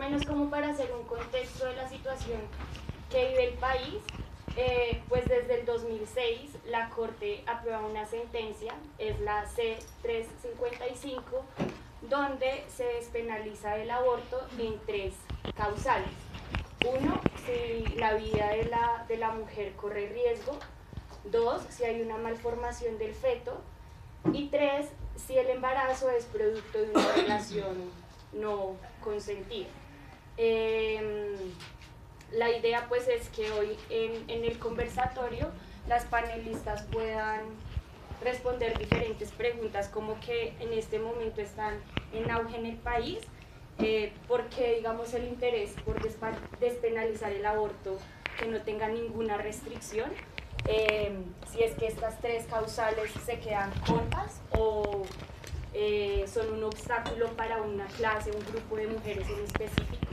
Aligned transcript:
menos 0.00 0.24
como 0.24 0.48
para 0.48 0.70
hacer 0.70 0.90
un 0.92 1.04
contexto 1.04 1.66
de 1.66 1.76
la 1.76 1.86
situación 1.86 2.40
que 3.10 3.28
vive 3.28 3.48
el 3.48 3.54
país, 3.58 3.96
eh, 4.56 5.02
pues 5.10 5.26
desde 5.26 5.60
el 5.60 5.66
2006 5.66 6.52
la 6.66 6.88
Corte 6.88 7.44
aprueba 7.46 7.80
una 7.80 8.06
sentencia, 8.06 8.74
es 8.98 9.20
la 9.20 9.44
C355, 9.44 11.20
donde 12.08 12.64
se 12.74 12.84
despenaliza 12.84 13.76
el 13.76 13.90
aborto 13.90 14.40
en 14.58 14.80
tres 14.86 15.14
causales. 15.54 16.08
Uno, 16.88 17.20
si 17.44 17.94
la 17.96 18.14
vida 18.14 18.48
de 18.48 18.64
la, 18.64 19.04
de 19.06 19.18
la 19.18 19.32
mujer 19.32 19.74
corre 19.76 20.08
riesgo. 20.08 20.58
Dos, 21.24 21.62
si 21.68 21.84
hay 21.84 22.00
una 22.00 22.16
malformación 22.16 22.96
del 22.96 23.12
feto. 23.12 23.60
Y 24.32 24.48
tres, 24.48 24.88
si 25.16 25.36
el 25.36 25.50
embarazo 25.50 26.10
es 26.10 26.24
producto 26.24 26.78
de 26.78 26.90
una 26.90 27.12
relación 27.12 27.90
no 28.32 28.76
consentida. 29.04 29.68
Em, 30.42 31.36
la 32.32 32.50
idea 32.50 32.86
pues 32.88 33.06
es 33.08 33.28
que 33.28 33.50
hoy 33.50 33.76
en, 33.90 34.42
el 34.42 34.58
conversatorio 34.58 35.50
las 35.86 36.06
panelistas 36.06 36.82
puedan 36.84 37.42
responder 38.24 38.78
diferentes 38.78 39.32
preguntas 39.32 39.88
como 39.88 40.18
que 40.20 40.54
en 40.60 40.72
este 40.72 40.98
momento 40.98 41.42
están 41.42 41.74
en 42.14 42.30
auge 42.30 42.56
en 42.56 42.64
el 42.64 42.76
país, 42.78 43.18
eh, 43.80 44.14
porque 44.28 44.76
digamos 44.76 45.12
el 45.12 45.26
interés 45.26 45.72
por 45.84 46.00
despenalizar 46.58 47.32
el 47.32 47.44
aborto 47.44 47.98
que 48.38 48.46
no 48.46 48.62
tenga 48.62 48.88
ninguna 48.88 49.36
restricción, 49.36 50.10
eh, 50.66 51.12
si 51.52 51.62
es 51.62 51.74
que 51.74 51.86
estas 51.86 52.18
tres 52.22 52.46
causales 52.46 53.10
se 53.26 53.40
quedan 53.40 53.70
cortas 53.86 54.40
o 54.52 55.02
eh, 55.74 56.24
son 56.32 56.50
un 56.54 56.64
obstáculo 56.64 57.28
para 57.36 57.60
una 57.60 57.84
clase, 57.88 58.30
un 58.30 58.44
grupo 58.50 58.76
de 58.76 58.86
mujeres 58.86 59.28
en 59.28 59.44
específico. 59.44 60.09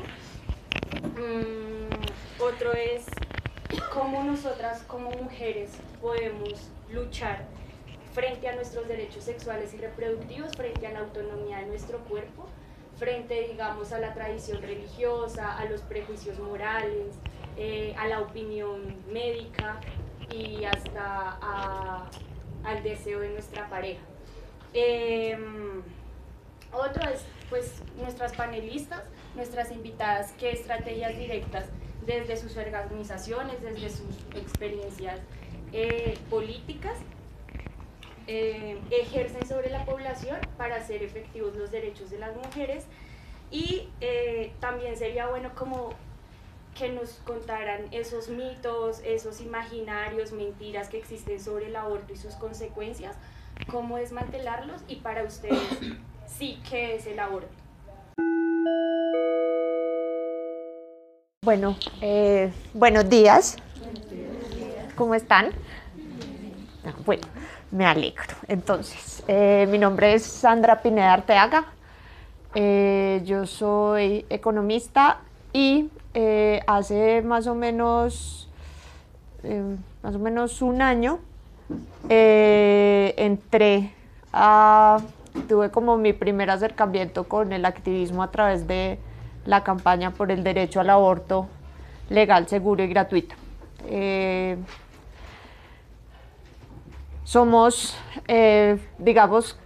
Mm, 1.18 1.90
otro 2.40 2.74
es 2.74 3.06
cómo 3.92 4.24
nosotras 4.24 4.84
como 4.84 5.10
mujeres 5.10 5.72
podemos 6.00 6.70
luchar 6.92 7.46
frente 8.14 8.48
a 8.48 8.56
nuestros 8.56 8.88
derechos 8.88 9.24
sexuales 9.24 9.74
y 9.74 9.78
reproductivos, 9.78 10.52
frente 10.56 10.86
a 10.86 10.92
la 10.92 11.00
autonomía 11.00 11.58
de 11.58 11.66
nuestro 11.66 12.00
cuerpo, 12.00 12.46
frente, 12.98 13.48
digamos, 13.50 13.92
a 13.94 14.00
la 14.00 14.14
tradición 14.14 14.62
religiosa, 14.62 15.58
a 15.58 15.66
los 15.66 15.82
prejuicios 15.82 16.38
morales, 16.40 17.16
eh, 17.58 17.96
a 17.98 18.08
la 18.08 18.22
opinión 18.22 18.96
médica 19.12 19.80
y 20.32 20.66
hasta 20.66 22.08
al 22.64 22.84
deseo 22.84 23.20
de 23.22 23.30
nuestra 23.30 23.68
pareja. 23.70 24.02
Em, 24.74 25.82
otro 26.72 27.10
es, 27.10 27.24
pues, 27.50 27.82
nuestras 27.98 28.34
panelistas, 28.34 29.04
nuestras 29.38 29.72
invitadas, 29.72 30.34
qué 30.38 30.52
estrategias 30.52 31.18
directas 31.18 31.66
desde 32.06 32.36
sus 32.36 32.58
organizaciones, 32.58 33.62
desde 33.62 33.90
sus 33.90 34.16
experiencias 34.36 35.20
eh, 35.72 36.18
políticas 36.30 36.98
eh, 38.28 38.78
ejercen 38.92 39.48
sobre 39.48 39.70
la 39.70 39.86
población 39.86 40.38
para 40.58 40.76
hacer 40.76 41.04
efectivos 41.04 41.56
los 41.56 41.72
derechos 41.72 42.10
de 42.10 42.20
las 42.20 42.36
mujeres 42.36 42.86
y 43.52 43.88
eh, 44.02 44.52
también 44.60 44.98
sería 44.98 45.28
bueno 45.28 45.52
como 45.56 45.92
que 46.78 46.90
nos 46.90 47.12
contaran 47.26 47.88
esos 47.92 48.30
mitos, 48.30 49.02
esos 49.04 49.42
imaginarios, 49.42 50.32
mentiras 50.32 50.90
que 50.90 50.98
existen 50.98 51.40
sobre 51.40 51.68
el 51.68 51.76
aborto 51.76 52.14
y 52.14 52.18
sus 52.18 52.36
consecuencias, 52.36 53.16
cómo 53.72 53.98
desmantelarlos 53.98 54.82
y 54.88 54.98
para 54.98 55.24
ustedes 55.24 55.62
sí, 56.28 56.62
¿qué 56.70 56.96
es 56.96 57.08
el 57.08 57.20
aborto? 57.20 57.57
Bueno, 61.48 61.78
eh, 62.02 62.52
buenos 62.74 63.08
días. 63.10 63.56
¿Cómo 64.98 65.16
están? 65.16 65.52
Ah, 66.84 66.92
bueno, 67.06 67.26
me 67.72 67.86
alegro. 67.86 68.36
Entonces, 68.50 69.24
eh, 69.30 69.66
mi 69.72 69.78
nombre 69.78 70.14
es 70.14 70.24
Sandra 70.24 70.82
Pineda 70.82 71.14
Arteaga. 71.14 71.68
Eh, 72.54 73.22
yo 73.24 73.46
soy 73.46 74.26
economista 74.30 75.22
y 75.54 75.90
hace 76.68 77.22
más 77.22 77.48
o 77.48 77.56
menos, 77.56 78.50
más 80.04 80.16
o 80.16 80.20
menos 80.20 80.62
un 80.62 80.82
año 80.82 81.20
entré 82.10 83.94
a, 84.34 85.00
tuve 85.48 85.72
como 85.72 85.98
mi 85.98 86.14
primer 86.14 86.50
acercamiento 86.50 87.26
con 87.26 87.54
el 87.54 87.66
activismo 87.66 88.24
a 88.24 88.32
través 88.32 88.68
de 88.68 89.00
la 89.46 89.64
campaña 89.64 90.12
por 90.12 90.32
el 90.32 90.44
derecho 90.44 90.80
al 90.80 90.90
aborto 90.90 91.48
legal, 92.10 92.48
seguro 92.48 92.84
y 92.84 92.88
gratuito 92.88 93.36
somos, 97.28 97.98
eh, 98.30 98.80
digamos, 99.00 99.60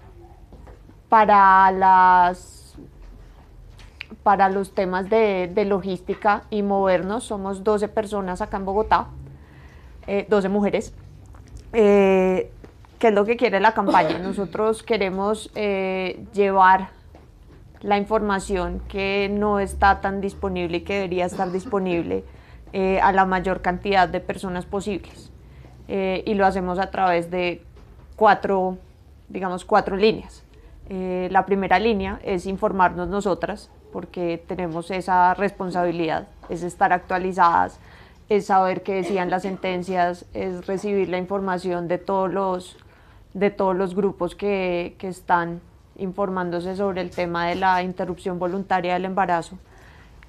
para, 1.10 1.72
las, 1.72 2.76
para 4.24 4.50
los 4.50 4.74
temas 4.74 5.08
de, 5.12 5.64
logística 5.68 6.42
y 6.50 6.64
movernos, 6.64 7.26
somos 7.26 7.64
12 7.64 7.88
personas 7.90 8.42
acá 8.42 8.58
en 8.58 8.66
Bogotá, 8.66 9.10
12 10.28 10.48
eh, 10.48 10.50
mujeres. 10.50 10.92
Eh, 11.72 12.52
¿Qué 13.02 13.08
es 13.08 13.14
lo 13.14 13.26
que 13.26 13.36
quiere 13.36 13.60
la 13.60 13.74
campaña? 13.74 14.20
Nosotros 14.20 14.84
queremos 14.84 15.52
llevar 15.54 16.90
la 17.82 17.98
información 17.98 18.80
que 18.88 19.28
no 19.30 19.60
está 19.60 20.00
tan 20.00 20.22
disponible 20.22 20.78
y 20.78 20.82
que 20.82 20.94
debería 20.94 21.26
estar 21.26 21.52
disponible 21.52 22.24
a 23.02 23.12
la 23.12 23.26
mayor 23.26 23.62
cantidad 23.62 24.08
de 24.08 24.20
personas 24.20 24.66
posibles. 24.66 25.32
Eh, 25.94 26.24
y 26.26 26.36
lo 26.36 26.46
hacemos 26.46 26.80
a 26.80 26.90
través 26.90 27.30
de 27.30 27.62
cuatro, 28.16 28.78
digamos, 29.28 29.66
cuatro 29.66 29.98
líneas. 29.98 30.46
Eh, 30.88 31.28
la 31.32 31.46
primera 31.46 31.80
línea 31.80 32.20
es 32.24 32.46
informarnos 32.46 33.10
nosotras, 33.10 33.70
porque 33.92 34.42
tenemos 34.48 34.90
esa 34.90 35.34
responsabilidad, 35.34 36.30
es 36.48 36.64
estar 36.64 36.94
actualizadas, 36.94 37.80
es 38.30 38.46
saber 38.46 38.84
qué 38.84 38.94
decían 38.94 39.30
las 39.30 39.42
sentencias, 39.42 40.26
es 40.34 40.66
recibir 40.66 41.10
la 41.10 41.18
información 41.18 41.90
de 41.90 41.98
todos 41.98 42.32
los, 42.32 42.78
de 43.34 43.50
todos 43.50 43.76
los 43.76 43.96
grupos 43.96 44.36
que, 44.36 44.96
que 44.98 45.08
están 45.08 45.62
informándose 45.98 46.76
sobre 46.76 47.02
el 47.02 47.12
tema 47.12 47.48
de 47.48 47.56
la 47.56 47.84
interrupción 47.84 48.40
voluntaria 48.40 48.94
del 48.94 49.06
embarazo. 49.06 49.58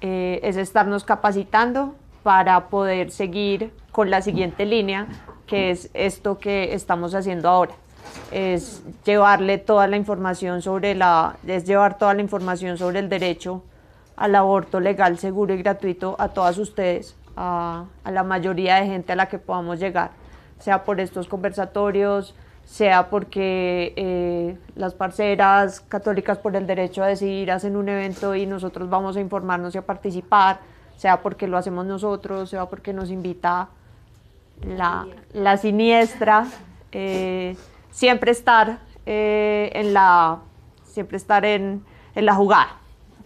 Eh, 0.01 0.39
es 0.43 0.57
estarnos 0.57 1.03
capacitando 1.03 1.95
para 2.23 2.67
poder 2.67 3.11
seguir 3.11 3.71
con 3.91 4.09
la 4.09 4.21
siguiente 4.21 4.65
línea, 4.65 5.07
que 5.47 5.71
es 5.71 5.89
esto 5.93 6.39
que 6.39 6.73
estamos 6.73 7.15
haciendo 7.15 7.49
ahora. 7.49 7.73
Es 8.31 8.83
llevarle 9.05 9.57
toda 9.57 9.87
la 9.87 9.97
información 9.97 10.61
sobre 10.61 10.95
la, 10.95 11.37
es 11.47 11.65
llevar 11.65 11.97
toda 11.97 12.13
la 12.13 12.21
información 12.21 12.77
sobre 12.77 12.99
el 12.99 13.09
derecho 13.09 13.63
al 14.15 14.35
aborto 14.35 14.79
legal, 14.79 15.17
seguro 15.17 15.53
y 15.53 15.57
gratuito 15.57 16.15
a 16.19 16.29
todas 16.29 16.57
ustedes, 16.57 17.15
a, 17.35 17.85
la 18.05 18.23
mayoría 18.23 18.75
de 18.75 18.87
gente 18.87 19.13
a 19.13 19.15
la 19.15 19.27
que 19.27 19.39
podamos 19.39 19.79
llegar, 19.79 20.11
sea 20.59 20.83
por 20.83 20.99
estos 20.99 21.27
conversatorios, 21.27 22.35
sea 22.65 23.09
porque 23.09 23.93
eh, 23.95 24.57
las 24.75 24.93
parceras 24.93 25.81
católicas 25.81 26.37
por 26.37 26.55
el 26.55 26.65
derecho 26.65 27.03
a 27.03 27.07
decidir 27.07 27.51
hacen 27.51 27.75
un 27.75 27.89
evento 27.89 28.35
y 28.35 28.45
nosotros 28.45 28.89
vamos 28.89 29.17
a 29.17 29.21
informarnos 29.21 29.75
y 29.75 29.77
a 29.77 29.85
participar, 29.85 30.59
sea 30.95 31.21
porque 31.21 31.47
lo 31.47 31.57
hacemos 31.57 31.85
nosotros, 31.85 32.49
sea 32.49 32.65
porque 32.65 32.93
nos 32.93 33.11
invita 33.11 33.69
la, 34.65 35.05
la 35.33 35.57
siniestra, 35.57 36.47
eh, 36.91 37.55
siempre 37.91 38.31
estar 38.31 38.79
eh, 39.05 39.71
en 39.73 39.93
la 39.93 40.39
siempre 40.85 41.17
estar 41.17 41.43
en, 41.43 41.83
en, 42.13 42.25
la 42.25 42.35
jugada, 42.35 42.77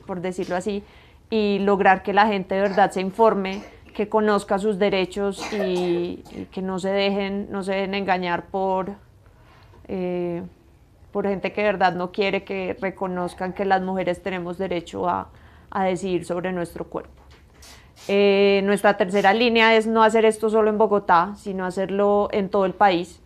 por 0.05 0.21
decirlo 0.21 0.55
así, 0.55 0.83
y 1.29 1.59
lograr 1.59 2.01
que 2.01 2.13
la 2.13 2.27
gente 2.27 2.55
de 2.55 2.61
verdad 2.61 2.91
se 2.91 3.01
informe, 3.01 3.61
que 3.93 4.07
conozca 4.07 4.57
sus 4.57 4.79
derechos 4.79 5.41
y, 5.53 6.23
que 6.51 6.61
no 6.61 6.79
se 6.79 6.89
dejen, 6.89 7.51
no 7.51 7.63
se 7.63 7.73
dejen 7.73 7.93
engañar 7.95 8.45
por, 8.45 8.93
eh, 9.87 10.43
por 11.11 11.27
gente 11.27 11.53
que 11.53 11.61
de 11.61 11.67
verdad 11.67 11.93
no 11.93 12.11
quiere 12.11 12.43
que 12.43 12.77
reconozcan 12.79 13.53
que 13.53 13.65
las 13.65 13.81
mujeres 13.81 14.21
tenemos 14.21 14.57
derecho 14.57 15.07
a, 15.09 15.29
a 15.69 15.83
decidir 15.85 16.25
sobre 16.25 16.51
nuestro 16.51 16.85
cuerpo. 16.85 17.23
Eh, 18.07 18.61
nuestra 18.63 18.95
tercera 18.95 19.33
línea 19.33 19.75
es 19.75 19.87
no 19.87 20.03
hacer 20.03 20.23
esto 20.25 20.49
solo 20.49 20.69
en 20.69 20.77
Bogotá, 20.77 21.33
sino 21.35 21.65
hacerlo 21.65 22.29
en 22.31 22.49
todo 22.49 22.65
el 22.65 22.73
país. 22.73 23.21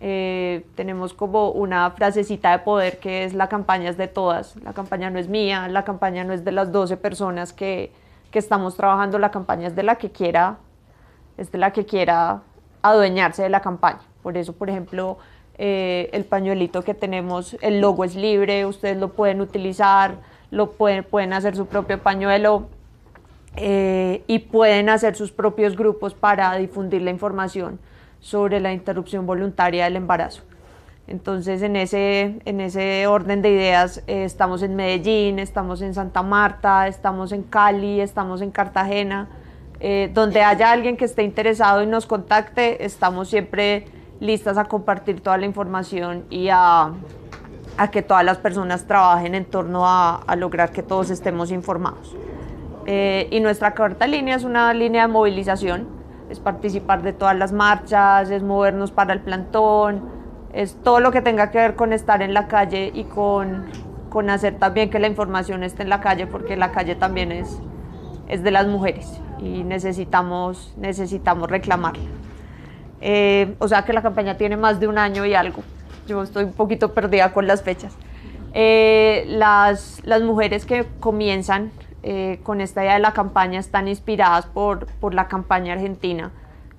Eh, 0.00 0.66
tenemos 0.74 1.14
como 1.14 1.50
una 1.50 1.90
frasecita 1.90 2.52
de 2.52 2.60
poder 2.60 2.98
que 2.98 3.24
es 3.24 3.34
la 3.34 3.48
campaña 3.48 3.90
es 3.90 3.96
de 3.96 4.06
todas, 4.06 4.54
la 4.62 4.72
campaña 4.72 5.10
no 5.10 5.18
es 5.18 5.28
mía, 5.28 5.66
la 5.66 5.84
campaña 5.84 6.22
no 6.22 6.32
es 6.32 6.44
de 6.44 6.52
las 6.52 6.70
12 6.70 6.96
personas 6.98 7.52
que, 7.52 7.90
que 8.30 8.38
estamos 8.38 8.76
trabajando, 8.76 9.18
la 9.18 9.32
campaña 9.32 9.66
es 9.66 9.74
de 9.74 9.82
la 9.82 9.96
que 9.96 10.12
quiera, 10.12 10.58
es 11.36 11.50
de 11.50 11.58
la 11.58 11.72
que 11.72 11.84
quiera 11.84 12.42
adueñarse 12.82 13.42
de 13.42 13.48
la 13.48 13.60
campaña. 13.60 14.00
Por 14.22 14.36
eso, 14.36 14.52
por 14.52 14.70
ejemplo, 14.70 15.18
eh, 15.60 16.08
el 16.12 16.24
pañuelito 16.24 16.82
que 16.82 16.94
tenemos, 16.94 17.56
el 17.62 17.80
logo 17.80 18.04
es 18.04 18.14
libre, 18.14 18.64
ustedes 18.64 18.96
lo 18.96 19.08
pueden 19.08 19.40
utilizar, 19.40 20.14
lo 20.52 20.70
pueden, 20.70 21.02
pueden 21.02 21.32
hacer 21.32 21.56
su 21.56 21.66
propio 21.66 22.00
pañuelo, 22.00 22.68
eh, 23.56 24.22
y 24.28 24.38
pueden 24.38 24.88
hacer 24.88 25.16
sus 25.16 25.32
propios 25.32 25.76
grupos 25.76 26.14
para 26.14 26.54
difundir 26.56 27.02
la 27.02 27.10
información 27.10 27.80
sobre 28.20 28.60
la 28.60 28.72
interrupción 28.72 29.26
voluntaria 29.26 29.84
del 29.84 29.96
embarazo. 29.96 30.42
Entonces, 31.08 31.62
en 31.62 31.74
ese, 31.74 32.38
en 32.44 32.60
ese 32.60 33.08
orden 33.08 33.42
de 33.42 33.50
ideas, 33.50 34.04
eh, 34.06 34.22
estamos 34.22 34.62
en 34.62 34.76
Medellín, 34.76 35.40
estamos 35.40 35.82
en 35.82 35.92
Santa 35.92 36.22
Marta, 36.22 36.86
estamos 36.86 37.32
en 37.32 37.42
Cali, 37.42 38.00
estamos 38.00 38.42
en 38.42 38.52
Cartagena. 38.52 39.28
Donde 40.12 40.42
haya 40.42 40.72
alguien 40.72 40.96
que 40.96 41.04
esté 41.04 41.22
interesado 41.22 41.84
y 41.84 41.86
nos 41.86 42.04
contacte, 42.04 42.84
estamos 42.84 43.28
siempre 43.28 43.86
listas 44.20 44.58
a 44.58 44.64
compartir 44.64 45.20
toda 45.20 45.38
la 45.38 45.46
información 45.46 46.24
y 46.30 46.48
a, 46.50 46.92
a 47.76 47.90
que 47.90 48.02
todas 48.02 48.24
las 48.24 48.38
personas 48.38 48.86
trabajen 48.86 49.34
en 49.34 49.44
torno 49.44 49.86
a, 49.86 50.16
a 50.16 50.36
lograr 50.36 50.70
que 50.70 50.82
todos 50.82 51.10
estemos 51.10 51.50
informados. 51.50 52.16
Eh, 52.86 53.28
y 53.30 53.40
nuestra 53.40 53.74
cuarta 53.74 54.06
línea 54.06 54.34
es 54.34 54.44
una 54.44 54.72
línea 54.72 55.02
de 55.06 55.12
movilización, 55.12 55.86
es 56.30 56.40
participar 56.40 57.02
de 57.02 57.12
todas 57.12 57.36
las 57.36 57.52
marchas, 57.52 58.30
es 58.30 58.42
movernos 58.42 58.90
para 58.90 59.12
el 59.12 59.20
plantón, 59.20 60.08
es 60.52 60.74
todo 60.82 60.98
lo 61.00 61.12
que 61.12 61.20
tenga 61.20 61.50
que 61.50 61.58
ver 61.58 61.74
con 61.74 61.92
estar 61.92 62.22
en 62.22 62.32
la 62.32 62.48
calle 62.48 62.90
y 62.94 63.04
con, 63.04 63.66
con 64.08 64.30
hacer 64.30 64.58
también 64.58 64.90
que 64.90 64.98
la 64.98 65.06
información 65.06 65.62
esté 65.62 65.82
en 65.82 65.90
la 65.90 66.00
calle, 66.00 66.26
porque 66.26 66.56
la 66.56 66.72
calle 66.72 66.94
también 66.94 67.30
es, 67.30 67.60
es 68.26 68.42
de 68.42 68.50
las 68.50 68.66
mujeres 68.66 69.20
y 69.38 69.64
necesitamos, 69.64 70.74
necesitamos 70.76 71.50
reclamarla. 71.50 72.08
Eh, 73.00 73.54
o 73.58 73.68
sea 73.68 73.84
que 73.84 73.92
la 73.92 74.02
campaña 74.02 74.36
tiene 74.36 74.56
más 74.56 74.80
de 74.80 74.88
un 74.88 74.98
año 74.98 75.24
y 75.24 75.34
algo. 75.34 75.62
Yo 76.06 76.22
estoy 76.22 76.44
un 76.44 76.52
poquito 76.52 76.94
perdida 76.94 77.32
con 77.32 77.46
las 77.46 77.62
fechas. 77.62 77.94
Eh, 78.54 79.24
las, 79.28 80.00
las, 80.04 80.22
mujeres 80.22 80.64
que 80.64 80.86
comienzan 81.00 81.70
eh, 82.02 82.40
con 82.42 82.60
esta 82.60 82.82
idea 82.82 82.94
de 82.94 83.00
la 83.00 83.12
campaña 83.12 83.60
están 83.60 83.88
inspiradas 83.88 84.46
por, 84.46 84.86
por 84.86 85.14
la 85.14 85.28
campaña 85.28 85.74
argentina, 85.74 86.30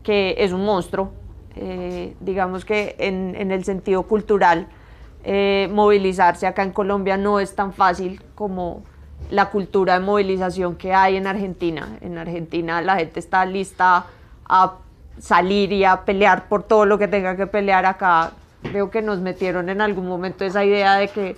que 0.02 0.36
es 0.40 0.52
un 0.52 0.66
monstruo, 0.66 1.12
eh, 1.56 2.16
digamos 2.22 2.64
que 2.64 2.96
en, 3.00 3.36
en, 3.36 3.52
el 3.52 3.64
sentido 3.66 4.04
cultural, 4.04 4.68
eh, 5.24 5.68
movilizarse 5.72 6.48
acá 6.48 6.64
en 6.64 6.72
Colombia 6.72 7.18
no 7.18 7.40
es 7.40 7.54
tan 7.54 7.74
fácil 7.74 8.22
como 8.36 8.84
la 9.30 9.50
cultura 9.50 10.00
de 10.00 10.06
movilización 10.06 10.76
que 10.76 10.94
hay 10.94 11.18
en 11.18 11.28
Argentina. 11.28 11.98
En 12.02 12.18
Argentina 12.18 12.82
la 12.82 12.96
gente 12.96 13.20
está 13.20 13.46
lista 13.46 14.06
a 14.48 14.76
salir 15.20 15.72
y 15.72 15.84
a 15.84 16.02
pelear 16.02 16.48
por 16.48 16.64
todo 16.64 16.86
lo 16.86 16.98
que 16.98 17.08
tenga 17.08 17.36
que 17.36 17.48
pelear 17.48 17.86
acá. 17.86 18.32
Creo 18.62 18.90
que 18.90 19.02
nos 19.02 19.20
metieron 19.20 19.70
en 19.70 19.82
algún 19.82 20.08
momento 20.08 20.44
esa 20.44 20.64
idea 20.64 20.96
de 20.96 21.08
que 21.10 21.38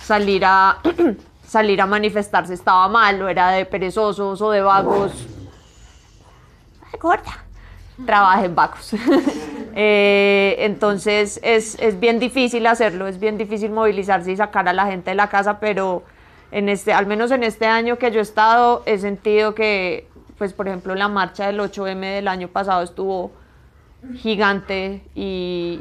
salir 0.00 0.44
a, 0.44 0.78
salir 1.46 1.80
a 1.80 1.86
manifestarse 1.86 2.54
estaba 2.54 2.88
mal 2.88 3.20
o 3.22 3.28
era 3.28 3.50
de 3.50 3.64
perezosos 3.64 4.40
o 4.40 4.50
de 4.50 4.60
vagos. 4.60 5.26
Ay, 6.92 6.98
gorda 7.00 7.42
trabajen 8.06 8.54
vacos. 8.54 8.94
eh, 9.74 10.56
entonces 10.58 11.40
es, 11.42 11.78
es, 11.78 12.00
bien 12.00 12.18
difícil 12.18 12.66
hacerlo, 12.66 13.06
es 13.06 13.18
bien 13.18 13.38
difícil 13.38 13.70
movilizarse 13.70 14.32
y 14.32 14.36
sacar 14.36 14.68
a 14.68 14.72
la 14.72 14.86
gente 14.86 15.10
de 15.10 15.16
la 15.16 15.28
casa, 15.28 15.60
pero 15.60 16.02
en 16.50 16.68
este, 16.68 16.92
al 16.92 17.06
menos 17.06 17.30
en 17.30 17.42
este 17.42 17.66
año 17.66 17.98
que 17.98 18.10
yo 18.10 18.20
he 18.20 18.22
estado, 18.22 18.82
he 18.86 18.98
sentido 18.98 19.54
que, 19.54 20.06
pues 20.42 20.54
por 20.54 20.66
ejemplo, 20.66 20.96
la 20.96 21.06
marcha 21.06 21.46
del 21.46 21.60
8M 21.60 22.00
del 22.16 22.26
año 22.26 22.48
pasado 22.48 22.82
estuvo 22.82 23.30
gigante 24.16 25.00
y 25.14 25.78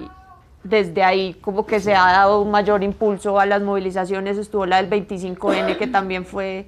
desde 0.64 1.04
ahí 1.04 1.34
como 1.42 1.66
que 1.66 1.80
se 1.80 1.96
ha 1.96 2.12
dado 2.12 2.44
un 2.44 2.52
mayor 2.52 2.84
impulso 2.84 3.40
a 3.40 3.48
las 3.48 3.64
movilizaciones, 3.64 4.38
estuvo 4.38 4.68
la 4.68 4.80
del 4.80 4.88
25N 4.88 5.80
que 5.80 5.88
también 5.88 6.28
fue, 6.28 6.68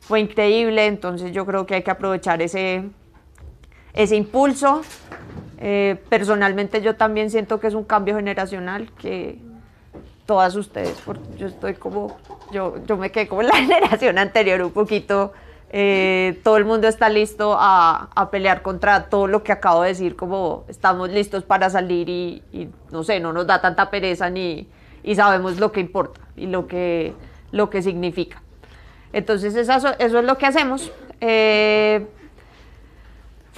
fue 0.00 0.18
increíble, 0.18 0.86
entonces 0.86 1.30
yo 1.30 1.46
creo 1.46 1.64
que 1.64 1.76
hay 1.76 1.84
que 1.84 1.92
aprovechar 1.92 2.42
ese, 2.42 2.88
ese 3.94 4.16
impulso. 4.16 4.82
Eh, 5.58 5.96
personalmente 6.08 6.82
yo 6.82 6.96
también 6.96 7.30
siento 7.30 7.60
que 7.60 7.68
es 7.68 7.74
un 7.74 7.84
cambio 7.84 8.16
generacional 8.16 8.90
que 8.98 9.38
todas 10.26 10.56
ustedes, 10.56 11.00
porque 11.04 11.22
yo 11.36 11.46
estoy 11.46 11.74
como, 11.74 12.16
yo, 12.50 12.84
yo 12.84 12.96
me 12.96 13.12
quedé 13.12 13.28
como 13.28 13.42
la 13.42 13.54
generación 13.58 14.18
anterior 14.18 14.60
un 14.60 14.72
poquito, 14.72 15.34
eh, 15.70 16.40
todo 16.42 16.56
el 16.56 16.64
mundo 16.64 16.88
está 16.88 17.08
listo 17.08 17.56
a, 17.58 18.10
a, 18.14 18.30
pelear 18.30 18.62
contra 18.62 19.08
todo 19.10 19.26
lo 19.26 19.42
que 19.42 19.52
acabo 19.52 19.82
de 19.82 19.88
decir, 19.88 20.16
como 20.16 20.64
estamos 20.68 21.10
listos 21.10 21.44
para 21.44 21.68
salir 21.68 22.08
y, 22.08 22.70
no 22.90 23.04
sé, 23.04 23.20
no 23.20 23.32
nos 23.32 23.46
da 23.46 23.60
tanta 23.60 23.90
pereza 23.90 24.30
ni, 24.30 24.68
y 25.02 25.14
sabemos 25.14 25.58
lo 25.58 25.70
que 25.72 25.80
importa 25.80 26.20
y 26.36 26.46
lo 26.46 26.66
que, 26.66 27.14
lo 27.52 27.68
que 27.70 27.82
significa. 27.82 28.42
Entonces 29.12 29.54
eso, 29.56 29.88
eso 29.98 30.18
es 30.18 30.24
lo 30.24 30.38
que 30.38 30.46
hacemos. 30.46 30.90
Eh, 31.20 32.06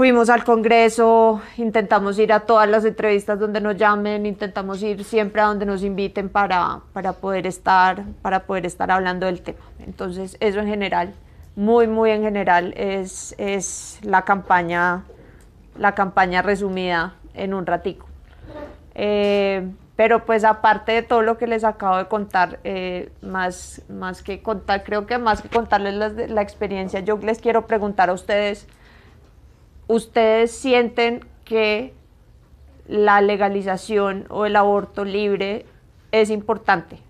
Fuimos 0.01 0.31
al 0.31 0.45
Congreso, 0.45 1.43
intentamos 1.59 2.19
ir 2.19 2.33
a 2.33 2.41
todas 2.41 2.67
las 2.67 2.87
entrevistas 2.87 3.39
donde 3.39 3.61
nos 3.61 3.77
llamen, 3.77 4.25
intentamos 4.25 4.83
ir 4.83 5.05
siempre 5.05 5.43
a 5.43 5.45
donde 5.45 5.67
nos 5.67 5.83
inviten 5.83 6.31
para, 6.31 6.81
para, 6.95 7.13
poder, 7.13 7.47
estar, 7.47 8.05
para 8.23 8.47
poder 8.47 8.65
estar 8.65 8.91
hablando 8.91 9.27
del 9.27 9.43
tema. 9.43 9.59
Entonces, 9.81 10.39
eso 10.41 10.61
en 10.61 10.69
general, 10.69 11.13
muy, 11.61 11.87
muy 11.89 12.11
en 12.11 12.23
general, 12.23 12.73
es, 12.75 13.35
es 13.37 13.99
la, 14.03 14.23
campaña, 14.23 15.05
la 15.77 15.95
campaña 15.95 16.41
resumida 16.41 17.17
en 17.35 17.53
un 17.53 17.67
ratico. 17.67 18.07
Eh, 18.95 19.71
pero 19.95 20.25
pues 20.25 20.45
aparte 20.45 20.93
de 20.93 21.03
todo 21.03 21.21
lo 21.21 21.37
que 21.37 21.47
les 21.47 21.63
acabo 21.63 21.99
de 21.99 22.07
contar, 22.07 22.61
eh, 22.65 23.13
más, 23.21 23.83
más 23.91 24.23
que 24.23 24.41
contar, 24.41 24.85
creo 24.85 25.05
que 25.05 25.19
más 25.19 25.43
que 25.43 25.51
contarles 25.51 25.93
la, 25.97 26.09
la 26.09 26.41
experiencia, 26.41 27.01
yo 27.01 27.19
les 27.19 27.41
quiero 27.41 27.67
preguntar 27.67 28.09
a 28.09 28.15
ustedes, 28.15 28.67
¿ustedes 29.87 30.53
sienten 30.53 31.27
que 31.45 31.93
la 32.89 33.21
legalización 33.21 34.25
o 34.31 34.47
el 34.47 34.57
aborto 34.57 35.05
libre 35.05 35.67
es 36.11 36.31
importante? 36.31 37.01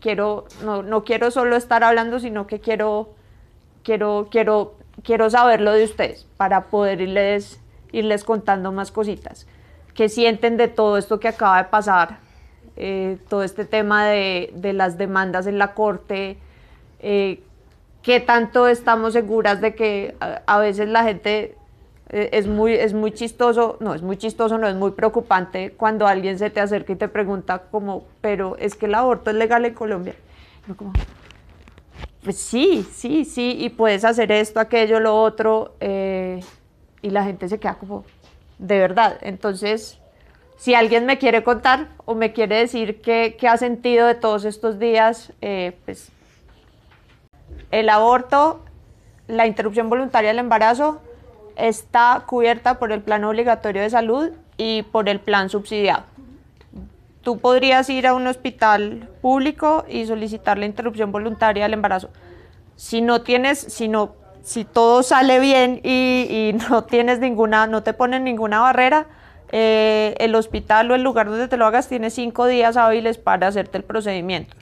Quiero, 0.00 0.46
no, 0.64 0.82
no 0.82 1.04
quiero 1.04 1.30
solo 1.30 1.54
estar 1.54 1.84
hablando, 1.84 2.18
sino 2.18 2.46
que 2.46 2.60
quiero, 2.60 3.10
quiero, 3.84 4.28
quiero, 4.30 4.74
quiero 5.04 5.30
saberlo 5.30 5.72
de 5.72 5.84
ustedes 5.84 6.26
para 6.36 6.64
poder 6.64 7.00
irles, 7.00 7.60
irles 7.92 8.24
contando 8.24 8.72
más 8.72 8.90
cositas. 8.90 9.46
¿Qué 9.94 10.08
sienten 10.08 10.56
de 10.56 10.66
todo 10.66 10.98
esto 10.98 11.20
que 11.20 11.28
acaba 11.28 11.58
de 11.62 11.68
pasar? 11.68 12.18
Eh, 12.76 13.18
todo 13.28 13.44
este 13.44 13.64
tema 13.64 14.06
de, 14.06 14.52
de, 14.56 14.72
las 14.72 14.98
demandas 14.98 15.46
en 15.46 15.58
la 15.58 15.74
corte. 15.74 16.38
Eh, 16.98 17.40
¿Qué 18.02 18.18
tanto 18.18 18.66
estamos 18.66 19.12
seguras 19.12 19.60
de 19.60 19.76
que 19.76 20.16
a, 20.18 20.42
a 20.46 20.58
veces 20.58 20.88
la 20.88 21.04
gente 21.04 21.54
eh, 22.10 22.30
es 22.32 22.46
muy, 22.46 22.72
es 22.72 22.92
muy 22.92 23.12
chistoso, 23.12 23.76
no, 23.80 23.94
es 23.94 24.02
muy 24.02 24.16
chistoso, 24.16 24.58
no, 24.58 24.66
es 24.66 24.74
muy 24.74 24.90
preocupante 24.90 25.72
cuando 25.76 26.06
alguien 26.06 26.38
se 26.38 26.50
te 26.50 26.60
acerca 26.60 26.92
y 26.92 26.96
te 26.96 27.08
pregunta 27.08 27.62
como, 27.70 28.04
pero 28.20 28.56
es 28.58 28.74
que 28.74 28.86
el 28.86 28.94
aborto 28.94 29.30
es 29.30 29.36
legal 29.36 29.64
en 29.64 29.74
Colombia. 29.74 30.14
Como, 30.76 30.92
pues 32.24 32.38
sí, 32.38 32.86
sí, 32.92 33.24
sí, 33.26 33.56
y 33.60 33.68
puedes 33.68 34.04
hacer 34.04 34.32
esto, 34.32 34.58
aquello, 34.58 34.98
lo 34.98 35.20
otro, 35.20 35.74
eh, 35.80 36.40
y 37.02 37.10
la 37.10 37.22
gente 37.24 37.48
se 37.48 37.60
queda 37.60 37.74
como, 37.74 38.04
de 38.58 38.78
verdad. 38.78 39.18
Entonces, 39.20 39.98
si 40.56 40.74
alguien 40.74 41.04
me 41.04 41.18
quiere 41.18 41.44
contar 41.44 41.88
o 42.06 42.14
me 42.14 42.32
quiere 42.32 42.56
decir 42.56 43.02
qué, 43.02 43.36
qué 43.38 43.46
ha 43.46 43.58
sentido 43.58 44.06
de 44.06 44.14
todos 44.14 44.46
estos 44.46 44.78
días, 44.78 45.32
eh, 45.42 45.76
pues 45.84 46.10
el 47.70 47.90
aborto, 47.90 48.64
la 49.28 49.46
interrupción 49.46 49.90
voluntaria 49.90 50.30
del 50.30 50.38
embarazo, 50.38 51.02
está 51.56 52.24
cubierta 52.26 52.78
por 52.78 52.90
el 52.90 53.02
plan 53.02 53.22
obligatorio 53.24 53.82
de 53.82 53.90
salud 53.90 54.30
y 54.56 54.82
por 54.84 55.08
el 55.10 55.20
plan 55.20 55.50
subsidiado. 55.50 56.13
Tú 57.24 57.38
podrías 57.38 57.88
ir 57.88 58.06
a 58.06 58.14
un 58.14 58.26
hospital 58.26 59.08
público 59.22 59.86
y 59.88 60.04
solicitar 60.04 60.58
la 60.58 60.66
interrupción 60.66 61.10
voluntaria 61.10 61.62
del 61.64 61.72
embarazo. 61.72 62.10
Si 62.76 63.00
no 63.00 63.22
tienes, 63.22 63.58
si 63.58 63.88
no, 63.88 64.14
si 64.42 64.66
todo 64.66 65.02
sale 65.02 65.40
bien 65.40 65.80
y, 65.82 66.54
no 66.70 66.84
tienes 66.84 67.20
ninguna, 67.20 67.66
no 67.66 67.82
te 67.82 67.94
ponen 67.94 68.24
ninguna 68.24 68.60
barrera, 68.60 69.06
eh, 69.52 70.14
el 70.18 70.34
hospital 70.34 70.90
o 70.90 70.94
el 70.94 71.02
lugar 71.02 71.30
donde 71.30 71.48
te 71.48 71.56
lo 71.56 71.64
hagas 71.64 71.88
tiene 71.88 72.10
cinco 72.10 72.46
días 72.46 72.76
hábiles 72.76 73.16
para 73.16 73.46
hacerte 73.46 73.78
el 73.78 73.84
procedimiento. 73.84 74.54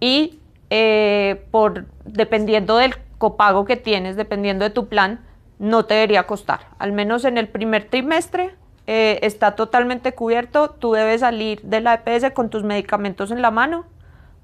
Y 0.00 0.40
eh, 0.70 1.44
por, 1.50 1.84
dependiendo 2.06 2.78
del 2.78 2.94
copago 3.18 3.66
que 3.66 3.76
tienes, 3.76 4.16
dependiendo 4.16 4.64
de 4.64 4.70
tu 4.70 4.88
plan, 4.88 5.20
no 5.58 5.84
te 5.84 5.92
debería 5.94 6.26
costar. 6.26 6.60
Al 6.78 6.92
menos 6.92 7.26
en 7.26 7.36
el 7.36 7.48
primer 7.48 7.84
trimestre 7.84 8.54
eh, 8.94 9.20
está 9.22 9.52
totalmente 9.52 10.12
cubierto. 10.12 10.68
Tú 10.68 10.92
debes 10.92 11.22
salir 11.22 11.62
de 11.62 11.80
la 11.80 11.94
EPS 11.94 12.30
con 12.34 12.50
tus 12.50 12.62
medicamentos 12.62 13.30
en 13.30 13.40
la 13.40 13.50
mano 13.50 13.86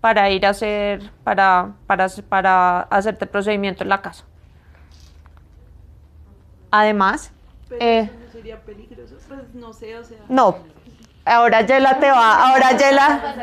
para 0.01 0.31
ir 0.31 0.47
a 0.47 0.51
hacer, 0.51 1.11
para, 1.23 1.73
para, 1.87 2.07
para 2.31 2.81
hacerte 2.81 3.27
procedimiento 3.27 3.83
en 3.83 3.91
la 3.91 4.01
casa. 4.01 4.25
Además, 6.71 7.31
Pero 7.69 7.85
eh, 7.85 8.11
no 8.25 8.33
sería 8.33 8.59
peligroso, 8.63 9.17
pues 9.29 9.41
no 9.53 9.75
sé, 9.75 9.99
o 9.99 10.05
sea. 10.05 10.17
no. 10.31 10.57
Ahora 11.27 11.61
Yela 11.61 12.01
te 12.01 12.11
va, 12.11 12.49
ahora 12.49 12.73
Yela, 12.73 13.35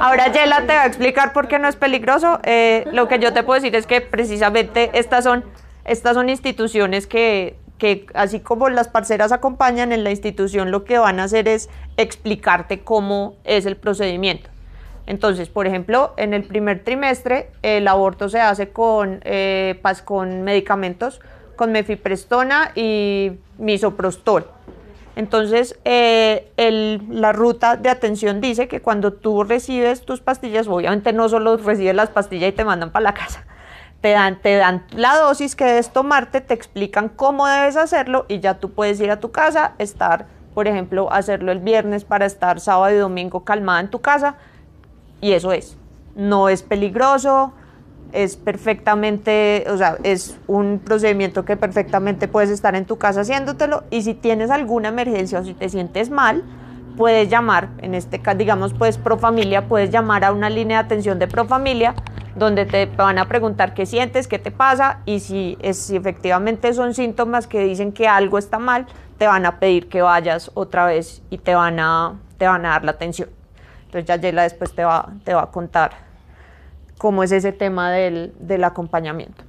ahora 0.00 0.32
Yela 0.32 0.60
te 0.62 0.74
va 0.74 0.84
a 0.84 0.86
explicar 0.86 1.34
por 1.34 1.46
qué 1.46 1.58
no 1.58 1.68
es 1.68 1.76
peligroso. 1.76 2.40
Eh, 2.42 2.88
lo 2.90 3.06
que 3.06 3.18
yo 3.18 3.34
te 3.34 3.42
puedo 3.42 3.60
decir 3.60 3.76
es 3.76 3.86
que 3.86 4.00
precisamente 4.00 4.90
estas 4.94 5.24
son 5.24 5.44
estas 5.84 6.14
son 6.14 6.28
instituciones 6.28 7.06
que, 7.06 7.56
así 8.14 8.40
como 8.40 8.68
las 8.68 8.88
parceras 8.88 9.32
acompañan 9.32 9.92
en 9.92 10.04
la 10.04 10.10
institución, 10.10 10.70
lo 10.70 10.84
que 10.84 10.98
van 10.98 11.20
a 11.20 11.24
hacer 11.24 11.48
es 11.48 11.68
explicarte 11.96 12.80
cómo 12.80 13.34
es 13.44 13.66
el 13.66 13.76
procedimiento. 13.76 14.50
Entonces, 15.06 15.48
por 15.48 15.66
ejemplo, 15.66 16.14
en 16.16 16.32
el 16.32 16.44
primer 16.44 16.84
trimestre 16.84 17.48
el 17.62 17.88
aborto 17.88 18.28
se 18.28 18.40
hace 18.40 18.70
con, 18.70 19.20
eh, 19.24 19.80
con 20.04 20.42
medicamentos, 20.42 21.20
con 21.56 21.72
mefiprestona 21.72 22.72
y 22.74 23.32
misoprostol. 23.58 24.46
Entonces, 25.14 25.78
eh, 25.84 26.48
la 27.10 27.32
ruta 27.32 27.76
de 27.76 27.90
atención 27.90 28.40
dice 28.40 28.68
que 28.68 28.80
cuando 28.80 29.12
tú 29.12 29.44
recibes 29.44 30.02
tus 30.02 30.20
pastillas, 30.20 30.68
obviamente 30.68 31.12
no 31.12 31.28
solo 31.28 31.56
recibes 31.58 31.94
las 31.94 32.08
pastillas 32.08 32.50
y 32.50 32.52
te 32.52 32.64
mandan 32.64 32.90
para 32.90 33.02
la 33.04 33.14
casa, 33.14 33.44
te 34.02 34.10
dan, 34.10 34.42
te 34.42 34.56
dan 34.56 34.84
la 34.94 35.16
dosis 35.16 35.56
que 35.56 35.64
debes 35.64 35.90
tomarte, 35.90 36.40
te 36.40 36.52
explican 36.52 37.08
cómo 37.08 37.46
debes 37.46 37.76
hacerlo 37.76 38.26
y 38.28 38.40
ya 38.40 38.58
tú 38.58 38.72
puedes 38.72 39.00
ir 39.00 39.10
a 39.12 39.20
tu 39.20 39.30
casa, 39.30 39.72
estar, 39.78 40.26
por 40.54 40.66
ejemplo, 40.66 41.10
hacerlo 41.12 41.52
el 41.52 41.60
viernes 41.60 42.04
para 42.04 42.26
estar 42.26 42.60
sábado 42.60 42.94
y 42.94 42.98
domingo 42.98 43.44
calmada 43.44 43.80
en 43.80 43.90
tu 43.90 44.00
casa 44.00 44.34
y 45.20 45.32
eso 45.32 45.52
es. 45.52 45.78
No 46.16 46.48
es 46.48 46.64
peligroso, 46.64 47.52
es 48.12 48.36
perfectamente, 48.36 49.64
o 49.70 49.76
sea, 49.76 49.96
es 50.02 50.36
un 50.48 50.80
procedimiento 50.84 51.44
que 51.44 51.56
perfectamente 51.56 52.26
puedes 52.26 52.50
estar 52.50 52.74
en 52.74 52.86
tu 52.86 52.98
casa 52.98 53.20
haciéndotelo 53.20 53.84
y 53.88 54.02
si 54.02 54.14
tienes 54.14 54.50
alguna 54.50 54.88
emergencia 54.88 55.38
o 55.38 55.44
si 55.44 55.54
te 55.54 55.68
sientes 55.68 56.10
mal, 56.10 56.42
puedes 56.96 57.28
llamar, 57.28 57.68
en 57.78 57.94
este 57.94 58.20
caso, 58.20 58.38
digamos, 58.38 58.74
pues 58.74 58.98
Profamilia, 58.98 59.68
puedes 59.68 59.90
llamar 59.90 60.24
a 60.24 60.32
una 60.32 60.50
línea 60.50 60.78
de 60.78 60.84
atención 60.84 61.18
de 61.18 61.26
Profamilia 61.26 61.94
donde 62.34 62.64
te 62.64 62.86
van 62.86 63.18
a 63.18 63.28
preguntar 63.28 63.74
qué 63.74 63.84
sientes, 63.86 64.26
qué 64.26 64.38
te 64.38 64.50
pasa 64.50 65.00
y 65.04 65.20
si, 65.20 65.58
es, 65.60 65.90
efectivamente 65.90 66.72
son 66.72 66.94
síntomas 66.94 67.46
que 67.46 67.60
dicen 67.60 67.92
que 67.92 68.08
algo 68.08 68.38
está 68.38 68.58
mal, 68.58 68.86
te 69.18 69.26
van 69.26 69.44
a 69.44 69.58
pedir 69.58 69.88
que 69.88 70.02
vayas 70.02 70.50
otra 70.54 70.86
vez 70.86 71.22
y 71.30 71.38
te 71.38 71.54
van 71.54 71.78
a, 71.78 72.18
te 72.38 72.46
van 72.46 72.64
a 72.64 72.70
dar 72.70 72.84
la 72.84 72.92
atención. 72.92 73.28
Entonces 73.84 74.06
ya 74.06 74.16
Yela 74.16 74.42
después 74.42 74.74
te 74.74 74.84
va, 74.84 75.10
te 75.24 75.34
va 75.34 75.42
a 75.42 75.50
contar 75.50 75.92
cómo 76.96 77.22
es 77.22 77.32
ese 77.32 77.52
tema 77.52 77.90
del, 77.90 78.32
del 78.38 78.64
acompañamiento. 78.64 79.44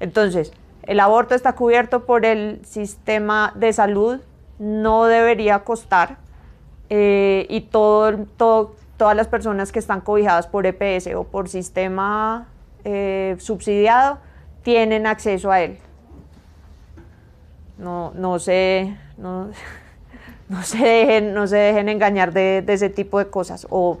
Entonces, 0.00 0.52
el 0.82 1.00
aborto 1.00 1.34
está 1.34 1.54
cubierto 1.54 2.04
por 2.04 2.24
el 2.24 2.60
sistema 2.64 3.52
de 3.56 3.72
salud, 3.72 4.20
no 4.58 5.06
debería 5.06 5.60
costar 5.60 6.18
eh, 6.90 7.46
y 7.50 7.60
todo, 7.62 8.26
todas 8.96 9.16
las 9.16 9.28
personas 9.28 9.72
que 9.72 9.78
están 9.78 10.00
cobijadas 10.00 10.46
por 10.46 10.66
EPS 10.66 11.08
o 11.14 11.24
por 11.24 11.48
sistema 11.48 12.48
eh, 12.84 13.36
subsidiado 13.38 14.18
tienen 14.62 15.06
acceso 15.06 15.50
a 15.50 15.60
él. 15.60 15.78
No, 17.76 18.12
no 18.14 18.38
se, 18.38 18.96
no, 19.18 19.50
se 20.62 20.78
dejen, 20.78 21.34
no 21.34 21.46
se 21.46 21.56
dejen 21.56 21.88
engañar 21.88 22.32
de, 22.32 22.64
ese 22.66 22.88
tipo 22.88 23.18
de 23.18 23.28
cosas. 23.28 23.66
O 23.70 24.00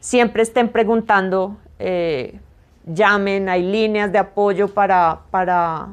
siempre 0.00 0.42
estén 0.42 0.70
preguntando, 0.70 1.56
eh, 1.78 2.40
llamen, 2.86 3.48
hay 3.48 3.62
líneas 3.62 4.10
de 4.10 4.18
apoyo 4.18 4.68
para, 4.68 5.20
para, 5.30 5.88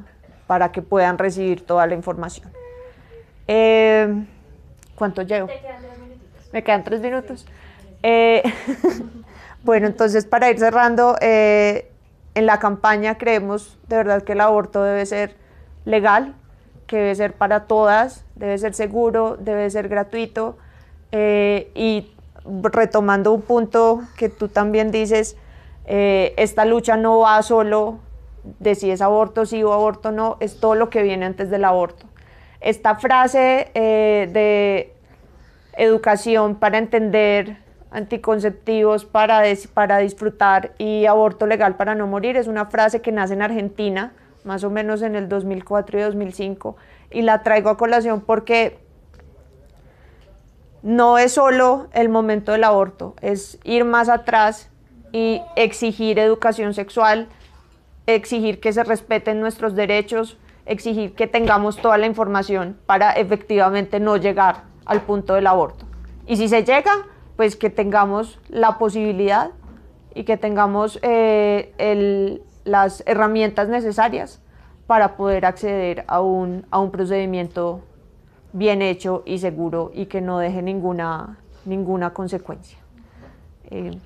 para 0.48 0.72
que 0.72 0.82
puedan 0.82 1.18
recibir 1.18 1.66
toda 1.66 1.86
la 1.88 1.94
información. 1.94 2.50
¿Cuánto 4.96 5.24
llevo? 5.24 5.50
Me 6.52 6.64
quedan 6.64 6.84
tres 6.84 7.02
minutos. 7.02 7.46
Eh, 8.04 8.44
bueno, 9.64 9.88
entonces 9.88 10.26
para 10.26 10.50
ir 10.50 10.60
cerrando, 10.60 11.16
eh, 11.22 11.92
en 12.36 12.46
la 12.46 12.60
campaña 12.60 13.18
creemos 13.18 13.78
de 13.88 13.98
verdad 13.98 14.24
que 14.24 14.34
el 14.34 14.42
aborto 14.42 14.84
debe 14.84 15.06
ser 15.06 15.36
legal, 15.86 16.36
que 16.88 16.98
debe 16.98 17.16
ser 17.16 17.34
para 17.34 17.66
todas, 17.66 18.26
debe 18.36 18.58
ser 18.58 18.74
seguro, 18.74 19.38
debe 19.38 19.70
ser 19.70 19.88
gratuito. 19.88 20.58
eh, 21.12 21.72
y 21.76 22.14
retomando 22.46 23.34
un 23.34 23.42
punto 23.42 24.02
que 24.18 24.30
tú 24.30 24.48
también 24.48 24.92
dices, 24.92 25.38
eh, 25.86 26.34
esta 26.38 26.66
lucha 26.66 26.98
no 26.98 27.20
va 27.20 27.42
solo 27.44 28.00
de 28.60 28.76
si 28.76 28.90
es 28.90 29.02
aborto, 29.02 29.46
sí 29.46 29.64
o 29.64 29.74
aborto 29.74 30.12
no, 30.12 30.38
es 30.40 30.60
todo 30.60 30.76
lo 30.76 30.90
que 30.90 31.04
viene 31.04 31.26
antes 31.26 31.50
del 31.50 31.66
aborto. 31.66 32.06
Esta 32.60 32.96
frase 32.96 33.72
eh, 33.74 34.30
de 34.32 34.94
educación 35.74 36.56
para 36.56 36.78
entender, 36.78 37.58
anticonceptivos 37.92 39.06
para, 39.06 39.44
para 39.74 39.98
disfrutar 40.00 40.74
y 40.78 41.06
aborto 41.06 41.46
legal 41.46 41.76
para 41.76 41.94
no 41.94 42.08
morir. 42.08 42.38
Es 42.38 42.48
una 42.48 42.66
frase 42.66 43.02
que 43.02 43.12
nace 43.12 43.34
en 43.34 43.42
Argentina, 43.42 44.14
más 44.44 44.64
o 44.64 44.70
menos 44.70 45.02
en 45.02 45.16
el 45.16 45.30
2004 45.30 46.00
y 46.00 46.02
2005, 46.02 46.78
y 47.12 47.22
la 47.22 47.44
traigo 47.44 47.70
a 47.70 47.78
colación 47.78 48.22
porque 48.22 48.80
no 50.82 51.18
es 51.18 51.34
solo 51.34 51.88
el 51.94 52.10
momento 52.10 52.54
del 52.54 52.64
aborto, 52.64 53.16
es 53.22 53.60
ir 53.64 53.86
más 53.86 54.10
atrás 54.10 54.70
y 55.12 55.42
exigir 55.56 56.18
educación 56.18 56.74
sexual, 56.74 57.28
exigir 58.08 58.60
que 58.60 58.74
se 58.74 58.84
respeten 58.84 59.42
nuestros 59.42 59.76
derechos, 59.76 60.38
exigir 60.66 61.14
que 61.14 61.28
tengamos 61.28 61.78
toda 61.78 61.98
la 61.98 62.08
información 62.08 62.78
para 62.86 63.12
efectivamente 63.12 64.00
no 64.00 64.18
llegar 64.18 64.71
al 64.92 65.04
punto 65.04 65.36
del 65.36 65.48
aborto. 65.48 65.86
Y 66.28 66.36
si 66.36 66.50
se 66.50 66.66
llega, 66.66 66.92
pues 67.38 67.56
que 67.56 67.70
tengamos 67.70 68.40
la 68.50 68.78
posibilidad 68.78 69.52
y 70.14 70.26
que 70.26 70.36
tengamos 70.36 71.00
eh, 71.02 72.42
las 72.66 73.02
herramientas 73.06 73.70
necesarias 73.70 74.42
para 74.88 75.16
poder 75.16 75.46
acceder 75.46 76.04
a 76.08 76.20
un, 76.20 76.66
a 76.72 76.80
un 76.80 76.92
procedimiento 76.92 77.80
bien 78.52 78.82
hecho 78.82 79.24
y 79.26 79.38
seguro 79.38 79.92
y 79.94 80.08
que 80.08 80.20
no 80.20 80.40
deje 80.40 80.62
ninguna, 80.62 81.38
ninguna 81.64 82.14
consecuencia. 82.14 82.78
Eh. 83.70 83.98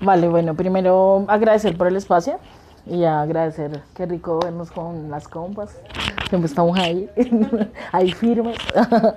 Vale, 0.00 0.28
bueno, 0.28 0.54
primero 0.54 1.24
agradecer 1.28 1.76
por 1.76 1.86
el 1.86 1.96
espacio 1.96 2.38
y 2.86 3.04
agradecer, 3.04 3.82
qué 3.94 4.06
rico 4.06 4.38
vernos 4.42 4.70
con 4.70 5.10
las 5.10 5.26
compas. 5.26 5.78
Siempre 6.28 6.46
estamos 6.48 6.78
ahí, 6.78 7.08
ahí 7.92 8.12
firmes. 8.12 8.56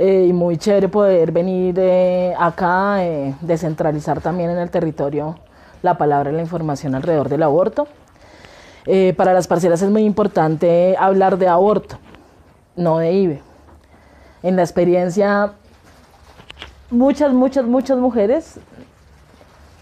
Eh, 0.00 0.26
y 0.28 0.32
muy 0.32 0.56
chévere 0.56 0.88
poder 0.88 1.32
venir 1.32 1.74
acá, 2.38 3.04
eh, 3.04 3.34
descentralizar 3.40 4.20
también 4.20 4.48
en 4.48 4.58
el 4.58 4.70
territorio 4.70 5.40
la 5.82 5.98
palabra 5.98 6.30
y 6.30 6.34
la 6.34 6.42
información 6.42 6.94
alrededor 6.94 7.28
del 7.28 7.42
aborto. 7.42 7.88
Eh, 8.86 9.12
para 9.16 9.34
las 9.34 9.46
parceras 9.46 9.82
es 9.82 9.90
muy 9.90 10.04
importante 10.04 10.96
hablar 10.98 11.36
de 11.36 11.48
aborto, 11.48 11.98
no 12.76 12.98
de 12.98 13.12
IVE. 13.12 13.42
En 14.42 14.56
la 14.56 14.62
experiencia, 14.62 15.52
muchas, 16.90 17.32
muchas, 17.32 17.64
muchas 17.66 17.98
mujeres 17.98 18.60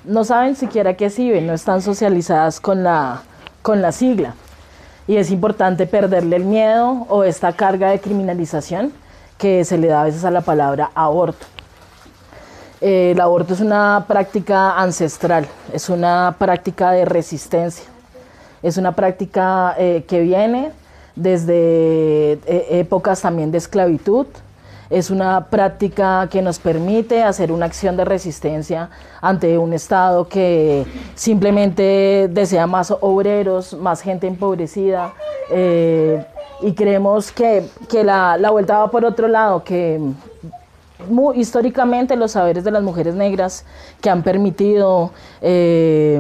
no 0.07 0.25
saben 0.25 0.57
siquiera 0.57 0.95
qué 0.95 1.07
es 1.07 1.19
IBE, 1.19 1.41
no 1.43 1.53
están 1.53 1.83
socializadas 1.83 2.61
con 2.61 2.83
la, 2.83 3.23
con 3.63 3.83
la 3.83 3.93
sigla. 3.93 4.35
Y 5.09 5.17
es 5.17 5.31
importante 5.31 5.87
perderle 5.87 6.37
el 6.37 6.45
miedo 6.45 7.07
o 7.09 7.25
esta 7.25 7.53
carga 7.53 7.91
de 7.91 8.01
criminalización 8.01 8.93
que 9.39 9.65
se 9.65 9.79
le 9.79 9.89
da 9.89 10.03
a 10.03 10.05
veces 10.05 10.25
a 10.25 10.31
la 10.31 10.41
palabra 10.41 10.91
aborto. 10.95 11.47
Eh, 12.81 13.13
el 13.13 13.21
aborto 13.21 13.55
es 13.55 13.61
una 13.61 14.05
práctica 14.07 14.79
ancestral, 14.79 15.47
es 15.73 15.89
una 15.89 16.37
práctica 16.39 16.91
de 16.93 17.05
resistencia, 17.05 17.85
es 18.63 18.77
una 18.77 18.93
práctica 18.93 19.75
eh, 19.79 20.05
que 20.07 20.21
viene 20.21 20.73
desde 21.15 22.33
eh, 22.33 22.67
épocas 22.71 23.23
también 23.23 23.51
de 23.51 23.59
esclavitud, 23.59 24.27
es 24.91 25.11
una 25.11 25.47
práctica 25.47 26.29
que 26.31 26.43
nos 26.43 26.59
permite 26.59 27.23
hacer 27.23 27.51
una 27.53 27.67
acción 27.67 27.97
de 27.97 28.05
resistencia 28.05 28.89
ante 29.21 29.59
un 29.59 29.73
Estado 29.73 30.29
que 30.29 30.87
simplemente 31.15 32.29
desea 32.31 32.67
más 32.67 32.95
obreros, 33.01 33.75
más 33.75 34.01
gente 34.01 34.27
empobrecida. 34.27 35.13
eh, 35.51 36.25
y 36.63 36.73
creemos 36.73 37.31
que, 37.33 37.67
que 37.89 38.03
la, 38.03 38.39
la 38.39 38.51
vuelta 38.51 38.79
va 38.79 38.91
por 38.91 39.05
otro 39.05 39.29
lado, 39.29 39.63
que 39.63 40.01
mu- 41.11 41.35
históricamente 41.35 42.17
los 42.17 42.33
saberes 42.33 42.65
de 42.65 42.71
las 42.71 42.83
mujeres 42.83 43.15
negras 43.15 43.67
que 44.01 44.09
han 44.09 44.23
permitido 44.23 45.11
eh, 45.43 46.19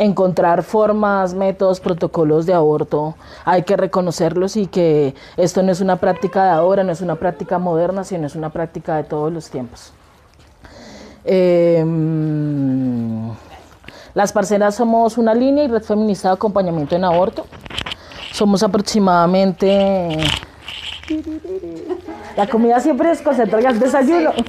encontrar 0.00 0.62
formas, 0.62 1.34
métodos, 1.34 1.78
protocolos 1.78 2.46
de 2.46 2.54
aborto, 2.54 3.14
hay 3.44 3.64
que 3.64 3.76
reconocerlos 3.76 4.56
y 4.56 4.66
que 4.66 5.14
esto 5.36 5.62
no 5.62 5.70
es 5.70 5.82
una 5.82 5.96
práctica 5.96 6.44
de 6.44 6.50
ahora, 6.50 6.82
no 6.82 6.90
es 6.90 7.02
una 7.02 7.16
práctica 7.16 7.58
moderna, 7.58 8.02
sino 8.02 8.26
es 8.26 8.34
una 8.34 8.48
práctica 8.48 8.96
de 8.96 9.04
todos 9.04 9.30
los 9.30 9.50
tiempos. 9.50 9.92
Eh, 11.26 11.84
las 14.14 14.32
parceras 14.32 14.74
somos 14.74 15.18
una 15.18 15.34
línea 15.34 15.64
y 15.64 15.68
red 15.68 15.82
feminista 15.82 16.28
de 16.28 16.34
acompañamiento 16.34 16.96
en 16.96 17.04
aborto. 17.04 17.44
Somos 18.32 18.62
aproximadamente 18.62 20.16
La 22.36 22.46
comida 22.46 22.80
siempre 22.80 23.10
desconcentra 23.10 23.58
el 23.58 23.78
desayuno. 23.78 24.32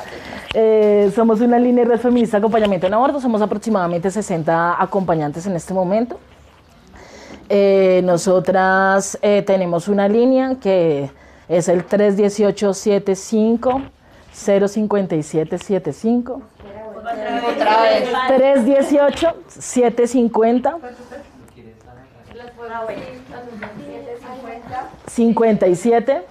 Eh, 0.52 1.12
somos 1.14 1.40
una 1.40 1.60
línea 1.60 1.84
de 1.84 1.90
red 1.92 2.00
feminista 2.00 2.36
de 2.36 2.40
acompañamiento 2.40 2.88
en 2.88 2.94
aborto, 2.94 3.20
somos 3.20 3.40
aproximadamente 3.40 4.10
60 4.10 4.82
acompañantes 4.82 5.46
en 5.46 5.54
este 5.54 5.72
momento. 5.72 6.18
Eh, 7.48 8.00
nosotras 8.04 9.16
eh, 9.22 9.42
tenemos 9.42 9.86
una 9.86 10.08
línea 10.08 10.56
que 10.60 11.08
es 11.48 11.68
el 11.68 11.86
318-75 11.86 13.90
05775 14.32 16.42
318 18.28 19.34
750 19.48 20.78
57 25.06 26.22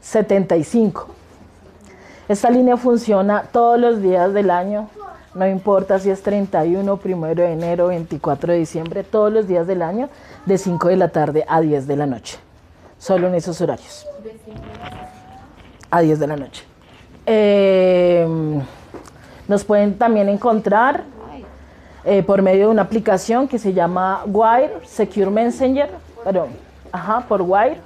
75 0.00 1.21
esta 2.28 2.50
línea 2.50 2.76
funciona 2.76 3.44
todos 3.52 3.78
los 3.78 4.00
días 4.00 4.32
del 4.32 4.50
año, 4.50 4.88
no 5.34 5.46
importa 5.46 5.98
si 5.98 6.10
es 6.10 6.22
31, 6.22 7.00
1 7.02 7.34
de 7.34 7.52
enero, 7.52 7.88
24 7.88 8.52
de 8.52 8.58
diciembre, 8.58 9.02
todos 9.02 9.32
los 9.32 9.48
días 9.48 9.66
del 9.66 9.82
año, 9.82 10.08
de 10.44 10.58
5 10.58 10.88
de 10.88 10.96
la 10.96 11.08
tarde 11.08 11.44
a 11.48 11.60
10 11.60 11.86
de 11.86 11.96
la 11.96 12.06
noche. 12.06 12.38
Solo 12.98 13.28
en 13.28 13.34
esos 13.34 13.60
horarios. 13.60 14.06
A 15.90 16.00
10 16.00 16.18
de 16.18 16.26
la 16.26 16.36
noche. 16.36 16.64
Eh, 17.24 18.26
nos 19.48 19.64
pueden 19.64 19.96
también 19.96 20.28
encontrar 20.28 21.04
eh, 22.04 22.22
por 22.22 22.42
medio 22.42 22.66
de 22.66 22.72
una 22.72 22.82
aplicación 22.82 23.48
que 23.48 23.58
se 23.58 23.72
llama 23.72 24.24
Wire 24.26 24.80
Secure 24.84 25.30
Messenger, 25.30 25.88
pero, 26.24 26.48
ajá, 26.90 27.24
por 27.28 27.42
Wire 27.42 27.80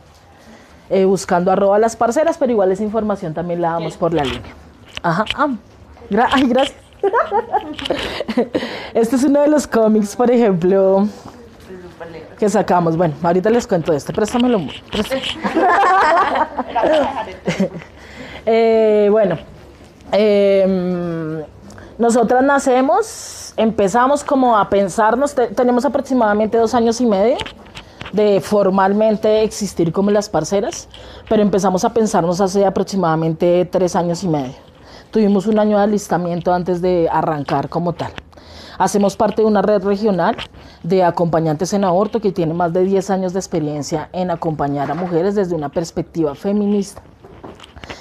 eh, 0.90 1.04
buscando 1.04 1.50
arroba 1.50 1.78
las 1.78 1.96
parceras, 1.96 2.38
pero 2.38 2.52
igual 2.52 2.70
esa 2.72 2.82
información 2.82 3.34
también 3.34 3.60
la 3.60 3.72
damos 3.72 3.96
por 3.96 4.14
la 4.14 4.24
línea. 4.24 4.54
Ajá, 5.02 5.24
ah, 5.36 5.48
ay, 6.32 6.48
gracias. 6.48 6.78
este 8.94 9.16
es 9.16 9.24
uno 9.24 9.40
de 9.40 9.48
los 9.48 9.66
cómics, 9.66 10.14
por 10.16 10.30
ejemplo, 10.30 11.08
que 12.38 12.48
sacamos. 12.48 12.96
Bueno, 12.96 13.14
ahorita 13.22 13.50
les 13.50 13.66
cuento 13.66 13.92
esto, 13.92 14.12
préstamelo. 14.12 14.60
eh, 18.46 19.08
bueno, 19.10 19.38
eh, 20.12 21.44
nosotras 21.98 22.42
nacemos, 22.42 23.54
empezamos 23.56 24.22
como 24.22 24.56
a 24.56 24.68
pensarnos, 24.68 25.34
tenemos 25.54 25.84
aproximadamente 25.84 26.58
dos 26.58 26.74
años 26.74 27.00
y 27.00 27.06
medio 27.06 27.36
de 28.12 28.40
formalmente 28.40 29.42
existir 29.42 29.92
como 29.92 30.10
las 30.10 30.28
parceras, 30.28 30.88
pero 31.28 31.42
empezamos 31.42 31.84
a 31.84 31.92
pensarnos 31.92 32.40
hace 32.40 32.64
aproximadamente 32.64 33.64
tres 33.70 33.96
años 33.96 34.22
y 34.24 34.28
medio. 34.28 34.54
Tuvimos 35.10 35.46
un 35.46 35.58
año 35.58 35.78
de 35.78 35.84
alistamiento 35.84 36.52
antes 36.52 36.82
de 36.82 37.08
arrancar 37.10 37.68
como 37.68 37.92
tal. 37.92 38.12
Hacemos 38.78 39.16
parte 39.16 39.42
de 39.42 39.48
una 39.48 39.62
red 39.62 39.82
regional 39.82 40.36
de 40.82 41.02
acompañantes 41.02 41.72
en 41.72 41.84
aborto 41.84 42.20
que 42.20 42.32
tiene 42.32 42.52
más 42.52 42.72
de 42.72 42.82
10 42.82 43.10
años 43.10 43.32
de 43.32 43.38
experiencia 43.38 44.10
en 44.12 44.30
acompañar 44.30 44.90
a 44.90 44.94
mujeres 44.94 45.34
desde 45.34 45.54
una 45.54 45.70
perspectiva 45.70 46.34
feminista. 46.34 47.02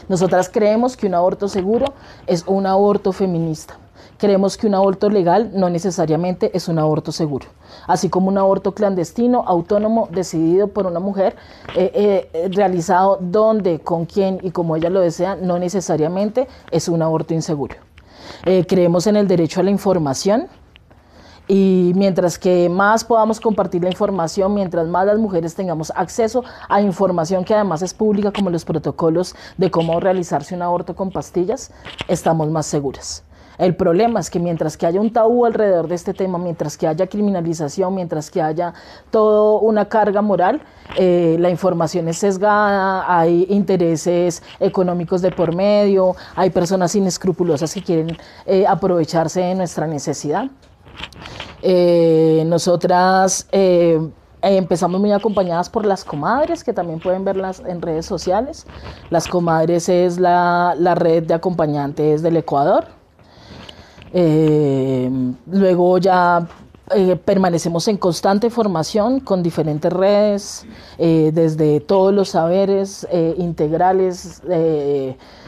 Nosotras 0.10 0.50
creemos 0.50 0.98
que 0.98 1.08
un 1.08 1.16
aborto 1.16 1.48
seguro 1.48 1.94
es 2.28 2.44
un 2.46 2.68
aborto 2.68 3.14
feminista. 3.14 3.78
Creemos 4.18 4.58
que 4.58 4.68
un 4.68 4.76
aborto 4.76 5.10
legal 5.10 5.52
no 5.54 5.70
necesariamente 5.70 6.52
es 6.56 6.68
un 6.68 6.80
aborto 6.80 7.12
seguro 7.12 7.48
así 7.88 8.10
como 8.10 8.30
un 8.30 8.38
aborto 8.38 8.74
clandestino, 8.74 9.44
autónomo, 9.46 10.08
decidido 10.12 10.68
por 10.68 10.86
una 10.86 11.00
mujer, 11.00 11.36
eh, 11.76 12.30
eh, 12.34 12.50
realizado 12.52 13.18
donde, 13.22 13.80
con 13.80 14.06
quién 14.06 14.40
y 14.42 14.52
como 14.52 14.76
ella 14.76 14.90
lo 14.90 15.02
desea, 15.02 15.36
no 15.36 15.60
necesariamente 15.60 16.48
es 16.72 16.88
un 16.88 17.02
aborto 17.02 17.34
inseguro. 17.34 17.76
Eh, 18.46 18.66
creemos 18.68 19.08
en 19.08 19.18
el 19.18 19.28
derecho 19.28 19.60
a 19.60 19.64
la 19.64 19.72
información. 19.72 20.48
Y 21.48 21.92
mientras 21.96 22.40
que 22.40 22.70
más 22.70 23.04
podamos 23.04 23.40
compartir 23.40 23.84
la 23.84 23.90
información, 23.90 24.56
mientras 24.56 24.88
más 24.88 25.06
las 25.06 25.20
mujeres 25.20 25.54
tengamos 25.54 25.94
acceso 25.96 26.44
a 26.68 26.82
información 26.82 27.46
que 27.46 27.54
además 27.54 27.84
es 27.84 27.94
pública, 27.94 28.32
como 28.32 28.50
los 28.50 28.66
protocolos 28.66 29.36
de 29.56 29.70
cómo 29.70 30.00
realizarse 30.00 30.56
un 30.56 30.64
aborto 30.64 30.96
con 30.96 31.12
pastillas, 31.12 31.70
estamos 32.08 32.50
más 32.50 32.66
seguras. 32.66 33.25
El 33.58 33.76
problema 33.76 34.20
es 34.20 34.30
que 34.30 34.40
mientras 34.40 34.78
que 34.78 34.86
haya 34.86 35.00
un 35.00 35.12
tabú 35.14 35.46
alrededor 35.46 35.88
de 35.88 35.96
este 35.96 36.14
tema, 36.14 36.38
mientras 36.38 36.78
que 36.78 36.88
haya 36.88 37.08
criminalización, 37.08 37.96
mientras 37.96 38.30
que 38.30 38.42
haya 38.42 38.74
toda 39.12 39.60
una 39.62 39.86
carga 39.86 40.22
moral, 40.22 40.62
eh, 40.98 41.38
la 41.40 41.50
información 41.50 42.08
es 42.08 42.18
sesgada, 42.18 43.06
hay 43.08 43.46
intereses 43.50 44.44
económicos 44.60 45.22
de 45.22 45.32
por 45.32 45.56
medio, 45.56 46.16
hay 46.36 46.50
personas 46.50 46.96
inescrupulosas 46.96 47.74
que 47.74 47.84
quieren 47.84 48.18
eh, 48.46 48.66
aprovecharse 48.68 49.42
de 49.42 49.56
nuestra 49.56 49.88
necesidad. 49.88 50.50
Eh, 51.62 52.44
nosotras 52.46 53.48
empezamos 54.42 55.02
muy 55.02 55.12
acompañadas 55.12 55.70
por 55.70 55.86
las 55.86 56.06
comadres, 56.06 56.64
que 56.64 56.72
también 56.72 57.00
pueden 57.00 57.26
verlas 57.26 57.64
en 57.66 57.82
redes 57.82 58.06
sociales. 58.06 58.68
Las 59.10 59.28
comadres 59.28 59.90
es 59.90 60.20
la, 60.20 60.76
la 60.78 60.94
red 60.94 61.24
de 61.24 61.34
acompañantes 61.34 62.22
del 62.22 62.38
Ecuador. 62.38 62.95
Eh, 64.18 65.12
luego 65.52 65.98
ya 65.98 66.48
eh, 66.96 67.18
permanecemos 67.18 67.86
en 67.90 67.98
constante 67.98 68.50
formación 68.50 69.20
con 69.20 69.44
diferentes 69.44 69.92
redes, 69.92 70.66
eh, 70.98 71.32
desde 71.34 71.82
todos 71.82 72.14
los 72.14 72.30
saberes 72.30 73.06
integrales, 73.38 74.42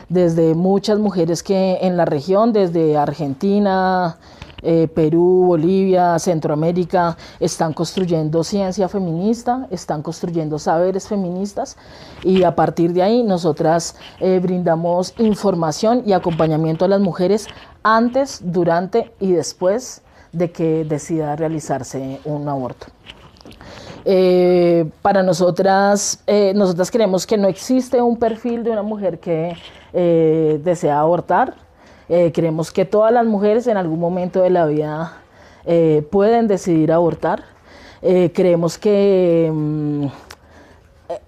desde 0.10 0.54
muchas 0.54 1.00
mujeres 1.00 1.44
que 1.44 1.78
en 1.82 1.96
la 1.96 2.04
región, 2.04 2.52
desde 2.52 2.98
Argentina, 2.98 4.18
eh, 4.64 4.88
Perú, 4.88 5.44
Bolivia, 5.46 6.18
Centroamérica, 6.18 7.16
están 7.40 7.74
construyendo 7.74 8.44
ciencia 8.44 8.88
feminista, 8.88 9.68
están 9.70 10.02
construyendo 10.02 10.58
saberes 10.58 11.08
feministas 11.08 11.78
y 12.24 12.44
a 12.44 12.56
partir 12.56 12.94
de 12.94 13.04
ahí 13.04 13.24
nosotras 13.24 13.96
eh, 14.20 14.40
brindamos 14.42 15.14
información 15.20 16.02
y 16.06 16.14
acompañamiento 16.14 16.86
a 16.86 16.88
las 16.88 17.00
mujeres 17.00 17.48
antes, 17.84 18.42
durante 18.44 19.12
y 19.20 19.34
después 19.34 20.02
de 20.32 20.52
que 20.52 20.86
decida 20.86 21.36
realizarse 21.36 22.20
un 22.26 22.50
aborto. 22.50 22.88
Eh, 24.06 24.90
para 25.02 25.22
nosotras, 25.22 26.24
nosotras 26.56 26.90
creemos 26.92 27.28
que 27.28 27.38
no 27.38 27.48
existe 27.48 28.02
un 28.02 28.18
perfil 28.18 28.64
de 28.64 28.72
una 28.72 28.84
mujer 28.84 29.20
que 29.20 29.56
desea 29.94 31.00
abortar, 31.00 31.67
eh, 32.10 32.32
creemos 32.34 32.72
que 32.72 32.86
todas 32.86 33.12
las 33.12 33.26
mujeres 33.26 33.68
en 33.68 33.78
algún 33.78 34.00
momento 34.00 34.42
de 34.42 34.50
la 34.50 34.66
vida 34.66 35.18
eh, 35.66 36.08
pueden 36.10 36.48
decidir 36.48 36.92
abortar. 36.92 37.44
Eh, 38.02 38.32
creemos 38.34 38.78
que 38.78 39.52
mm, 39.54 40.06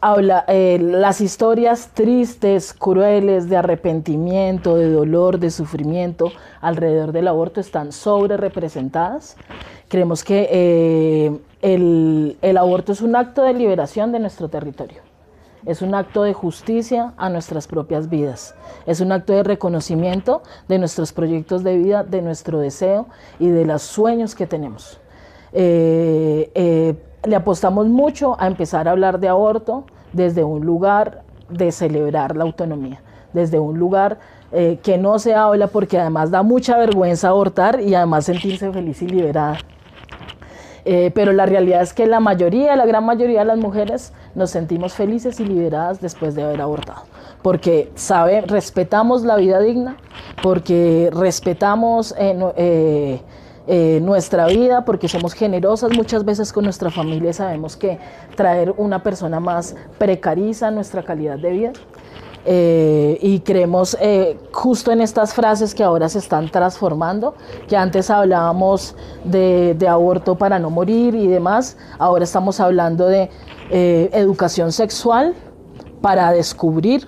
las 0.01 1.19
historias 1.19 1.89
tristes, 1.93 2.73
crueles, 2.73 3.49
de 3.49 3.57
arrepentimiento, 3.57 4.75
de 4.75 4.89
dolor, 4.89 5.39
de 5.39 5.51
sufrimiento 5.51 6.31
alrededor 6.61 7.11
del 7.11 7.27
aborto 7.27 7.59
están 7.59 7.91
sobre 7.91 8.37
representadas. 8.37 9.35
Creemos 9.89 10.23
que 10.23 11.39
el 11.61 12.57
aborto 12.57 12.91
es 12.91 13.01
un 13.01 13.15
acto 13.15 13.41
de 13.41 13.53
liberación 13.53 14.11
de 14.11 14.19
nuestro 14.19 14.47
territorio. 14.47 15.08
Es 15.69 15.83
un 15.83 15.93
acto 15.93 16.23
de 16.23 16.33
justicia 16.33 17.13
a 17.15 17.29
nuestras 17.29 17.67
propias 17.67 18.09
vidas. 18.09 18.55
Es 18.87 19.01
un 19.01 19.11
acto 19.11 19.33
de 19.33 19.43
reconocimiento 19.43 20.41
de 20.67 20.79
nuestros 20.79 21.13
proyectos 21.13 21.63
de 21.63 21.77
vida, 21.77 22.03
de 22.03 22.23
nuestro 22.23 22.57
deseo 22.57 23.05
y 23.37 23.49
de 23.49 23.65
los 23.65 23.83
sueños 23.83 24.33
que 24.33 24.47
tenemos. 24.47 24.99
Eh, 25.53 26.49
eh, 26.55 26.95
le 27.23 27.35
apostamos 27.35 27.85
mucho 27.85 28.35
a 28.41 28.47
empezar 28.47 28.87
a 28.87 28.91
hablar 28.91 29.19
de 29.19 29.27
aborto 29.27 29.85
desde 30.11 30.43
un 30.43 30.65
lugar 30.65 31.21
de 31.49 31.71
celebrar 31.71 32.35
la 32.35 32.45
autonomía, 32.45 33.03
desde 33.31 33.59
un 33.59 33.77
lugar 33.77 34.17
eh, 34.51 34.79
que 34.81 34.97
no 34.97 35.19
se 35.19 35.35
habla 35.35 35.67
porque 35.67 35.99
además 35.99 36.31
da 36.31 36.41
mucha 36.41 36.79
vergüenza 36.79 37.27
abortar 37.27 37.79
y 37.79 37.93
además 37.93 38.25
sentirse 38.25 38.71
feliz 38.71 39.03
y 39.03 39.07
liberada. 39.07 39.59
Eh, 40.85 41.11
pero 41.13 41.31
la 41.33 41.45
realidad 41.45 41.81
es 41.81 41.93
que 41.93 42.07
la 42.07 42.19
mayoría, 42.19 42.75
la 42.75 42.85
gran 42.85 43.05
mayoría 43.05 43.39
de 43.39 43.45
las 43.45 43.57
mujeres 43.57 44.13
nos 44.35 44.51
sentimos 44.51 44.93
felices 44.93 45.39
y 45.39 45.45
liberadas 45.45 46.01
después 46.01 46.35
de 46.35 46.43
haber 46.43 46.61
abortado, 46.61 47.03
porque 47.41 47.91
sabe, 47.95 48.41
respetamos 48.41 49.23
la 49.23 49.35
vida 49.35 49.59
digna, 49.59 49.97
porque 50.41 51.09
respetamos 51.13 52.15
eh, 52.17 53.21
eh, 53.71 53.99
nuestra 54.01 54.47
vida, 54.47 54.83
porque 54.83 55.07
somos 55.07 55.33
generosas. 55.33 55.91
Muchas 55.95 56.25
veces 56.25 56.51
con 56.51 56.63
nuestra 56.63 56.89
familia 56.89 57.29
y 57.29 57.33
sabemos 57.33 57.77
que 57.77 57.99
traer 58.35 58.73
una 58.77 59.03
persona 59.03 59.39
más 59.39 59.75
precariza 59.99 60.71
nuestra 60.71 61.03
calidad 61.03 61.37
de 61.37 61.51
vida. 61.51 61.73
Eh, 62.45 63.17
y 63.21 63.41
creemos 63.41 63.97
eh, 63.99 64.39
justo 64.51 64.91
en 64.91 65.01
estas 65.01 65.33
frases 65.33 65.75
que 65.75 65.83
ahora 65.83 66.07
se 66.07 66.19
están 66.19 66.49
transformando, 66.49 67.35
que 67.67 67.75
antes 67.75 68.09
hablábamos 68.09 68.95
de, 69.25 69.77
aborto 69.89 70.35
para 70.35 70.57
no 70.57 70.69
morir 70.69 71.15
y 71.15 71.27
demás, 71.27 71.77
ahora 71.97 72.23
estamos 72.23 72.59
hablando 72.59 73.07
de 73.07 73.29
eh, 73.71 74.09
educación 74.13 74.71
sexual 74.71 75.35
para 76.01 76.31
descubrir, 76.31 77.07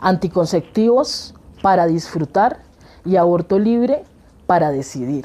anticonceptivos 0.00 1.34
para 1.62 1.86
disfrutar 1.86 2.58
y 3.04 3.16
aborto 3.16 3.58
libre 3.58 4.04
para 4.46 4.70
decidir. 4.70 5.24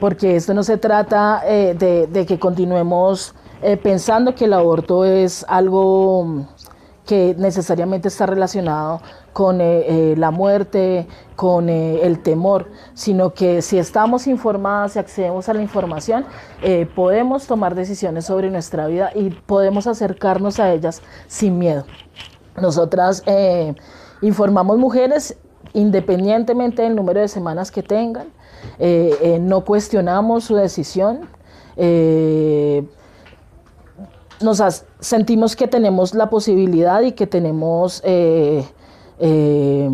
Porque 0.00 0.34
esto 0.34 0.54
no 0.54 0.64
se 0.64 0.76
trata 0.76 1.42
de, 1.44 2.24
que 2.26 2.38
continuemos 2.38 3.34
pensando 3.82 4.34
que 4.34 4.46
el 4.46 4.54
aborto 4.54 5.04
es 5.04 5.44
algo 5.46 6.46
que 7.06 7.34
necesariamente 7.38 8.08
está 8.08 8.26
relacionado 8.26 9.00
con 9.32 9.60
eh, 9.60 10.12
eh, 10.12 10.14
la 10.16 10.30
muerte, 10.30 11.06
con 11.36 11.68
eh, 11.68 12.00
el 12.02 12.22
temor, 12.22 12.68
sino 12.94 13.32
que 13.32 13.62
si 13.62 13.78
estamos 13.78 14.26
informadas, 14.26 14.96
y 14.96 14.98
accedemos 14.98 15.48
a 15.48 15.54
la 15.54 15.62
información, 15.62 16.24
podemos 16.94 17.46
tomar 17.46 17.74
decisiones 17.74 18.26
sobre 18.26 18.50
nuestra 18.50 18.86
vida 18.86 19.10
y 19.14 19.30
podemos 19.30 19.86
acercarnos 19.86 20.60
a 20.60 20.72
ellas 20.72 21.02
sin 21.26 21.58
miedo. 21.58 21.84
Nosotras 22.60 23.24
informamos 24.20 24.78
mujeres 24.78 25.36
independientemente 25.72 26.82
del 26.82 26.96
número 26.96 27.20
de 27.20 27.28
semanas 27.28 27.70
que 27.70 27.82
tengan, 27.82 28.28
no 29.40 29.64
cuestionamos 29.64 30.44
su 30.44 30.56
decisión. 30.56 31.28
Nos 34.42 34.60
as- 34.60 34.84
sentimos 35.00 35.56
que 35.56 35.68
tenemos 35.68 36.14
la 36.14 36.30
posibilidad 36.30 37.00
y 37.02 37.12
que 37.12 37.26
tenemos 37.26 38.00
eh, 38.04 38.64
eh, 39.18 39.90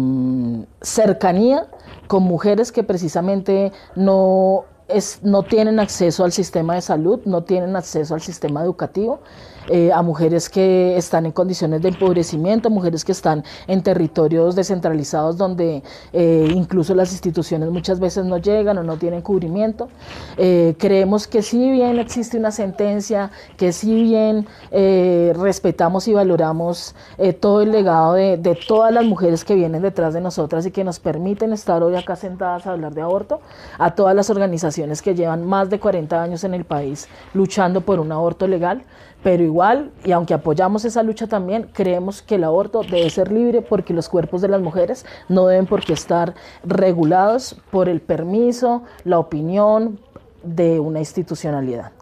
cercanía 0.83 1.67
con 2.07 2.23
mujeres 2.23 2.71
que 2.73 2.83
precisamente 2.85 3.73
no, 3.97 4.65
es, 4.89 5.21
no 5.23 5.43
tienen 5.43 5.81
acceso 5.81 6.25
al 6.25 6.33
sistema 6.33 6.75
de 6.77 6.81
salud, 6.83 7.21
no 7.25 7.43
tienen 7.43 7.75
acceso 7.77 8.15
al 8.15 8.21
sistema 8.21 8.63
educativo, 8.63 9.21
eh, 9.69 9.93
a 9.93 10.03
mujeres 10.03 10.49
que 10.49 10.97
están 10.97 11.27
en 11.27 11.33
condiciones 11.33 11.83
de 11.83 11.89
empobrecimiento, 11.89 12.71
mujeres 12.71 13.05
que 13.05 13.13
están 13.13 13.45
en 13.67 13.83
territorios 13.83 14.55
descentralizados 14.55 15.37
donde 15.37 15.83
eh, 16.13 16.49
incluso 16.55 16.95
las 16.95 17.13
instituciones 17.13 17.71
muchas 17.71 18.01
veces 18.01 18.25
no 18.25 18.39
llegan 18.39 18.79
o 18.79 18.83
no 18.83 18.97
tienen 18.97 19.23
cubrimiento. 19.23 19.89
Eh, 20.37 20.75
creemos 20.79 21.27
que 21.27 21.43
si 21.43 21.71
bien 21.71 21.99
existe 21.99 22.39
una 22.39 22.51
sentencia, 22.51 23.31
que 23.57 23.73
si 23.73 24.03
bien 24.03 24.47
respetamos 24.71 26.09
y 26.09 26.13
valoramos 26.13 26.95
todo 27.41 27.63
el 27.63 27.73
legado 27.73 28.15
de, 28.15 28.37
de 28.37 28.55
todas 28.55 28.93
las 28.93 29.05
mujeres 29.05 29.45
que 29.45 29.55
vienen 29.55 29.83
detrás 29.83 30.15
de 30.15 30.21
nosotras 30.21 30.67
y 30.67 30.71
que 30.71 30.85
nos 30.85 30.99
permiten 31.01 31.53
estar 31.53 31.83
hoy 31.83 31.97
acá 31.97 32.17
sentadas 32.17 32.67
a 32.67 32.73
hablar 32.73 32.95
de 32.95 33.03
aborto, 33.03 33.41
a 33.79 33.95
todas 33.95 34.15
las 34.15 34.31
organizaciones 34.31 35.03
que 35.03 35.15
llevan 35.15 35.45
más 35.47 35.71
de 35.71 35.81
40 35.81 36.23
años 36.23 36.45
en 36.45 36.55
el 36.55 36.65
país 36.65 37.09
luchando 37.35 37.81
por 37.81 38.01
un 38.01 38.13
aborto 38.13 38.47
legal, 38.47 38.83
pero 39.23 39.43
igual, 39.43 39.91
y 40.05 40.13
aunque 40.13 40.35
apoyamos 40.35 40.85
esa 40.85 41.03
lucha 41.03 41.27
también, 41.27 41.69
creemos 41.73 42.23
que 42.23 42.37
el 42.37 42.45
aborto 42.45 42.83
debe 42.83 43.11
ser 43.11 43.33
libre 43.33 43.63
porque 43.63 43.93
los 43.93 44.09
cuerpos 44.09 44.41
de 44.41 44.49
las 44.49 44.61
mujeres 44.61 45.05
no 45.29 45.47
deben 45.47 45.67
por 45.67 45.85
qué 45.85 45.95
estar 45.95 46.35
regulados 46.65 47.57
por 47.71 47.89
el 47.89 48.01
permiso, 48.01 48.83
la 49.05 49.19
opinión 49.19 49.99
de 50.43 50.79
una 50.81 51.01
institucionalidad. 51.01 51.93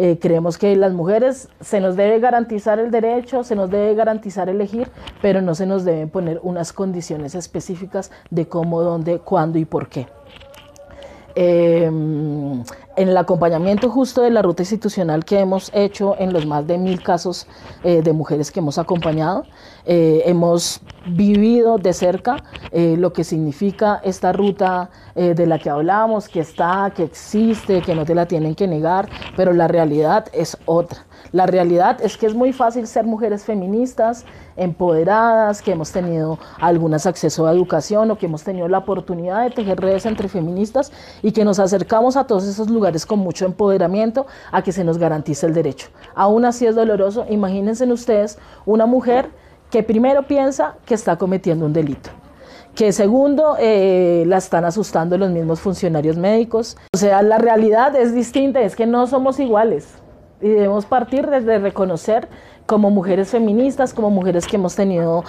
Eh, 0.00 0.18
creemos 0.20 0.58
que 0.58 0.76
las 0.76 0.92
mujeres 0.92 1.48
se 1.60 1.80
nos 1.80 1.96
debe 1.96 2.20
garantizar 2.20 2.78
el 2.78 2.92
derecho, 2.92 3.42
se 3.42 3.56
nos 3.56 3.68
debe 3.68 3.96
garantizar 3.96 4.48
elegir, 4.48 4.88
pero 5.20 5.42
no 5.42 5.56
se 5.56 5.66
nos 5.66 5.84
deben 5.84 6.08
poner 6.08 6.38
unas 6.44 6.72
condiciones 6.72 7.34
específicas 7.34 8.12
de 8.30 8.46
cómo, 8.46 8.82
dónde, 8.82 9.18
cuándo 9.18 9.58
y 9.58 9.64
por 9.64 9.88
qué. 9.88 10.06
Eh, 11.40 11.88
en 12.98 13.08
el 13.08 13.16
acompañamiento 13.16 13.90
justo 13.90 14.22
de 14.22 14.30
la 14.30 14.42
ruta 14.42 14.62
institucional 14.62 15.24
que 15.24 15.38
hemos 15.38 15.70
hecho 15.72 16.16
en 16.18 16.32
los 16.32 16.46
más 16.46 16.66
de 16.66 16.78
mil 16.78 17.00
casos 17.00 17.46
eh, 17.84 18.02
de 18.02 18.12
mujeres 18.12 18.50
que 18.50 18.58
hemos 18.58 18.76
acompañado, 18.76 19.44
eh, 19.86 20.22
hemos 20.26 20.80
vivido 21.06 21.78
de 21.78 21.92
cerca 21.92 22.42
eh, 22.72 22.96
lo 22.98 23.12
que 23.12 23.22
significa 23.22 24.00
esta 24.02 24.32
ruta 24.32 24.90
de 25.14 25.46
la 25.46 25.58
que 25.58 25.68
hablamos, 25.68 26.28
que 26.28 26.38
está, 26.38 26.92
que 26.94 27.02
existe, 27.02 27.82
que 27.82 27.92
no 27.96 28.04
te 28.04 28.14
la 28.14 28.26
tienen 28.26 28.54
que 28.54 28.68
negar, 28.68 29.08
pero 29.36 29.52
la 29.52 29.66
realidad 29.66 30.26
es 30.32 30.56
otra. 30.64 31.07
La 31.32 31.46
realidad 31.46 31.98
es 32.02 32.16
que 32.16 32.26
es 32.26 32.34
muy 32.34 32.52
fácil 32.52 32.86
ser 32.86 33.04
mujeres 33.04 33.44
feministas, 33.44 34.24
empoderadas, 34.56 35.60
que 35.60 35.72
hemos 35.72 35.92
tenido 35.92 36.38
algunas 36.58 37.06
acceso 37.06 37.46
a 37.46 37.52
educación 37.52 38.10
o 38.10 38.18
que 38.18 38.26
hemos 38.26 38.44
tenido 38.44 38.68
la 38.68 38.78
oportunidad 38.78 39.44
de 39.44 39.50
tejer 39.50 39.80
redes 39.80 40.06
entre 40.06 40.28
feministas 40.28 40.92
y 41.22 41.32
que 41.32 41.44
nos 41.44 41.58
acercamos 41.58 42.16
a 42.16 42.26
todos 42.26 42.46
esos 42.46 42.70
lugares 42.70 43.04
con 43.04 43.18
mucho 43.18 43.44
empoderamiento 43.44 44.26
a 44.52 44.62
que 44.62 44.72
se 44.72 44.84
nos 44.84 44.98
garantice 44.98 45.46
el 45.46 45.54
derecho. 45.54 45.88
Aún 46.14 46.44
así 46.44 46.66
es 46.66 46.74
doloroso, 46.74 47.26
imagínense 47.28 47.84
ustedes 47.92 48.38
una 48.66 48.86
mujer 48.86 49.30
que 49.70 49.82
primero 49.82 50.26
piensa 50.26 50.76
que 50.86 50.94
está 50.94 51.16
cometiendo 51.16 51.66
un 51.66 51.72
delito 51.72 52.10
que 52.74 52.92
segundo, 52.92 53.56
eh, 53.58 54.22
la 54.28 54.36
están 54.36 54.64
asustando 54.64 55.18
los 55.18 55.30
mismos 55.30 55.58
funcionarios 55.58 56.16
médicos. 56.16 56.76
O 56.94 56.96
sea, 56.96 57.22
la 57.22 57.36
realidad 57.36 57.96
es 57.96 58.14
distinta, 58.14 58.60
es 58.60 58.76
que 58.76 58.86
no 58.86 59.08
somos 59.08 59.40
iguales. 59.40 59.98
Y 60.40 60.48
debemos 60.48 60.86
partir 60.86 61.26
desde 61.28 61.58
reconocer 61.58 62.28
como 62.66 62.90
mujeres 62.90 63.30
feministas, 63.30 63.94
como 63.94 64.10
mujeres 64.10 64.46
que 64.46 64.56
hemos 64.56 64.76
tenido 64.76 65.24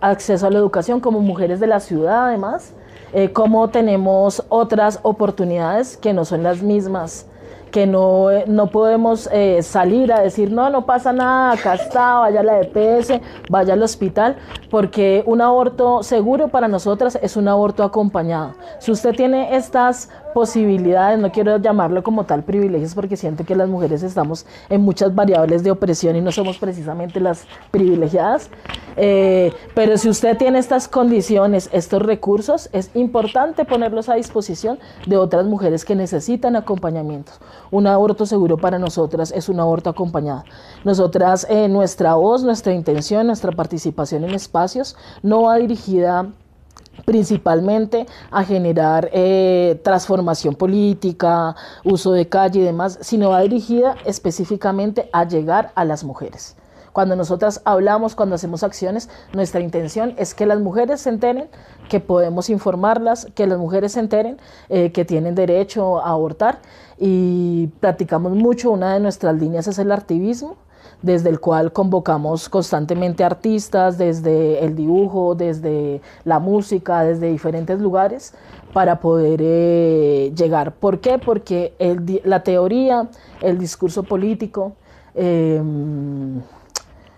acceso 0.00 0.46
a 0.46 0.50
la 0.50 0.58
educación, 0.58 1.00
como 1.00 1.20
mujeres 1.20 1.58
de 1.58 1.66
la 1.66 1.80
ciudad 1.80 2.26
además, 2.26 2.72
eh, 3.12 3.32
cómo 3.32 3.68
tenemos 3.70 4.44
otras 4.48 5.00
oportunidades 5.02 5.96
que 5.96 6.12
no 6.12 6.24
son 6.24 6.42
las 6.42 6.62
mismas 6.62 7.26
que 7.74 7.88
no, 7.88 8.30
eh, 8.30 8.44
no 8.46 8.68
podemos 8.68 9.28
eh, 9.32 9.60
salir 9.64 10.12
a 10.12 10.20
decir, 10.20 10.52
no, 10.52 10.70
no 10.70 10.86
pasa 10.86 11.12
nada, 11.12 11.54
acá 11.54 11.74
está, 11.74 12.18
vaya 12.20 12.38
a 12.38 12.42
la 12.44 12.60
EPS, 12.60 13.20
vaya 13.50 13.72
al 13.72 13.82
hospital, 13.82 14.36
porque 14.70 15.24
un 15.26 15.40
aborto 15.40 16.04
seguro 16.04 16.46
para 16.46 16.68
nosotras 16.68 17.18
es 17.20 17.36
un 17.36 17.48
aborto 17.48 17.82
acompañado. 17.82 18.52
Si 18.78 18.92
usted 18.92 19.16
tiene 19.16 19.56
estas 19.56 20.08
posibilidades, 20.34 21.18
no 21.18 21.32
quiero 21.32 21.56
llamarlo 21.56 22.04
como 22.04 22.24
tal 22.24 22.44
privilegios, 22.44 22.94
porque 22.94 23.16
siento 23.16 23.44
que 23.44 23.56
las 23.56 23.68
mujeres 23.68 24.04
estamos 24.04 24.46
en 24.68 24.82
muchas 24.82 25.12
variables 25.12 25.64
de 25.64 25.72
opresión 25.72 26.14
y 26.14 26.20
no 26.20 26.30
somos 26.30 26.58
precisamente 26.58 27.18
las 27.18 27.44
privilegiadas, 27.72 28.50
eh, 28.96 29.52
pero 29.74 29.96
si 29.96 30.08
usted 30.08 30.36
tiene 30.36 30.58
estas 30.58 30.86
condiciones, 30.88 31.70
estos 31.72 32.02
recursos, 32.02 32.68
es 32.72 32.90
importante 32.94 33.64
ponerlos 33.64 34.08
a 34.08 34.14
disposición 34.14 34.78
de 35.06 35.16
otras 35.16 35.46
mujeres 35.46 35.84
que 35.84 35.94
necesitan 35.94 36.56
acompañamientos. 36.56 37.40
Un 37.70 37.86
aborto 37.86 38.26
seguro 38.26 38.56
para 38.56 38.78
nosotras 38.78 39.32
es 39.32 39.48
un 39.48 39.60
aborto 39.60 39.90
acompañado. 39.90 40.44
Nosotras, 40.84 41.46
eh, 41.48 41.68
nuestra 41.68 42.14
voz, 42.14 42.42
nuestra 42.42 42.72
intención, 42.72 43.26
nuestra 43.26 43.52
participación 43.52 44.24
en 44.24 44.34
espacios 44.34 44.96
no 45.22 45.42
va 45.42 45.56
dirigida 45.56 46.26
principalmente 47.04 48.06
a 48.30 48.44
generar 48.44 49.10
eh, 49.12 49.80
transformación 49.82 50.54
política, 50.54 51.56
uso 51.84 52.12
de 52.12 52.28
calle 52.28 52.60
y 52.60 52.62
demás, 52.62 52.98
sino 53.00 53.30
va 53.30 53.40
dirigida 53.40 53.96
específicamente 54.04 55.08
a 55.12 55.26
llegar 55.26 55.72
a 55.74 55.84
las 55.84 56.04
mujeres. 56.04 56.56
Cuando 56.94 57.16
nosotras 57.16 57.60
hablamos, 57.64 58.14
cuando 58.14 58.36
hacemos 58.36 58.62
acciones, 58.62 59.10
nuestra 59.32 59.60
intención 59.60 60.14
es 60.16 60.32
que 60.32 60.46
las 60.46 60.60
mujeres 60.60 61.00
se 61.00 61.10
enteren 61.10 61.48
que 61.88 61.98
podemos 61.98 62.48
informarlas, 62.50 63.26
que 63.34 63.48
las 63.48 63.58
mujeres 63.58 63.92
se 63.92 64.00
enteren 64.00 64.38
eh, 64.68 64.92
que 64.92 65.04
tienen 65.04 65.34
derecho 65.34 65.98
a 65.98 66.10
abortar 66.10 66.60
y 66.96 67.66
practicamos 67.80 68.30
mucho, 68.34 68.70
una 68.70 68.94
de 68.94 69.00
nuestras 69.00 69.34
líneas 69.34 69.66
es 69.66 69.80
el 69.80 69.90
activismo 69.90 70.56
desde 71.02 71.30
el 71.30 71.40
cual 71.40 71.72
convocamos 71.72 72.48
constantemente 72.48 73.24
artistas, 73.24 73.98
desde 73.98 74.64
el 74.64 74.76
dibujo, 74.76 75.34
desde 75.34 76.00
la 76.24 76.38
música, 76.38 77.02
desde 77.02 77.28
diferentes 77.28 77.80
lugares, 77.80 78.34
para 78.72 79.00
poder 79.00 79.40
eh, 79.42 80.32
llegar. 80.36 80.76
¿Por 80.76 81.00
qué? 81.00 81.18
Porque 81.18 81.74
la 82.22 82.44
teoría, 82.44 83.08
el 83.42 83.58
discurso 83.58 84.04
político, 84.04 84.74
eh, 85.16 85.60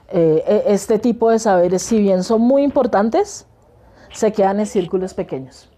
eh, 0.09 0.45
e- 0.47 0.73
este 0.75 0.99
tipo 0.99 1.31
de 1.31 1.39
saberes, 1.39 1.83
si 1.83 2.01
bien 2.01 2.23
son 2.23 2.41
muy 2.41 2.63
importantes, 2.63 3.47
se 4.13 4.33
quedan 4.33 4.61
en 4.61 4.67
círculos 4.67 5.15
pequeños. 5.15 5.69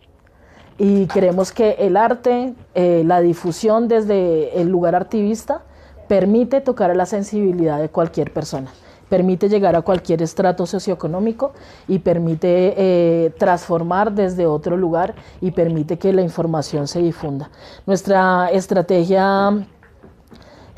Y 0.78 1.06
creemos 1.06 1.50
que 1.50 1.72
el 1.80 1.96
arte, 1.96 2.54
eh, 2.74 3.02
la 3.04 3.20
difusión 3.20 3.88
desde 3.88 4.60
el 4.60 4.68
lugar 4.68 4.94
activista, 4.94 5.62
permite 6.06 6.60
tocar 6.60 6.90
a 6.90 6.94
la 6.94 7.04
sensibilidad 7.04 7.80
de 7.80 7.88
cualquier 7.88 8.32
persona, 8.32 8.70
permite 9.08 9.48
llegar 9.48 9.74
a 9.74 9.82
cualquier 9.82 10.22
estrato 10.22 10.66
socioeconómico 10.66 11.52
y 11.88 11.98
permite 11.98 12.74
eh, 12.76 13.30
transformar 13.38 14.12
desde 14.12 14.46
otro 14.46 14.76
lugar 14.76 15.14
y 15.40 15.50
permite 15.50 15.98
que 15.98 16.12
la 16.12 16.22
información 16.22 16.86
se 16.86 17.00
difunda. 17.00 17.50
Nuestra 17.86 18.48
estrategia 18.50 19.66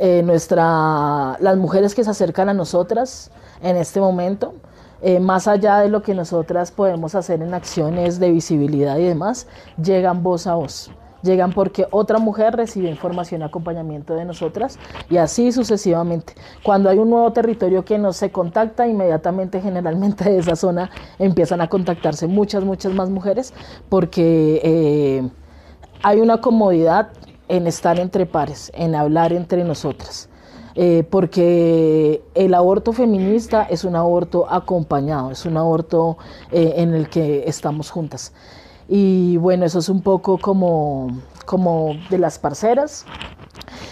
eh, 0.03 0.23
nuestra, 0.25 1.37
las 1.41 1.57
mujeres 1.59 1.95
que 1.95 2.03
se 2.03 2.11
acercan 2.11 2.49
a 2.49 2.55
nosotras 2.55 3.31
en 3.63 3.77
este 3.77 4.01
momento 4.01 4.55
eh, 5.03 5.19
más 5.19 5.49
allá 5.49 5.79
de 5.79 5.89
lo 5.89 6.03
que 6.03 6.15
nosotras 6.15 6.71
podemos 6.71 7.15
hacer 7.15 7.41
en 7.41 7.55
acciones 7.55 8.19
de 8.19 8.31
visibilidad 8.31 8.99
y 8.99 9.05
demás, 9.05 9.47
llegan 9.83 10.23
voz 10.23 10.47
a 10.47 10.55
voz. 10.55 10.91
Llegan 11.23 11.53
porque 11.53 11.87
otra 11.91 12.19
mujer 12.19 12.57
recibe 12.57 12.89
información 12.89 13.43
y 13.43 13.45
acompañamiento 13.45 14.15
de 14.15 14.25
nosotras 14.25 14.79
y 15.11 15.19
así 15.19 15.53
sucesivamente. 15.53 16.35
Cuando 16.63 16.89
hay 16.89 16.99
un 16.99 17.11
nuevo 17.11 17.31
territorio 17.33 17.85
que 17.85 17.99
no 17.99 18.15
se 18.15 18.33
contacta, 18.33 18.89
inmediatamente 18.89 19.61
generalmente 19.61 20.25
de 20.25 20.39
esa 20.39 20.57
zona 20.57 20.91
empiezan 21.19 21.61
a 21.61 21.69
contactarse 21.69 22.27
muchas, 22.27 22.65
muchas 22.65 22.95
más 22.95 23.11
mujeres 23.11 23.53
porque 23.91 24.63
eh, 24.65 25.31
hay 26.03 26.21
una 26.21 26.41
comodidad 26.41 27.11
en 27.51 27.67
estar 27.67 27.99
entre 27.99 28.27
pares, 28.27 28.71
en 28.75 28.95
hablar 28.95 29.33
entre 29.33 29.65
nosotras. 29.65 30.29
Eh, 30.77 31.05
porque 31.11 32.23
el 32.35 32.55
aborto 32.55 32.93
feminista 32.93 33.65
es 33.65 33.83
un 33.83 33.97
aborto 33.97 34.47
acompañado, 34.49 35.33
es 35.33 35.45
un 35.45 35.57
aborto 35.57 36.17
eh, 36.53 36.75
en 36.77 36.95
el 36.95 37.11
que 37.11 37.43
estamos 37.47 37.91
juntas. 37.91 38.33
Y 38.89 39.37
bueno, 39.39 39.65
eso 39.65 39.81
es 39.81 39.89
un 39.89 40.01
poco 40.01 40.39
como, 40.39 41.09
como 41.45 41.97
de 42.09 42.19
las 42.19 42.39
parceras. 42.39 43.05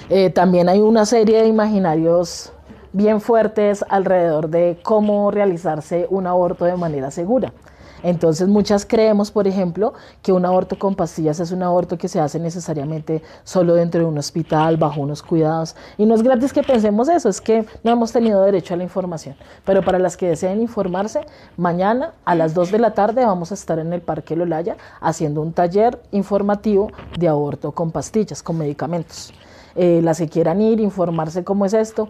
Eh, 0.08 0.30
también 0.30 0.68
hay 0.68 0.80
una 0.80 1.04
serie 1.04 1.42
de 1.42 1.48
imaginarios 1.48 2.52
bien 2.92 3.20
fuertes 3.20 3.84
alrededor 3.88 4.48
de 4.48 4.78
cómo 4.84 5.32
realizarse 5.32 6.06
un 6.10 6.28
aborto 6.28 6.64
de 6.64 6.76
manera 6.76 7.10
segura. 7.10 7.52
Entonces 8.02 8.48
muchas 8.48 8.86
creemos, 8.86 9.30
por 9.30 9.46
ejemplo, 9.46 9.94
que 10.22 10.32
un 10.32 10.44
aborto 10.44 10.78
con 10.78 10.94
pastillas 10.94 11.40
es 11.40 11.52
un 11.52 11.62
aborto 11.62 11.98
que 11.98 12.08
se 12.08 12.20
hace 12.20 12.38
necesariamente 12.38 13.22
solo 13.44 13.74
dentro 13.74 14.00
de 14.00 14.06
un 14.06 14.18
hospital, 14.18 14.76
bajo 14.76 15.00
unos 15.00 15.22
cuidados. 15.22 15.74
Y 15.96 16.06
no 16.06 16.14
es 16.14 16.22
gratis 16.22 16.52
que 16.52 16.62
pensemos 16.62 17.08
eso, 17.08 17.28
es 17.28 17.40
que 17.40 17.66
no 17.82 17.90
hemos 17.90 18.12
tenido 18.12 18.42
derecho 18.42 18.74
a 18.74 18.76
la 18.76 18.84
información. 18.84 19.36
Pero 19.64 19.82
para 19.82 19.98
las 19.98 20.16
que 20.16 20.28
deseen 20.28 20.60
informarse, 20.60 21.20
mañana 21.56 22.12
a 22.24 22.34
las 22.34 22.54
2 22.54 22.70
de 22.70 22.78
la 22.78 22.94
tarde 22.94 23.24
vamos 23.24 23.50
a 23.50 23.54
estar 23.54 23.78
en 23.78 23.92
el 23.92 24.00
Parque 24.00 24.36
Lolaya 24.36 24.76
haciendo 25.00 25.42
un 25.42 25.52
taller 25.52 26.00
informativo 26.12 26.90
de 27.18 27.28
aborto 27.28 27.72
con 27.72 27.90
pastillas, 27.90 28.42
con 28.42 28.58
medicamentos. 28.58 29.32
Eh, 29.80 30.00
las 30.02 30.18
que 30.18 30.28
quieran 30.28 30.60
ir, 30.60 30.80
informarse 30.80 31.44
cómo 31.44 31.64
es 31.64 31.72
esto. 31.72 32.08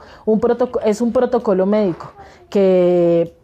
Es 0.85 1.01
un 1.03 1.12
protocolo 1.12 1.66
médico 1.66 2.12
que 2.48 3.37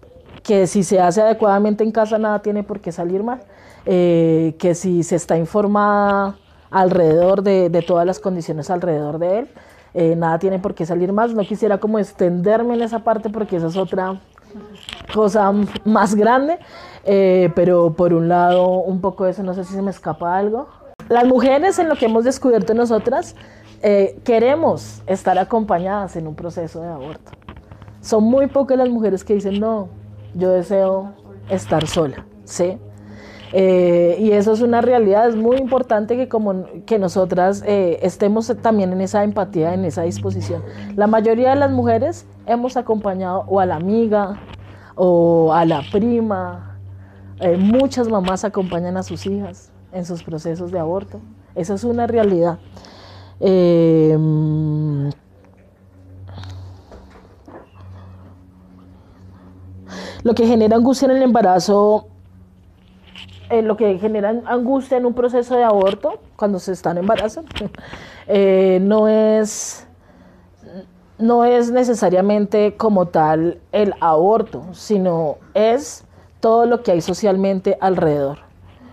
que 0.45 0.67
si 0.67 0.85
se 0.85 1.01
hace 1.01 1.23
adecuadamente 1.23 1.83
en 1.83 1.91
casa 1.91 2.19
nada 2.19 2.41
tiene 2.41 2.63
por 2.63 2.81
qué 2.81 2.93
salir 2.93 3.25
mal, 3.25 3.41
eh, 3.87 4.55
que 4.59 4.75
si 4.75 5.03
se 5.03 5.17
está 5.17 5.37
informada 5.39 6.37
alrededor 6.71 7.43
de, 7.43 7.85
todas 7.87 8.07
las 8.07 8.21
condiciones 8.21 8.71
alrededor 8.71 9.19
de 9.19 9.39
él, 9.41 9.49
eh, 9.95 10.15
nada 10.17 10.39
tiene 10.39 10.59
por 10.59 10.75
qué 10.75 10.85
salir 10.85 11.13
más. 11.13 11.35
No 11.35 11.43
quisiera 11.43 11.79
como 11.79 11.99
extenderme 11.99 12.75
en 12.75 12.83
esa 12.83 13.01
parte 13.01 13.31
porque 13.31 13.57
esa 13.57 13.69
es 13.69 13.77
otra 13.77 14.21
cosa 15.15 15.51
más 15.85 16.15
grande, 16.15 16.59
eh, 17.05 17.51
pero 17.55 17.95
por 17.95 18.13
un 18.13 18.29
lado 18.29 18.69
un 18.69 19.01
poco 19.01 19.25
de 19.25 19.31
eso, 19.31 19.43
no 19.43 19.55
sé 19.55 19.65
si 19.65 19.73
se 19.73 19.83
me 19.83 19.91
escapa 19.91 20.37
algo. 20.37 20.69
Las 21.09 21.25
mujeres 21.25 21.79
en 21.79 21.89
lo 21.89 21.97
que 21.97 22.07
hemos 22.07 22.25
descubierto 22.25 22.75
nosotras, 22.75 23.35
queremos 24.25 25.03
estar 25.07 25.39
acompañadas 25.39 26.17
en 26.17 26.27
un 26.27 26.35
proceso 26.35 26.81
de 26.81 26.89
aborto. 26.89 27.33
Son 28.01 28.25
muy 28.25 28.47
pocas 28.47 28.79
las 28.79 28.89
mujeres 28.89 29.25
que 29.25 29.35
dicen, 29.35 29.61
no, 29.61 29.91
yo 30.35 30.51
deseo 30.51 31.13
estar 31.49 31.87
sola, 31.87 32.27
¿sí? 32.45 32.79
Eh, 33.57 34.17
y 34.19 34.33
eso 34.33 34.53
es 34.53 34.63
una 34.63 34.81
realidad, 34.81 35.29
es 35.29 35.37
muy 35.37 35.59
importante 35.59 36.17
que 36.17 36.29
como 36.29 36.65
que 36.87 36.99
nosotras 36.99 37.63
eh, 37.65 38.01
estemos 38.03 38.53
también 38.61 38.93
en 38.93 39.01
esa 39.01 39.23
empatía, 39.23 39.75
en 39.75 39.85
esa 39.85 40.03
disposición. 40.03 40.63
La 40.97 41.07
mayoría 41.07 41.51
de 41.51 41.57
las 41.57 41.71
mujeres 41.71 42.27
hemos 42.47 42.77
acompañado 42.77 43.45
o 43.47 43.61
a 43.61 43.67
la 43.67 43.77
amiga 43.77 44.41
o 44.97 45.53
a 45.53 45.65
la 45.65 45.83
prima, 45.93 46.81
eh, 47.39 47.57
muchas 47.57 48.09
mamás 48.09 48.45
acompañan 48.45 48.97
a 48.97 49.05
sus 49.05 49.25
hijas 49.27 49.71
en 49.93 50.05
sus 50.05 50.25
procesos 50.25 50.73
de 50.73 50.81
aborto, 50.81 51.21
esa 51.55 51.75
es 51.75 51.85
una 51.85 52.09
realidad. 52.09 52.59
Lo 60.25 60.35
que 60.35 60.47
genera 60.47 60.77
angustia 60.77 61.07
en 61.07 61.13
el 61.13 61.23
embarazo, 61.23 62.07
eh, 63.51 63.61
lo 63.61 63.77
que 63.77 63.99
genera 63.99 64.35
angustia 64.47 64.97
en 64.97 65.05
un 65.05 65.13
proceso 65.13 65.55
de 65.55 65.65
aborto, 65.65 66.19
cuando 66.35 66.59
se 66.59 66.73
está 66.73 66.91
en 66.93 66.99
embarazo, 66.99 67.45
eh, 68.27 68.79
no 68.83 69.07
es 69.07 69.87
no 71.19 71.45
es 71.45 71.71
necesariamente 71.71 72.75
como 72.77 73.07
tal 73.07 73.59
el 73.71 73.95
aborto, 74.01 74.65
sino 74.73 75.37
es 75.53 76.05
todo 76.41 76.67
lo 76.67 76.83
que 76.83 76.93
hay 76.93 77.01
socialmente 77.01 77.77
alrededor. 77.81 78.39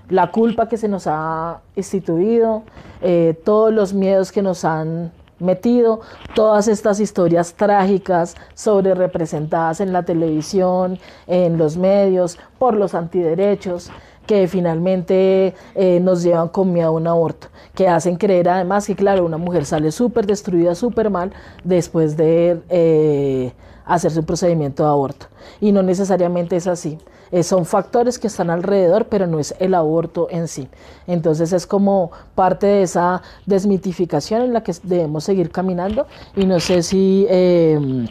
La 0.10 0.32
culpa 0.32 0.68
que 0.68 0.78
se 0.78 0.88
nos 0.88 1.08
ha 1.08 1.62
instituido, 1.76 2.64
eh, 3.02 3.40
todos 3.44 3.74
los 3.74 3.94
miedos 3.94 4.32
que 4.32 4.42
nos 4.42 4.66
han 4.66 5.12
metido 5.42 6.02
todas 6.36 6.68
estas 6.68 7.00
historias 7.00 7.54
trágicas 7.54 8.36
sobre 8.54 8.96
representadas 8.96 9.82
en 9.82 9.92
la 9.92 10.04
televisión, 10.04 11.00
en 11.28 11.58
los 11.58 11.78
medios, 11.78 12.38
por 12.58 12.76
los 12.76 12.94
antiderechos 12.94 13.92
que 14.26 14.48
finalmente 14.48 15.54
eh, 15.76 16.00
nos 16.00 16.24
llevan 16.24 16.48
con 16.50 16.72
miedo 16.72 16.90
a 16.90 16.92
un 16.92 17.08
aborto, 17.08 17.48
que 17.76 17.88
hacen 17.88 18.16
creer 18.16 18.50
además 18.50 18.86
que, 18.88 18.96
claro, 18.96 19.26
una 19.26 19.38
mujer 19.38 19.66
sale 19.66 19.92
súper 19.92 20.26
destruida, 20.26 20.76
súper 20.76 21.10
mal 21.10 21.34
después 21.64 22.16
de 22.16 22.62
eh, 22.70 23.52
hacerse 23.94 24.20
un 24.20 24.26
procedimiento 24.26 24.84
de 24.84 24.90
aborto. 24.90 25.28
Y 25.60 25.72
no 25.72 25.84
necesariamente 25.84 26.56
es 26.56 26.68
así. 26.68 26.98
Eh, 27.32 27.44
son 27.44 27.66
factores 27.66 28.20
que 28.20 28.28
están 28.28 28.50
alrededor, 28.50 29.06
pero 29.06 29.28
no 29.28 29.40
es 29.40 29.56
el 29.60 29.74
aborto 29.74 30.28
en 30.30 30.48
sí. 30.48 30.68
Entonces 31.08 31.54
es 31.54 31.66
como 31.66 32.12
parte 32.36 32.68
de 32.68 32.84
esa 32.84 33.22
desmitificación 33.46 34.42
en 34.42 34.54
la 34.54 34.64
que 34.64 34.74
debemos 34.84 35.24
seguir 35.24 35.52
caminando. 35.52 36.08
Y 36.36 36.46
no 36.46 36.60
sé 36.60 36.84
si 36.84 37.26
eh, 37.30 38.08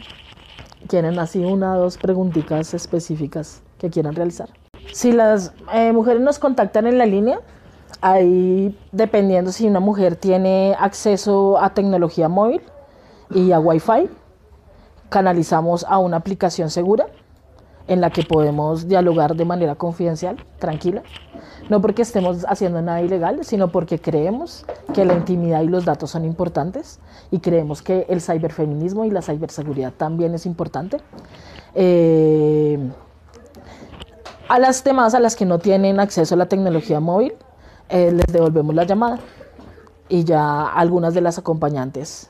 tienen 0.87 1.19
así 1.19 1.43
una 1.43 1.75
o 1.75 1.81
dos 1.81 1.97
preguntitas 1.97 2.73
específicas 2.73 3.61
que 3.77 3.89
quieran 3.89 4.15
realizar. 4.15 4.49
Si 4.93 5.11
las 5.11 5.53
eh, 5.73 5.91
mujeres 5.93 6.21
nos 6.21 6.39
contactan 6.39 6.87
en 6.87 6.97
la 6.97 7.05
línea, 7.05 7.39
ahí 8.01 8.77
dependiendo 8.91 9.51
si 9.51 9.67
una 9.67 9.79
mujer 9.79 10.15
tiene 10.15 10.75
acceso 10.79 11.59
a 11.59 11.73
tecnología 11.73 12.27
móvil 12.27 12.61
y 13.29 13.51
a 13.51 13.59
Wi-Fi, 13.59 14.09
canalizamos 15.11 15.85
a 15.87 15.99
una 15.99 16.17
aplicación 16.17 16.69
segura 16.69 17.07
en 17.87 17.99
la 17.99 18.11
que 18.11 18.23
podemos 18.23 18.87
dialogar 18.87 19.35
de 19.35 19.43
manera 19.43 19.75
confidencial, 19.75 20.37
tranquila, 20.57 21.03
no 21.69 21.81
porque 21.81 22.01
estemos 22.01 22.45
haciendo 22.47 22.81
nada 22.81 23.01
ilegal, 23.01 23.43
sino 23.43 23.67
porque 23.73 23.99
creemos 23.99 24.65
que 24.93 25.03
la 25.03 25.13
intimidad 25.13 25.63
y 25.63 25.67
los 25.67 25.83
datos 25.83 26.11
son 26.11 26.23
importantes 26.23 27.01
y 27.29 27.39
creemos 27.39 27.81
que 27.81 28.05
el 28.07 28.21
ciberfeminismo 28.21 29.03
y 29.03 29.11
la 29.11 29.21
ciberseguridad 29.21 29.91
también 29.91 30.33
es 30.33 30.45
importante. 30.45 30.97
Eh, 31.75 32.79
a 34.47 34.59
las 34.59 34.81
demás, 34.85 35.13
a 35.13 35.19
las 35.19 35.35
que 35.35 35.45
no 35.45 35.59
tienen 35.59 35.99
acceso 35.99 36.35
a 36.35 36.37
la 36.37 36.45
tecnología 36.45 37.01
móvil, 37.01 37.33
eh, 37.89 38.13
les 38.13 38.27
devolvemos 38.27 38.73
la 38.73 38.85
llamada 38.85 39.19
y 40.07 40.23
ya 40.23 40.67
algunas 40.67 41.13
de 41.13 41.19
las 41.19 41.37
acompañantes 41.37 42.29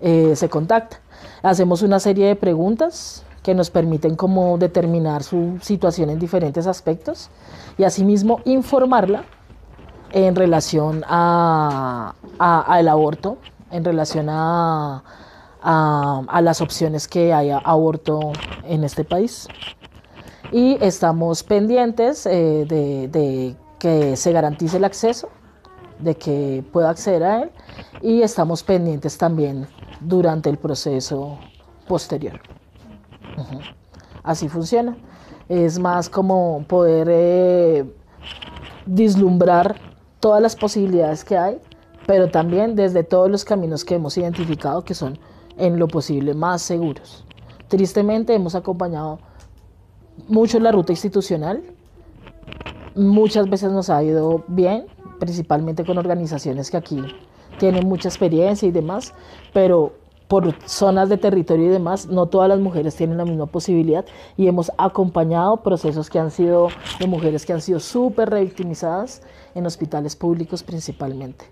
eh, 0.00 0.36
se 0.36 0.48
contactan. 0.48 1.03
Hacemos 1.44 1.82
una 1.82 2.00
serie 2.00 2.28
de 2.28 2.36
preguntas 2.36 3.22
que 3.42 3.54
nos 3.54 3.68
permiten 3.68 4.16
como 4.16 4.56
determinar 4.56 5.22
su 5.22 5.58
situación 5.60 6.08
en 6.08 6.18
diferentes 6.18 6.66
aspectos 6.66 7.28
y 7.76 7.84
asimismo 7.84 8.40
informarla 8.46 9.24
en 10.12 10.36
relación 10.36 11.04
a, 11.06 12.14
al 12.38 12.88
aborto, 12.88 13.36
en 13.70 13.84
relación 13.84 14.28
a, 14.30 15.02
las 16.40 16.62
opciones 16.62 17.06
que 17.06 17.34
hay 17.34 17.50
a 17.50 17.58
aborto 17.58 18.32
en 18.62 18.82
este 18.82 19.04
país. 19.04 19.46
Y 20.50 20.78
estamos 20.80 21.42
pendientes 21.42 22.24
eh, 22.24 22.64
de 22.66 23.54
que 23.78 24.16
se 24.16 24.32
garantice 24.32 24.78
el 24.78 24.84
acceso, 24.84 25.28
de 25.98 26.14
que 26.14 26.64
pueda 26.72 26.88
acceder 26.88 27.22
a 27.22 27.42
él 27.42 27.50
y 28.00 28.22
estamos 28.22 28.62
pendientes 28.62 29.18
también 29.18 29.66
durante 30.04 30.50
el 30.50 30.58
proceso 30.58 31.38
posterior. 31.86 32.40
Así 34.22 34.48
funciona. 34.48 34.96
Es 35.48 35.78
más 35.78 36.08
como 36.08 36.64
poder 36.66 37.08
eh, 37.10 37.84
vislumbrar 38.86 39.76
todas 40.20 40.40
las 40.40 40.56
posibilidades 40.56 41.24
que 41.24 41.36
hay, 41.36 41.58
pero 42.06 42.30
también 42.30 42.74
desde 42.74 43.04
todos 43.04 43.30
los 43.30 43.44
caminos 43.44 43.84
que 43.84 43.96
hemos 43.96 44.16
identificado 44.16 44.84
que 44.84 44.94
son 44.94 45.18
en 45.58 45.78
lo 45.78 45.88
posible 45.88 46.34
más 46.34 46.62
seguros. 46.62 47.24
Tristemente 47.68 48.34
hemos 48.34 48.54
acompañado 48.54 49.18
mucho 50.28 50.58
la 50.60 50.72
ruta 50.72 50.92
institucional, 50.92 51.62
muchas 52.94 53.48
veces 53.48 53.72
nos 53.72 53.90
ha 53.90 54.02
ido 54.02 54.44
bien, 54.46 54.86
principalmente 55.18 55.84
con 55.84 55.98
organizaciones 55.98 56.70
que 56.70 56.76
aquí 56.76 57.02
tienen 57.58 57.88
mucha 57.88 58.08
experiencia 58.08 58.68
y 58.68 58.72
demás, 58.72 59.14
pero 59.52 59.92
por 60.28 60.54
zonas 60.66 61.08
de 61.08 61.18
territorio 61.18 61.66
y 61.66 61.68
demás, 61.68 62.06
no 62.06 62.26
todas 62.26 62.48
las 62.48 62.58
mujeres 62.58 62.96
tienen 62.96 63.18
la 63.18 63.24
misma 63.24 63.46
posibilidad 63.46 64.04
y 64.36 64.48
hemos 64.48 64.72
acompañado 64.78 65.58
procesos 65.58 66.08
que 66.08 66.18
han 66.18 66.30
sido 66.30 66.68
de 66.98 67.06
mujeres 67.06 67.44
que 67.44 67.52
han 67.52 67.60
sido 67.60 67.78
súper 67.78 68.30
revictimizadas 68.30 69.22
en 69.54 69.66
hospitales 69.66 70.16
públicos 70.16 70.62
principalmente 70.62 71.44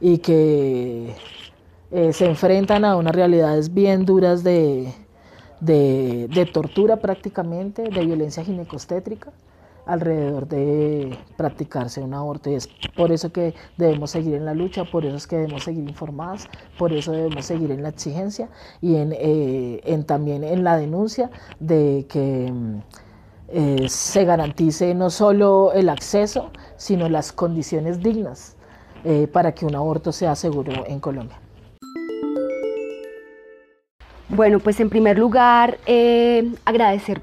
y 0.00 0.18
que 0.18 1.14
eh, 1.92 2.12
se 2.12 2.26
enfrentan 2.26 2.84
a 2.84 2.96
unas 2.96 3.14
realidades 3.14 3.72
bien 3.72 4.04
duras 4.04 4.42
de, 4.42 4.92
de, 5.60 6.28
de 6.28 6.46
tortura 6.46 6.96
prácticamente, 6.96 7.82
de 7.84 8.04
violencia 8.04 8.44
ginecostétrica 8.44 9.32
alrededor 9.86 10.48
de 10.48 11.16
practicarse 11.36 12.02
un 12.02 12.12
aborto 12.12 12.50
y 12.50 12.54
es 12.54 12.68
por 12.96 13.12
eso 13.12 13.32
que 13.32 13.54
debemos 13.76 14.10
seguir 14.10 14.34
en 14.34 14.44
la 14.44 14.52
lucha, 14.52 14.84
por 14.84 15.06
eso 15.06 15.16
es 15.16 15.26
que 15.26 15.36
debemos 15.36 15.62
seguir 15.62 15.88
informadas, 15.88 16.48
por 16.76 16.92
eso 16.92 17.12
debemos 17.12 17.46
seguir 17.46 17.70
en 17.70 17.82
la 17.82 17.90
exigencia 17.90 18.48
y 18.82 18.96
en, 18.96 19.14
eh, 19.16 20.04
también 20.06 20.44
en 20.44 20.64
la 20.64 20.76
denuncia 20.76 21.30
de 21.60 22.06
que 22.08 22.52
eh, 23.48 23.88
se 23.88 24.24
garantice 24.24 24.92
no 24.94 25.08
solo 25.08 25.72
el 25.72 25.88
acceso, 25.88 26.50
sino 26.76 27.08
las 27.08 27.32
condiciones 27.32 28.02
dignas 28.02 28.56
eh, 29.04 29.28
para 29.32 29.52
que 29.52 29.66
un 29.66 29.76
aborto 29.76 30.10
sea 30.10 30.34
seguro 30.34 30.72
en 30.86 30.98
Colombia. 30.98 31.38
Bueno, 34.28 34.58
pues 34.58 34.80
en 34.80 34.90
primer 34.90 35.16
lugar, 35.16 35.78
agradecer 36.64 37.22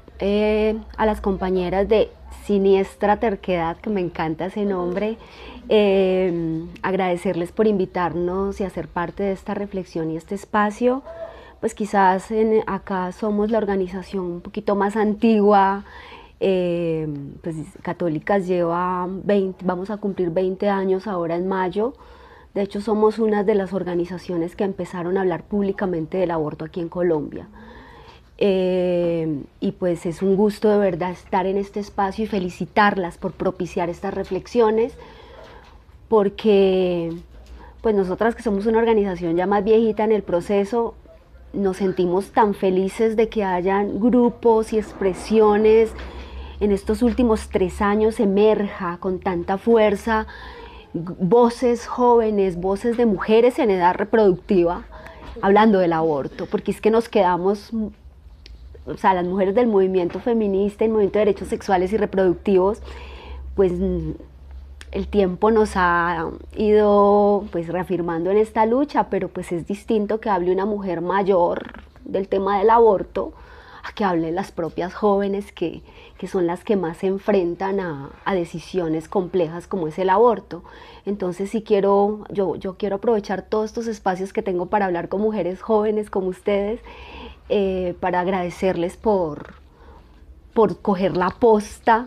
a 0.96 1.04
las 1.04 1.20
compañeras 1.20 1.86
de 1.86 2.10
Siniestra 2.44 3.18
Terquedad, 3.20 3.76
que 3.78 3.90
me 3.90 4.00
encanta 4.00 4.46
ese 4.46 4.64
nombre. 4.64 5.16
Eh, 5.68 6.64
agradecerles 6.82 7.52
por 7.52 7.66
invitarnos 7.66 8.60
y 8.60 8.64
hacer 8.64 8.88
parte 8.88 9.22
de 9.22 9.32
esta 9.32 9.54
reflexión 9.54 10.10
y 10.10 10.16
este 10.16 10.34
espacio. 10.34 11.02
Pues 11.60 11.74
quizás 11.74 12.28
acá 12.66 13.12
somos 13.12 13.50
la 13.50 13.58
organización 13.58 14.24
un 14.24 14.40
poquito 14.42 14.74
más 14.74 14.96
antigua, 14.96 15.84
eh, 16.40 17.08
pues 17.42 17.56
Católicas 17.80 18.46
lleva 18.46 19.06
20, 19.08 19.64
vamos 19.64 19.88
a 19.88 19.96
cumplir 19.96 20.28
20 20.28 20.68
años 20.68 21.06
ahora 21.06 21.36
en 21.36 21.48
mayo. 21.48 21.94
De 22.52 22.60
hecho, 22.60 22.82
somos 22.82 23.18
una 23.18 23.44
de 23.44 23.54
las 23.54 23.72
organizaciones 23.72 24.54
que 24.54 24.64
empezaron 24.64 25.16
a 25.16 25.22
hablar 25.22 25.44
públicamente 25.44 26.18
del 26.18 26.30
aborto 26.30 26.66
aquí 26.66 26.80
en 26.80 26.90
Colombia. 26.90 27.48
Eh, 28.46 29.42
y 29.58 29.72
pues 29.72 30.04
es 30.04 30.20
un 30.20 30.36
gusto 30.36 30.68
de 30.68 30.76
verdad 30.76 31.12
estar 31.12 31.46
en 31.46 31.56
este 31.56 31.80
espacio 31.80 32.24
y 32.24 32.26
felicitarlas 32.26 33.16
por 33.16 33.32
propiciar 33.32 33.88
estas 33.88 34.12
reflexiones, 34.12 34.98
porque 36.10 37.10
pues 37.80 37.94
nosotras 37.94 38.34
que 38.34 38.42
somos 38.42 38.66
una 38.66 38.80
organización 38.80 39.36
ya 39.36 39.46
más 39.46 39.64
viejita 39.64 40.04
en 40.04 40.12
el 40.12 40.22
proceso, 40.22 40.94
nos 41.54 41.78
sentimos 41.78 42.32
tan 42.32 42.52
felices 42.52 43.16
de 43.16 43.30
que 43.30 43.44
hayan 43.44 43.98
grupos 43.98 44.74
y 44.74 44.78
expresiones 44.78 45.90
en 46.60 46.70
estos 46.70 47.00
últimos 47.00 47.48
tres 47.48 47.80
años 47.80 48.20
emerja 48.20 48.98
con 49.00 49.20
tanta 49.20 49.56
fuerza 49.56 50.26
voces 50.92 51.86
jóvenes, 51.86 52.60
voces 52.60 52.98
de 52.98 53.06
mujeres 53.06 53.58
en 53.58 53.70
edad 53.70 53.94
reproductiva 53.94 54.84
hablando 55.40 55.78
del 55.78 55.94
aborto, 55.94 56.44
porque 56.44 56.72
es 56.72 56.82
que 56.82 56.90
nos 56.90 57.08
quedamos 57.08 57.72
o 58.86 58.96
sea, 58.96 59.14
las 59.14 59.24
mujeres 59.24 59.54
del 59.54 59.66
movimiento 59.66 60.20
feminista, 60.20 60.84
el 60.84 60.90
movimiento 60.90 61.18
de 61.18 61.26
derechos 61.26 61.48
sexuales 61.48 61.92
y 61.92 61.96
reproductivos, 61.96 62.82
pues 63.54 63.72
el 64.94 65.08
tiempo 65.08 65.50
nos 65.50 65.72
ha 65.74 66.30
ido 66.56 67.44
pues 67.50 67.68
reafirmando 67.68 68.30
en 68.30 68.36
esta 68.36 68.66
lucha, 68.66 69.08
pero 69.10 69.28
pues 69.28 69.52
es 69.52 69.66
distinto 69.66 70.20
que 70.20 70.30
hable 70.30 70.52
una 70.52 70.66
mujer 70.66 71.00
mayor 71.00 71.82
del 72.04 72.28
tema 72.28 72.58
del 72.58 72.70
aborto 72.70 73.32
a 73.82 73.92
que 73.92 74.04
hable 74.04 74.30
las 74.30 74.52
propias 74.52 74.94
jóvenes 74.94 75.52
que, 75.52 75.82
que 76.16 76.26
son 76.26 76.46
las 76.46 76.64
que 76.64 76.76
más 76.76 76.98
se 76.98 77.08
enfrentan 77.08 77.80
a, 77.80 78.10
a, 78.24 78.34
decisiones 78.34 79.08
complejas 79.08 79.66
como 79.66 79.88
es 79.88 79.98
el 79.98 80.10
aborto. 80.10 80.62
Entonces 81.04 81.50
sí 81.50 81.62
quiero, 81.62 82.24
yo, 82.30 82.56
yo 82.56 82.76
quiero 82.78 82.96
aprovechar 82.96 83.42
todos 83.42 83.66
estos 83.66 83.86
espacios 83.88 84.32
que 84.32 84.42
tengo 84.42 84.66
para 84.66 84.86
hablar 84.86 85.08
con 85.08 85.20
mujeres 85.20 85.60
jóvenes 85.60 86.08
como 86.08 86.28
ustedes 86.28 86.80
eh, 87.48 87.94
para 88.00 88.20
agradecerles 88.20 88.96
por, 88.96 89.54
por 90.54 90.80
coger 90.80 91.16
la 91.16 91.30
posta 91.30 92.06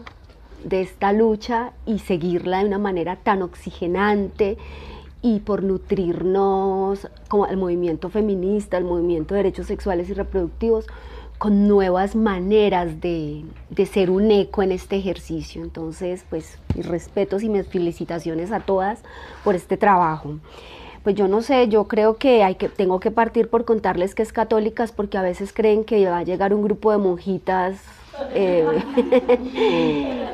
de 0.63 0.81
esta 0.81 1.13
lucha 1.13 1.73
y 1.85 1.99
seguirla 1.99 2.59
de 2.59 2.65
una 2.65 2.79
manera 2.79 3.17
tan 3.17 3.41
oxigenante 3.41 4.57
y 5.21 5.39
por 5.39 5.63
nutrirnos 5.63 7.07
como 7.27 7.45
el 7.47 7.57
movimiento 7.57 8.09
feminista, 8.09 8.77
el 8.77 8.83
movimiento 8.83 9.33
de 9.33 9.43
derechos 9.43 9.67
sexuales 9.67 10.09
y 10.09 10.13
reproductivos 10.13 10.87
con 11.37 11.67
nuevas 11.67 12.15
maneras 12.15 12.99
de, 12.99 13.45
de, 13.69 13.85
ser 13.85 14.09
un 14.09 14.31
eco 14.31 14.63
en 14.63 14.71
este 14.71 14.95
ejercicio. 14.95 15.61
Entonces, 15.61 16.25
pues 16.29 16.57
mis 16.75 16.87
respetos 16.87 17.43
y 17.43 17.49
mis 17.49 17.67
felicitaciones 17.67 18.51
a 18.51 18.61
todas 18.61 19.03
por 19.43 19.53
este 19.53 19.77
trabajo 19.77 20.39
pues 21.07 21.15
yo 21.15 21.29
no 21.29 21.41
sé, 21.41 21.69
yo 21.69 21.87
creo 21.87 22.17
que, 22.17 22.43
hay 22.43 22.55
que 22.55 22.67
tengo 22.67 22.99
que 22.99 23.11
partir 23.11 23.47
por 23.47 23.63
contarles 23.63 24.13
que 24.13 24.23
es 24.23 24.33
católicas 24.33 24.91
porque 24.91 25.17
a 25.17 25.21
veces 25.21 25.53
creen 25.53 25.85
que 25.85 26.05
va 26.05 26.17
a 26.17 26.23
llegar 26.23 26.53
un 26.53 26.61
grupo 26.61 26.91
de 26.91 26.97
monjitas, 26.97 27.81
eh, 28.33 28.67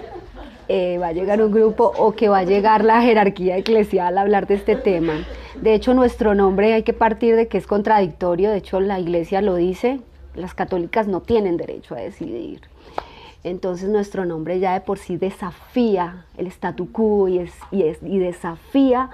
eh, 0.67 0.97
va 0.97 1.09
a 1.09 1.11
llegar 1.11 1.43
un 1.43 1.51
grupo 1.51 1.93
o 1.95 2.13
que 2.13 2.27
va 2.27 2.39
a 2.39 2.43
llegar 2.43 2.83
la 2.83 3.03
jerarquía 3.03 3.55
eclesial 3.55 4.17
a 4.17 4.21
hablar 4.21 4.47
de 4.47 4.55
este 4.55 4.75
tema. 4.75 5.27
De 5.61 5.75
hecho, 5.75 5.93
nuestro 5.93 6.33
nombre 6.33 6.73
hay 6.73 6.81
que 6.81 6.93
partir 6.93 7.35
de 7.35 7.47
que 7.47 7.59
es 7.59 7.67
contradictorio, 7.67 8.49
de 8.49 8.57
hecho 8.57 8.79
la 8.79 8.99
iglesia 8.99 9.43
lo 9.43 9.53
dice, 9.53 9.99
las 10.33 10.55
católicas 10.55 11.07
no 11.07 11.21
tienen 11.21 11.55
derecho 11.55 11.93
a 11.93 11.99
decidir. 11.99 12.61
Entonces 13.43 13.89
nuestro 13.89 14.25
nombre 14.25 14.59
ya 14.59 14.73
de 14.73 14.81
por 14.81 14.97
sí 14.97 15.17
desafía 15.17 16.25
el 16.35 16.47
statu 16.47 16.91
quo 16.91 17.27
y, 17.27 17.37
es, 17.37 17.53
y, 17.69 17.83
es, 17.83 17.99
y 18.01 18.17
desafía 18.17 19.11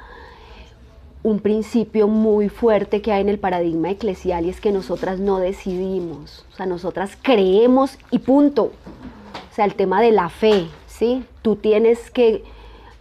un 1.22 1.40
principio 1.40 2.08
muy 2.08 2.50
fuerte 2.50 3.02
que 3.02 3.12
hay 3.12 3.22
en 3.22 3.30
el 3.30 3.40
paradigma 3.40 3.92
eclesial 3.92 4.46
y 4.46 4.50
es 4.50 4.62
que 4.62 4.72
nosotras 4.72 5.20
no 5.20 5.40
decidimos, 5.40 6.46
o 6.54 6.56
sea, 6.56 6.66
nosotras 6.66 7.18
creemos 7.22 7.98
y 8.12 8.20
punto. 8.20 8.72
O 9.52 9.56
sea, 9.56 9.66
el 9.66 9.76
tema 9.76 10.02
de 10.02 10.12
la 10.12 10.30
fe, 10.30 10.68
¿sí? 10.88 11.26
Tú 11.42 11.58
tienes 11.58 12.10
que, 12.12 12.44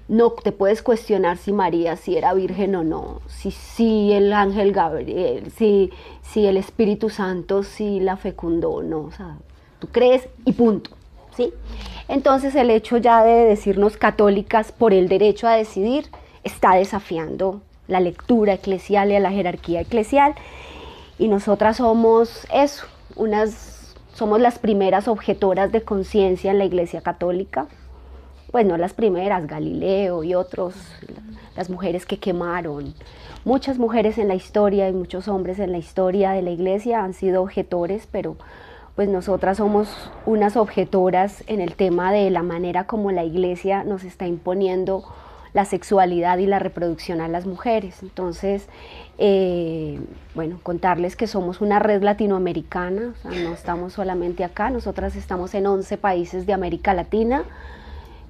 no 0.09 0.33
te 0.33 0.51
puedes 0.51 0.83
cuestionar 0.83 1.37
si 1.37 1.53
María 1.53 1.97
si 1.97 2.17
era 2.17 2.35
virgen 2.35 2.75
o 2.75 2.83
no, 2.83 3.21
si, 3.29 3.53
si 3.53 4.13
el 4.13 4.33
ángel 4.33 4.73
Gabriel, 4.73 5.53
si, 5.57 5.93
si 6.23 6.47
el 6.47 6.57
Espíritu 6.57 7.11
Santo 7.11 7.63
si 7.63 8.01
la 8.01 8.17
fecundó 8.17 8.71
o 8.71 8.83
no, 8.83 9.01
o 9.01 9.13
sea, 9.13 9.37
tú 9.79 9.87
crees 9.93 10.29
y 10.45 10.53
punto, 10.53 10.91
¿sí? 11.37 11.53
Entonces 12.09 12.57
el 12.57 12.71
hecho 12.71 12.97
ya 12.97 13.23
de 13.23 13.45
decirnos 13.45 13.97
católicas 13.97 14.73
por 14.73 14.93
el 14.93 15.09
derecho 15.09 15.47
a 15.47 15.53
decidir 15.53 16.07
está 16.43 16.75
desafiando 16.75 17.61
la 17.89 18.01
lectura 18.01 18.53
eclesial 18.53 19.11
y 19.11 19.17
a 19.17 19.21
la 19.21 19.33
jerarquía 19.33 19.81
eclesial. 19.81 20.35
Y 21.19 21.27
nosotras 21.27 21.79
somos 21.79 22.47
eso, 22.53 22.87
unas, 23.17 23.97
somos 24.15 24.41
las 24.41 24.59
primeras 24.61 25.09
objetoras 25.09 25.73
de 25.73 25.83
conciencia 25.83 26.53
en 26.53 26.59
la 26.59 26.65
Iglesia 26.65 27.01
Católica. 27.01 27.67
Pues 28.53 28.65
no 28.65 28.77
las 28.79 28.95
primeras, 28.95 29.47
Galileo 29.47 30.23
y 30.23 30.35
otros, 30.35 30.75
las 31.57 31.69
mujeres 31.69 32.07
que 32.07 32.19
quemaron. 32.19 32.95
Muchas 33.45 33.79
mujeres 33.79 34.17
en 34.19 34.29
la 34.29 34.35
historia 34.35 34.89
y 34.89 34.93
muchos 34.93 35.29
hombres 35.29 35.59
en 35.59 35.73
la 35.73 35.79
historia 35.79 36.31
de 36.31 36.43
la 36.43 36.51
Iglesia 36.51 37.03
han 37.03 37.15
sido 37.15 37.43
objetores, 37.43 38.09
pero 38.11 38.37
pues 38.95 39.09
nosotras 39.09 39.59
somos 39.59 39.89
unas 40.27 40.57
objetoras 40.57 41.45
en 41.47 41.61
el 41.61 41.77
tema 41.77 42.13
de 42.13 42.31
la 42.31 42.43
manera 42.43 42.89
como 42.89 43.13
la 43.13 43.25
Iglesia 43.25 43.85
nos 43.85 44.03
está 44.03 44.27
imponiendo 44.27 45.05
la 45.53 45.65
sexualidad 45.65 46.39
y 46.39 46.47
la 46.47 46.59
reproducción 46.59 47.21
a 47.21 47.29
las 47.29 47.47
mujeres. 47.47 48.03
Entonces, 48.03 48.69
eh, 49.19 50.01
bueno, 50.35 50.61
contarles 50.63 51.17
que 51.17 51.27
somos 51.27 51.61
una 51.61 51.79
red 51.79 52.03
latinoamericana, 52.03 53.15
no 53.25 53.53
estamos 53.53 53.95
solamente 53.95 54.45
acá, 54.45 54.71
nosotras 54.71 55.17
estamos 55.17 55.55
en 55.55 55.67
11 55.67 55.97
países 55.99 56.47
de 56.47 56.53
América 56.53 56.95
Latina, 56.95 57.45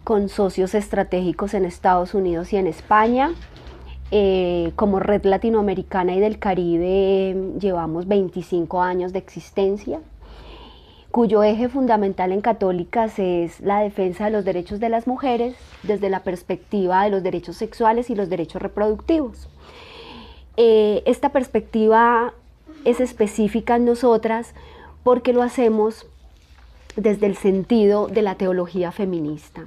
con 0.05 0.28
socios 0.28 0.74
estratégicos 0.74 1.55
en 1.55 1.64
Estados 1.64 2.14
Unidos 2.14 2.53
y 2.53 2.57
en 2.57 2.66
España. 2.66 3.32
Eh, 4.11 4.72
como 4.74 5.01
red 5.01 5.24
latinoamericana 5.24 6.14
y 6.14 6.20
del 6.20 6.38
Caribe 6.38 7.36
llevamos 7.61 8.09
25 8.09 8.80
años 8.80 9.12
de 9.12 9.18
existencia 9.18 10.01
cuyo 11.11 11.42
eje 11.42 11.68
fundamental 11.68 12.32
en 12.32 12.40
Católicas 12.40 13.18
es 13.18 13.61
la 13.61 13.80
defensa 13.80 14.26
de 14.26 14.30
los 14.30 14.44
derechos 14.44 14.78
de 14.78 14.88
las 14.88 15.06
mujeres 15.06 15.56
desde 15.82 16.11
la 16.11 16.22
perspectiva 16.22 17.04
de 17.04 17.11
los 17.11 17.22
derechos 17.22 17.56
sexuales 17.56 18.11
y 18.11 18.14
los 18.14 18.28
derechos 18.28 18.61
reproductivos. 18.61 19.48
Eh, 20.56 21.02
esta 21.06 21.30
perspectiva 21.30 22.34
es 22.84 23.00
específica 23.00 23.76
en 23.76 23.84
nosotras 23.84 24.54
porque 25.02 25.32
lo 25.32 25.42
hacemos 25.42 26.06
desde 26.96 27.26
el 27.26 27.36
sentido 27.36 28.09
de 28.09 28.22
la 28.22 28.34
teología 28.34 28.92
feminista. 28.92 29.64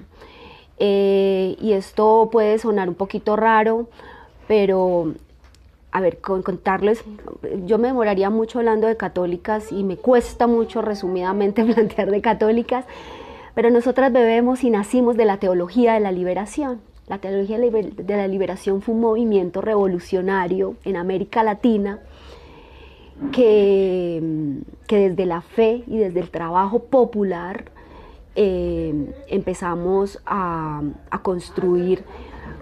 Eh, 0.78 1.56
y 1.62 1.74
esto 1.74 2.30
puede 2.32 2.60
sonar 2.60 2.90
un 2.90 2.96
poquito 2.96 3.36
raro, 3.36 3.88
pero 4.48 5.14
a 5.92 6.02
ver, 6.02 6.20
con, 6.20 6.42
contarles, 6.42 7.04
yo 7.66 7.78
me 7.78 7.90
demoraría 7.90 8.30
mucho 8.30 8.60
hablando 8.60 8.88
de 8.88 8.96
católicas 8.98 9.72
y 9.72 9.84
me 9.84 9.98
cuesta 9.98 10.48
mucho 10.48 10.82
resumidamente 10.82 11.66
plantear 11.74 12.12
de 12.12 12.22
católicas, 12.22 12.86
pero 13.56 13.70
nosotras 13.70 14.14
bebemos 14.14 14.64
y 14.64 14.70
nacimos 14.70 15.18
de 15.18 15.26
la 15.26 15.38
teología 15.38 15.94
de 15.94 16.00
la 16.00 16.12
liberación. 16.12 16.80
La 17.08 17.18
teología 17.18 17.60
de 17.60 18.18
la 18.18 18.28
liberación 18.28 18.82
fue 18.82 18.96
un 18.96 19.02
movimiento 19.02 19.60
revolucionario 19.60 20.76
en 20.86 20.96
América 20.96 21.44
Latina 21.44 22.00
que, 23.34 24.62
que 24.88 25.10
desde 25.10 25.26
la 25.26 25.42
fe 25.42 25.84
y 25.88 25.98
desde 25.98 26.22
el 26.22 26.30
trabajo 26.30 26.84
popular 26.84 27.66
eh, 28.36 29.14
empezamos 29.28 30.22
a, 30.26 30.82
a 31.10 31.22
construir 31.22 32.06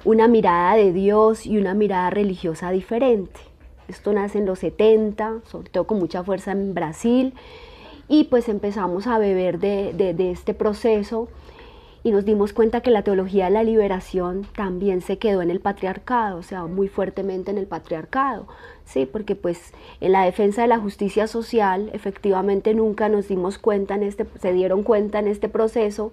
una 0.06 0.28
mirada 0.28 0.76
de 0.76 0.93
Dios 0.93 1.45
y 1.45 1.58
una 1.58 1.74
mirada 1.74 2.10
religiosa 2.10 2.72
diferente. 2.72 3.39
Esto 3.88 4.14
nace 4.14 4.38
en 4.38 4.45
los 4.45 4.60
70, 4.60 5.41
sobre 5.45 5.70
todo 5.70 5.88
con 5.88 6.00
mucha 6.00 6.24
fuerza 6.24 6.52
en 6.52 6.74
Brasil, 6.74 7.34
y 8.08 8.26
pues 8.26 8.50
empezamos 8.50 9.08
a 9.08 9.18
beber 9.20 9.60
de, 9.60 9.93
de, 9.93 10.32
este 10.32 10.54
proceso 10.54 11.28
y 12.02 12.12
nos 12.12 12.26
dimos 12.26 12.54
cuenta 12.54 12.82
que 12.82 12.91
la 12.91 13.04
teología 13.04 13.45
de 13.45 13.52
la 13.52 13.64
liberación 13.64 14.47
también 14.56 15.02
se 15.02 15.18
quedó 15.18 15.41
en 15.41 15.52
el 15.52 15.60
patriarcado, 15.60 16.38
o 16.38 16.43
sea, 16.43 16.66
muy 16.66 16.88
fuertemente 16.88 17.52
en 17.52 17.58
el 17.58 17.68
patriarcado, 17.68 18.47
sí, 18.86 19.06
porque 19.06 19.36
pues 19.36 19.74
en 20.02 20.14
la 20.14 20.24
defensa 20.24 20.62
de 20.62 20.70
la 20.70 20.80
justicia 20.80 21.28
social 21.28 21.89
efectivamente 21.93 22.74
nunca 22.74 23.10
nos 23.10 23.28
dimos 23.28 23.58
cuenta 23.58 23.95
en 23.95 24.04
este, 24.04 24.26
se 24.39 24.54
dieron 24.54 24.84
cuenta 24.84 25.20
en 25.20 25.28
este 25.28 25.50
proceso 25.50 26.12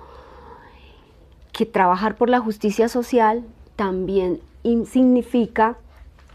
que 1.52 1.64
trabajar 1.64 2.16
por 2.16 2.28
la 2.28 2.40
justicia 2.40 2.88
social 2.88 3.44
también 3.76 4.40
significa 4.86 5.76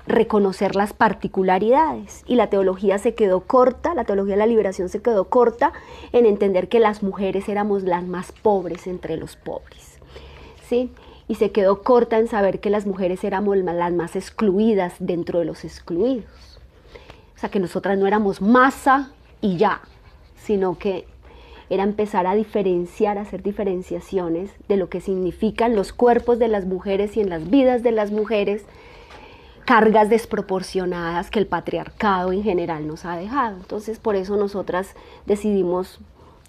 reconocer 0.08 0.76
las 0.76 0.94
particularidades. 0.94 2.24
Y 2.28 2.36
la 2.36 2.50
teología 2.50 2.98
se 2.98 3.14
quedó 3.14 3.42
corta, 3.42 3.94
la 3.94 4.06
teología 4.06 4.34
de 4.34 4.40
la 4.40 4.48
liberación 4.48 4.90
se 4.90 5.02
quedó 5.02 5.26
corta 5.26 5.74
en 6.12 6.26
entender 6.26 6.70
que 6.70 6.80
las 6.80 7.04
mujeres 7.04 7.50
éramos 7.50 7.84
las 7.84 8.04
más 8.04 8.32
pobres 8.32 8.88
entre 8.88 9.18
los 9.18 9.36
pobres. 9.36 10.00
¿sí? 10.68 10.92
Y 11.28 11.36
se 11.36 11.52
quedó 11.52 11.82
corta 11.84 12.18
en 12.20 12.28
saber 12.28 12.60
que 12.60 12.70
las 12.70 12.86
mujeres 12.86 13.24
éramos 13.24 13.58
las 13.58 13.94
más 13.94 14.16
excluidas 14.16 14.96
dentro 15.00 15.40
de 15.40 15.46
los 15.46 15.64
excluidos. 15.64 16.60
O 17.36 17.40
sea, 17.40 17.50
que 17.50 17.60
nosotras 17.60 17.98
no 17.98 18.08
éramos 18.08 18.42
masa 18.42 19.12
y 19.40 19.58
ya, 19.58 19.82
sino 20.36 20.78
que 20.78 21.08
era 21.72 21.84
empezar 21.84 22.28
a 22.28 22.36
diferenciar, 22.36 23.18
a 23.18 23.22
hacer 23.22 23.42
diferenciaciones 23.42 24.52
de 24.68 24.76
lo 24.76 24.90
que 24.90 25.00
significan 25.00 25.74
los 25.74 25.94
cuerpos 25.94 26.38
de 26.38 26.50
las 26.50 26.66
mujeres 26.66 27.16
y 27.16 27.22
en 27.22 27.30
las 27.30 27.50
vidas 27.50 27.82
de 27.82 27.94
las 27.94 28.12
mujeres, 28.12 28.66
cargas 29.64 30.10
desproporcionadas 30.10 31.32
que 31.32 31.40
el 31.40 31.48
patriarcado 31.48 32.34
en 32.34 32.44
general 32.44 32.88
nos 32.88 33.06
ha 33.06 33.16
dejado. 33.16 33.56
Entonces, 33.56 34.00
por 34.00 34.18
eso 34.18 34.36
nosotras 34.36 34.96
decidimos 35.26 36.02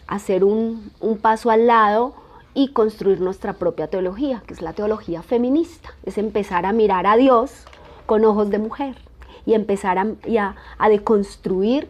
hacer 0.08 0.42
un, 0.42 0.90
un 0.98 1.18
paso 1.18 1.50
al 1.50 1.68
lado 1.68 2.14
y 2.52 2.72
construir 2.72 3.20
nuestra 3.20 3.52
propia 3.52 3.86
teología, 3.86 4.42
que 4.44 4.54
es 4.54 4.60
la 4.60 4.72
teología 4.72 5.22
feminista. 5.22 5.94
Es 6.02 6.18
empezar 6.18 6.66
a 6.66 6.72
mirar 6.72 7.06
a 7.06 7.16
Dios 7.16 7.52
con 8.06 8.24
ojos 8.24 8.50
de 8.50 8.58
mujer 8.58 8.96
y 9.46 9.54
empezar 9.54 9.98
a, 9.98 10.06
a, 10.40 10.56
a 10.78 10.88
deconstruir 10.88 11.88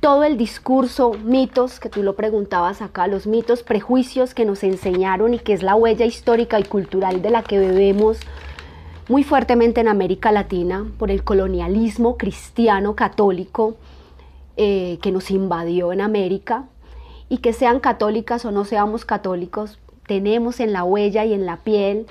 todo 0.00 0.24
el 0.24 0.36
discurso, 0.36 1.12
mitos, 1.24 1.80
que 1.80 1.88
tú 1.88 2.02
lo 2.02 2.16
preguntabas 2.16 2.82
acá, 2.82 3.06
los 3.06 3.26
mitos, 3.26 3.62
prejuicios 3.62 4.34
que 4.34 4.44
nos 4.44 4.62
enseñaron 4.62 5.34
y 5.34 5.38
que 5.38 5.52
es 5.52 5.62
la 5.62 5.74
huella 5.74 6.04
histórica 6.04 6.60
y 6.60 6.64
cultural 6.64 7.22
de 7.22 7.30
la 7.30 7.42
que 7.42 7.58
bebemos 7.58 8.18
muy 9.08 9.24
fuertemente 9.24 9.80
en 9.80 9.88
América 9.88 10.32
Latina 10.32 10.86
por 10.98 11.10
el 11.10 11.22
colonialismo 11.22 12.16
cristiano 12.16 12.94
católico 12.94 13.76
eh, 14.56 14.98
que 15.02 15.12
nos 15.12 15.30
invadió 15.30 15.92
en 15.92 16.00
América 16.00 16.64
y 17.28 17.38
que 17.38 17.52
sean 17.52 17.80
católicas 17.80 18.44
o 18.44 18.50
no 18.50 18.64
seamos 18.64 19.04
católicos, 19.04 19.78
tenemos 20.06 20.60
en 20.60 20.72
la 20.72 20.84
huella 20.84 21.24
y 21.24 21.32
en 21.32 21.46
la 21.46 21.58
piel 21.58 22.06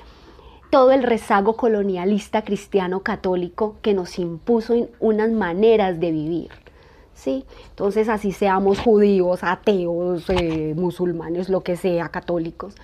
todo 0.70 0.92
el 0.92 1.02
rezago 1.02 1.56
colonialista 1.56 2.42
cristiano 2.42 3.00
católico 3.00 3.76
que 3.82 3.94
nos 3.94 4.18
impuso 4.18 4.74
unas 5.00 5.30
maneras 5.30 6.00
de 6.00 6.10
vivir. 6.10 6.65
¿Sí? 7.16 7.44
Entonces, 7.70 8.08
así 8.08 8.30
seamos 8.30 8.78
judíos, 8.78 9.40
ateos, 9.42 10.28
eh, 10.28 10.74
musulmanes, 10.76 11.48
lo 11.48 11.62
que 11.62 11.76
sea, 11.76 12.10
católicos. 12.10 12.74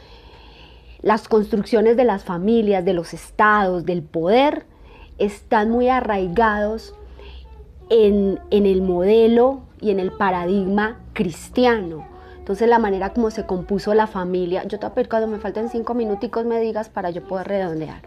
Las 1.02 1.28
construcciones 1.28 1.96
de 1.96 2.04
las 2.04 2.24
familias, 2.24 2.84
de 2.84 2.94
los 2.94 3.14
estados, 3.14 3.84
del 3.84 4.02
poder, 4.02 4.64
están 5.18 5.70
muy 5.70 5.88
arraigados 5.88 6.94
en, 7.90 8.40
en 8.50 8.66
el 8.66 8.82
modelo 8.82 9.60
y 9.80 9.90
en 9.90 10.00
el 10.00 10.12
paradigma 10.12 10.98
cristiano. 11.12 12.06
Entonces 12.38 12.68
la 12.68 12.78
manera 12.78 13.12
como 13.12 13.30
se 13.30 13.46
compuso 13.46 13.94
la 13.94 14.08
familia, 14.08 14.64
yo 14.64 14.80
te 14.80 15.08
cuando 15.08 15.28
me 15.28 15.38
faltan 15.38 15.68
cinco 15.68 15.94
minuticos 15.94 16.44
me 16.44 16.58
digas 16.58 16.88
para 16.88 17.10
yo 17.10 17.22
poder 17.22 17.46
redondear. 17.46 18.02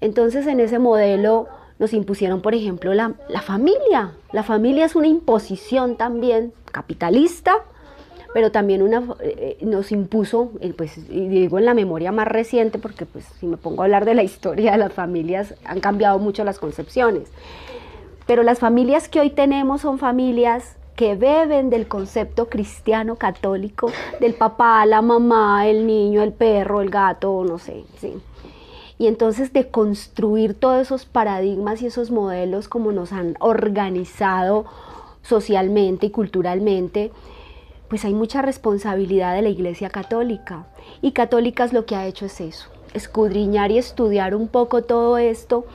Entonces 0.00 0.46
en 0.46 0.58
ese 0.58 0.80
modelo 0.80 1.46
nos 1.84 1.92
impusieron, 1.92 2.40
por 2.40 2.54
ejemplo, 2.54 2.94
la, 2.94 3.12
familia. 3.42 4.12
La 4.32 4.42
familia 4.42 4.86
es 4.86 4.96
una 4.96 5.06
imposición 5.06 5.96
también 5.96 6.54
capitalista, 6.72 7.56
pero 8.32 8.50
también 8.50 8.80
una, 8.80 9.02
eh, 9.20 9.58
nos 9.60 9.92
impuso, 9.92 10.50
eh, 10.60 10.72
pues 10.74 10.96
y 10.96 11.28
digo 11.28 11.58
en 11.58 11.66
la 11.66 11.74
memoria 11.74 12.10
más 12.10 12.26
reciente, 12.26 12.78
porque 12.78 13.04
pues 13.04 13.26
si 13.38 13.46
me 13.46 13.58
pongo 13.58 13.82
a 13.82 13.84
hablar 13.84 14.06
de 14.06 14.14
la 14.14 14.22
historia 14.30 14.72
de 14.72 14.78
las 14.78 14.94
familias, 14.94 15.56
han 15.66 15.80
cambiado 15.80 16.18
mucho 16.18 16.42
las 16.42 16.58
concepciones. 16.58 17.28
Pero 18.26 18.42
las 18.42 18.60
familias 18.60 19.10
que 19.10 19.20
hoy 19.20 19.28
tenemos 19.28 19.82
son 19.82 19.98
familias 19.98 20.76
que 20.96 21.16
beben 21.16 21.68
del 21.68 21.86
concepto 21.86 22.48
cristiano 22.48 23.16
católico, 23.16 23.92
del 24.20 24.32
papá, 24.32 24.86
la 24.86 25.02
mamá, 25.02 25.68
el 25.68 25.86
niño, 25.86 26.22
el 26.22 26.32
perro, 26.32 26.80
el 26.80 26.88
gato, 26.88 27.44
no 27.44 27.58
sé, 27.58 27.84
sí 27.98 28.14
y 29.04 29.06
entonces 29.06 29.52
de 29.52 29.68
construir 29.68 30.54
todos 30.54 30.80
esos 30.80 31.04
paradigmas 31.04 31.82
y 31.82 31.86
esos 31.88 32.10
modelos 32.10 32.68
como 32.68 32.90
nos 32.90 33.12
han 33.12 33.36
organizado 33.38 34.64
socialmente 35.20 36.06
y 36.06 36.10
culturalmente, 36.10 37.12
pues 37.90 38.06
hay 38.06 38.14
mucha 38.14 38.40
responsabilidad 38.40 39.34
de 39.34 39.42
la 39.42 39.50
Iglesia 39.50 39.90
Católica. 39.90 40.68
Y 41.02 41.12
Católicas 41.12 41.74
lo 41.74 41.84
que 41.84 41.96
ha 41.96 42.06
hecho 42.06 42.24
es 42.24 42.40
eso, 42.40 42.70
escudriñar 42.94 43.70
y 43.72 43.76
estudiar 43.76 44.34
un 44.34 44.48
poco 44.48 44.84
todo 44.84 45.18
esto 45.18 45.66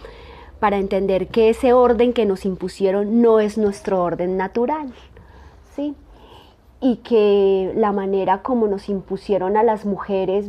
para 0.60 0.78
entender 0.78 1.28
que 1.28 1.52
ese 1.52 1.72
orden 1.72 2.14
que 2.14 2.26
nos 2.26 2.46
impusieron 2.46 3.22
no 3.22 3.40
es 3.40 3.60
nuestro 3.60 4.02
orden 4.02 4.38
natural, 4.38 4.92
¿sí? 5.76 5.94
Y 6.82 6.96
que 6.96 7.74
la 7.76 7.92
manera 7.92 8.42
como 8.42 8.66
nos 8.66 8.90
impusieron 8.90 9.56
a 9.56 9.62
las 9.62 9.86
mujeres 9.86 10.48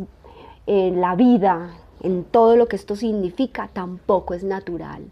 en 0.67 1.03
la 1.03 1.15
vida, 1.15 1.75
en 2.03 2.25
todo 2.25 2.57
lo 2.57 2.69
que 2.69 2.77
esto 2.77 2.97
significa, 2.97 3.69
tampoco 3.73 4.35
es 4.35 4.45
natural. 4.45 5.03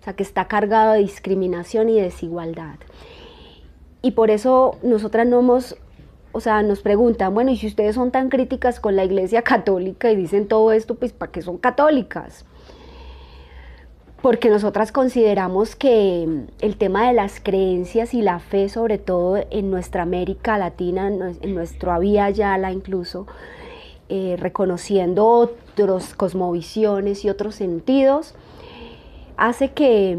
O 0.00 0.04
sea, 0.04 0.14
que 0.14 0.22
está 0.22 0.46
cargado 0.46 0.92
de 0.92 1.00
discriminación 1.00 1.88
y 1.88 2.00
desigualdad. 2.00 2.76
Y 4.02 4.12
por 4.12 4.30
eso 4.30 4.78
nosotras 4.82 5.26
no 5.26 5.40
hemos, 5.40 5.76
o 6.30 6.40
sea, 6.40 6.62
nos 6.62 6.80
preguntan, 6.80 7.34
bueno, 7.34 7.50
y 7.50 7.56
si 7.56 7.66
ustedes 7.66 7.96
son 7.96 8.12
tan 8.12 8.28
críticas 8.28 8.78
con 8.78 8.94
la 8.94 9.04
Iglesia 9.04 9.42
Católica 9.42 10.10
y 10.12 10.16
dicen 10.16 10.46
todo 10.46 10.70
esto, 10.72 10.94
pues 10.94 11.12
¿para 11.12 11.32
qué 11.32 11.42
son 11.42 11.58
católicas? 11.58 12.44
Porque 14.22 14.48
nosotras 14.48 14.92
consideramos 14.92 15.76
que 15.76 16.46
el 16.60 16.76
tema 16.76 17.08
de 17.08 17.14
las 17.14 17.40
creencias 17.40 18.14
y 18.14 18.22
la 18.22 18.38
fe, 18.38 18.68
sobre 18.68 18.98
todo 18.98 19.44
en 19.50 19.70
nuestra 19.70 20.02
América 20.02 20.56
Latina, 20.58 21.08
en 21.08 21.54
nuestro 21.54 21.92
Avia 21.92 22.30
Yala 22.30 22.72
incluso, 22.72 23.26
eh, 24.08 24.36
reconociendo 24.38 25.26
otros 25.26 26.14
cosmovisiones 26.14 27.24
y 27.24 27.30
otros 27.30 27.56
sentidos, 27.56 28.34
hace 29.36 29.72
que, 29.72 30.16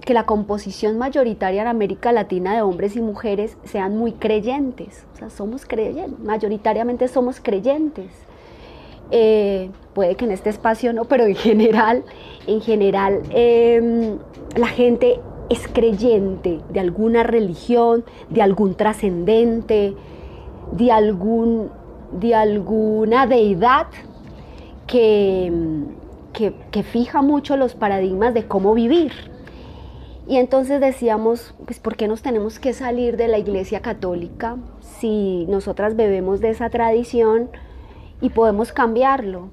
que 0.00 0.14
la 0.14 0.26
composición 0.26 0.98
mayoritaria 0.98 1.62
en 1.62 1.68
América 1.68 2.12
Latina 2.12 2.54
de 2.54 2.62
hombres 2.62 2.96
y 2.96 3.00
mujeres 3.00 3.56
sean 3.64 3.96
muy 3.96 4.12
creyentes. 4.12 5.06
O 5.14 5.16
sea, 5.16 5.30
somos 5.30 5.66
creyentes, 5.66 6.18
mayoritariamente 6.20 7.08
somos 7.08 7.40
creyentes. 7.40 8.10
Eh, 9.10 9.70
puede 9.92 10.14
que 10.14 10.24
en 10.24 10.30
este 10.30 10.50
espacio 10.50 10.92
no, 10.92 11.04
pero 11.04 11.24
en 11.24 11.34
general, 11.34 12.04
en 12.46 12.60
general 12.60 13.22
em, 13.30 14.18
la 14.56 14.68
gente 14.68 15.20
es 15.48 15.66
creyente 15.66 16.60
de 16.70 16.80
alguna 16.80 17.24
religión, 17.24 18.04
de 18.28 18.40
algún 18.40 18.74
trascendente, 18.74 19.94
de 20.70 20.92
algún 20.92 21.70
de 22.12 22.34
alguna 22.34 23.26
deidad 23.26 23.86
que, 24.86 25.52
que, 26.32 26.82
fija 26.82 27.22
mucho 27.22 27.56
los 27.56 27.74
paradigmas 27.74 28.34
de 28.34 28.46
cómo 28.46 28.74
vivir. 28.74 29.12
Y 30.26 30.36
entonces 30.36 30.80
decíamos, 30.80 31.54
pues 31.64 31.78
¿por 31.80 31.96
qué 31.96 32.08
nos 32.08 32.22
tenemos 32.22 32.58
que 32.58 32.72
salir 32.72 33.16
de 33.16 33.28
la 33.28 33.38
Iglesia 33.38 33.80
Católica 33.80 34.56
si 34.80 35.46
nosotras 35.48 35.96
bebemos 35.96 36.40
de 36.40 36.50
esa 36.50 36.70
tradición 36.70 37.50
y 38.20 38.30
podemos 38.30 38.72
cambiarlo? 38.72 39.50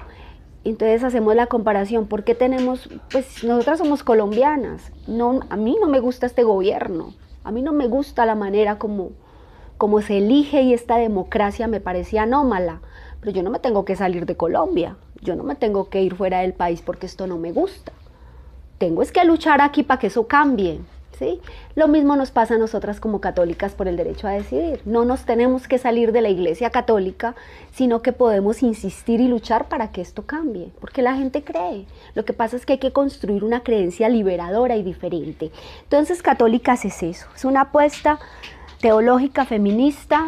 Entonces 0.63 1.03
hacemos 1.03 1.33
la 1.35 1.47
comparación, 1.47 2.07
¿por 2.07 2.23
qué 2.23 2.35
tenemos, 2.35 2.89
pues 3.09 3.43
nosotras 3.43 3.79
somos 3.79 4.03
colombianas, 4.03 4.91
no, 5.07 5.39
a 5.49 5.55
mí 5.55 5.77
no 5.79 5.87
me 5.87 6.01
gusta 6.01 6.25
este 6.25 6.43
gobierno, 6.43 7.13
a 7.45 7.51
mí 7.51 7.61
no 7.61 7.71
me 7.71 7.87
gusta 7.87 8.25
la 8.25 8.35
manera 8.35 8.77
como, 8.77 9.11
como 9.77 10.01
se 10.01 10.17
elige 10.17 10.61
y 10.61 10.73
esta 10.73 10.97
democracia 10.97 11.67
me 11.67 11.79
parecía 11.79 12.23
anómala, 12.23 12.81
pero 13.19 13.31
yo 13.31 13.43
no 13.43 13.49
me 13.49 13.59
tengo 13.59 13.85
que 13.85 13.95
salir 13.95 14.25
de 14.25 14.35
Colombia, 14.35 14.95
yo 15.21 15.35
no 15.35 15.43
me 15.43 15.55
tengo 15.55 15.89
que 15.89 16.01
ir 16.01 16.15
fuera 16.15 16.39
del 16.39 16.53
país 16.53 16.81
porque 16.81 17.05
esto 17.05 17.27
no 17.27 17.37
me 17.37 17.51
gusta. 17.51 17.91
Tengo 18.77 19.01
es 19.01 19.11
que 19.11 19.23
luchar 19.23 19.61
aquí 19.61 19.83
para 19.83 19.99
que 19.99 20.07
eso 20.07 20.27
cambie. 20.27 20.79
¿sí? 21.17 21.39
Lo 21.75 21.87
mismo 21.87 22.15
nos 22.15 22.31
pasa 22.31 22.55
a 22.55 22.57
nosotras 22.57 22.99
como 22.99 23.21
católicas 23.21 23.73
por 23.73 23.87
el 23.87 23.97
derecho 23.97 24.27
a 24.27 24.31
decidir. 24.31 24.81
No 24.85 25.05
nos 25.05 25.25
tenemos 25.25 25.67
que 25.67 25.77
salir 25.77 26.11
de 26.11 26.21
la 26.21 26.29
iglesia 26.29 26.69
católica, 26.69 27.35
sino 27.71 28.01
que 28.01 28.13
podemos 28.13 28.63
insistir 28.63 29.19
y 29.19 29.27
luchar 29.27 29.67
para 29.67 29.91
que 29.91 30.01
esto 30.01 30.25
cambie, 30.25 30.69
porque 30.79 31.01
la 31.01 31.15
gente 31.15 31.43
cree. 31.43 31.85
Lo 32.13 32.25
que 32.25 32.33
pasa 32.33 32.55
es 32.55 32.65
que 32.65 32.73
hay 32.73 32.79
que 32.79 32.93
construir 32.93 33.43
una 33.43 33.63
creencia 33.63 34.09
liberadora 34.09 34.75
y 34.75 34.83
diferente. 34.83 35.51
Entonces, 35.83 36.21
católicas 36.21 36.85
es 36.85 37.01
eso, 37.03 37.27
es 37.35 37.45
una 37.45 37.61
apuesta 37.61 38.19
teológica 38.79 39.45
feminista 39.45 40.27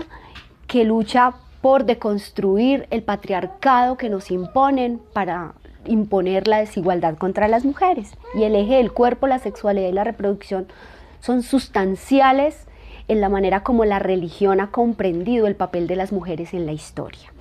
que 0.67 0.83
lucha 0.83 1.33
por 1.61 1.85
deconstruir 1.85 2.87
el 2.89 3.03
patriarcado 3.03 3.97
que 3.97 4.09
nos 4.09 4.31
imponen 4.31 5.01
para 5.13 5.53
imponer 5.85 6.47
la 6.47 6.59
desigualdad 6.59 7.17
contra 7.17 7.47
las 7.47 7.65
mujeres. 7.65 8.13
Y 8.35 8.43
el 8.43 8.55
eje 8.55 8.75
del 8.75 8.91
cuerpo, 8.91 9.27
la 9.27 9.39
sexualidad 9.39 9.89
y 9.89 9.93
la 9.93 10.03
reproducción 10.03 10.67
son 11.19 11.43
sustanciales 11.43 12.65
en 13.07 13.21
la 13.21 13.29
manera 13.29 13.63
como 13.63 13.85
la 13.85 13.99
religión 13.99 14.61
ha 14.61 14.71
comprendido 14.71 15.47
el 15.47 15.55
papel 15.55 15.87
de 15.87 15.95
las 15.95 16.11
mujeres 16.11 16.53
en 16.53 16.65
la 16.65 16.71
historia. 16.71 17.33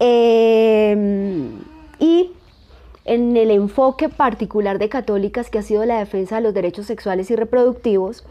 Eh, 0.00 1.48
y 2.00 2.30
en 3.04 3.36
el 3.36 3.50
enfoque 3.50 4.08
particular 4.08 4.78
de 4.78 4.88
católicas 4.88 5.50
que 5.50 5.58
ha 5.58 5.62
sido 5.62 5.84
la 5.86 5.98
defensa 5.98 6.36
de 6.36 6.42
los 6.42 6.52
derechos 6.52 6.86
sexuales 6.86 7.30
y 7.30 7.36
reproductivos, 7.36 8.24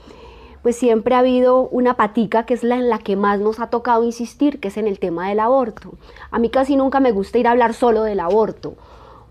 pues 0.61 0.75
siempre 0.75 1.15
ha 1.15 1.19
habido 1.19 1.67
una 1.69 1.95
patica 1.95 2.45
que 2.45 2.53
es 2.53 2.63
la 2.63 2.75
en 2.75 2.89
la 2.89 2.99
que 2.99 3.15
más 3.15 3.39
nos 3.39 3.59
ha 3.59 3.69
tocado 3.69 4.03
insistir, 4.03 4.59
que 4.59 4.67
es 4.69 4.77
en 4.77 4.87
el 4.87 4.99
tema 4.99 5.29
del 5.29 5.39
aborto. 5.39 5.93
A 6.31 6.39
mí 6.39 6.49
casi 6.49 6.75
nunca 6.75 6.99
me 6.99 7.11
gusta 7.11 7.37
ir 7.37 7.47
a 7.47 7.51
hablar 7.51 7.73
solo 7.73 8.03
del 8.03 8.19
aborto, 8.19 8.75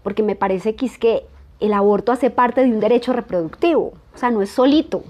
porque 0.03 0.23
me 0.23 0.37
parece 0.37 0.77
que 0.77 0.87
es 0.87 0.99
que 0.99 1.27
el 1.61 1.73
aborto 1.73 2.13
hace 2.13 2.31
parte 2.31 2.63
de 2.63 2.71
un 2.71 2.81
derecho 2.81 3.13
reproductivo, 3.13 3.93
o 4.15 4.19
sea, 4.19 4.31
no 4.31 4.43
es 4.43 4.51
solito. 4.51 5.03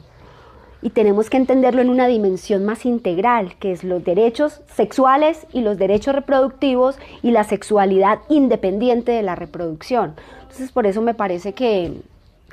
Y 0.82 0.90
tenemos 0.90 1.30
que 1.30 1.36
entenderlo 1.36 1.80
en 1.80 1.90
una 1.90 2.06
dimensión 2.06 2.64
más 2.64 2.86
integral, 2.86 3.56
que 3.58 3.72
es 3.72 3.82
los 3.82 4.04
derechos 4.04 4.60
sexuales 4.72 5.46
y 5.52 5.62
los 5.62 5.78
derechos 5.78 6.14
reproductivos 6.14 6.96
y 7.22 7.30
la 7.32 7.44
sexualidad 7.44 8.20
independiente 8.28 9.10
de 9.12 9.22
la 9.22 9.34
reproducción. 9.34 10.14
Entonces, 10.42 10.70
por 10.70 10.86
eso 10.86 11.02
me 11.02 11.14
parece 11.14 11.54
que, 11.54 12.02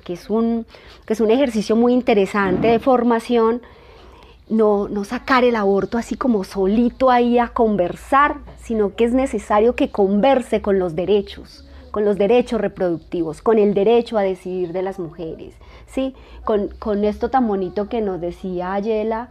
que 0.03 0.13
es, 0.13 0.29
un, 0.29 0.65
que 1.05 1.13
es 1.13 1.21
un 1.21 1.31
ejercicio 1.31 1.75
muy 1.75 1.93
interesante 1.93 2.67
de 2.67 2.79
formación, 2.79 3.61
no, 4.49 4.87
no 4.87 5.03
sacar 5.03 5.43
el 5.43 5.55
aborto 5.55 5.97
así 5.97 6.15
como 6.15 6.43
solito 6.43 7.09
ahí 7.09 7.39
a 7.39 7.49
conversar, 7.49 8.37
sino 8.61 8.95
que 8.95 9.05
es 9.05 9.13
necesario 9.13 9.75
que 9.75 9.89
converse 9.89 10.61
con 10.61 10.79
los 10.79 10.95
derechos, 10.95 11.67
con 11.91 12.05
los 12.05 12.17
derechos 12.17 12.59
reproductivos, 12.59 13.41
con 13.41 13.57
el 13.57 13.73
derecho 13.73 14.17
a 14.17 14.23
decidir 14.23 14.73
de 14.73 14.81
las 14.81 14.99
mujeres, 14.99 15.55
¿sí? 15.87 16.13
Con, 16.43 16.69
con 16.79 17.03
esto 17.03 17.29
tan 17.29 17.47
bonito 17.47 17.87
que 17.87 18.01
nos 18.01 18.19
decía 18.19 18.73
Ayela, 18.73 19.29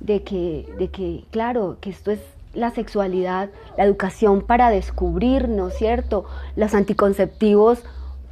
de 0.00 0.22
que, 0.22 0.68
de 0.78 0.88
que, 0.88 1.24
claro, 1.30 1.78
que 1.80 1.90
esto 1.90 2.10
es 2.10 2.20
la 2.54 2.70
sexualidad, 2.70 3.50
la 3.76 3.84
educación 3.84 4.42
para 4.42 4.70
descubrir, 4.70 5.48
¿no 5.48 5.68
es 5.68 5.74
cierto? 5.74 6.24
Los 6.56 6.74
anticonceptivos 6.74 7.82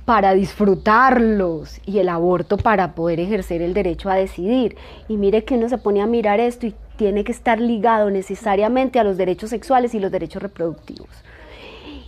para 0.06 0.34
disfrutarlos 0.34 1.80
y 1.84 1.98
el 1.98 2.08
aborto 2.08 2.56
para 2.56 2.94
poder 2.94 3.18
ejercer 3.18 3.60
el 3.60 3.74
derecho 3.74 4.08
a 4.08 4.14
decidir. 4.14 4.76
Y 5.08 5.16
mire 5.16 5.44
que 5.44 5.56
uno 5.56 5.68
se 5.68 5.78
pone 5.78 6.00
a 6.00 6.06
mirar 6.06 6.38
esto 6.38 6.66
y 6.66 6.74
tiene 6.96 7.24
que 7.24 7.32
estar 7.32 7.60
ligado 7.60 8.08
necesariamente 8.08 9.00
a 9.00 9.04
los 9.04 9.16
derechos 9.18 9.50
sexuales 9.50 9.94
y 9.94 10.00
los 10.00 10.12
derechos 10.12 10.42
reproductivos. 10.42 11.10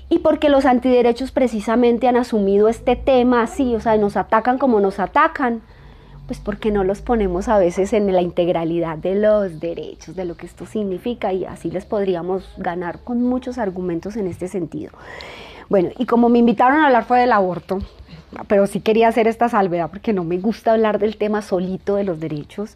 Y 0.09 0.21
porque 0.21 0.49
los 0.49 0.65
antiderechos 0.65 1.33
precisamente 1.33 2.09
han 2.09 2.17
asumido 2.17 2.69
este 2.69 2.95
tema 2.95 3.43
así, 3.43 3.75
o 3.75 3.81
sea, 3.81 3.97
nos 3.99 4.17
atacan 4.17 4.59
como 4.59 4.81
nos 4.81 5.01
atacan, 5.01 5.61
pues 6.27 6.39
porque 6.39 6.71
no 6.71 6.85
los 6.85 7.03
ponemos 7.03 7.49
a 7.49 7.59
veces 7.59 7.93
en 7.93 8.11
la 8.13 8.23
integralidad 8.23 8.97
de 8.97 9.17
los 9.17 9.59
derechos, 9.59 10.15
de 10.15 10.25
lo 10.25 10.37
que 10.37 10.47
esto 10.47 10.67
significa 10.67 11.33
y 11.33 11.45
así 11.45 11.71
les 11.71 11.85
podríamos 11.85 12.49
ganar 12.59 13.01
con 13.01 13.23
muchos 13.23 13.59
argumentos 13.59 14.17
en 14.17 14.29
este 14.29 14.47
sentido. 14.47 14.93
Bueno, 15.69 15.91
y 15.99 16.07
como 16.07 16.29
me 16.29 16.39
invitaron 16.39 16.81
a 16.81 16.87
hablar 16.87 17.05
fue 17.05 17.21
del 17.21 17.33
aborto, 17.33 17.79
pero 18.47 18.67
sí 18.67 18.81
quería 18.81 19.09
hacer 19.09 19.27
esta 19.27 19.49
salvedad 19.49 19.91
porque 19.91 20.13
no 20.13 20.25
me 20.25 20.39
gusta 20.39 20.73
hablar 20.73 20.99
del 20.99 21.17
tema 21.17 21.43
solito 21.43 21.97
de 21.97 22.05
los 22.05 22.21
derechos, 22.21 22.75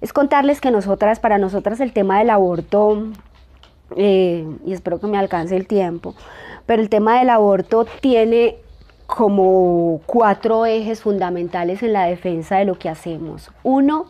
es 0.00 0.12
contarles 0.12 0.60
que 0.60 0.70
nosotras, 0.70 1.20
para 1.20 1.38
nosotras 1.38 1.80
el 1.80 1.92
tema 1.92 2.18
del 2.18 2.30
aborto, 2.30 3.06
eh, 3.96 4.46
y 4.66 4.72
espero 4.72 4.98
que 4.98 5.06
me 5.06 5.18
alcance 5.18 5.56
el 5.56 5.66
tiempo, 5.66 6.14
pero 6.66 6.82
el 6.82 6.88
tema 6.88 7.18
del 7.18 7.30
aborto 7.30 7.86
tiene 8.00 8.56
como 9.06 10.00
cuatro 10.06 10.66
ejes 10.66 11.02
fundamentales 11.02 11.82
en 11.82 11.92
la 11.92 12.06
defensa 12.06 12.56
de 12.56 12.64
lo 12.64 12.78
que 12.78 12.88
hacemos. 12.88 13.50
Uno, 13.62 14.06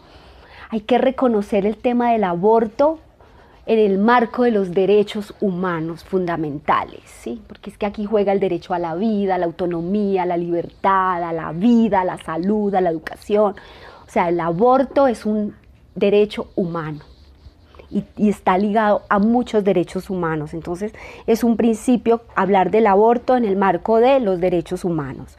hay 0.70 0.80
que 0.80 0.98
reconocer 0.98 1.66
el 1.66 1.76
tema 1.76 2.12
del 2.12 2.24
aborto 2.24 2.98
en 3.64 3.78
el 3.78 3.98
marco 3.98 4.42
de 4.42 4.50
los 4.50 4.72
derechos 4.72 5.34
humanos 5.40 6.02
fundamentales, 6.04 7.00
¿sí? 7.04 7.40
Porque 7.46 7.70
es 7.70 7.78
que 7.78 7.86
aquí 7.86 8.04
juega 8.04 8.32
el 8.32 8.40
derecho 8.40 8.74
a 8.74 8.78
la 8.78 8.94
vida, 8.94 9.38
la 9.38 9.46
autonomía, 9.46 10.26
la 10.26 10.36
libertad, 10.36 11.22
a 11.22 11.32
la 11.32 11.52
vida, 11.52 12.00
a 12.00 12.04
la 12.04 12.18
salud, 12.18 12.74
a 12.74 12.80
la 12.80 12.90
educación. 12.90 13.54
O 14.06 14.10
sea, 14.10 14.28
el 14.28 14.40
aborto 14.40 15.06
es 15.06 15.24
un 15.24 15.54
derecho 15.94 16.48
humano 16.56 17.00
y 18.16 18.30
está 18.30 18.56
ligado 18.56 19.02
a 19.08 19.18
muchos 19.18 19.64
derechos 19.64 20.08
humanos. 20.10 20.54
Entonces, 20.54 20.92
es 21.26 21.44
un 21.44 21.56
principio 21.56 22.22
hablar 22.34 22.70
del 22.70 22.86
aborto 22.86 23.36
en 23.36 23.44
el 23.44 23.56
marco 23.56 23.98
de 23.98 24.18
los 24.18 24.40
derechos 24.40 24.84
humanos. 24.84 25.36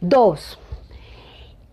Dos, 0.00 0.58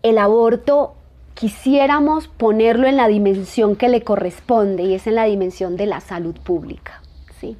el 0.02 0.18
aborto 0.18 0.94
quisiéramos 1.38 2.26
ponerlo 2.26 2.88
en 2.88 2.96
la 2.96 3.06
dimensión 3.06 3.76
que 3.76 3.88
le 3.88 4.02
corresponde 4.02 4.82
y 4.82 4.94
es 4.94 5.06
en 5.06 5.14
la 5.14 5.22
dimensión 5.22 5.76
de 5.76 5.86
la 5.86 6.00
salud 6.00 6.34
pública, 6.34 7.00
¿sí? 7.40 7.56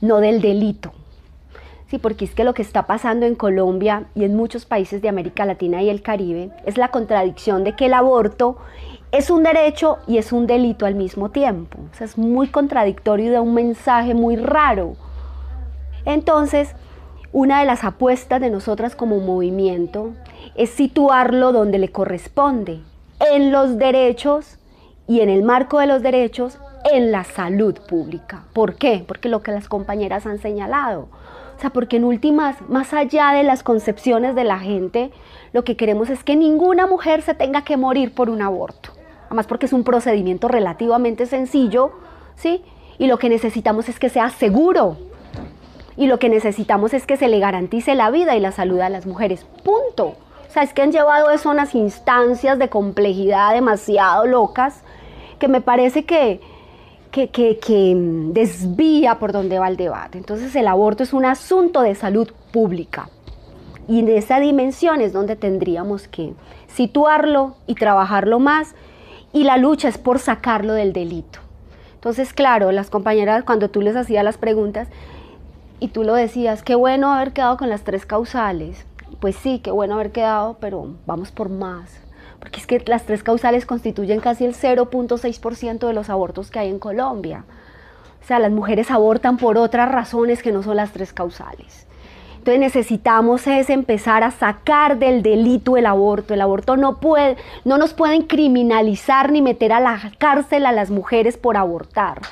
no 0.00 0.20
del 0.20 0.40
delito. 0.40 0.92
Sí, 1.88 1.98
porque 1.98 2.24
es 2.24 2.34
que 2.34 2.44
lo 2.44 2.54
que 2.54 2.62
está 2.62 2.86
pasando 2.86 3.26
en 3.26 3.34
Colombia 3.34 4.06
y 4.14 4.24
en 4.24 4.34
muchos 4.34 4.64
países 4.64 5.02
de 5.02 5.10
América 5.10 5.44
Latina 5.44 5.82
y 5.82 5.90
el 5.90 6.00
Caribe 6.00 6.52
es 6.64 6.78
la 6.78 6.88
contradicción 6.88 7.64
de 7.64 7.76
que 7.76 7.86
el 7.86 7.94
aborto 7.94 8.56
es 9.12 9.28
un 9.28 9.42
derecho 9.42 9.98
y 10.06 10.16
es 10.16 10.32
un 10.32 10.46
delito 10.46 10.86
al 10.86 10.94
mismo 10.94 11.30
tiempo. 11.30 11.78
Es 12.00 12.16
muy 12.16 12.48
contradictorio 12.48 13.26
y 13.26 13.30
da 13.30 13.42
un 13.42 13.52
mensaje 13.52 14.14
muy 14.14 14.36
raro. 14.36 14.96
Entonces, 16.06 16.74
una 17.32 17.60
de 17.60 17.66
las 17.66 17.84
apuestas 17.84 18.40
de 18.40 18.48
nosotras 18.48 18.96
como 18.96 19.18
movimiento 19.20 20.12
es 20.54 20.70
situarlo 20.70 21.52
donde 21.52 21.78
le 21.78 21.90
corresponde, 21.90 22.80
en 23.20 23.52
los 23.52 23.78
derechos 23.78 24.58
y 25.06 25.20
en 25.20 25.28
el 25.28 25.42
marco 25.42 25.78
de 25.80 25.86
los 25.86 26.02
derechos 26.02 26.58
en 26.92 27.10
la 27.10 27.24
salud 27.24 27.78
pública. 27.88 28.44
¿Por 28.52 28.74
qué? 28.76 29.04
Porque 29.06 29.28
lo 29.28 29.42
que 29.42 29.52
las 29.52 29.68
compañeras 29.68 30.26
han 30.26 30.38
señalado. 30.38 31.08
O 31.56 31.60
sea, 31.60 31.70
porque 31.70 31.96
en 31.96 32.04
últimas, 32.04 32.56
más 32.68 32.94
allá 32.94 33.32
de 33.32 33.42
las 33.42 33.62
concepciones 33.62 34.36
de 34.36 34.44
la 34.44 34.60
gente, 34.60 35.10
lo 35.52 35.64
que 35.64 35.76
queremos 35.76 36.08
es 36.08 36.22
que 36.22 36.36
ninguna 36.36 36.86
mujer 36.86 37.22
se 37.22 37.34
tenga 37.34 37.62
que 37.62 37.76
morir 37.76 38.14
por 38.14 38.30
un 38.30 38.42
aborto. 38.42 38.90
Además 39.26 39.46
porque 39.46 39.66
es 39.66 39.72
un 39.72 39.82
procedimiento 39.82 40.46
relativamente 40.48 41.26
sencillo, 41.26 41.92
¿sí? 42.36 42.62
Y 42.98 43.08
lo 43.08 43.18
que 43.18 43.28
necesitamos 43.28 43.88
es 43.88 43.98
que 43.98 44.08
sea 44.08 44.30
seguro. 44.30 44.96
Y 45.96 46.06
lo 46.06 46.18
que 46.18 46.28
necesitamos 46.28 46.94
es 46.94 47.06
que 47.06 47.16
se 47.16 47.28
le 47.28 47.40
garantice 47.40 47.96
la 47.96 48.10
vida 48.10 48.36
y 48.36 48.40
la 48.40 48.52
salud 48.52 48.80
a 48.80 48.88
las 48.88 49.04
mujeres. 49.04 49.44
Punto. 49.64 50.14
O 50.48 50.50
sea, 50.50 50.62
es 50.62 50.72
que 50.72 50.80
han 50.80 50.92
llevado 50.92 51.30
eso 51.30 51.50
a 51.50 51.52
unas 51.52 51.74
instancias 51.74 52.58
de 52.58 52.70
complejidad 52.70 53.52
demasiado 53.52 54.26
locas 54.26 54.82
que 55.38 55.46
me 55.46 55.60
parece 55.60 56.04
que, 56.04 56.40
que, 57.10 57.28
que, 57.28 57.58
que, 57.58 57.94
desvía 58.32 59.18
por 59.18 59.32
donde 59.32 59.58
va 59.58 59.68
el 59.68 59.76
debate. 59.76 60.16
Entonces 60.16 60.56
el 60.56 60.66
aborto 60.66 61.02
es 61.02 61.12
un 61.12 61.26
asunto 61.26 61.82
de 61.82 61.94
salud 61.94 62.32
pública. 62.50 63.10
Y 63.86 64.00
en 64.00 64.08
esa 64.08 64.40
dimensión 64.40 65.00
es 65.00 65.12
donde 65.12 65.36
tendríamos 65.36 66.08
que 66.08 66.32
situarlo 66.66 67.56
y 67.66 67.74
trabajarlo 67.74 68.38
más. 68.38 68.74
Y 69.32 69.44
la 69.44 69.58
lucha 69.58 69.88
es 69.88 69.98
por 69.98 70.18
sacarlo 70.18 70.72
del 70.72 70.94
delito. 70.94 71.40
Entonces, 71.94 72.32
claro, 72.32 72.72
las 72.72 72.88
compañeras, 72.88 73.44
cuando 73.44 73.68
tú 73.68 73.82
les 73.82 73.96
hacías 73.96 74.24
las 74.24 74.38
preguntas 74.38 74.88
y 75.78 75.88
tú 75.88 76.04
lo 76.04 76.14
decías, 76.14 76.62
qué 76.62 76.74
bueno 76.74 77.12
haber 77.12 77.32
quedado 77.32 77.58
con 77.58 77.68
las 77.68 77.82
tres 77.82 78.06
causales 78.06 78.87
pues 79.20 79.36
sí, 79.36 79.60
qué 79.60 79.70
bueno 79.70 79.94
haber 79.94 80.12
quedado, 80.12 80.58
pero 80.60 80.94
vamos 81.06 81.30
por 81.30 81.48
más. 81.48 82.00
Porque 82.38 82.60
es 82.60 82.66
que 82.66 82.82
las 82.86 83.04
tres 83.04 83.22
causales 83.22 83.66
constituyen 83.66 84.20
casi 84.20 84.44
el 84.44 84.54
0.6% 84.54 85.86
de 85.86 85.92
los 85.92 86.08
abortos 86.08 86.50
que 86.50 86.60
hay 86.60 86.68
en 86.68 86.78
Colombia. 86.78 87.44
O 88.22 88.26
sea, 88.26 88.38
las 88.38 88.52
mujeres 88.52 88.90
abortan 88.90 89.38
por 89.38 89.58
otras 89.58 89.90
razones 89.90 90.42
que 90.42 90.52
no 90.52 90.62
son 90.62 90.76
las 90.76 90.92
tres 90.92 91.12
causales. 91.12 91.86
Entonces 92.38 92.60
necesitamos 92.60 93.46
es 93.46 93.68
empezar 93.68 94.22
a 94.22 94.30
sacar 94.30 94.98
del 94.98 95.22
delito 95.22 95.76
el 95.76 95.86
aborto. 95.86 96.32
El 96.32 96.40
aborto 96.40 96.76
no 96.76 96.98
puede, 96.98 97.36
no 97.64 97.76
nos 97.76 97.92
pueden 97.92 98.22
criminalizar 98.22 99.32
ni 99.32 99.42
meter 99.42 99.72
a 99.72 99.80
la 99.80 100.12
cárcel 100.18 100.64
a 100.64 100.72
las 100.72 100.90
mujeres 100.90 101.36
por 101.36 101.56
abortar. 101.56 102.22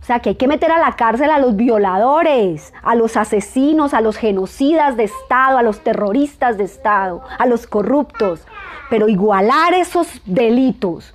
O 0.00 0.04
sea, 0.04 0.20
que 0.20 0.30
hay 0.30 0.34
que 0.34 0.48
meter 0.48 0.72
a 0.72 0.78
la 0.78 0.92
cárcel 0.96 1.30
a 1.30 1.38
los 1.38 1.56
violadores, 1.56 2.72
a 2.82 2.94
los 2.94 3.16
asesinos, 3.16 3.92
a 3.94 4.00
los 4.00 4.16
genocidas 4.16 4.96
de 4.96 5.04
Estado, 5.04 5.58
a 5.58 5.62
los 5.62 5.80
terroristas 5.80 6.56
de 6.56 6.64
Estado, 6.64 7.22
a 7.38 7.46
los 7.46 7.66
corruptos. 7.66 8.40
Pero 8.88 9.08
igualar 9.08 9.74
esos 9.74 10.08
delitos 10.24 11.14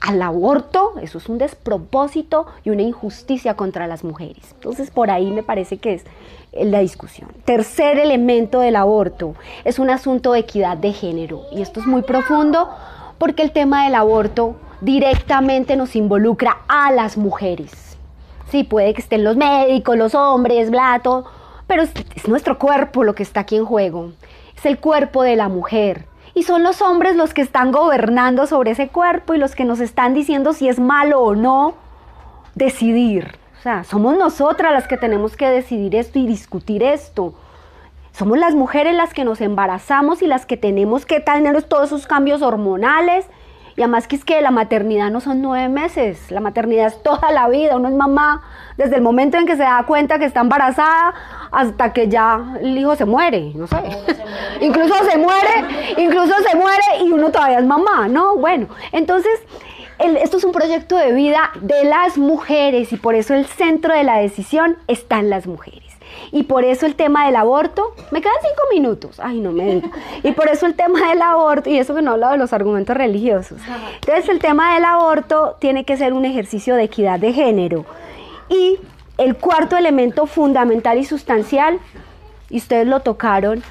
al 0.00 0.22
aborto, 0.22 0.94
eso 1.02 1.18
es 1.18 1.28
un 1.28 1.38
despropósito 1.38 2.46
y 2.64 2.70
una 2.70 2.82
injusticia 2.82 3.54
contra 3.54 3.86
las 3.86 4.04
mujeres. 4.04 4.52
Entonces, 4.54 4.90
por 4.90 5.10
ahí 5.10 5.30
me 5.30 5.42
parece 5.42 5.78
que 5.78 5.94
es 5.94 6.04
la 6.52 6.80
discusión. 6.80 7.30
Tercer 7.44 7.98
elemento 7.98 8.60
del 8.60 8.76
aborto 8.76 9.34
es 9.64 9.78
un 9.78 9.90
asunto 9.90 10.32
de 10.32 10.40
equidad 10.40 10.76
de 10.76 10.92
género. 10.92 11.42
Y 11.52 11.62
esto 11.62 11.80
es 11.80 11.86
muy 11.86 12.02
profundo 12.02 12.70
porque 13.18 13.42
el 13.42 13.52
tema 13.52 13.84
del 13.84 13.94
aborto 13.94 14.56
directamente 14.80 15.76
nos 15.76 15.94
involucra 15.96 16.58
a 16.68 16.90
las 16.92 17.16
mujeres. 17.16 17.89
Sí, 18.50 18.64
puede 18.64 18.94
que 18.94 19.00
estén 19.00 19.24
los 19.24 19.36
médicos, 19.36 19.96
los 19.96 20.14
hombres, 20.14 20.70
blato, 20.70 21.24
pero 21.66 21.82
es, 21.82 21.92
es 22.16 22.28
nuestro 22.28 22.58
cuerpo 22.58 23.04
lo 23.04 23.14
que 23.14 23.22
está 23.22 23.40
aquí 23.40 23.56
en 23.56 23.64
juego. 23.64 24.12
Es 24.56 24.66
el 24.66 24.78
cuerpo 24.78 25.22
de 25.22 25.36
la 25.36 25.48
mujer. 25.48 26.06
Y 26.34 26.42
son 26.42 26.62
los 26.62 26.82
hombres 26.82 27.16
los 27.16 27.34
que 27.34 27.42
están 27.42 27.72
gobernando 27.72 28.46
sobre 28.46 28.72
ese 28.72 28.88
cuerpo 28.88 29.34
y 29.34 29.38
los 29.38 29.54
que 29.54 29.64
nos 29.64 29.80
están 29.80 30.14
diciendo 30.14 30.52
si 30.52 30.68
es 30.68 30.78
malo 30.78 31.20
o 31.20 31.34
no 31.34 31.74
decidir. 32.54 33.38
O 33.58 33.62
sea, 33.62 33.84
somos 33.84 34.16
nosotras 34.16 34.72
las 34.72 34.88
que 34.88 34.96
tenemos 34.96 35.36
que 35.36 35.48
decidir 35.48 35.94
esto 35.94 36.18
y 36.18 36.26
discutir 36.26 36.82
esto. 36.82 37.34
Somos 38.12 38.38
las 38.38 38.54
mujeres 38.54 38.94
las 38.94 39.12
que 39.12 39.24
nos 39.24 39.40
embarazamos 39.40 40.22
y 40.22 40.26
las 40.26 40.46
que 40.46 40.56
tenemos 40.56 41.06
que 41.06 41.20
tener 41.20 41.62
todos 41.62 41.86
esos 41.86 42.06
cambios 42.06 42.42
hormonales 42.42 43.26
y 43.80 43.82
además 43.82 44.06
que 44.06 44.16
es 44.16 44.26
que 44.26 44.42
la 44.42 44.50
maternidad 44.50 45.10
no 45.10 45.20
son 45.22 45.40
nueve 45.40 45.70
meses, 45.70 46.30
la 46.30 46.40
maternidad 46.40 46.88
es 46.88 47.02
toda 47.02 47.32
la 47.32 47.48
vida, 47.48 47.76
uno 47.76 47.88
es 47.88 47.94
mamá 47.94 48.42
desde 48.76 48.96
el 48.96 49.00
momento 49.00 49.38
en 49.38 49.46
que 49.46 49.56
se 49.56 49.62
da 49.62 49.82
cuenta 49.86 50.18
que 50.18 50.26
está 50.26 50.42
embarazada 50.42 51.14
hasta 51.50 51.90
que 51.94 52.06
ya 52.06 52.58
el 52.60 52.76
hijo 52.76 52.94
se 52.94 53.06
muere, 53.06 53.52
no 53.54 53.66
sé. 53.66 53.76
incluso 54.60 54.92
se 55.10 55.16
muere, 55.16 55.94
incluso 55.96 56.34
se 56.46 56.58
muere 56.58 56.82
y 57.06 57.10
uno 57.10 57.30
todavía 57.30 57.60
es 57.60 57.64
mamá, 57.64 58.06
¿no? 58.06 58.36
Bueno, 58.36 58.66
entonces 58.92 59.40
esto 59.98 60.36
es 60.36 60.44
un 60.44 60.52
proyecto 60.52 60.98
de 60.98 61.14
vida 61.14 61.50
de 61.62 61.84
las 61.84 62.18
mujeres 62.18 62.92
y 62.92 62.98
por 62.98 63.14
eso 63.14 63.32
el 63.32 63.46
centro 63.46 63.94
de 63.94 64.04
la 64.04 64.18
decisión 64.18 64.76
está 64.88 65.20
en 65.20 65.30
las 65.30 65.46
mujeres. 65.46 65.89
Y 66.32 66.44
por 66.44 66.64
eso 66.64 66.86
el 66.86 66.94
tema 66.94 67.26
del 67.26 67.36
aborto, 67.36 67.94
me 68.10 68.20
quedan 68.20 68.36
cinco 68.40 68.62
minutos, 68.72 69.18
ay 69.20 69.40
no 69.40 69.52
me 69.52 69.74
digo. 69.74 69.90
Y 70.22 70.32
por 70.32 70.48
eso 70.48 70.66
el 70.66 70.74
tema 70.74 71.08
del 71.08 71.22
aborto, 71.22 71.70
y 71.70 71.78
eso 71.78 71.94
que 71.94 72.02
no 72.02 72.12
hablo 72.12 72.30
de 72.30 72.36
los 72.36 72.52
argumentos 72.52 72.96
religiosos. 72.96 73.60
Entonces 73.94 74.28
el 74.28 74.38
tema 74.38 74.74
del 74.74 74.84
aborto 74.84 75.56
tiene 75.58 75.84
que 75.84 75.96
ser 75.96 76.12
un 76.12 76.24
ejercicio 76.24 76.76
de 76.76 76.84
equidad 76.84 77.18
de 77.18 77.32
género. 77.32 77.84
Y 78.48 78.78
el 79.18 79.36
cuarto 79.36 79.76
elemento 79.76 80.26
fundamental 80.26 80.98
y 80.98 81.04
sustancial, 81.04 81.78
y 82.48 82.58
ustedes 82.58 82.86
lo 82.86 83.00
tocaron, 83.00 83.62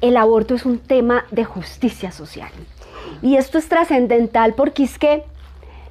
el 0.00 0.16
aborto 0.16 0.54
es 0.54 0.64
un 0.64 0.78
tema 0.78 1.24
de 1.30 1.44
justicia 1.44 2.10
social. 2.10 2.50
Y 3.22 3.36
esto 3.36 3.58
es 3.58 3.68
trascendental 3.68 4.54
porque 4.54 4.84
es 4.84 4.98
que 4.98 5.24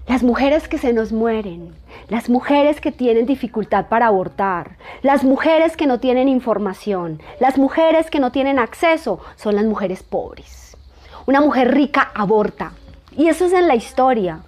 las 0.08 0.24
mujeres 0.24 0.70
que 0.70 0.78
se 0.78 0.94
nos 0.94 1.12
mueren, 1.12 1.76
las 2.08 2.30
mujeres 2.30 2.80
que 2.80 2.94
tienen 2.94 3.26
dificultad 3.26 3.88
para 3.88 4.08
abortar, 4.08 4.78
las 5.02 5.26
mujeres 5.26 5.76
que 5.76 5.86
no 5.86 6.00
tienen 6.00 6.30
información, 6.30 7.22
las 7.42 7.58
mujeres 7.58 8.10
que 8.10 8.22
no 8.22 8.32
tienen 8.32 8.58
acceso, 8.58 9.20
son 9.36 9.56
las 9.56 9.66
mujeres 9.66 10.04
pobres. 10.04 10.78
Una 11.26 11.42
mujer 11.42 11.74
rica 11.74 12.10
aborta. 12.16 12.72
Y 13.18 13.28
eso 13.28 13.46
es 13.46 13.54
en 13.54 13.68
la 13.68 13.76
historia. 13.76 14.40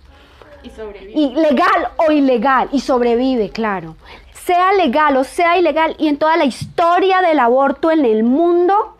Y 0.64 0.70
sobrevive. 0.70 1.12
Y 1.14 1.36
legal 1.36 1.90
o 1.98 2.12
ilegal. 2.12 2.70
Y 2.72 2.80
sobrevive, 2.80 3.50
claro. 3.50 3.98
Sea 4.34 4.72
legal 4.74 5.18
o 5.18 5.26
sea 5.26 5.58
ilegal. 5.58 5.96
Y 6.00 6.08
en 6.08 6.18
toda 6.18 6.38
la 6.38 6.46
historia 6.46 7.22
del 7.22 7.40
aborto 7.40 7.92
en 7.92 8.06
el 8.06 8.24
mundo, 8.24 8.96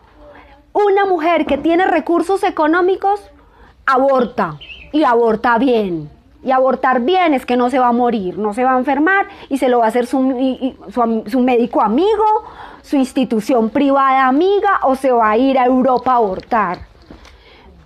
una 0.74 1.06
mujer 1.06 1.46
que 1.46 1.56
tiene 1.56 1.86
recursos 1.86 2.42
económicos 2.42 3.22
aborta. 3.86 4.58
Y 4.92 5.04
aborta 5.04 5.56
bien. 5.56 6.19
Y 6.42 6.52
abortar 6.52 7.00
bien 7.00 7.34
es 7.34 7.44
que 7.44 7.56
no 7.56 7.68
se 7.68 7.78
va 7.78 7.88
a 7.88 7.92
morir, 7.92 8.38
no 8.38 8.54
se 8.54 8.64
va 8.64 8.74
a 8.74 8.78
enfermar 8.78 9.26
y 9.48 9.58
se 9.58 9.68
lo 9.68 9.80
va 9.80 9.84
a 9.84 9.88
hacer 9.88 10.06
su, 10.06 10.74
su, 11.26 11.40
médico 11.40 11.82
amigo, 11.82 12.24
su 12.82 12.96
institución 12.96 13.68
privada 13.68 14.26
amiga 14.26 14.80
o 14.84 14.94
se 14.94 15.10
va 15.10 15.30
a 15.30 15.36
ir 15.36 15.58
a 15.58 15.66
Europa 15.66 16.12
a 16.12 16.16
abortar. 16.16 16.78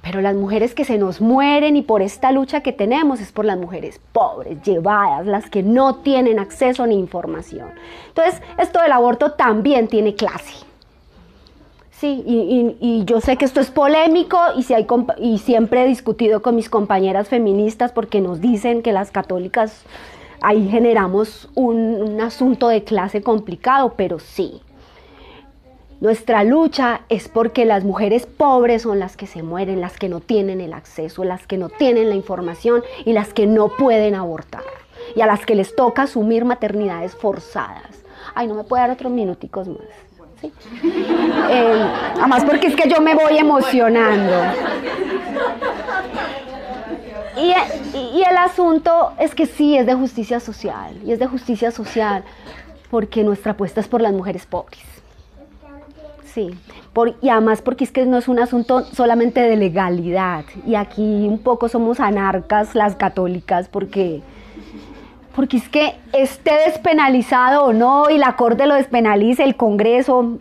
Pero 0.02 0.20
las 0.20 0.36
mujeres 0.36 0.74
que 0.74 0.84
se 0.84 0.98
nos 0.98 1.20
mueren 1.20 1.76
y 1.76 1.82
por 1.82 2.02
esta 2.02 2.30
lucha 2.30 2.60
que 2.60 2.72
tenemos 2.72 3.20
es 3.20 3.32
por 3.32 3.44
las 3.44 3.58
mujeres 3.58 4.00
pobres, 4.12 4.62
llevadas, 4.62 5.26
las 5.26 5.48
que 5.48 5.62
no 5.62 5.96
tienen 5.96 6.38
acceso 6.38 6.86
ni 6.86 6.96
información. 6.96 7.70
Entonces, 8.08 8.40
esto 8.58 8.82
del 8.82 8.92
aborto 8.92 9.32
también 9.32 9.88
tiene 9.88 10.14
clase. 10.14 10.73
Sí, 11.98 12.24
y, 12.26 13.04
yo 13.04 13.20
sé 13.20 13.36
que 13.36 13.44
esto 13.44 13.60
es 13.60 13.70
polémico 13.70 14.38
y, 14.56 14.64
si 14.64 14.74
hay, 14.74 14.86
y 15.18 15.38
siempre 15.38 15.84
he 15.84 15.86
discutido 15.86 16.42
con 16.42 16.56
mis 16.56 16.68
compañeras 16.68 17.28
feministas 17.28 17.92
porque 17.92 18.20
nos 18.20 18.40
dicen 18.40 18.82
que 18.82 18.92
las 18.92 19.12
católicas 19.12 19.84
ahí 20.42 20.68
generamos 20.68 21.48
un, 21.54 21.76
un 22.02 22.20
asunto 22.20 22.68
de 22.68 22.82
clase 22.82 23.22
complicado, 23.22 23.94
pero 23.96 24.18
sí. 24.18 24.60
Nuestra 26.00 26.42
lucha 26.42 27.02
es 27.08 27.28
porque 27.28 27.64
las 27.64 27.84
mujeres 27.84 28.26
pobres 28.26 28.82
son 28.82 28.98
las 28.98 29.16
que 29.16 29.28
se 29.28 29.42
mueren, 29.42 29.80
las 29.80 29.96
que 29.96 30.08
no 30.08 30.20
tienen 30.20 30.60
el 30.60 30.72
acceso, 30.72 31.22
las 31.22 31.46
que 31.46 31.56
no 31.56 31.68
tienen 31.68 32.08
la 32.08 32.16
información 32.16 32.82
y 33.04 33.12
las 33.12 33.32
que 33.32 33.46
no 33.46 33.68
pueden 33.68 34.16
abortar. 34.16 34.64
Y 35.14 35.20
a 35.20 35.26
las 35.26 35.46
que 35.46 35.54
les 35.54 35.74
toca 35.76 36.02
asumir 36.02 36.44
maternidades 36.44 37.14
forzadas. 37.14 38.02
Ay, 38.34 38.48
no 38.48 38.54
me 38.54 38.64
puede 38.64 38.82
dar 38.82 38.90
otros 38.90 39.12
minuticos 39.12 39.68
más. 39.68 39.78
Eh, 41.50 41.86
además 42.18 42.44
porque 42.44 42.68
es 42.68 42.76
que 42.76 42.88
yo 42.88 43.00
me 43.00 43.14
voy 43.14 43.38
emocionando. 43.38 44.32
Y, 47.36 48.22
el 48.22 48.36
asunto 48.38 49.12
es 49.18 49.34
que 49.34 49.46
sí, 49.46 49.76
es 49.76 49.86
de 49.86 49.94
justicia 49.94 50.40
social. 50.40 50.96
Y 51.04 51.12
es 51.12 51.18
de 51.18 51.26
justicia 51.26 51.70
social 51.70 52.24
porque 52.90 53.22
nuestra 53.22 53.52
apuesta 53.52 53.80
es 53.80 53.88
por 53.88 54.00
las 54.00 54.12
mujeres 54.12 54.46
pobres. 54.46 54.80
Sí, 56.32 56.50
por, 56.92 57.16
y 57.20 57.28
además 57.28 57.62
porque 57.62 57.84
es 57.84 57.92
que 57.92 58.06
no 58.06 58.18
es 58.18 58.28
un 58.28 58.38
asunto 58.38 58.84
solamente 58.84 59.40
de 59.40 59.56
legalidad. 59.56 60.44
Y 60.66 60.74
aquí 60.74 61.28
un 61.28 61.38
poco 61.38 61.68
somos 61.68 62.00
anarcas 62.00 62.74
las 62.74 62.96
católicas 62.96 63.68
porque 63.68 64.22
porque 65.34 65.56
es 65.56 65.68
que 65.68 65.96
esté 66.12 66.52
despenalizado 66.66 67.64
o 67.64 67.72
no 67.72 68.08
y 68.08 68.18
la 68.18 68.36
Corte 68.36 68.66
lo 68.66 68.74
despenalice, 68.74 69.42
el 69.42 69.56
Congreso, 69.56 70.38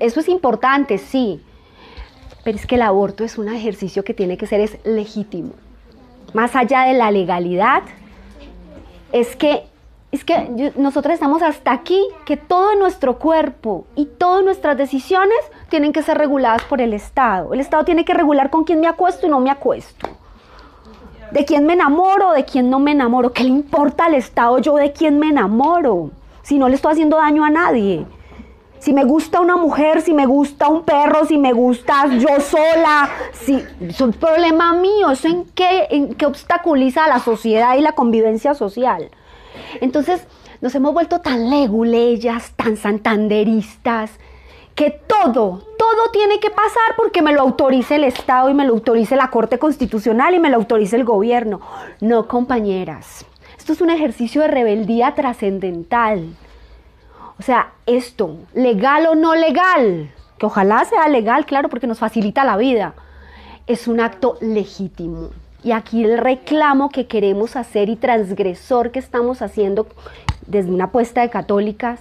eso 0.00 0.20
es 0.20 0.28
importante, 0.28 0.98
sí. 0.98 1.40
Pero 2.42 2.58
es 2.58 2.66
que 2.66 2.74
el 2.74 2.82
aborto 2.82 3.24
es 3.24 3.38
un 3.38 3.48
ejercicio 3.48 4.04
que 4.04 4.14
tiene 4.14 4.36
que 4.36 4.46
ser 4.46 4.60
es 4.60 4.78
legítimo. 4.84 5.52
Más 6.32 6.56
allá 6.56 6.82
de 6.82 6.94
la 6.94 7.10
legalidad, 7.10 7.82
es 9.12 9.36
que, 9.36 9.64
es 10.10 10.24
que 10.24 10.72
nosotros 10.76 11.14
estamos 11.14 11.42
hasta 11.42 11.72
aquí, 11.72 12.00
que 12.24 12.36
todo 12.36 12.74
nuestro 12.74 13.18
cuerpo 13.18 13.86
y 13.94 14.06
todas 14.06 14.44
nuestras 14.44 14.76
decisiones 14.76 15.38
tienen 15.68 15.92
que 15.92 16.02
ser 16.02 16.18
reguladas 16.18 16.64
por 16.64 16.80
el 16.80 16.94
Estado. 16.94 17.54
El 17.54 17.60
Estado 17.60 17.84
tiene 17.84 18.04
que 18.04 18.14
regular 18.14 18.50
con 18.50 18.64
quién 18.64 18.80
me 18.80 18.88
acuesto 18.88 19.26
y 19.26 19.30
no 19.30 19.38
me 19.38 19.50
acuesto 19.50 20.15
de 21.30 21.44
quién 21.44 21.66
me 21.66 21.74
enamoro, 21.74 22.32
de 22.32 22.44
quién 22.44 22.70
no 22.70 22.78
me 22.78 22.92
enamoro. 22.92 23.32
¿Qué 23.32 23.44
le 23.44 23.50
importa 23.50 24.06
al 24.06 24.14
Estado 24.14 24.58
yo 24.58 24.76
de 24.76 24.92
quién 24.92 25.18
me 25.18 25.28
enamoro? 25.28 26.10
Si 26.42 26.58
no 26.58 26.68
le 26.68 26.76
estoy 26.76 26.92
haciendo 26.92 27.16
daño 27.16 27.44
a 27.44 27.50
nadie. 27.50 28.06
Si 28.78 28.92
me 28.92 29.04
gusta 29.04 29.40
una 29.40 29.56
mujer, 29.56 30.02
si 30.02 30.12
me 30.12 30.26
gusta 30.26 30.68
un 30.68 30.84
perro, 30.84 31.24
si 31.24 31.38
me 31.38 31.52
gusta 31.52 32.06
yo 32.18 32.40
sola, 32.40 33.08
si, 33.32 33.64
es 33.80 34.00
un 34.00 34.12
problema 34.12 34.74
mío, 34.74 35.10
eso 35.10 35.28
en 35.28 35.44
qué, 35.54 35.86
en 35.90 36.14
qué 36.14 36.26
obstaculiza 36.26 37.08
la 37.08 37.18
sociedad 37.18 37.76
y 37.76 37.80
la 37.80 37.92
convivencia 37.92 38.54
social. 38.54 39.10
Entonces, 39.80 40.26
nos 40.60 40.74
hemos 40.74 40.92
vuelto 40.92 41.20
tan 41.20 41.50
leguleyas, 41.50 42.52
tan 42.52 42.76
santanderistas, 42.76 44.12
que 44.76 44.90
todo, 44.90 45.62
todo 45.78 46.10
tiene 46.12 46.38
que 46.38 46.50
pasar 46.50 46.94
porque 46.96 47.22
me 47.22 47.32
lo 47.32 47.40
autorice 47.40 47.96
el 47.96 48.04
Estado 48.04 48.50
y 48.50 48.54
me 48.54 48.66
lo 48.66 48.74
autorice 48.74 49.16
la 49.16 49.30
Corte 49.30 49.58
Constitucional 49.58 50.34
y 50.34 50.38
me 50.38 50.50
lo 50.50 50.56
autorice 50.56 50.96
el 50.96 51.04
gobierno. 51.04 51.62
No, 52.02 52.28
compañeras. 52.28 53.24
Esto 53.56 53.72
es 53.72 53.80
un 53.80 53.88
ejercicio 53.88 54.42
de 54.42 54.48
rebeldía 54.48 55.14
trascendental. 55.14 56.36
O 57.38 57.42
sea, 57.42 57.72
esto, 57.86 58.36
legal 58.52 59.06
o 59.06 59.14
no 59.14 59.34
legal, 59.34 60.10
que 60.38 60.46
ojalá 60.46 60.84
sea 60.84 61.08
legal, 61.08 61.46
claro, 61.46 61.70
porque 61.70 61.86
nos 61.86 61.98
facilita 61.98 62.44
la 62.44 62.58
vida, 62.58 62.94
es 63.66 63.88
un 63.88 64.00
acto 64.00 64.36
legítimo. 64.42 65.30
Y 65.64 65.72
aquí 65.72 66.04
el 66.04 66.18
reclamo 66.18 66.90
que 66.90 67.06
queremos 67.06 67.56
hacer 67.56 67.88
y 67.88 67.96
transgresor 67.96 68.90
que 68.90 68.98
estamos 68.98 69.40
haciendo 69.40 69.86
desde 70.46 70.70
una 70.70 70.84
apuesta 70.84 71.22
de 71.22 71.30
católicas 71.30 72.00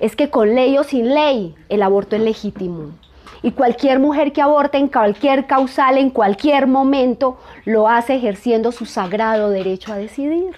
es 0.00 0.16
que 0.16 0.30
con 0.30 0.54
ley 0.54 0.78
o 0.78 0.84
sin 0.84 1.14
ley 1.14 1.54
el 1.68 1.82
aborto 1.82 2.16
es 2.16 2.22
legítimo. 2.22 2.92
Y 3.42 3.52
cualquier 3.52 4.00
mujer 4.00 4.32
que 4.32 4.42
aborte 4.42 4.78
en 4.78 4.88
cualquier 4.88 5.46
causal, 5.46 5.98
en 5.98 6.10
cualquier 6.10 6.66
momento, 6.66 7.38
lo 7.64 7.88
hace 7.88 8.16
ejerciendo 8.16 8.72
su 8.72 8.84
sagrado 8.84 9.50
derecho 9.50 9.92
a 9.92 9.96
decidir. 9.96 10.56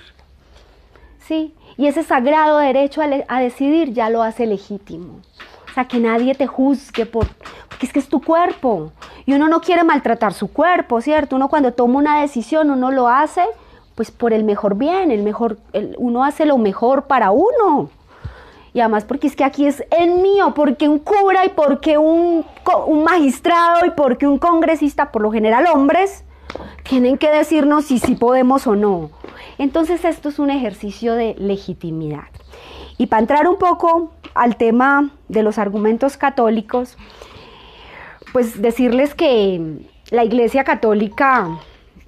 ¿Sí? 1.20 1.54
Y 1.76 1.86
ese 1.86 2.02
sagrado 2.02 2.58
derecho 2.58 3.02
a, 3.02 3.40
decidir 3.40 3.92
ya 3.92 4.08
lo 4.10 4.22
hace 4.22 4.46
legítimo. 4.46 5.20
O 5.70 5.74
sea, 5.74 5.84
que 5.84 5.98
nadie 5.98 6.34
te 6.34 6.46
juzgue 6.46 7.06
por, 7.06 7.28
porque 7.68 7.86
es 7.86 7.92
que 7.92 8.00
es 8.00 8.08
tu 8.08 8.20
cuerpo. 8.22 8.92
Y 9.26 9.34
uno 9.34 9.48
no 9.48 9.60
quiere 9.60 9.84
maltratar 9.84 10.32
su 10.32 10.52
cuerpo, 10.52 11.00
¿cierto? 11.00 11.36
Uno 11.36 11.48
cuando 11.48 11.72
toma 11.72 11.98
una 11.98 12.20
decisión, 12.20 12.70
uno 12.70 12.90
lo 12.90 13.08
hace 13.08 13.44
pues 13.94 14.10
por 14.10 14.32
el 14.32 14.44
mejor 14.44 14.76
bien, 14.76 15.10
el 15.10 15.22
mejor, 15.22 15.58
uno 15.98 16.24
hace 16.24 16.46
lo 16.46 16.56
mejor 16.56 17.02
para 17.02 17.32
uno. 17.32 17.90
Y 18.72 18.80
además 18.80 19.04
porque 19.04 19.26
es 19.26 19.36
que 19.36 19.44
aquí 19.44 19.66
es 19.66 19.84
en 19.90 20.22
mío, 20.22 20.52
porque 20.54 20.88
un 20.88 20.98
cura 20.98 21.44
y 21.44 21.50
porque 21.50 21.98
un, 21.98 22.44
un 22.86 23.04
magistrado 23.04 23.84
y 23.86 23.90
porque 23.90 24.26
un 24.26 24.38
congresista, 24.38 25.10
por 25.10 25.22
lo 25.22 25.32
general 25.32 25.66
hombres, 25.72 26.24
tienen 26.88 27.18
que 27.18 27.30
decirnos 27.30 27.86
si 27.86 27.98
sí 27.98 28.14
podemos 28.14 28.66
o 28.66 28.76
no. 28.76 29.10
Entonces 29.58 30.04
esto 30.04 30.28
es 30.28 30.38
un 30.38 30.50
ejercicio 30.50 31.14
de 31.14 31.34
legitimidad. 31.38 32.28
Y 32.98 33.06
para 33.06 33.20
entrar 33.20 33.48
un 33.48 33.56
poco 33.56 34.12
al 34.34 34.56
tema 34.56 35.10
de 35.28 35.42
los 35.42 35.58
argumentos 35.58 36.16
católicos, 36.16 36.96
pues 38.32 38.60
decirles 38.60 39.14
que 39.14 39.78
la 40.10 40.24
Iglesia 40.24 40.64
Católica 40.64 41.58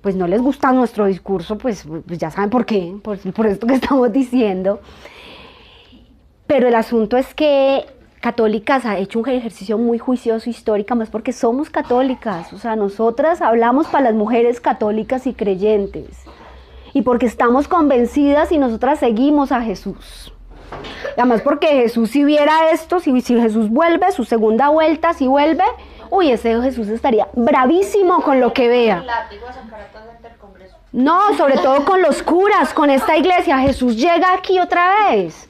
pues 0.02 0.16
no 0.16 0.26
les 0.26 0.42
gusta 0.42 0.72
nuestro 0.72 1.06
discurso, 1.06 1.56
pues, 1.56 1.86
pues 2.06 2.18
ya 2.18 2.30
saben 2.30 2.50
por 2.50 2.66
qué, 2.66 2.94
por 3.02 3.46
esto 3.46 3.66
que 3.66 3.74
estamos 3.80 4.12
diciendo. 4.12 4.80
Pero 6.53 6.68
el 6.68 6.74
asunto 6.74 7.16
es 7.16 7.32
que 7.32 7.86
Católicas 8.20 8.84
ha 8.84 8.98
hecho 8.98 9.18
un 9.18 9.26
ejercicio 9.26 9.78
muy 9.78 9.98
juicioso 9.98 10.50
histórico, 10.50 10.94
más 10.94 11.09
porque 11.09 11.32
somos 11.32 11.70
católicas, 11.70 12.53
o 12.53 12.59
sea, 12.59 12.76
nosotras 12.76 13.40
hablamos 13.40 13.86
para 13.86 14.05
las 14.05 14.14
mujeres 14.14 14.61
católicas 14.61 15.26
y 15.26 15.32
creyentes, 15.32 16.26
y 16.92 17.00
porque 17.00 17.24
estamos 17.24 17.68
convencidas 17.68 18.53
y 18.53 18.59
nosotras 18.59 18.98
seguimos 18.98 19.50
a 19.50 19.62
Jesús. 19.62 20.34
Además 21.16 21.40
porque 21.40 21.68
Jesús 21.68 22.11
si 22.11 22.22
viera 22.22 22.70
esto, 22.70 23.00
si, 23.00 23.18
si 23.22 23.40
Jesús 23.40 23.70
vuelve, 23.70 24.12
su 24.12 24.24
segunda 24.24 24.68
vuelta, 24.68 25.14
si 25.14 25.26
vuelve, 25.26 25.64
uy, 26.11 26.32
ese 26.32 26.61
Jesús 26.61 26.88
estaría 26.88 27.28
bravísimo 27.32 28.20
con 28.20 28.40
lo 28.40 28.53
que 28.53 28.68
vea. 28.68 29.03
No, 30.92 31.34
sobre 31.38 31.57
todo 31.57 31.86
con 31.86 32.03
los 32.03 32.22
curas, 32.22 32.74
con 32.74 32.90
esta 32.90 33.16
iglesia. 33.16 33.57
Jesús 33.57 33.96
llega 33.96 34.34
aquí 34.34 34.61
otra 34.61 35.09
vez. 35.09 35.48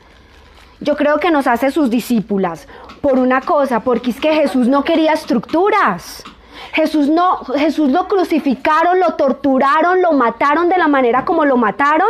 Yo 0.83 0.97
creo 0.97 1.19
que 1.19 1.31
nos 1.31 1.47
hace 1.47 1.71
sus 1.71 1.91
discípulas 1.91 2.67
por 3.01 3.19
una 3.19 3.41
cosa, 3.41 3.81
porque 3.81 4.11
es 4.11 4.21
que 4.21 4.35
Jesús 4.35 4.67
no 4.67 4.83
quería 4.83 5.13
estructuras. 5.13 6.25
Jesús 6.73 7.09
no, 7.09 7.39
Jesús 7.57 7.91
lo 7.91 8.09
crucificaron, 8.09 8.99
lo 8.99 9.15
torturaron, 9.15 10.03
lo 10.03 10.13
mataron 10.13 10.69
de 10.69 10.79
la 10.79 10.89
manera 10.89 11.25
como 11.25 11.45
lo 11.45 11.57
mataron, 11.57 12.09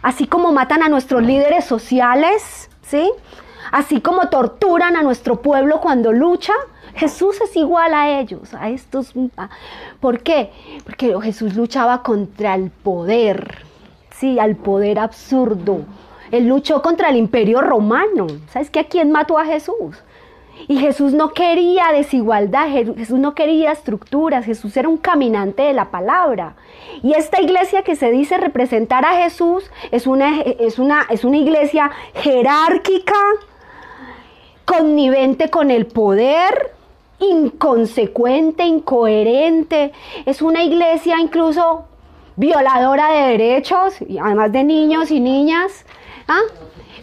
así 0.00 0.26
como 0.26 0.52
matan 0.52 0.82
a 0.82 0.88
nuestros 0.88 1.22
líderes 1.22 1.66
sociales, 1.66 2.70
¿sí? 2.80 3.10
Así 3.70 4.00
como 4.00 4.28
torturan 4.28 4.96
a 4.96 5.02
nuestro 5.02 5.42
pueblo 5.42 5.80
cuando 5.80 6.12
lucha, 6.12 6.54
Jesús 6.94 7.40
es 7.40 7.56
igual 7.56 7.92
a 7.92 8.20
ellos, 8.20 8.54
a 8.54 8.70
estos. 8.70 9.12
¿Por 10.00 10.22
qué? 10.22 10.50
Porque 10.84 11.14
Jesús 11.22 11.54
luchaba 11.56 12.02
contra 12.02 12.54
el 12.54 12.70
poder, 12.70 13.64
sí, 14.10 14.38
al 14.38 14.56
poder 14.56 14.98
absurdo. 14.98 15.80
Él 16.32 16.48
luchó 16.48 16.82
contra 16.82 17.10
el 17.10 17.16
imperio 17.16 17.60
romano. 17.60 18.26
¿Sabes 18.48 18.70
qué? 18.70 18.80
¿A 18.80 18.84
quién 18.88 19.12
mató 19.12 19.38
a 19.38 19.44
Jesús? 19.44 20.02
Y 20.68 20.76
Jesús 20.78 21.12
no 21.12 21.30
quería 21.32 21.92
desigualdad, 21.92 22.68
Je- 22.68 22.96
Jesús 22.96 23.18
no 23.18 23.34
quería 23.34 23.72
estructuras, 23.72 24.44
Jesús 24.44 24.76
era 24.76 24.88
un 24.88 24.96
caminante 24.98 25.62
de 25.62 25.72
la 25.72 25.90
palabra. 25.90 26.54
Y 27.02 27.14
esta 27.14 27.40
iglesia 27.40 27.82
que 27.82 27.96
se 27.96 28.10
dice 28.10 28.36
representar 28.38 29.04
a 29.04 29.16
Jesús 29.22 29.70
es 29.90 30.06
una, 30.06 30.40
es 30.42 30.78
una, 30.78 31.06
es 31.08 31.24
una 31.24 31.38
iglesia 31.38 31.90
jerárquica, 32.14 33.16
connivente 34.64 35.50
con 35.50 35.70
el 35.70 35.86
poder, 35.86 36.72
inconsecuente, 37.18 38.64
incoherente. 38.64 39.92
Es 40.26 40.42
una 40.42 40.62
iglesia 40.62 41.18
incluso 41.20 41.84
violadora 42.36 43.10
de 43.10 43.28
derechos, 43.32 43.96
además 44.22 44.52
de 44.52 44.64
niños 44.64 45.10
y 45.10 45.20
niñas. 45.20 45.84
¿Ah? 46.28 46.40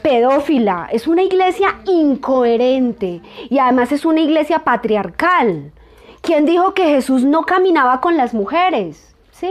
Pedófila. 0.02 0.88
Es 0.92 1.08
una 1.08 1.24
iglesia 1.24 1.80
incoherente 1.86 3.22
y 3.50 3.60
además 3.60 3.92
es 3.92 4.06
una 4.06 4.22
iglesia 4.22 4.60
patriarcal. 4.60 5.72
¿Quién 6.22 6.46
dijo 6.46 6.74
que 6.74 6.86
Jesús 6.86 7.24
no 7.24 7.44
caminaba 7.44 8.02
con 8.02 8.18
las 8.18 8.34
mujeres? 8.34 9.16
¿Sí? 9.32 9.50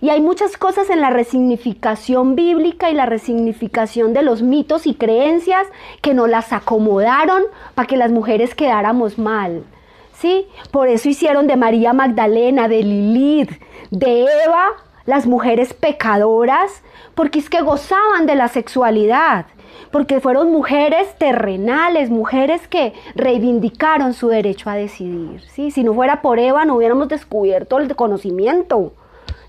Y 0.00 0.10
hay 0.10 0.20
muchas 0.20 0.56
cosas 0.56 0.90
en 0.90 1.00
la 1.00 1.10
resignificación 1.10 2.36
bíblica 2.36 2.90
y 2.90 2.94
la 2.94 3.06
resignificación 3.06 4.12
de 4.12 4.22
los 4.22 4.42
mitos 4.42 4.86
y 4.86 4.94
creencias 4.94 5.66
que 6.02 6.14
nos 6.14 6.28
las 6.28 6.52
acomodaron 6.52 7.42
para 7.74 7.86
que 7.86 7.96
las 7.96 8.12
mujeres 8.12 8.54
quedáramos 8.54 9.18
mal. 9.18 9.64
¿Sí? 10.12 10.46
Por 10.72 10.88
eso 10.88 11.08
hicieron 11.08 11.46
de 11.46 11.56
María 11.56 11.92
Magdalena, 11.92 12.68
de 12.68 12.82
Lilith, 12.82 13.52
de 13.90 14.22
Eva, 14.22 14.70
las 15.08 15.26
mujeres 15.26 15.72
pecadoras, 15.72 16.82
porque 17.14 17.38
es 17.38 17.48
que 17.48 17.62
gozaban 17.62 18.26
de 18.26 18.34
la 18.34 18.48
sexualidad, 18.48 19.46
porque 19.90 20.20
fueron 20.20 20.52
mujeres 20.52 21.16
terrenales, 21.16 22.10
mujeres 22.10 22.68
que 22.68 22.92
reivindicaron 23.14 24.12
su 24.12 24.28
derecho 24.28 24.68
a 24.68 24.74
decidir. 24.74 25.40
¿sí? 25.48 25.70
Si 25.70 25.82
no 25.82 25.94
fuera 25.94 26.20
por 26.20 26.38
Eva, 26.38 26.66
no 26.66 26.76
hubiéramos 26.76 27.08
descubierto 27.08 27.78
el 27.78 27.96
conocimiento. 27.96 28.92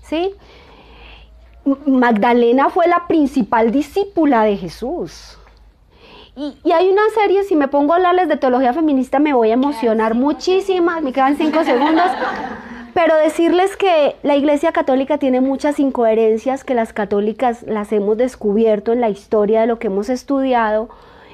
¿sí? 0.00 0.32
Magdalena 1.84 2.70
fue 2.70 2.88
la 2.88 3.06
principal 3.06 3.70
discípula 3.70 4.44
de 4.44 4.56
Jesús. 4.56 5.36
Y, 6.36 6.56
y 6.64 6.72
hay 6.72 6.88
una 6.88 7.02
serie, 7.14 7.44
si 7.44 7.54
me 7.54 7.68
pongo 7.68 7.92
a 7.92 7.96
hablarles 7.96 8.28
de 8.28 8.38
teología 8.38 8.72
feminista, 8.72 9.18
me 9.18 9.34
voy 9.34 9.50
a 9.50 9.54
emocionar 9.54 10.14
muchísimas, 10.14 11.02
me 11.02 11.12
quedan 11.12 11.36
cinco 11.36 11.62
segundos. 11.64 12.10
Pero 12.94 13.16
decirles 13.16 13.76
que 13.76 14.16
la 14.22 14.36
Iglesia 14.36 14.72
Católica 14.72 15.18
tiene 15.18 15.40
muchas 15.40 15.78
incoherencias 15.78 16.64
que 16.64 16.74
las 16.74 16.92
católicas 16.92 17.62
las 17.62 17.92
hemos 17.92 18.16
descubierto 18.16 18.92
en 18.92 19.00
la 19.00 19.10
historia 19.10 19.60
de 19.60 19.66
lo 19.66 19.78
que 19.78 19.86
hemos 19.86 20.08
estudiado. 20.08 20.88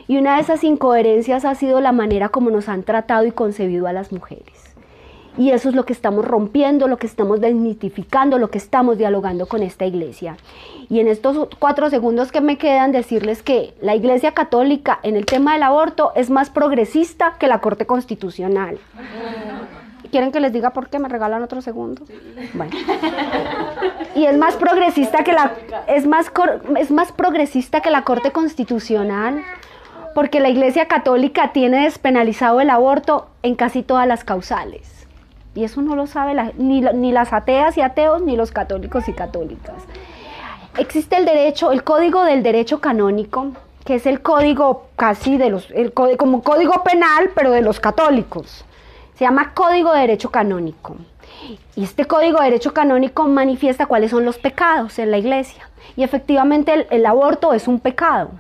Y 0.06 0.18
una 0.18 0.36
de 0.36 0.42
esas 0.42 0.62
incoherencias 0.64 1.44
ha 1.44 1.54
sido 1.54 1.80
la 1.80 1.92
manera 1.92 2.28
como 2.28 2.50
nos 2.50 2.68
han 2.68 2.82
tratado 2.82 3.24
y 3.24 3.32
concebido 3.32 3.86
a 3.86 3.92
las 3.92 4.12
mujeres. 4.12 4.76
Y 5.38 5.50
eso 5.50 5.68
es 5.68 5.74
lo 5.74 5.84
que 5.84 5.92
estamos 5.92 6.24
rompiendo, 6.24 6.88
lo 6.88 6.96
que 6.96 7.06
estamos 7.06 7.40
desmitificando, 7.40 8.38
lo 8.38 8.50
que 8.50 8.58
estamos 8.58 8.96
dialogando 8.96 9.46
con 9.46 9.62
esta 9.62 9.84
iglesia. 9.84 10.36
Y 10.88 11.00
en 11.00 11.08
estos 11.08 11.48
cuatro 11.58 11.90
segundos 11.90 12.32
que 12.32 12.40
me 12.40 12.56
quedan, 12.56 12.92
decirles 12.92 13.42
que 13.42 13.74
la 13.82 13.94
iglesia 13.94 14.32
católica 14.32 14.98
en 15.02 15.16
el 15.16 15.26
tema 15.26 15.52
del 15.52 15.64
aborto 15.64 16.12
es 16.14 16.30
más 16.30 16.48
progresista 16.48 17.36
que 17.38 17.48
la 17.48 17.60
Corte 17.60 17.84
Constitucional. 17.84 18.78
¿Quieren 20.10 20.32
que 20.32 20.40
les 20.40 20.52
diga 20.52 20.70
por 20.70 20.88
qué? 20.88 20.98
¿Me 20.98 21.08
regalan 21.08 21.42
otro 21.42 21.60
segundo? 21.62 22.02
Bueno. 22.54 22.70
Y 24.14 24.24
es 24.26 24.36
más 24.36 24.54
progresista 24.56 25.24
que 25.24 25.32
la 25.32 25.52
es 25.86 26.06
más 26.06 26.30
cor- 26.30 26.62
es 26.78 26.90
más 26.90 27.12
progresista 27.12 27.80
que 27.80 27.90
la 27.90 28.02
Corte 28.02 28.30
Constitucional 28.32 29.42
porque 30.14 30.40
la 30.40 30.48
Iglesia 30.48 30.86
Católica 30.88 31.52
tiene 31.52 31.84
despenalizado 31.84 32.60
el 32.60 32.70
aborto 32.70 33.28
en 33.42 33.54
casi 33.54 33.82
todas 33.82 34.06
las 34.06 34.24
causales. 34.24 35.06
Y 35.54 35.64
eso 35.64 35.80
no 35.82 35.96
lo 35.96 36.06
sabe 36.06 36.34
la- 36.34 36.52
ni, 36.58 36.80
ni 36.82 37.12
las 37.12 37.32
ateas 37.32 37.76
y 37.78 37.80
ateos 37.80 38.22
ni 38.22 38.36
los 38.36 38.50
católicos 38.52 39.08
y 39.08 39.12
católicas. 39.12 39.74
Existe 40.78 41.16
el 41.16 41.24
derecho, 41.24 41.72
el 41.72 41.82
código 41.84 42.22
del 42.24 42.42
derecho 42.42 42.80
canónico, 42.80 43.52
que 43.86 43.94
es 43.94 44.04
el 44.04 44.20
código 44.20 44.88
casi 44.96 45.38
de 45.38 45.48
los, 45.48 45.70
el 45.70 45.94
código, 45.94 46.18
como 46.18 46.42
código 46.42 46.82
penal, 46.82 47.30
pero 47.34 47.50
de 47.52 47.62
los 47.62 47.80
católicos. 47.80 48.65
Se 49.16 49.24
llama 49.24 49.54
Código 49.54 49.92
de 49.92 50.00
Derecho 50.00 50.30
Canónico. 50.30 50.96
Y 51.74 51.84
este 51.84 52.04
Código 52.04 52.38
de 52.38 52.44
Derecho 52.44 52.74
Canónico 52.74 53.24
manifiesta 53.24 53.86
cuáles 53.86 54.10
son 54.10 54.24
los 54.26 54.36
pecados 54.38 54.98
en 54.98 55.10
la 55.10 55.16
iglesia. 55.16 55.70
Y 55.96 56.02
efectivamente 56.02 56.86
el, 56.90 57.06
aborto 57.06 57.54
es 57.54 57.66
un 57.66 57.80
pecado. 57.80 58.30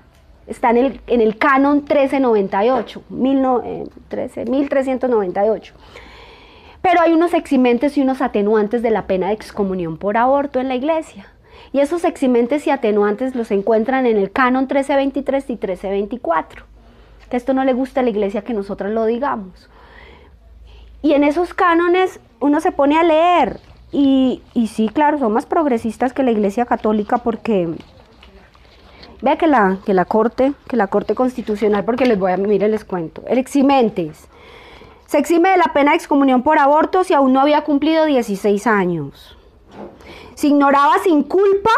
Está 0.46 0.70
en 0.70 0.76
el, 0.76 1.00
en 1.06 1.20
el 1.22 1.38
canon 1.38 1.78
1398, 1.78 3.02
mil 3.08 3.40
no- 3.40 3.62
eh, 3.64 3.84
13, 4.08 4.44
1398. 4.44 5.74
Pero 6.82 7.00
hay 7.00 7.14
unos 7.14 7.32
eximentes 7.32 7.96
y 7.96 8.02
unos 8.02 8.20
atenuantes 8.20 8.82
de 8.82 8.90
la 8.90 9.06
pena 9.06 9.28
de 9.28 9.32
excomunión 9.32 9.96
por 9.96 10.16
aborto 10.16 10.60
en 10.60 10.68
la 10.68 10.76
iglesia. 10.76 11.26
Y 11.72 11.80
esos 11.80 12.04
eximentes 12.04 12.66
y 12.66 12.70
atenuantes 12.70 13.34
los 13.34 13.50
encuentran 13.50 14.06
en 14.06 14.18
el 14.18 14.30
canon 14.30 14.64
1323 14.64 15.44
y 15.48 15.52
1324. 15.54 16.64
Que 17.30 17.36
esto 17.36 17.54
no 17.54 17.64
le 17.64 17.72
gusta 17.72 18.00
a 18.00 18.02
la 18.04 18.10
iglesia 18.10 18.42
que 18.42 18.54
nosotras 18.54 18.92
lo 18.92 19.06
digamos. 19.06 19.68
Y 21.06 21.12
en 21.12 21.22
esos 21.22 21.54
cánones 21.54 22.18
uno 22.40 22.60
se 22.60 22.72
pone 22.72 22.98
a 22.98 23.04
leer. 23.04 23.60
Y, 23.92 24.42
y 24.54 24.66
sí, 24.66 24.88
claro, 24.88 25.20
son 25.20 25.32
más 25.32 25.46
progresistas 25.46 26.12
que 26.12 26.24
la 26.24 26.32
iglesia 26.32 26.66
católica 26.66 27.18
porque 27.18 27.68
Vea 29.22 29.38
que 29.38 29.46
la, 29.46 29.78
que 29.86 29.94
la 29.94 30.04
Corte, 30.04 30.52
que 30.66 30.76
la 30.76 30.88
Corte 30.88 31.14
Constitucional, 31.14 31.84
porque 31.84 32.06
les 32.06 32.18
voy 32.18 32.32
a, 32.32 32.36
miren, 32.36 32.72
les 32.72 32.84
cuento. 32.84 33.22
El 33.28 33.38
eximentes. 33.38 34.26
Se 35.06 35.18
exime 35.18 35.50
de 35.50 35.58
la 35.58 35.72
pena 35.72 35.92
de 35.92 35.98
excomunión 35.98 36.42
por 36.42 36.58
aborto 36.58 37.04
si 37.04 37.14
aún 37.14 37.32
no 37.32 37.40
había 37.40 37.62
cumplido 37.62 38.04
16 38.04 38.66
años. 38.66 39.38
Se 40.34 40.48
ignoraba 40.48 40.98
sin 41.04 41.22
culpa 41.22 41.70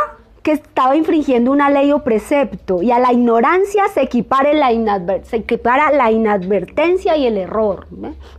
que 0.42 0.52
estaba 0.52 0.96
infringiendo 0.96 1.50
una 1.50 1.70
ley 1.70 1.92
o 1.92 2.04
precepto 2.04 2.82
y 2.82 2.90
a 2.90 2.98
la 2.98 3.12
ignorancia 3.12 3.88
se 3.88 4.02
equipara 4.02 4.52
la, 4.52 6.10
inadvertencia 6.12 7.16
y 7.16 7.26
el 7.26 7.36
error. 7.36 7.86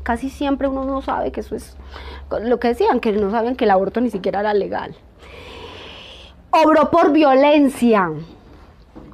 Casi 0.03 0.29
siempre 0.29 0.67
uno 0.67 0.85
no 0.85 1.01
sabe 1.01 1.31
que 1.31 1.41
eso 1.41 1.55
es 1.55 1.77
lo 2.41 2.59
que 2.59 2.69
decían, 2.69 2.99
que 2.99 3.11
no 3.11 3.31
sabían 3.31 3.55
que 3.55 3.65
el 3.65 3.71
aborto 3.71 4.01
ni 4.01 4.09
siquiera 4.09 4.39
era 4.39 4.53
legal. 4.53 4.95
Obró 6.51 6.89
por 6.89 7.11
violencia 7.11 8.11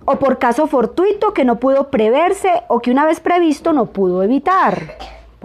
o 0.06 0.16
por 0.18 0.38
caso 0.38 0.68
fortuito 0.68 1.34
que 1.34 1.44
no 1.44 1.60
pudo 1.60 1.90
preverse 1.90 2.64
o 2.68 2.80
que 2.80 2.92
una 2.92 3.06
vez 3.06 3.20
previsto 3.20 3.74
no 3.74 3.88
pudo 3.88 4.24
evitar. 4.24 4.98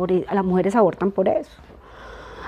E- 0.08 0.26
las 0.32 0.44
mujeres 0.44 0.76
abortan 0.76 1.10
por 1.10 1.28
eso. 1.28 1.50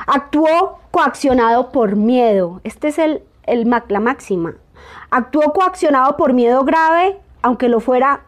Actuó 0.07 0.79
coaccionado 0.91 1.71
por 1.71 1.97
miedo. 1.97 2.61
Este 2.65 2.89
es 2.89 2.99
el, 2.99 3.23
el 3.45 3.69
la 3.89 4.01
máxima. 4.01 4.55
Actuó 5.15 5.53
coaccionado 5.53 6.17
por 6.17 6.33
miedo 6.33 6.65
grave, 6.65 7.19
aunque 7.43 7.69
lo 7.69 7.81
fuera 7.81 8.23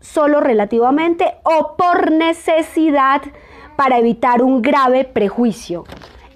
solo 0.00 0.40
relativamente, 0.40 1.36
o 1.42 1.74
por 1.74 2.12
necesidad 2.12 3.22
para 3.76 3.96
evitar 3.96 4.42
un 4.42 4.60
grave 4.60 5.04
prejuicio. 5.06 5.84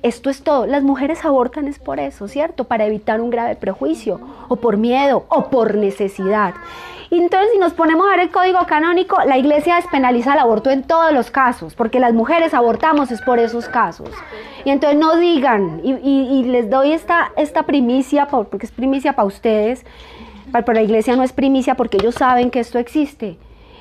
Esto 0.02 0.30
es 0.30 0.42
todo. 0.42 0.66
Las 0.66 0.82
mujeres 0.82 1.24
abortan 1.24 1.68
es 1.68 1.78
por 1.78 2.00
eso, 2.00 2.26
¿cierto? 2.26 2.64
Para 2.64 2.86
evitar 2.86 3.20
un 3.20 3.30
grave 3.30 3.54
prejuicio, 3.56 4.20
o 4.48 4.56
por 4.56 4.76
miedo, 4.76 5.24
o 5.28 5.48
por 5.48 5.76
necesidad. 5.76 6.54
Entonces, 7.10 7.50
si 7.52 7.58
nos 7.58 7.74
ponemos 7.74 8.06
a 8.06 8.10
ver 8.10 8.20
el 8.20 8.30
código 8.30 8.58
canónico, 8.66 9.16
la 9.26 9.36
iglesia 9.36 9.76
despenaliza 9.76 10.32
el 10.32 10.38
aborto 10.38 10.70
en 10.70 10.82
todos 10.82 11.12
los 11.12 11.30
casos, 11.30 11.74
porque 11.74 12.00
las 12.00 12.14
mujeres 12.14 12.54
abortamos 12.54 13.10
es 13.12 13.20
por 13.20 13.38
esos 13.38 13.68
casos. 13.68 14.08
Y 14.64 14.70
entonces 14.70 14.98
no 14.98 15.16
digan, 15.16 15.82
y, 15.84 16.42
les 16.44 16.70
doy 16.70 16.92
esta, 16.92 17.30
esta 17.36 17.64
primicia, 17.64 18.26
por- 18.28 18.48
porque 18.48 18.66
es 18.66 18.72
primicia 18.72 19.12
para 19.12 19.26
ustedes, 19.28 19.84
para, 20.50 20.64
para 20.64 20.80
la 20.80 20.84
iglesia 20.84 21.14
no 21.14 21.22
es 21.22 21.32
primicia 21.32 21.74
porque 21.74 21.98
ellos 21.98 22.14
saben 22.14 22.50
que 22.50 22.60
esto 22.60 22.78
existe, 22.78 23.36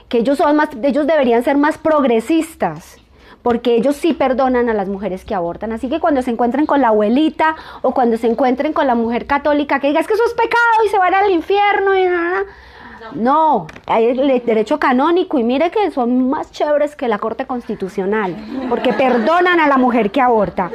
que 0.10 0.20
ellos, 0.20 0.38
son 0.38 0.56
más, 0.58 0.70
ellos 0.84 1.08
deberían 1.08 1.42
ser 1.44 1.58
más 1.58 1.78
progresistas, 1.78 2.98
porque 3.44 3.76
ellos 3.76 3.96
sí 3.96 4.14
perdonan 4.14 4.70
a 4.70 4.74
las 4.74 4.88
mujeres 4.88 5.26
que 5.26 5.36
abortan. 5.36 5.72
Así 5.72 5.90
que 5.90 6.00
cuando 6.00 6.22
se 6.22 6.32
encuentren 6.32 6.66
con 6.66 6.82
la 6.82 6.90
abuelita 6.90 7.56
o 7.82 7.94
cuando 7.94 8.18
se 8.18 8.28
encuentren 8.28 8.74
con 8.74 8.88
la 8.88 8.96
mujer 8.96 9.26
católica 9.26 9.80
que 9.80 9.88
diga 9.88 10.00
es 10.00 10.08
que 10.08 10.14
eso 10.14 10.26
es 10.26 10.34
pecado 10.34 10.86
y 10.86 10.90
se 10.90 10.98
van 10.98 11.14
al 11.14 11.32
infierno 11.32 11.96
y 11.96 12.06
nada. 12.06 12.44
No, 13.16 13.68
hay 13.88 14.06
el 14.08 14.46
derecho 14.46 14.80
canónico 14.80 15.40
y 15.40 15.44
mire 15.44 15.72
que 15.72 15.92
son 15.92 16.30
más 16.30 16.52
chéveres 16.52 16.96
que 16.96 17.08
la 17.08 17.18
Corte 17.18 17.46
Constitucional, 17.46 18.36
porque 18.70 18.94
perdonan 18.94 19.60
a 19.60 19.68
la 19.68 19.78
mujer 19.78 20.12
que 20.12 20.22
aborta. 20.22 20.72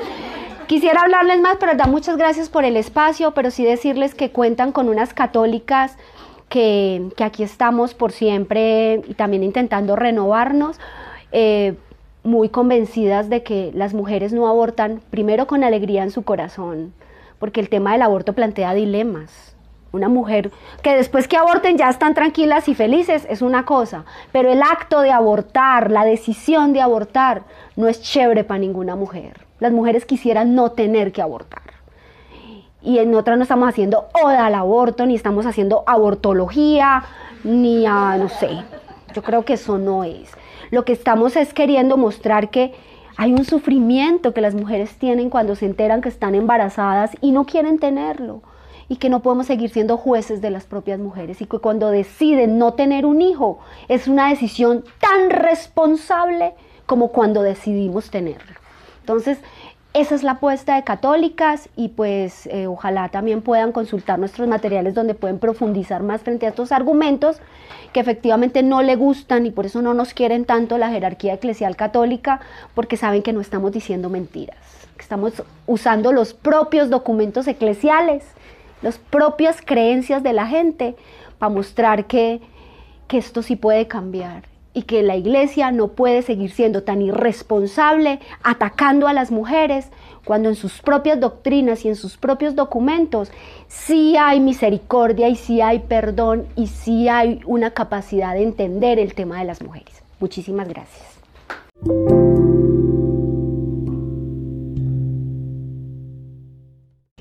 Quisiera 0.67 1.03
hablarles 1.03 1.41
más, 1.41 1.57
pero 1.61 1.75
da 1.77 1.87
muchas 1.87 2.17
gracias 2.17 2.49
por 2.49 2.65
el 2.65 2.77
espacio, 2.77 3.31
pero 3.31 3.51
sí 3.53 3.65
decirles 3.65 4.15
que 4.15 4.33
cuentan 4.33 4.73
con 4.73 4.89
unas 4.89 5.15
católicas 5.15 5.97
que, 6.49 7.09
que 7.17 7.25
aquí 7.25 7.45
estamos 7.45 7.95
por 7.95 8.11
siempre 8.11 9.03
y 9.07 9.15
también 9.15 9.45
intentando 9.45 9.95
renovarnos, 9.95 10.79
eh, 11.31 11.77
muy 12.27 12.49
convencidas 12.49 13.29
de 13.31 13.43
que 13.43 13.71
las 13.73 13.95
mujeres 13.95 14.33
no 14.33 14.49
abortan, 14.49 15.01
primero 15.11 15.47
con 15.47 15.65
alegría 15.65 16.03
en 16.03 16.11
su 16.11 16.23
corazón, 16.23 16.93
porque 17.39 17.61
el 17.61 17.69
tema 17.69 17.93
del 17.93 18.03
aborto 18.03 18.33
plantea 18.33 18.75
dilemas. 18.75 19.55
Una 19.93 20.09
mujer 20.09 20.51
que 20.83 20.97
después 20.97 21.29
que 21.29 21.37
aborten 21.37 21.79
ya 21.79 21.89
están 21.89 22.15
tranquilas 22.15 22.69
y 22.69 22.75
felices 22.75 23.27
es 23.31 23.41
una 23.41 23.65
cosa, 23.65 24.05
pero 24.33 24.51
el 24.51 24.61
acto 24.61 25.01
de 25.01 25.13
abortar, 25.13 25.91
la 25.91 26.05
decisión 26.05 26.73
de 26.73 26.81
abortar, 26.81 27.45
no 27.77 27.89
es 27.89 28.03
chévere 28.03 28.45
para 28.45 28.59
ninguna 28.59 28.97
mujer. 28.97 29.47
Las 29.61 29.73
mujeres 29.73 30.05
quisieran 30.05 30.55
no 30.55 30.73
tener 30.73 31.13
que 31.13 31.23
abortar. 31.23 31.63
Y 32.83 32.99
en 32.99 33.15
otra 33.15 33.37
no 33.37 33.43
estamos 33.43 33.69
haciendo 33.69 34.09
oda 34.13 34.47
al 34.47 34.55
aborto, 34.55 35.07
ni 35.07 35.15
estamos 35.15 35.47
haciendo 35.47 35.85
abortología, 35.87 37.05
ni 37.45 37.87
a, 37.87 38.17
no 38.19 38.29
sé, 38.29 38.51
yo 39.15 39.23
creo 39.23 39.45
que 39.45 39.55
eso 39.55 39.79
no 39.79 40.05
es. 40.05 40.31
Lo 40.71 40.85
que 40.85 40.93
estamos 40.93 41.37
es 41.37 41.55
queriendo 41.55 41.97
mostrar 41.97 42.51
que 42.51 42.75
hay 43.17 43.33
un 43.33 43.45
sufrimiento 43.45 44.35
que 44.35 44.41
las 44.41 44.55
mujeres 44.55 44.99
tienen 44.99 45.31
cuando 45.31 45.55
se 45.55 45.67
enteran 45.67 46.01
que 46.03 46.09
están 46.09 46.35
embarazadas 46.35 47.13
y 47.21 47.33
no 47.33 47.47
quieren 47.47 47.79
tenerlo. 47.79 48.43
Y 48.89 48.97
que 48.97 49.09
no 49.09 49.21
podemos 49.21 49.47
seguir 49.47 49.71
siendo 49.71 49.97
jueces 49.97 50.41
de 50.41 50.51
las 50.51 50.65
propias 50.65 51.01
mujeres. 51.01 51.41
Y 51.41 51.47
que 51.47 51.59
cuando 51.59 51.91
deciden 51.91 52.59
no 52.59 52.75
tener 52.75 53.05
un 53.05 53.21
hijo 53.21 53.59
es 53.89 54.07
una 54.07 54.29
decisión 54.29 54.85
tan 55.01 55.31
responsable 55.31 56.55
como 56.85 57.09
cuando 57.09 57.43
decidimos 57.43 58.11
tenerlo. 58.11 58.55
Entonces, 59.01 59.39
esa 59.97 60.15
es 60.15 60.23
la 60.23 60.33
apuesta 60.33 60.77
de 60.77 60.85
católicas 60.85 61.71
y 61.75 61.89
pues 61.89 62.47
eh, 62.49 62.67
ojalá 62.67 63.09
también 63.09 63.41
puedan 63.41 63.73
consultar 63.73 64.19
nuestros 64.19 64.47
materiales 64.47 64.93
donde 64.93 65.15
pueden 65.15 65.39
profundizar 65.39 66.03
más 66.03 66.21
frente 66.21 66.45
a 66.45 66.51
estos 66.51 66.71
argumentos 66.71 67.39
que 67.95 68.01
efectivamente 68.01 68.63
no 68.63 68.83
le 68.83 68.95
gustan 68.95 69.47
y 69.47 69.51
por 69.51 69.65
eso 69.65 69.81
no 69.81 69.95
nos 69.95 70.13
quieren 70.13 70.45
tanto 70.45 70.77
la 70.77 70.91
jerarquía 70.91 71.33
eclesial 71.33 71.77
católica 71.77 72.41
porque 72.75 72.99
saben 72.99 73.23
que 73.23 73.33
no 73.33 73.41
estamos 73.41 73.73
diciendo 73.73 74.11
mentiras, 74.11 74.59
que 74.99 75.03
estamos 75.03 75.43
usando 75.67 76.13
los 76.13 76.35
propios 76.35 76.91
documentos 76.91 77.49
eclesiales, 77.49 78.23
las 78.83 78.99
propias 78.99 79.63
creencias 79.63 80.23
de 80.23 80.35
la 80.35 80.47
gente 80.47 80.95
para 81.39 81.49
mostrar 81.49 82.05
que, 82.05 82.43
que 83.09 83.17
esto 83.17 83.41
sí 83.41 83.57
puede 83.57 83.89
cambiar 83.89 84.43
y 84.77 84.83
que 84.83 85.03
la 85.03 85.17
iglesia 85.17 85.71
no 85.73 85.89
puede 85.89 86.21
seguir 86.21 86.51
siendo 86.53 86.83
tan 86.83 87.01
irresponsable 87.01 88.21
atacando 88.43 89.09
a 89.09 89.15
las 89.15 89.31
mujeres 89.31 89.89
cuando 90.27 90.51
en 90.51 90.55
sus 90.55 90.83
propias 90.83 91.19
doctrinas 91.19 91.85
y 91.85 91.89
en 91.89 91.97
sus 91.97 92.19
propios 92.19 92.55
documentos 92.55 93.31
sí 93.69 94.17
hay 94.19 94.39
misericordia 94.39 95.29
y 95.31 95.37
sí 95.37 95.63
hay 95.63 95.79
perdón 95.79 96.47
y 96.57 96.67
sí 96.67 97.09
hay 97.09 97.41
una 97.47 97.71
capacidad 97.71 98.35
de 98.35 98.43
entender 98.43 98.99
el 98.99 99.15
tema 99.15 99.39
de 99.39 99.47
las 99.47 99.63
mujeres. 99.63 100.03
Muchísimas 100.21 100.69
gracias. 100.69 101.07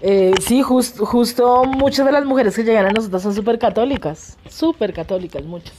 Eh, 0.01 0.33
sí, 0.41 0.61
jus- 0.61 0.99
justo 0.99 1.63
muchas 1.65 2.05
de 2.05 2.11
las 2.11 2.25
mujeres 2.25 2.55
que 2.55 2.63
llegan 2.63 2.85
a 2.87 2.91
nosotros 2.91 3.21
son 3.23 3.33
súper 3.33 3.57
católicas, 3.57 4.37
súper 4.49 4.93
católicas, 4.93 5.43
muchas. 5.45 5.73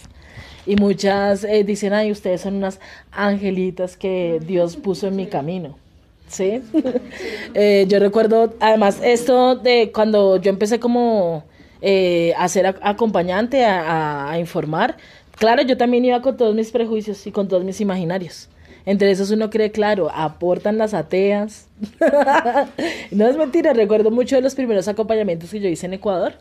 Y 0.67 0.77
muchas 0.77 1.45
eh, 1.45 1.63
dicen, 1.65 1.93
ay, 1.93 2.11
ustedes 2.11 2.41
son 2.41 2.57
unas 2.57 2.81
angelitas 3.13 3.97
que 3.97 4.41
Dios 4.45 4.77
puso 4.77 5.07
en 5.09 5.17
mi 5.17 5.27
camino. 5.27 5.77
¿Sí? 6.29 6.61
Eh, 7.55 7.87
yo 7.89 7.99
recuerdo, 8.01 8.53
además, 8.61 9.01
esto 9.03 9.57
de 9.57 9.91
cuando 9.95 10.37
yo 10.39 10.51
empecé 10.51 10.79
como 10.79 11.45
eh, 11.81 12.35
a 12.37 12.49
ser 12.49 12.67
ac- 12.67 12.79
acompañante, 12.83 13.65
a, 13.65 13.81
a- 13.81 14.33
a 14.33 14.39
informar, 14.39 14.97
claro, 15.37 15.63
yo 15.63 15.77
también 15.79 16.05
iba 16.05 16.21
con 16.21 16.37
todos 16.37 16.55
mis 16.55 16.71
prejuicios 16.71 17.27
y 17.27 17.33
con 17.33 17.49
todos 17.49 17.65
mis 17.65 17.81
imaginarios. 17.81 18.49
Entre 18.85 19.11
esos 19.11 19.31
uno 19.31 19.49
cree, 19.51 19.71
claro, 19.71 20.11
aportan 20.13 20.77
las 20.79 20.93
ateas. 20.95 21.69
no 23.11 23.27
es 23.27 23.37
mentira, 23.37 23.73
recuerdo 23.73 24.11
mucho 24.11 24.37
de 24.37 24.43
los 24.43 24.55
primeros 24.55 24.89
acompañamientos 24.89 25.51
que 25.51 25.61
yo 25.61 25.69
hice 25.69 25.87
en 25.87 25.95
Ecuador, 25.95 26.35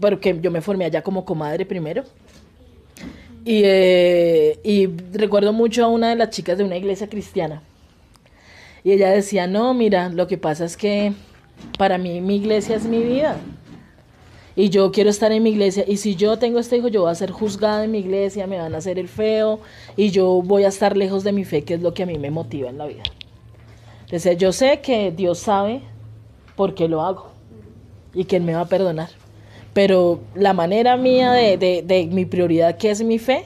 porque 0.00 0.38
yo 0.40 0.50
me 0.50 0.60
formé 0.60 0.86
allá 0.86 1.02
como 1.02 1.24
comadre 1.24 1.66
primero. 1.66 2.04
Y, 3.44 3.62
eh, 3.64 4.58
y 4.64 4.86
recuerdo 5.12 5.52
mucho 5.52 5.84
a 5.84 5.88
una 5.88 6.08
de 6.08 6.16
las 6.16 6.30
chicas 6.30 6.56
de 6.58 6.64
una 6.64 6.76
iglesia 6.76 7.08
cristiana. 7.08 7.62
Y 8.82 8.92
ella 8.92 9.10
decía, 9.10 9.46
no, 9.46 9.74
mira, 9.74 10.08
lo 10.08 10.26
que 10.26 10.38
pasa 10.38 10.64
es 10.64 10.76
que 10.76 11.12
para 11.78 11.98
mí 11.98 12.20
mi 12.20 12.36
iglesia 12.36 12.76
es 12.76 12.84
mi 12.84 13.02
vida. 13.02 13.36
Y 14.56 14.70
yo 14.70 14.92
quiero 14.92 15.10
estar 15.10 15.32
en 15.32 15.42
mi 15.42 15.50
iglesia. 15.50 15.84
Y 15.86 15.96
si 15.96 16.14
yo 16.14 16.38
tengo 16.38 16.58
este 16.58 16.76
hijo, 16.76 16.88
yo 16.88 17.02
voy 17.02 17.10
a 17.10 17.14
ser 17.14 17.30
juzgada 17.32 17.84
en 17.84 17.90
mi 17.90 17.98
iglesia, 17.98 18.46
me 18.46 18.58
van 18.58 18.74
a 18.74 18.78
hacer 18.78 18.98
el 18.98 19.08
feo. 19.08 19.60
Y 19.96 20.10
yo 20.10 20.42
voy 20.42 20.64
a 20.64 20.68
estar 20.68 20.96
lejos 20.96 21.24
de 21.24 21.32
mi 21.32 21.44
fe, 21.44 21.64
que 21.64 21.74
es 21.74 21.82
lo 21.82 21.92
que 21.92 22.04
a 22.04 22.06
mí 22.06 22.18
me 22.18 22.30
motiva 22.30 22.70
en 22.70 22.78
la 22.78 22.86
vida. 22.86 23.02
Decía, 24.10 24.34
yo 24.34 24.52
sé 24.52 24.80
que 24.80 25.10
Dios 25.10 25.38
sabe 25.40 25.80
por 26.56 26.74
qué 26.74 26.88
lo 26.88 27.02
hago. 27.02 27.30
Y 28.12 28.24
que 28.24 28.36
Él 28.36 28.44
me 28.44 28.54
va 28.54 28.60
a 28.60 28.68
perdonar. 28.68 29.08
Pero 29.74 30.20
la 30.34 30.54
manera 30.54 30.96
mía 30.96 31.32
de, 31.32 31.58
de, 31.58 31.82
de 31.82 32.06
mi 32.06 32.24
prioridad, 32.24 32.78
que 32.78 32.90
es 32.90 33.02
mi 33.02 33.18
fe, 33.18 33.44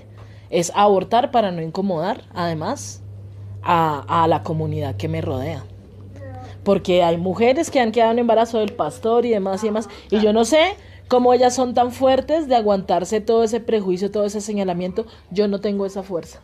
es 0.50 0.70
abortar 0.74 1.30
para 1.30 1.50
no 1.50 1.62
incomodar, 1.62 2.24
además, 2.34 3.02
a, 3.62 4.22
a 4.24 4.28
la 4.28 4.42
comunidad 4.42 4.96
que 4.96 5.08
me 5.08 5.20
rodea. 5.20 5.64
Porque 6.64 7.02
hay 7.02 7.16
mujeres 7.16 7.70
que 7.70 7.80
han 7.80 7.92
quedado 7.92 8.12
en 8.12 8.18
embarazo 8.18 8.58
del 8.58 8.74
pastor 8.74 9.24
y 9.24 9.30
demás 9.30 9.62
y 9.64 9.68
demás. 9.68 9.88
Y 10.10 10.20
yo 10.20 10.32
no 10.32 10.44
sé 10.44 10.76
cómo 11.08 11.32
ellas 11.32 11.54
son 11.54 11.72
tan 11.72 11.92
fuertes 11.92 12.46
de 12.46 12.56
aguantarse 12.56 13.20
todo 13.20 13.42
ese 13.42 13.60
prejuicio, 13.60 14.10
todo 14.10 14.24
ese 14.24 14.42
señalamiento. 14.42 15.06
Yo 15.30 15.48
no 15.48 15.60
tengo 15.60 15.86
esa 15.86 16.02
fuerza. 16.02 16.40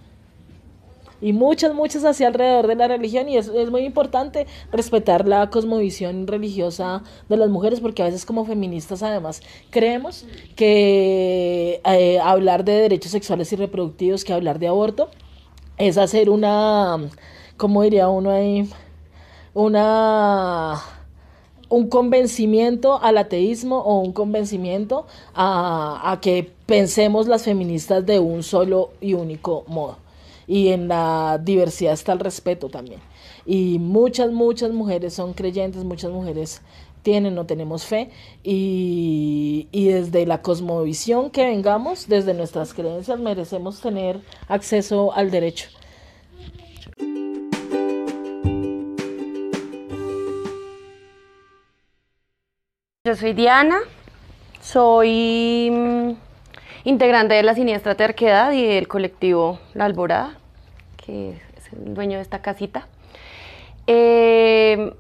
Y 1.24 1.32
muchas, 1.32 1.72
muchas 1.72 2.04
así 2.04 2.22
alrededor 2.22 2.66
de 2.66 2.74
la 2.74 2.86
religión 2.86 3.30
y 3.30 3.38
es, 3.38 3.48
es 3.48 3.70
muy 3.70 3.86
importante 3.86 4.46
respetar 4.70 5.26
la 5.26 5.48
cosmovisión 5.48 6.26
religiosa 6.26 7.02
de 7.30 7.38
las 7.38 7.48
mujeres 7.48 7.80
porque 7.80 8.02
a 8.02 8.04
veces 8.04 8.26
como 8.26 8.44
feministas 8.44 9.02
además 9.02 9.40
creemos 9.70 10.26
que 10.54 11.80
eh, 11.82 12.20
hablar 12.20 12.66
de 12.66 12.72
derechos 12.72 13.12
sexuales 13.12 13.50
y 13.54 13.56
reproductivos, 13.56 14.22
que 14.22 14.34
hablar 14.34 14.58
de 14.58 14.68
aborto, 14.68 15.08
es 15.78 15.96
hacer 15.96 16.28
una, 16.28 16.98
¿cómo 17.56 17.82
diría 17.82 18.08
uno 18.10 18.30
ahí? 18.30 18.68
Una 19.54 20.78
un 21.70 21.88
convencimiento 21.88 23.02
al 23.02 23.16
ateísmo 23.16 23.78
o 23.78 24.00
un 24.00 24.12
convencimiento 24.12 25.06
a, 25.34 26.18
que 26.20 26.52
pensemos 26.66 27.26
las 27.28 27.44
feministas 27.44 28.04
de 28.04 28.18
un 28.18 28.42
solo 28.42 28.90
y 29.00 29.14
único 29.14 29.64
modo. 29.68 30.03
Y 30.46 30.68
en 30.68 30.88
la 30.88 31.40
diversidad 31.42 31.92
está 31.92 32.12
el 32.12 32.20
respeto 32.20 32.68
también. 32.68 33.00
Y 33.46 33.78
muchas, 33.78 34.30
muchas 34.30 34.72
mujeres 34.72 35.14
son 35.14 35.32
creyentes, 35.32 35.84
muchas 35.84 36.10
mujeres 36.10 36.62
tienen 37.02 37.38
o 37.38 37.44
tenemos 37.44 37.84
fe 37.84 38.10
y, 38.42 39.68
y 39.70 39.88
desde 39.88 40.26
la 40.26 40.40
cosmovisión 40.40 41.30
que 41.30 41.44
vengamos, 41.44 42.08
desde 42.08 42.34
nuestras 42.34 42.72
creencias, 42.72 43.20
merecemos 43.20 43.80
tener 43.80 44.20
acceso 44.48 45.12
al 45.12 45.30
derecho. 45.30 45.68
Yo 53.06 53.14
soy 53.14 53.34
Diana, 53.34 53.80
soy 54.62 55.70
mm, 55.70 56.12
integrante 56.84 57.34
de 57.34 57.42
la 57.42 57.54
Siniestra 57.54 57.94
Terquedad 57.94 58.52
y 58.52 58.66
del 58.66 58.88
colectivo 58.88 59.58
La 59.72 59.86
Alborada, 59.86 60.34
que 60.96 61.30
es 61.30 61.72
el 61.72 61.94
dueño 61.94 62.18
de 62.18 62.22
esta 62.22 62.40
casita. 62.40 62.86
Eh, 63.86 64.94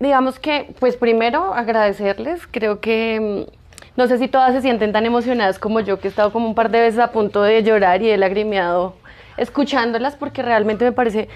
digamos 0.00 0.38
que, 0.38 0.74
pues 0.80 0.96
primero 0.96 1.54
agradecerles, 1.54 2.46
creo 2.46 2.80
que, 2.80 3.46
mm, 3.46 3.52
no 3.96 4.06
sé 4.06 4.18
si 4.18 4.28
todas 4.28 4.52
se 4.52 4.60
sienten 4.60 4.92
tan 4.92 5.06
emocionadas 5.06 5.58
como 5.58 5.80
yo, 5.80 5.98
que 6.00 6.08
he 6.08 6.10
estado 6.10 6.32
como 6.32 6.48
un 6.48 6.54
par 6.54 6.70
de 6.70 6.80
veces 6.80 7.00
a 7.00 7.12
punto 7.12 7.42
de 7.42 7.62
llorar 7.62 8.02
y 8.02 8.10
he 8.10 8.16
lagrimeado 8.16 8.94
escuchándolas, 9.36 10.16
porque 10.16 10.42
realmente 10.42 10.84
me 10.84 10.92
parece 10.92 11.28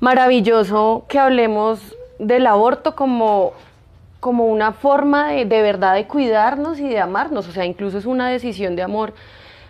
maravilloso 0.00 1.06
que 1.08 1.18
hablemos 1.18 1.96
del 2.18 2.46
aborto 2.46 2.94
como 2.94 3.52
como 4.20 4.46
una 4.46 4.72
forma 4.72 5.28
de, 5.28 5.44
de, 5.44 5.62
verdad 5.62 5.94
de 5.94 6.06
cuidarnos 6.06 6.80
y 6.80 6.88
de 6.88 7.00
amarnos, 7.00 7.48
o 7.48 7.52
sea, 7.52 7.64
incluso 7.64 7.98
es 7.98 8.06
una 8.06 8.28
decisión 8.28 8.76
de 8.76 8.82
amor, 8.82 9.14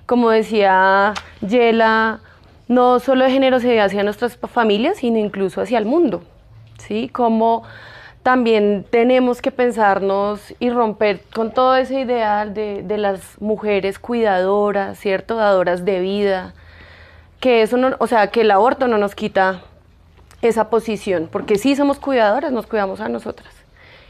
como 0.07 0.31
decía 0.31 1.13
Yela, 1.47 2.21
no 2.67 2.99
solo 2.99 3.25
de 3.25 3.31
generosidad 3.31 3.87
hacia 3.87 4.03
nuestras 4.03 4.37
familias, 4.37 4.99
sino 4.99 5.19
incluso 5.19 5.61
hacia 5.61 5.79
el 5.79 5.87
mundo, 5.87 6.23
¿sí? 6.79 7.09
Como 7.09 7.63
también 8.23 8.85
tenemos 8.91 9.41
que 9.41 9.51
pensarnos 9.51 10.55
y 10.59 10.71
romper 10.71 11.23
con 11.35 11.53
todo 11.53 11.77
ese 11.77 12.01
ideal 12.01 12.53
de, 12.53 12.83
de 12.83 12.99
las 12.99 13.41
mujeres 13.41 13.99
cuidadoras, 13.99 14.99
¿cierto? 14.99 15.37
Dadoras 15.37 15.85
de 15.85 16.01
vida, 16.01 16.55
que 17.41 17.63
eso 17.63 17.77
no, 17.77 17.97
o 17.99 18.07
sea, 18.07 18.29
que 18.29 18.43
el 18.43 18.51
aborto 18.51 18.89
no 18.89 18.99
nos 18.99 19.15
quita 19.15 19.63
esa 20.43 20.71
posición, 20.71 21.29
porque 21.31 21.57
sí 21.57 21.75
somos 21.77 21.99
cuidadoras, 21.99 22.53
nos 22.53 22.67
cuidamos 22.67 23.01
a 23.01 23.09
nosotras. 23.09 23.58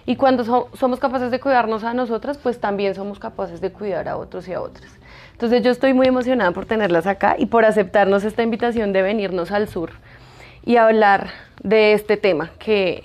Y 0.09 0.17
cuando 0.17 0.43
so 0.43 0.71
somos 0.73 1.01
capaces 1.01 1.31
de 1.31 1.39
cuidarnos 1.39 1.85
a 1.85 1.93
nosotras, 1.93 2.39
pues 2.39 2.59
también 2.59 2.95
somos 2.95 3.19
capaces 3.19 3.61
de 3.61 3.71
cuidar 3.71 4.09
a 4.09 4.17
otros 4.17 4.49
y 4.49 4.55
a 4.55 4.63
otras. 4.63 4.91
Entonces 5.33 5.63
yo 5.63 5.71
estoy 5.71 5.93
muy 5.93 6.07
emocionada 6.07 6.51
por 6.53 6.65
tenerlas 6.65 7.07
acá 7.07 7.37
y 7.39 7.45
por 7.45 7.67
aceptarnos 7.67 8.25
esta 8.25 8.43
invitación 8.43 8.95
de 8.95 9.03
venirnos 9.03 9.51
al 9.51 9.69
sur 9.69 9.91
y 10.65 10.77
hablar 10.77 11.29
de 11.63 11.93
este 11.93 12.17
tema 12.17 12.53
que, 12.59 13.05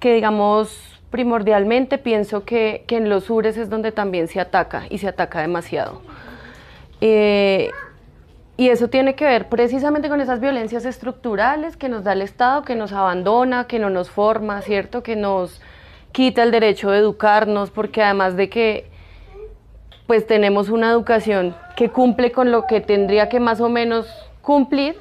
que 0.00 0.12
digamos, 0.12 1.00
primordialmente 1.08 1.96
pienso 1.96 2.44
que, 2.44 2.84
que, 2.86 2.98
en 2.98 3.08
los 3.08 3.24
sures 3.24 3.56
es 3.56 3.70
donde 3.70 3.90
también 3.90 4.28
se 4.28 4.38
ataca 4.38 4.82
y 4.90 4.98
se 4.98 5.08
ataca 5.08 5.40
demasiado. 5.40 6.02
Eh, 7.00 7.70
y 8.58 8.68
eso 8.68 8.88
tiene 8.88 9.14
que 9.14 9.24
ver 9.24 9.48
precisamente 9.48 10.10
con 10.10 10.20
esas 10.20 10.40
violencias 10.40 10.84
estructurales 10.84 11.78
que 11.78 11.88
nos 11.88 12.04
da 12.04 12.12
el 12.12 12.20
Estado, 12.20 12.64
que 12.64 12.74
nos 12.74 12.92
abandona, 12.92 13.66
que 13.66 13.78
no 13.78 13.88
nos 13.88 14.10
forma, 14.10 14.60
¿cierto? 14.60 15.02
Que 15.02 15.16
nos 15.16 15.62
quita 16.14 16.44
el 16.44 16.52
derecho 16.52 16.92
de 16.92 16.98
educarnos, 16.98 17.70
porque 17.70 18.00
además 18.00 18.36
de 18.36 18.48
que 18.48 18.86
pues 20.06 20.26
tenemos 20.28 20.68
una 20.68 20.90
educación 20.90 21.56
que 21.76 21.90
cumple 21.90 22.30
con 22.30 22.52
lo 22.52 22.66
que 22.68 22.80
tendría 22.80 23.28
que 23.28 23.40
más 23.40 23.60
o 23.60 23.68
menos 23.68 24.06
cumplir, 24.40 24.96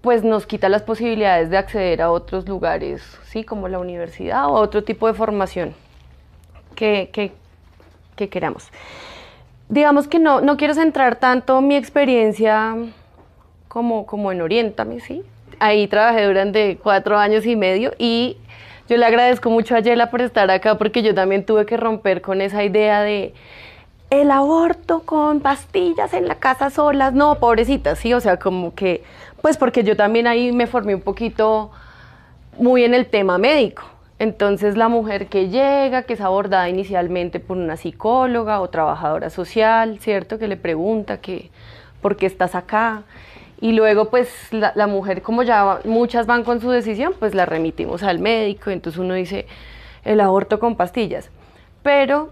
pues 0.00 0.24
nos 0.24 0.46
quita 0.46 0.70
las 0.70 0.82
posibilidades 0.82 1.50
de 1.50 1.58
acceder 1.58 2.00
a 2.00 2.10
otros 2.10 2.48
lugares, 2.48 3.02
¿sí? 3.24 3.44
como 3.44 3.68
la 3.68 3.78
universidad 3.78 4.46
o 4.46 4.52
otro 4.52 4.82
tipo 4.82 5.06
de 5.08 5.12
formación 5.12 5.74
que, 6.74 7.10
que, 7.12 7.32
que 8.16 8.30
queramos. 8.30 8.70
Digamos 9.68 10.08
que 10.08 10.18
no, 10.18 10.40
no 10.40 10.56
quiero 10.56 10.72
centrar 10.72 11.16
tanto 11.16 11.60
mi 11.60 11.76
experiencia 11.76 12.76
como, 13.68 14.06
como 14.06 14.32
en 14.32 14.40
Oriéntame, 14.40 15.00
¿sí? 15.00 15.22
Ahí 15.58 15.86
trabajé 15.86 16.24
durante 16.24 16.78
cuatro 16.78 17.18
años 17.18 17.44
y 17.44 17.56
medio 17.56 17.92
y 17.98 18.38
yo 18.88 18.96
le 18.96 19.06
agradezco 19.06 19.50
mucho 19.50 19.74
a 19.74 19.80
Yela 19.80 20.10
por 20.10 20.20
estar 20.20 20.50
acá 20.50 20.76
porque 20.76 21.02
yo 21.02 21.14
también 21.14 21.44
tuve 21.44 21.66
que 21.66 21.76
romper 21.76 22.20
con 22.20 22.40
esa 22.40 22.64
idea 22.64 23.02
de 23.02 23.34
el 24.10 24.30
aborto 24.30 25.00
con 25.00 25.40
pastillas 25.40 26.12
en 26.12 26.28
la 26.28 26.36
casa 26.36 26.70
solas. 26.70 27.14
No, 27.14 27.36
pobrecita, 27.36 27.96
sí, 27.96 28.12
o 28.14 28.20
sea, 28.20 28.38
como 28.38 28.74
que, 28.74 29.02
pues 29.42 29.56
porque 29.56 29.82
yo 29.82 29.96
también 29.96 30.26
ahí 30.26 30.52
me 30.52 30.66
formé 30.66 30.94
un 30.94 31.00
poquito 31.00 31.70
muy 32.58 32.84
en 32.84 32.94
el 32.94 33.06
tema 33.06 33.38
médico. 33.38 33.82
Entonces 34.18 34.76
la 34.76 34.88
mujer 34.88 35.26
que 35.26 35.48
llega, 35.48 36.04
que 36.04 36.12
es 36.12 36.20
abordada 36.20 36.68
inicialmente 36.68 37.40
por 37.40 37.56
una 37.56 37.76
psicóloga 37.76 38.60
o 38.60 38.68
trabajadora 38.68 39.30
social, 39.30 39.98
¿cierto? 40.00 40.38
Que 40.38 40.46
le 40.46 40.56
pregunta 40.56 41.18
que, 41.20 41.50
¿por 42.00 42.16
qué 42.16 42.26
estás 42.26 42.54
acá? 42.54 43.02
Y 43.64 43.72
luego, 43.72 44.10
pues, 44.10 44.28
la, 44.52 44.86
mujer, 44.86 45.22
como 45.22 45.42
ya 45.42 45.80
muchas 45.86 46.26
van 46.26 46.44
con 46.44 46.60
su 46.60 46.68
decisión, 46.68 47.14
pues 47.18 47.34
la 47.34 47.46
remitimos 47.46 48.02
al 48.02 48.18
médico. 48.18 48.68
Entonces 48.68 49.00
uno 49.00 49.14
dice, 49.14 49.46
el 50.04 50.20
aborto 50.20 50.60
con 50.60 50.76
pastillas. 50.76 51.30
Pero 51.82 52.28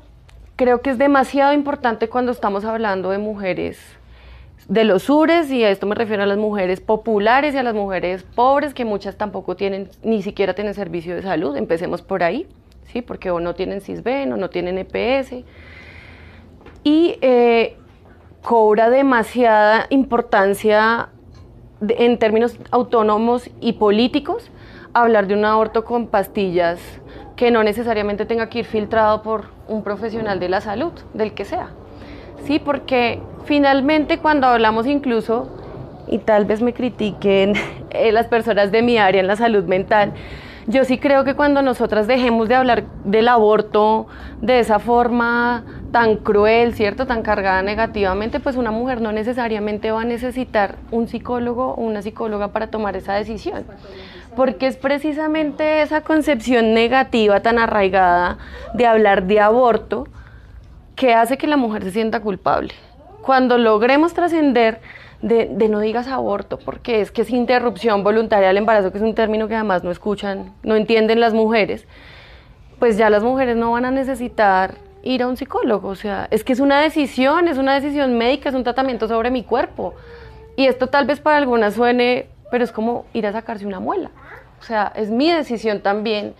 creo 0.56 0.82
que 0.82 0.90
es 0.90 0.98
demasiado 0.98 1.54
importante 1.54 2.10
cuando 2.10 2.32
estamos 2.32 2.66
hablando 2.66 3.08
de 3.08 3.16
mujeres 3.16 3.78
de 4.68 4.84
los 4.84 5.04
sures, 5.04 5.50
y 5.50 5.64
a 5.64 5.70
esto 5.70 5.86
me 5.86 5.94
refiero 5.94 6.22
a 6.22 6.26
las 6.26 6.36
mujeres 6.36 6.82
populares 6.82 7.54
y 7.54 7.56
a 7.56 7.62
las 7.62 7.74
mujeres 7.74 8.24
pobres, 8.34 8.74
que 8.74 8.84
muchas 8.84 9.16
tampoco 9.16 9.56
tienen, 9.56 9.88
ni 10.02 10.22
siquiera 10.22 10.52
tienen 10.52 10.74
servicio 10.74 11.14
de 11.14 11.22
salud. 11.22 11.56
Empecemos 11.56 12.02
por 12.02 12.24
ahí, 12.24 12.46
¿sí? 12.92 13.00
Porque 13.00 13.30
o 13.30 13.40
no 13.40 13.54
tienen 13.54 13.80
CISBEN 13.80 14.34
o 14.34 14.36
no 14.36 14.50
tienen 14.50 14.76
EPS. 14.76 15.46
Y 16.84 17.16
eh, 17.22 17.78
cobra 18.42 18.90
demasiada 18.90 19.86
importancia 19.88 21.08
en 21.88 22.18
términos 22.18 22.56
autónomos 22.70 23.50
y 23.60 23.74
políticos, 23.74 24.50
hablar 24.94 25.26
de 25.26 25.34
un 25.34 25.44
aborto 25.44 25.84
con 25.84 26.06
pastillas 26.06 26.78
que 27.36 27.50
no 27.50 27.62
necesariamente 27.62 28.26
tenga 28.26 28.48
que 28.48 28.60
ir 28.60 28.64
filtrado 28.64 29.22
por 29.22 29.46
un 29.68 29.82
profesional 29.82 30.38
de 30.38 30.48
la 30.48 30.60
salud, 30.60 30.92
del 31.14 31.32
que 31.32 31.44
sea. 31.44 31.70
Sí, 32.44 32.58
porque 32.58 33.20
finalmente 33.44 34.18
cuando 34.18 34.46
hablamos 34.46 34.86
incluso, 34.86 35.48
y 36.06 36.18
tal 36.18 36.44
vez 36.44 36.60
me 36.60 36.72
critiquen 36.72 37.54
eh, 37.90 38.12
las 38.12 38.26
personas 38.26 38.70
de 38.70 38.82
mi 38.82 38.98
área 38.98 39.20
en 39.20 39.26
la 39.26 39.36
salud 39.36 39.64
mental, 39.64 40.12
yo 40.66 40.84
sí 40.84 40.98
creo 40.98 41.24
que 41.24 41.34
cuando 41.34 41.62
nosotras 41.62 42.06
dejemos 42.06 42.48
de 42.48 42.54
hablar 42.54 42.84
del 43.04 43.26
aborto 43.26 44.06
de 44.40 44.60
esa 44.60 44.78
forma 44.78 45.64
tan 45.92 46.16
cruel, 46.16 46.74
¿cierto? 46.74 47.06
Tan 47.06 47.22
cargada 47.22 47.62
negativamente, 47.62 48.40
pues 48.40 48.56
una 48.56 48.70
mujer 48.70 49.00
no 49.00 49.12
necesariamente 49.12 49.92
va 49.92 50.00
a 50.00 50.04
necesitar 50.04 50.76
un 50.90 51.06
psicólogo 51.06 51.74
o 51.74 51.82
una 51.82 52.02
psicóloga 52.02 52.48
para 52.48 52.68
tomar 52.68 52.96
esa 52.96 53.12
decisión. 53.12 53.64
Porque 54.34 54.66
es 54.66 54.76
precisamente 54.76 55.82
esa 55.82 56.00
concepción 56.00 56.72
negativa 56.72 57.40
tan 57.40 57.58
arraigada 57.58 58.38
de 58.72 58.86
hablar 58.86 59.24
de 59.24 59.40
aborto 59.40 60.08
que 60.96 61.14
hace 61.14 61.36
que 61.36 61.46
la 61.46 61.58
mujer 61.58 61.84
se 61.84 61.90
sienta 61.90 62.20
culpable. 62.20 62.72
Cuando 63.20 63.58
logremos 63.58 64.14
trascender 64.14 64.80
de, 65.20 65.46
no 65.68 65.78
digas 65.80 66.08
aborto, 66.08 66.58
porque 66.58 67.02
es 67.02 67.10
que 67.12 67.22
es 67.22 67.30
interrupción 67.30 68.02
voluntaria 68.02 68.48
del 68.48 68.56
embarazo, 68.56 68.90
que 68.90 68.98
es 68.98 69.04
un 69.04 69.14
término 69.14 69.46
que 69.46 69.54
además 69.54 69.84
no 69.84 69.90
escuchan, 69.90 70.52
no 70.62 70.74
entienden 70.74 71.20
las 71.20 71.34
mujeres, 71.34 71.86
pues 72.78 72.96
ya 72.96 73.10
las 73.10 73.22
mujeres 73.22 73.56
no 73.56 73.70
van 73.70 73.84
a 73.84 73.90
necesitar 73.90 74.74
ir 75.02 75.22
a 75.22 75.28
un 75.28 75.36
psicólogo. 75.36 75.88
O 75.88 75.94
sea, 75.94 76.28
es 76.30 76.44
que 76.44 76.52
es 76.52 76.60
una 76.60 76.80
decisión, 76.80 77.48
es 77.48 77.58
una 77.58 77.74
decisión 77.74 78.16
médica, 78.16 78.48
es 78.48 78.54
un 78.54 78.64
tratamiento 78.64 79.08
sobre 79.08 79.30
mi 79.30 79.42
cuerpo. 79.44 79.94
Y 80.56 80.66
esto 80.66 80.86
tal 80.86 81.06
vez 81.06 81.20
para 81.20 81.38
algunas 81.38 81.74
suene, 81.74 82.26
pero 82.50 82.64
es 82.64 82.72
como 82.72 83.06
ir 83.12 83.26
a 83.26 83.32
sacarse 83.32 83.66
una 83.66 83.80
muela. 83.80 84.10
O 84.60 84.64
sea, 84.64 84.92
es 84.94 85.10
mi 85.10 85.30
decisión 85.30 85.80
también. 85.80 86.34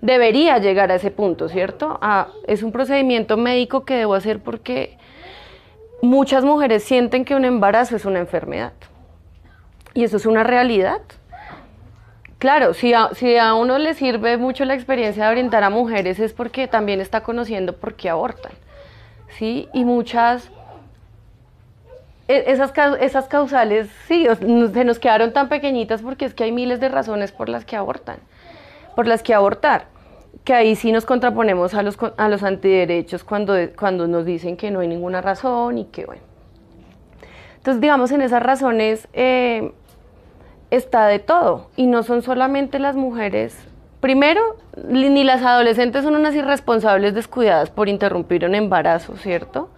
Debería 0.00 0.58
llegar 0.58 0.90
a 0.90 0.94
ese 0.94 1.10
punto, 1.10 1.48
¿cierto? 1.48 1.98
Ah, 2.00 2.28
es 2.46 2.62
un 2.62 2.72
procedimiento 2.72 3.36
médico 3.36 3.84
que 3.84 3.94
debo 3.94 4.14
hacer 4.14 4.40
porque 4.40 4.96
muchas 6.02 6.42
mujeres 6.42 6.82
sienten 6.84 7.24
que 7.24 7.34
un 7.34 7.44
embarazo 7.44 7.96
es 7.96 8.06
una 8.06 8.18
enfermedad. 8.18 8.72
Y 9.92 10.04
eso 10.04 10.16
es 10.16 10.24
una 10.24 10.42
realidad. 10.42 11.02
Claro, 12.40 12.72
si 12.72 12.94
a, 12.94 13.10
si 13.14 13.36
a 13.36 13.52
uno 13.52 13.78
le 13.78 13.92
sirve 13.92 14.38
mucho 14.38 14.64
la 14.64 14.72
experiencia 14.74 15.26
de 15.26 15.30
orientar 15.30 15.62
a 15.62 15.68
mujeres 15.68 16.18
es 16.18 16.32
porque 16.32 16.66
también 16.66 17.00
está 17.00 17.20
conociendo 17.22 17.74
por 17.76 17.94
qué 17.94 18.08
abortan. 18.08 18.52
¿sí? 19.38 19.68
Y 19.74 19.84
muchas, 19.84 20.50
e- 22.28 22.44
esas, 22.46 22.72
esas 22.98 23.28
causales, 23.28 23.90
sí, 24.08 24.26
se 24.72 24.84
nos 24.84 24.98
quedaron 24.98 25.34
tan 25.34 25.50
pequeñitas 25.50 26.00
porque 26.00 26.24
es 26.24 26.32
que 26.32 26.44
hay 26.44 26.52
miles 26.52 26.80
de 26.80 26.88
razones 26.88 27.30
por 27.30 27.50
las 27.50 27.66
que 27.66 27.76
abortan, 27.76 28.16
por 28.96 29.06
las 29.06 29.22
que 29.22 29.34
abortar, 29.34 29.84
que 30.42 30.54
ahí 30.54 30.76
sí 30.76 30.92
nos 30.92 31.04
contraponemos 31.04 31.74
a 31.74 31.82
los, 31.82 31.98
a 32.16 32.28
los 32.30 32.42
antiderechos 32.42 33.22
cuando, 33.22 33.54
cuando 33.78 34.08
nos 34.08 34.24
dicen 34.24 34.56
que 34.56 34.70
no 34.70 34.80
hay 34.80 34.88
ninguna 34.88 35.20
razón 35.20 35.76
y 35.76 35.84
que 35.84 36.06
bueno. 36.06 36.22
Entonces, 37.58 37.82
digamos, 37.82 38.10
en 38.12 38.22
esas 38.22 38.42
razones 38.42 39.06
eh, 39.12 39.72
está 40.70 41.06
de 41.06 41.18
todo 41.18 41.68
y 41.76 41.86
no 41.86 42.02
son 42.02 42.22
solamente 42.22 42.78
las 42.78 42.96
mujeres. 42.96 43.56
Primero, 44.00 44.56
ni 44.88 45.24
las 45.24 45.42
adolescentes 45.42 46.04
son 46.04 46.14
unas 46.14 46.34
irresponsables 46.34 47.14
descuidadas 47.14 47.70
por 47.70 47.88
interrumpir 47.88 48.44
un 48.46 48.54
embarazo, 48.54 49.16
¿cierto? 49.16 49.68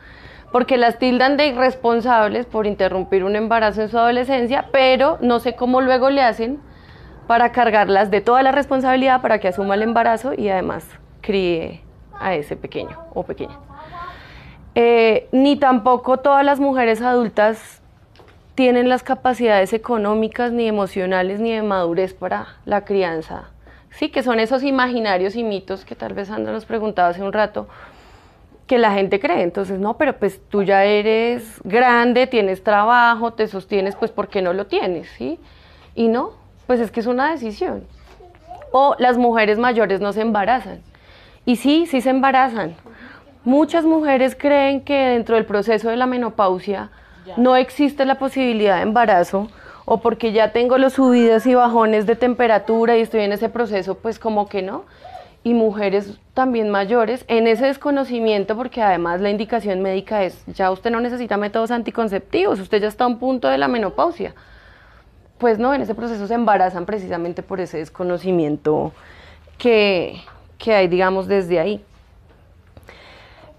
Porque 0.52 0.76
las 0.76 0.98
tildan 0.98 1.36
de 1.36 1.48
irresponsables 1.48 2.46
por 2.46 2.66
interrumpir 2.66 3.24
un 3.24 3.34
embarazo 3.34 3.82
en 3.82 3.88
su 3.88 3.98
adolescencia, 3.98 4.66
pero 4.70 5.18
no 5.20 5.40
sé 5.40 5.56
cómo 5.56 5.80
luego 5.80 6.10
le 6.10 6.22
hacen 6.22 6.60
para 7.26 7.50
cargarlas 7.52 8.10
de 8.10 8.20
toda 8.20 8.42
la 8.42 8.52
responsabilidad 8.52 9.22
para 9.22 9.40
que 9.40 9.48
asuma 9.48 9.74
el 9.74 9.82
embarazo 9.82 10.34
y 10.34 10.50
además 10.50 10.86
críe 11.20 11.82
a 12.20 12.34
ese 12.34 12.56
pequeño 12.56 12.98
o 13.14 13.24
pequeña. 13.24 13.58
Eh, 14.74 15.28
ni 15.32 15.56
tampoco 15.56 16.18
todas 16.18 16.44
las 16.44 16.60
mujeres 16.60 17.02
adultas 17.02 17.81
tienen 18.54 18.88
las 18.88 19.02
capacidades 19.02 19.72
económicas, 19.72 20.52
ni 20.52 20.68
emocionales, 20.68 21.40
ni 21.40 21.52
de 21.52 21.62
madurez 21.62 22.14
para 22.14 22.56
la 22.64 22.84
crianza. 22.84 23.50
Sí, 23.90 24.10
que 24.10 24.22
son 24.22 24.40
esos 24.40 24.62
imaginarios 24.62 25.36
y 25.36 25.44
mitos 25.44 25.84
que 25.84 25.94
tal 25.94 26.14
vez 26.14 26.28
Sandra 26.28 26.52
nos 26.52 26.64
preguntaba 26.64 27.08
hace 27.08 27.22
un 27.22 27.32
rato, 27.32 27.68
que 28.66 28.78
la 28.78 28.92
gente 28.92 29.20
cree. 29.20 29.42
Entonces, 29.42 29.78
no, 29.78 29.96
pero 29.96 30.16
pues 30.16 30.40
tú 30.48 30.62
ya 30.62 30.84
eres 30.84 31.60
grande, 31.64 32.26
tienes 32.26 32.62
trabajo, 32.62 33.32
te 33.32 33.46
sostienes, 33.48 33.96
pues 33.96 34.10
¿por 34.10 34.28
qué 34.28 34.42
no 34.42 34.52
lo 34.52 34.66
tienes? 34.66 35.08
¿Sí? 35.16 35.38
Y 35.94 36.08
no, 36.08 36.32
pues 36.66 36.80
es 36.80 36.90
que 36.90 37.00
es 37.00 37.06
una 37.06 37.30
decisión. 37.30 37.84
O 38.70 38.96
las 38.98 39.18
mujeres 39.18 39.58
mayores 39.58 40.00
no 40.00 40.12
se 40.12 40.22
embarazan. 40.22 40.80
Y 41.44 41.56
sí, 41.56 41.86
sí 41.86 42.00
se 42.00 42.10
embarazan. 42.10 42.74
Muchas 43.44 43.84
mujeres 43.84 44.36
creen 44.38 44.82
que 44.82 44.94
dentro 44.94 45.34
del 45.34 45.44
proceso 45.44 45.90
de 45.90 45.96
la 45.96 46.06
menopausia 46.06 46.90
no 47.36 47.56
existe 47.56 48.04
la 48.04 48.16
posibilidad 48.18 48.76
de 48.76 48.82
embarazo 48.82 49.48
o 49.84 49.98
porque 49.98 50.32
ya 50.32 50.52
tengo 50.52 50.78
los 50.78 50.94
subidas 50.94 51.46
y 51.46 51.54
bajones 51.54 52.06
de 52.06 52.16
temperatura 52.16 52.96
y 52.96 53.00
estoy 53.00 53.22
en 53.22 53.32
ese 53.32 53.48
proceso, 53.48 53.96
pues 53.96 54.18
como 54.18 54.48
que 54.48 54.62
no. 54.62 54.84
Y 55.44 55.54
mujeres 55.54 56.20
también 56.34 56.70
mayores 56.70 57.24
en 57.26 57.48
ese 57.48 57.66
desconocimiento 57.66 58.56
porque 58.56 58.80
además 58.80 59.20
la 59.20 59.30
indicación 59.30 59.82
médica 59.82 60.22
es, 60.22 60.44
ya 60.46 60.70
usted 60.70 60.90
no 60.90 61.00
necesita 61.00 61.36
métodos 61.36 61.72
anticonceptivos, 61.72 62.60
usted 62.60 62.80
ya 62.80 62.88
está 62.88 63.04
a 63.04 63.08
un 63.08 63.18
punto 63.18 63.48
de 63.48 63.58
la 63.58 63.66
menopausia. 63.66 64.34
Pues 65.38 65.58
no, 65.58 65.74
en 65.74 65.82
ese 65.82 65.96
proceso 65.96 66.28
se 66.28 66.34
embarazan 66.34 66.86
precisamente 66.86 67.42
por 67.42 67.60
ese 67.60 67.78
desconocimiento 67.78 68.92
que, 69.58 70.20
que 70.58 70.74
hay, 70.74 70.86
digamos, 70.86 71.26
desde 71.26 71.58
ahí. 71.58 71.84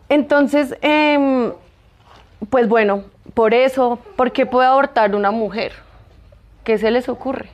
Entonces, 0.08 0.78
em, 0.82 1.52
pues 2.50 2.70
bueno, 2.70 3.04
por 3.34 3.54
eso, 3.54 4.00
¿por 4.16 4.32
qué 4.32 4.46
puede 4.46 4.68
abortar 4.68 5.16
una 5.16 5.32
mujer? 5.32 5.74
¿Qué 6.64 6.78
se 6.78 6.92
les 6.92 7.10
ocurre? 7.10 7.50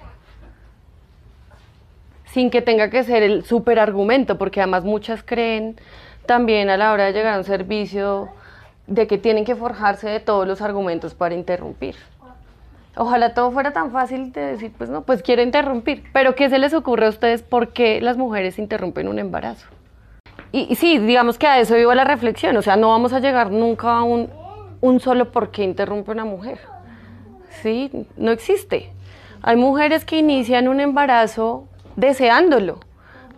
Sin 2.25 2.49
que 2.49 2.61
tenga 2.61 2.89
que 2.89 3.03
ser 3.03 3.23
el 3.23 3.43
super 3.43 3.79
argumento, 3.79 4.37
porque 4.37 4.61
además 4.61 4.83
muchas 4.83 5.23
creen 5.23 5.79
también 6.25 6.69
a 6.69 6.77
la 6.77 6.91
hora 6.91 7.05
de 7.05 7.13
llegar 7.13 7.33
a 7.33 7.37
un 7.39 7.43
servicio 7.43 8.29
de 8.87 9.07
que 9.07 9.17
tienen 9.17 9.45
que 9.45 9.55
forjarse 9.55 10.09
de 10.09 10.19
todos 10.19 10.47
los 10.47 10.61
argumentos 10.61 11.13
para 11.13 11.33
interrumpir. 11.33 11.95
Ojalá 12.95 13.33
todo 13.33 13.51
fuera 13.51 13.71
tan 13.71 13.91
fácil 13.91 14.31
de 14.31 14.41
decir, 14.41 14.71
pues 14.77 14.89
no, 14.89 15.03
pues 15.03 15.23
quiero 15.23 15.41
interrumpir. 15.41 16.03
Pero 16.11 16.35
¿qué 16.35 16.49
se 16.49 16.59
les 16.59 16.73
ocurre 16.73 17.05
a 17.05 17.09
ustedes 17.09 17.41
por 17.41 17.69
qué 17.69 18.01
las 18.01 18.17
mujeres 18.17 18.59
interrumpen 18.59 19.07
un 19.07 19.19
embarazo? 19.19 19.67
Y, 20.51 20.75
sí, 20.75 20.97
digamos 20.97 21.37
que 21.37 21.47
a 21.47 21.59
eso 21.59 21.77
iba 21.77 21.93
la 21.93 22.03
reflexión, 22.03 22.57
o 22.57 22.61
sea, 22.63 22.75
no 22.75 22.89
vamos 22.89 23.13
a 23.13 23.19
llegar 23.19 23.51
nunca 23.51 23.97
a 23.97 24.03
un, 24.03 24.29
un 24.81 24.99
solo 24.99 25.31
por 25.31 25.51
qué 25.51 25.63
interrumpe 25.63 26.11
una 26.11 26.25
mujer. 26.25 26.59
Sí, 27.61 27.91
no 28.17 28.31
existe. 28.31 28.91
Hay 29.41 29.55
mujeres 29.55 30.05
que 30.05 30.17
inician 30.17 30.67
un 30.67 30.79
embarazo 30.79 31.65
deseándolo, 31.95 32.79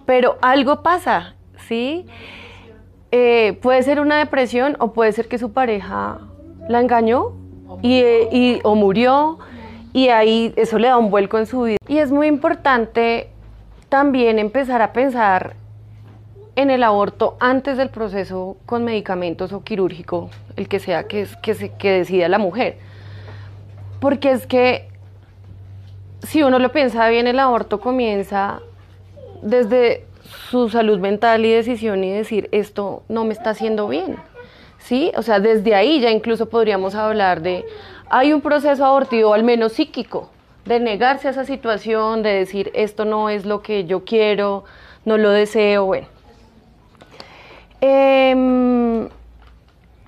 pero 0.05 0.37
algo 0.41 0.83
pasa, 0.83 1.35
¿sí? 1.67 2.05
Eh, 3.11 3.57
puede 3.61 3.83
ser 3.83 3.99
una 3.99 4.17
depresión 4.19 4.77
o 4.79 4.93
puede 4.93 5.11
ser 5.11 5.27
que 5.27 5.37
su 5.37 5.51
pareja 5.51 6.19
la 6.69 6.79
engañó 6.79 7.33
eh, 7.83 8.29
y- 8.31 8.59
o 8.63 8.75
murió 8.75 9.39
y 9.93 10.09
ahí 10.09 10.53
eso 10.55 10.79
le 10.79 10.87
da 10.87 10.97
un 10.97 11.09
vuelco 11.11 11.37
en 11.37 11.45
su 11.45 11.63
vida. 11.63 11.77
Y 11.87 11.97
es 11.97 12.11
muy 12.11 12.27
importante 12.27 13.29
también 13.89 14.39
empezar 14.39 14.81
a 14.81 14.93
pensar 14.93 15.55
en 16.55 16.69
el 16.69 16.83
aborto 16.83 17.37
antes 17.39 17.77
del 17.77 17.89
proceso 17.89 18.57
con 18.65 18.83
medicamentos 18.83 19.53
o 19.53 19.63
quirúrgico, 19.63 20.29
el 20.55 20.67
que 20.67 20.79
sea 20.79 21.07
que, 21.07 21.27
que, 21.41 21.53
se, 21.53 21.73
que 21.73 21.91
decida 21.91 22.27
la 22.27 22.37
mujer. 22.37 22.77
Porque 23.99 24.31
es 24.31 24.47
que 24.47 24.89
si 26.23 26.43
uno 26.43 26.59
lo 26.59 26.71
piensa 26.71 27.07
bien, 27.09 27.27
el 27.27 27.39
aborto 27.39 27.79
comienza 27.79 28.59
desde 29.41 30.05
su 30.49 30.69
salud 30.69 30.99
mental 30.99 31.45
y 31.45 31.51
decisión 31.51 32.03
y 32.03 32.11
decir, 32.11 32.47
esto 32.51 33.03
no 33.07 33.23
me 33.25 33.33
está 33.33 33.51
haciendo 33.51 33.87
bien. 33.87 34.17
¿Sí? 34.79 35.11
O 35.15 35.21
sea, 35.21 35.39
desde 35.39 35.75
ahí 35.75 35.99
ya 36.01 36.09
incluso 36.09 36.49
podríamos 36.49 36.95
hablar 36.95 37.41
de, 37.41 37.65
hay 38.09 38.33
un 38.33 38.41
proceso 38.41 38.83
abortivo 38.83 39.33
al 39.33 39.43
menos 39.43 39.73
psíquico, 39.73 40.31
de 40.65 40.79
negarse 40.79 41.27
a 41.27 41.31
esa 41.31 41.45
situación, 41.45 42.23
de 42.23 42.31
decir, 42.31 42.71
esto 42.73 43.05
no 43.05 43.29
es 43.29 43.45
lo 43.45 43.61
que 43.61 43.85
yo 43.85 44.03
quiero, 44.03 44.63
no 45.05 45.17
lo 45.17 45.29
deseo, 45.29 45.85
bueno. 45.85 46.07
Em, 47.81 49.09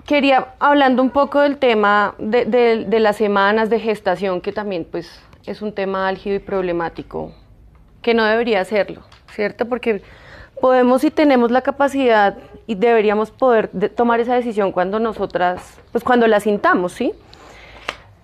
quería, 0.06 0.54
hablando 0.60 1.02
un 1.02 1.10
poco 1.10 1.40
del 1.40 1.56
tema 1.58 2.14
de, 2.18 2.86
las 3.00 3.16
semanas 3.16 3.68
de 3.68 3.80
gestación, 3.80 4.40
que 4.40 4.52
también 4.52 4.86
pues 4.90 5.20
es 5.44 5.60
un 5.60 5.72
tema 5.72 6.06
álgido 6.08 6.36
y 6.36 6.38
problemático, 6.38 7.32
que 8.00 8.14
no 8.14 8.24
debería 8.24 8.64
serlo, 8.64 9.02
¿cierto? 9.32 9.66
Porque 9.66 10.02
podemos 10.60 11.02
y 11.02 11.10
tenemos 11.10 11.50
la 11.50 11.62
capacidad 11.62 12.36
y 12.68 12.76
deberíamos 12.76 13.32
poder 13.32 13.70
de- 13.72 13.88
tomar 13.88 14.20
esa 14.20 14.34
decisión 14.36 14.70
cuando 14.70 15.00
nosotras, 15.00 15.78
pues 15.90 16.04
cuando 16.04 16.28
la 16.28 16.38
sintamos, 16.38 16.92
¿sí? 16.92 17.12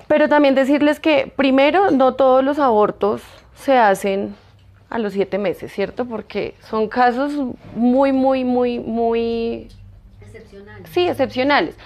Pero 0.07 0.29
también 0.29 0.55
decirles 0.55 1.01
que 1.01 1.33
primero 1.35 1.91
no 1.91 2.15
todos 2.15 2.45
los 2.45 2.59
abortos 2.61 3.23
se 3.55 3.77
hacen 3.77 4.35
a 4.91 4.99
los 4.99 5.13
siete 5.13 5.39
meses, 5.39 5.73
¿cierto? 5.73 6.05
Porque 6.05 6.55
son 6.69 6.89
casos 6.89 7.33
muy, 7.77 8.13
muy, 8.13 8.45
muy, 8.45 8.79
muy... 8.81 9.69
Sí, 10.91 11.07
excepcionales. 11.09 11.77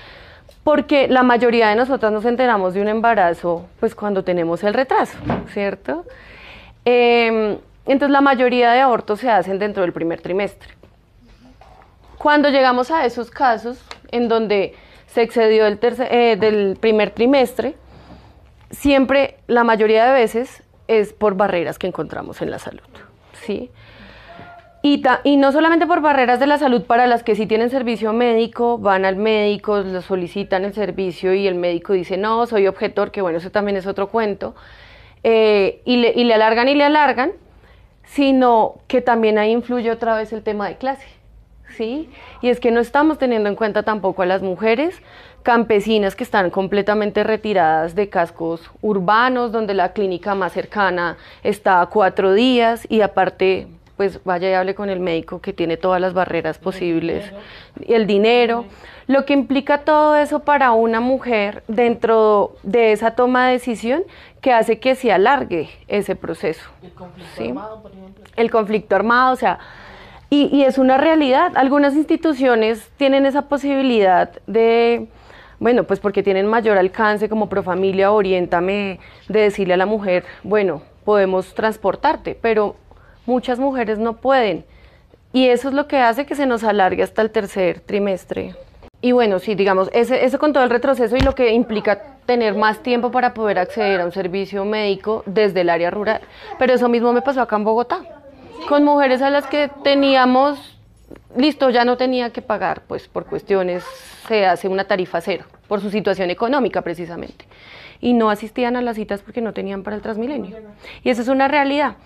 Porque 0.65 1.07
la 1.09 1.23
mayoría 1.23 1.69
de 1.69 1.77
nosotras 1.77 2.11
nos 2.11 2.25
enteramos 2.25 2.73
de 2.73 2.81
un 2.81 2.89
embarazo, 2.89 3.67
pues 3.79 3.95
cuando 3.95 4.25
tenemos 4.25 4.65
el 4.65 4.73
retraso, 4.73 5.19
¿cierto? 5.53 6.07
Em, 6.87 7.59
entonces 7.85 8.11
la 8.11 8.23
mayoría 8.23 8.73
de 8.73 8.81
abortos 8.81 9.21
se 9.21 9.29
hacen 9.31 9.59
dentro 9.59 9.83
del 9.83 9.93
primer 9.93 10.23
trimestre. 10.23 10.71
Cuando 12.17 12.49
llegamos 12.49 12.91
a 12.91 13.05
esos 13.05 13.31
casos 13.31 13.79
en 14.11 14.29
donde 14.29 14.75
se 15.07 15.21
excedió 15.21 15.67
el 15.67 15.79
tercer- 15.79 16.09
eh, 16.11 16.37
del 16.37 16.79
primer 16.81 17.11
trimestre, 17.11 17.75
siempre, 18.71 19.37
la 19.47 19.63
mayoría 19.63 20.07
de 20.07 20.13
veces, 20.13 20.63
es 20.89 21.13
por 21.13 21.35
barreras 21.35 21.79
que 21.79 21.87
encontramos 21.87 22.43
en 22.43 22.51
la 22.51 22.59
salud, 22.59 22.83
¿sí? 23.33 23.71
Y, 24.83 25.01
ta- 25.01 25.23
y 25.25 25.39
no 25.39 25.51
solamente 25.51 25.87
por 25.87 26.03
barreras 26.03 26.39
de 26.41 26.47
la 26.47 26.59
salud 26.59 26.83
para 26.83 27.07
las 27.07 27.23
que 27.23 27.35
sí 27.35 27.47
tienen 27.47 27.71
servicio 27.71 28.13
médico, 28.13 28.77
van 28.77 29.07
al 29.07 29.17
médico, 29.17 29.79
lo 29.79 30.03
solicitan 30.03 30.65
el 30.67 30.75
servicio 30.75 31.33
y 31.33 31.47
el 31.47 31.55
médico 31.55 31.95
dice, 31.95 32.19
no, 32.19 32.45
soy 32.47 32.67
objetor, 32.67 33.11
que 33.11 33.23
bueno, 33.23 33.39
eso 33.39 33.51
también 33.51 33.79
es 33.79 33.87
otro 33.87 34.09
cuento, 34.09 34.55
eh, 35.23 35.81
y, 35.87 35.97
le, 35.97 36.13
y 36.15 36.25
le 36.25 36.35
alargan 36.35 36.69
y 36.69 36.75
le 36.75 36.85
alargan, 36.85 37.33
sino 38.03 38.75
que 38.87 39.01
también 39.01 39.39
ahí 39.39 39.53
influye 39.53 39.91
otra 39.91 40.15
vez 40.17 40.35
el 40.35 40.43
tema 40.43 40.69
de 40.69 40.77
clase, 40.77 41.09
¿sí? 41.79 42.11
Y 42.43 42.51
es 42.51 42.61
que 42.61 42.71
no 42.71 42.81
estamos 42.81 43.17
teniendo 43.17 43.49
en 43.49 43.57
cuenta 43.57 43.85
tampoco 43.85 44.21
a 44.21 44.27
las 44.27 44.43
mujeres 44.43 45.01
campesinas 45.45 46.17
que 46.17 46.25
están 46.25 46.51
completamente 46.51 47.23
retiradas 47.23 47.95
de 47.95 48.09
cascos 48.09 48.69
urbanos, 48.81 49.53
donde 49.53 49.75
la 49.75 49.93
clínica 49.93 50.35
más 50.35 50.53
cercana 50.53 51.17
está 51.45 51.81
a 51.83 51.87
cuatro 51.87 52.33
días 52.33 52.87
y 52.91 53.03
aparte 53.03 53.69
pues 53.97 54.25
vaya 54.25 54.51
y 54.51 54.55
hable 54.55 54.75
con 54.75 54.91
el 54.91 54.99
médico 54.99 55.41
que 55.41 55.53
tiene 55.53 55.77
todas 55.77 56.01
las 56.01 56.15
barreras 56.15 56.59
posibles, 56.59 57.31
el 57.87 58.09
dinero, 58.09 58.65
lo 59.07 59.25
que 59.25 59.35
implica 59.35 59.83
todo 59.83 60.17
eso 60.17 60.41
para 60.41 60.73
una 60.73 60.99
mujer 60.99 61.63
dentro 61.69 62.57
de 62.65 62.91
esa 62.91 63.13
toma 63.15 63.47
de 63.47 63.53
decisión 63.53 64.03
que 64.41 64.53
hace 64.53 64.81
que 64.81 64.97
se 64.97 65.13
alargue 65.13 65.69
ese 65.87 66.17
proceso. 66.17 66.69
El 66.83 66.91
conflicto 66.93 67.31
Sí. 67.37 67.49
armado, 67.51 67.83
por 67.83 67.93
ejemplo. 67.93 68.25
El 68.35 68.51
conflicto 68.51 68.97
armado, 68.97 69.33
o 69.33 69.37
sea, 69.37 69.61
y, 70.29 70.47
y 70.47 70.65
es 70.65 70.79
una 70.79 70.97
realidad. 70.97 71.53
Algunas 71.55 71.95
instituciones 71.95 72.91
tienen 72.97 73.27
esa 73.27 73.43
posibilidad 73.43 74.31
de, 74.49 75.07
bueno, 75.59 75.85
pues 75.85 76.01
porque 76.01 76.23
tienen 76.23 76.47
mayor 76.47 76.79
alcance 76.79 77.29
como 77.29 77.49
Profamilia, 77.49 78.13
Oriéntame, 78.13 79.01
de 79.29 79.41
decirle 79.41 79.75
a 79.75 79.79
la 79.79 79.87
mujer, 79.87 80.25
bueno, 80.43 80.83
podemos 81.05 81.55
transportarte, 81.55 82.37
pero 82.41 82.77
muchas 83.27 83.59
mujeres 83.59 83.99
no 83.99 84.17
pueden. 84.17 84.65
Y 85.33 85.49
eso 85.49 85.69
es 85.69 85.75
lo 85.75 85.89
que 85.89 85.99
hace 85.99 86.27
que 86.27 86.35
se 86.35 86.47
nos 86.47 86.63
alargue 86.63 87.03
hasta 87.03 87.23
el 87.23 87.31
tercer 87.31 87.81
trimestre. 87.81 88.55
Y 89.01 89.13
bueno, 89.13 89.39
sí, 89.39 89.55
digamos, 89.55 89.91
eso 89.93 90.39
con 90.39 90.53
todo 90.53 90.65
el 90.65 90.71
retroceso 90.71 91.17
y 91.17 91.21
lo 91.21 91.35
que 91.35 91.53
implica 91.53 92.01
tener 92.25 92.55
más 92.55 92.83
tiempo 92.83 93.11
para 93.11 93.35
poder 93.35 93.59
acceder 93.59 94.01
a 94.01 94.07
un 94.07 94.13
servicio 94.13 94.65
médico 94.65 95.23
desde 95.27 95.61
el 95.61 95.69
área 95.69 95.91
rural. 95.91 96.23
Pero 96.59 96.73
eso 96.73 96.89
mismo 96.89 97.13
me 97.13 97.21
pasó 97.21 97.43
acá 97.43 97.57
en 97.57 97.65
Bogotá, 97.65 98.01
con 98.67 98.83
mujeres 98.85 99.21
a 99.21 99.29
las 99.29 99.47
que 99.47 99.71
teníamos, 99.83 100.79
listo, 101.37 101.69
ya 101.69 101.85
no 101.85 101.99
tenía 101.99 102.31
que 102.31 102.41
pagar, 102.41 102.83
pues 102.89 103.07
por 103.09 103.27
cuestiones, 103.27 103.85
se 104.27 104.47
hace 104.47 104.69
una 104.69 104.85
tarifa 104.85 105.21
cero, 105.21 105.45
por 105.69 105.81
su 105.81 105.91
situación 105.91 106.31
económica 106.31 106.83
precisamente. 106.83 107.47
Y 108.01 108.13
no 108.13 108.31
asistían 108.31 108.77
a 108.77 108.83
las 108.83 108.97
citas 108.97 109.23
porque 109.23 109.41
no 109.41 109.53
tenían 109.53 109.83
para 109.83 109.97
el 109.97 110.03
Transmilenio. 110.03 110.57
Y 111.03 111.11
esa 111.11 111.23
es 111.23 111.29
una 111.29 111.49
realidad. 111.49 111.97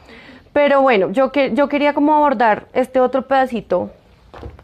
Pero 0.53 0.83
bueno, 0.83 1.11
yo, 1.11 1.33
que, 1.33 1.55
yo 1.55 1.69
quería 1.69 1.93
como 1.95 2.15
abordar 2.15 2.67
este 2.73 3.01
otro 3.01 3.27
pedacito 3.27 3.91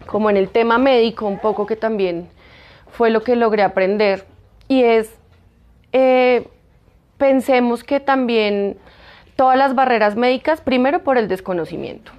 como 0.06 0.30
en 0.30 0.36
el 0.36 0.48
tema 0.48 0.78
médico 0.78 1.26
un 1.26 1.38
poco 1.38 1.66
que 1.66 1.76
también 1.76 2.28
fue 2.90 3.10
lo 3.10 3.22
que 3.22 3.36
logré 3.36 3.62
aprender 3.62 4.24
y 4.68 4.82
es 4.82 5.12
eh, 5.92 6.46
pensemos 7.18 7.84
que 7.84 8.00
también 8.00 8.76
todas 9.36 9.56
las 9.56 9.74
barreras 9.74 10.16
médicas 10.16 10.60
primero 10.60 11.02
por 11.02 11.18
el 11.18 11.28
desconocimiento 11.28 12.12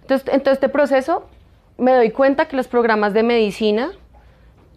entonces 0.00 0.32
en 0.32 0.40
todo 0.42 0.54
este 0.54 0.68
proceso 0.68 1.28
me 1.76 1.92
doy 1.92 2.10
cuenta 2.10 2.48
que 2.48 2.56
los 2.56 2.66
programas 2.66 3.12
de 3.14 3.22
medicina 3.22 3.92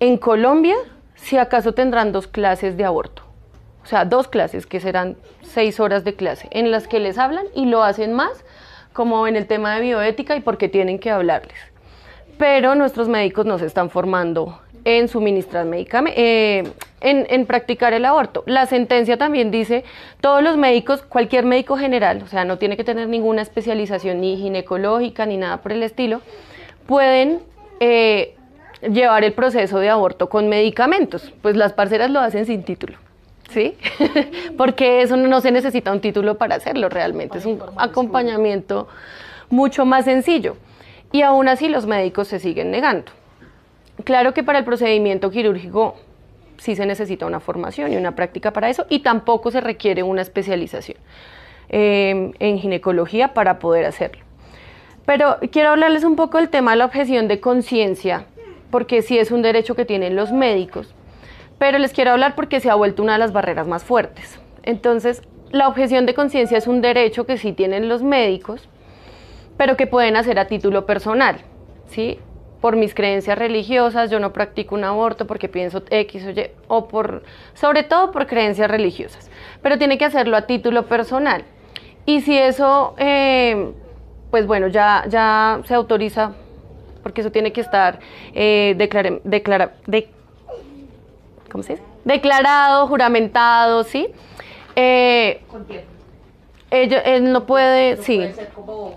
en 0.02 0.18
Colombia 0.18 0.76
si 1.16 1.38
acaso 1.38 1.74
tendrán 1.74 2.12
dos 2.12 2.28
clases 2.28 2.76
de 2.76 2.84
aborto 2.84 3.22
o 3.84 3.86
sea 3.86 4.04
dos 4.04 4.28
clases 4.28 4.66
que 4.66 4.82
serán 4.82 5.16
seis 5.42 5.80
horas 5.80 6.04
de 6.04 6.16
clase 6.16 6.48
en 6.52 6.72
las 6.72 6.88
que 6.88 7.00
les 7.00 7.18
hablan 7.18 7.46
y 7.56 7.68
lo 7.68 7.84
hacen 7.84 8.12
más 8.12 8.44
como 8.92 9.28
en 9.28 9.38
el 9.38 9.48
tema 9.48 9.76
de 9.76 9.82
bioética 9.82 10.36
y 10.36 10.42
porque 10.42 10.68
tienen 10.68 11.00
que 11.00 11.12
hablarles 11.12 11.58
pero 12.38 12.74
nuestros 12.74 13.08
médicos 13.08 13.46
no 13.46 13.60
se 13.60 13.68
están 13.68 13.92
formando 13.92 14.60
en 14.84 15.08
suministrar 15.08 15.66
medicamentos, 15.66 16.20
en, 16.20 17.28
en 17.30 17.46
practicar 17.46 17.94
el 17.94 18.04
aborto. 18.04 18.44
La 18.48 18.66
sentencia 18.66 19.16
también 19.16 19.52
dice, 19.52 19.84
todos 20.22 20.42
los 20.42 20.58
médicos, 20.58 21.04
cualquier 21.04 21.46
médico 21.46 21.78
general, 21.78 22.24
o 22.24 22.28
sea, 22.28 22.46
no 22.46 22.58
tiene 22.58 22.78
que 22.78 22.84
tener 22.84 23.08
ninguna 23.08 23.44
especialización 23.44 24.22
ni 24.22 24.38
ginecológica 24.38 25.28
ni 25.28 25.38
nada 25.38 25.58
por 25.58 25.72
el 25.72 25.84
estilo, 25.84 26.22
pueden 26.88 27.42
eh, 27.80 28.36
llevar 28.82 29.24
el 29.24 29.34
proceso 29.34 29.80
de 29.80 29.90
aborto 29.90 30.30
con 30.30 30.50
medicamentos. 30.50 31.32
Pues 31.42 31.56
las 31.56 31.74
parceras 31.74 32.10
lo 32.10 32.20
hacen 32.20 32.46
sin 32.46 32.64
título. 32.64 32.98
¿Sí? 33.50 33.76
Porque 34.58 35.02
eso 35.02 35.18
no 35.18 35.42
se 35.42 35.52
necesita 35.52 35.92
un 35.92 36.00
título 36.00 36.38
para 36.38 36.56
hacerlo 36.56 36.88
realmente, 36.88 37.38
es 37.38 37.46
un 37.46 37.62
acompañamiento 37.76 38.88
mucho 39.50 39.86
más 39.86 40.06
sencillo 40.06 40.56
y 41.12 41.22
aún 41.22 41.50
así 41.50 41.68
los 41.68 41.86
médicos 41.86 42.30
se 42.30 42.40
siguen 42.40 42.72
negando. 42.72 43.12
Claro 44.06 44.34
que 44.34 44.44
para 44.44 44.60
el 44.60 44.66
procedimiento 44.66 45.30
quirúrgico 45.32 45.98
sí 46.58 46.76
se 46.76 46.86
necesita 46.86 47.26
una 47.26 47.40
formación 47.40 47.92
y 47.92 47.98
una 47.98 48.16
práctica 48.16 48.52
para 48.52 48.70
eso 48.70 48.86
y 48.88 49.00
tampoco 49.00 49.52
se 49.52 49.62
requiere 49.62 50.04
una 50.04 50.22
especialización 50.22 50.98
eh, 51.70 52.32
en 52.40 52.60
ginecología 52.60 53.34
para 53.34 53.60
poder 53.60 53.86
hacerlo. 53.86 54.24
Pero 55.06 55.38
quiero 55.52 55.72
hablarles 55.72 56.04
un 56.04 56.16
poco 56.16 56.38
del 56.38 56.50
tema 56.50 56.72
de 56.72 56.78
la 56.78 56.86
objeción 56.86 57.28
de 57.28 57.40
conciencia, 57.40 58.26
porque 58.72 59.02
sí 59.02 59.20
es 59.20 59.32
un 59.32 59.42
derecho 59.42 59.76
que 59.76 59.86
tienen 59.86 60.16
los 60.16 60.32
médicos, 60.32 60.96
pero 61.60 61.78
les 61.78 61.94
quiero 61.94 62.12
hablar 62.12 62.34
porque 62.36 62.60
se 62.60 62.70
ha 62.70 62.76
vuelto 62.76 63.04
una 63.04 63.14
de 63.14 63.20
las 63.20 63.34
barreras 63.34 63.68
más 63.68 63.84
fuertes. 63.84 64.40
Entonces, 64.64 65.22
la 65.52 65.68
objeción 65.68 66.06
de 66.06 66.14
conciencia 66.14 66.58
es 66.58 66.66
un 66.66 66.82
derecho 66.82 67.26
que 67.26 67.38
sí 67.38 67.52
tienen 67.52 67.90
los 67.90 68.02
médicos, 68.02 68.70
pero 69.58 69.78
que 69.78 69.86
pueden 69.86 70.16
hacer 70.16 70.40
a 70.40 70.48
título 70.48 70.86
personal, 70.86 71.42
¿sí? 71.86 72.20
Por 72.62 72.76
mis 72.78 72.96
creencias 72.96 73.38
religiosas, 73.38 74.10
yo 74.10 74.20
no 74.20 74.34
practico 74.34 74.76
un 74.76 74.84
aborto 74.84 75.28
porque 75.28 75.50
pienso 75.50 75.84
X 75.90 76.26
o 76.26 76.30
Y, 76.30 76.50
o 76.68 76.88
por, 76.88 77.24
sobre 77.54 77.84
todo 77.84 78.12
por 78.12 78.28
creencias 78.28 78.72
religiosas, 78.72 79.30
pero 79.62 79.78
tiene 79.78 79.98
que 79.98 80.06
hacerlo 80.06 80.38
a 80.38 80.48
título 80.48 80.86
personal. 80.86 81.44
Y 82.06 82.22
si 82.22 82.38
eso, 82.38 82.96
eh, 82.98 83.72
pues 84.32 84.48
bueno, 84.48 84.68
ya, 84.68 85.04
ya 85.10 85.62
se 85.66 85.74
autoriza, 85.74 86.32
porque 87.04 87.22
eso 87.22 87.32
tiene 87.32 87.52
que 87.54 87.62
estar 87.62 88.00
eh, 88.34 88.74
declara, 88.78 89.12
declara, 89.24 89.74
de, 89.88 90.10
¿cómo 91.52 91.64
se 91.64 91.74
dice? 91.74 91.84
declarado, 92.04 92.88
juramentado, 92.88 93.84
¿sí? 93.84 94.08
Eh, 94.76 95.42
ello- 96.72 97.02
él 97.04 97.32
no 97.32 97.46
puede, 97.46 97.98
sí. 97.98 98.18
Puede 98.18 98.34
ser 98.34 98.50
como 98.50 98.94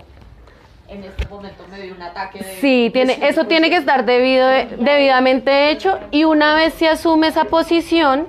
en 0.87 1.03
este 1.03 1.27
momento 1.27 1.63
me 1.69 1.81
dio 1.81 1.93
un 1.95 2.01
ataque 2.01 2.39
de... 2.39 2.45
Sí, 2.45 2.89
tiene, 2.93 3.17
eso 3.27 3.45
tiene 3.45 3.69
que 3.69 3.75
estar 3.75 4.05
debido, 4.05 4.47
debidamente 4.47 5.71
hecho 5.71 5.99
y 6.11 6.23
una 6.23 6.55
vez 6.55 6.73
se 6.75 6.87
asume 6.87 7.27
esa 7.27 7.45
posición, 7.45 8.27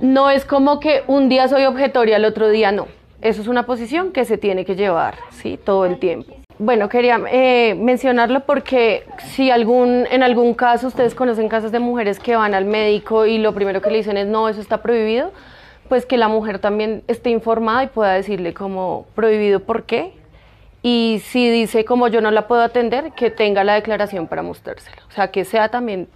no 0.00 0.30
es 0.30 0.44
como 0.44 0.78
que 0.80 1.02
un 1.06 1.28
día 1.28 1.48
soy 1.48 1.64
objetor 1.64 2.08
y 2.08 2.12
al 2.12 2.24
otro 2.24 2.48
día 2.48 2.70
no. 2.72 2.86
Eso 3.22 3.42
es 3.42 3.48
una 3.48 3.66
posición 3.66 4.12
que 4.12 4.24
se 4.24 4.38
tiene 4.38 4.64
que 4.64 4.76
llevar, 4.76 5.16
¿sí? 5.30 5.58
Todo 5.62 5.84
el 5.84 5.98
tiempo. 5.98 6.34
Bueno, 6.62 6.90
quería 6.90 7.18
eh, 7.32 7.74
mencionarlo 7.74 8.40
porque 8.40 9.06
si 9.30 9.50
algún, 9.50 10.06
en 10.10 10.22
algún 10.22 10.52
caso 10.52 10.88
ustedes 10.88 11.14
conocen 11.14 11.48
casos 11.48 11.72
de 11.72 11.78
mujeres 11.78 12.18
que 12.18 12.36
van 12.36 12.52
al 12.52 12.66
médico 12.66 13.24
y 13.24 13.38
lo 13.38 13.54
primero 13.54 13.80
que 13.80 13.90
le 13.90 13.96
dicen 13.96 14.18
es 14.18 14.26
no, 14.26 14.46
eso 14.46 14.60
está 14.60 14.82
prohibido, 14.82 15.32
pues 15.88 16.04
que 16.04 16.18
la 16.18 16.28
mujer 16.28 16.58
también 16.58 17.02
esté 17.08 17.30
informada 17.30 17.84
y 17.84 17.86
pueda 17.86 18.12
decirle 18.12 18.52
como 18.52 19.06
prohibido 19.14 19.60
por 19.60 19.84
qué. 19.84 20.12
Y 20.82 21.22
si 21.24 21.48
dice 21.48 21.86
como 21.86 22.08
yo 22.08 22.20
no 22.20 22.30
la 22.30 22.46
puedo 22.46 22.60
atender, 22.60 23.12
que 23.12 23.30
tenga 23.30 23.64
la 23.64 23.72
declaración 23.72 24.26
para 24.26 24.42
mostrársela. 24.42 24.98
O 25.08 25.12
sea, 25.12 25.30
que 25.30 25.46
sea 25.46 25.70
también, 25.70 26.08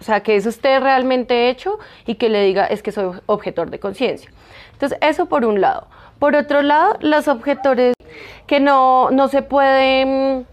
o 0.00 0.04
sea, 0.04 0.20
que 0.20 0.36
eso 0.36 0.48
esté 0.48 0.78
realmente 0.78 1.50
hecho 1.50 1.80
y 2.06 2.14
que 2.14 2.28
le 2.28 2.44
diga 2.44 2.66
es 2.66 2.84
que 2.84 2.92
soy 2.92 3.18
objetor 3.26 3.68
de 3.68 3.80
conciencia. 3.80 4.30
Entonces, 4.74 4.96
eso 5.00 5.26
por 5.26 5.44
un 5.44 5.60
lado. 5.60 5.88
Por 6.20 6.36
otro 6.36 6.62
lado, 6.62 6.98
los 7.00 7.26
objetores 7.26 7.94
que 8.52 8.60
no, 8.60 9.10
no 9.10 9.28
se 9.28 9.40
pueden 9.40 10.46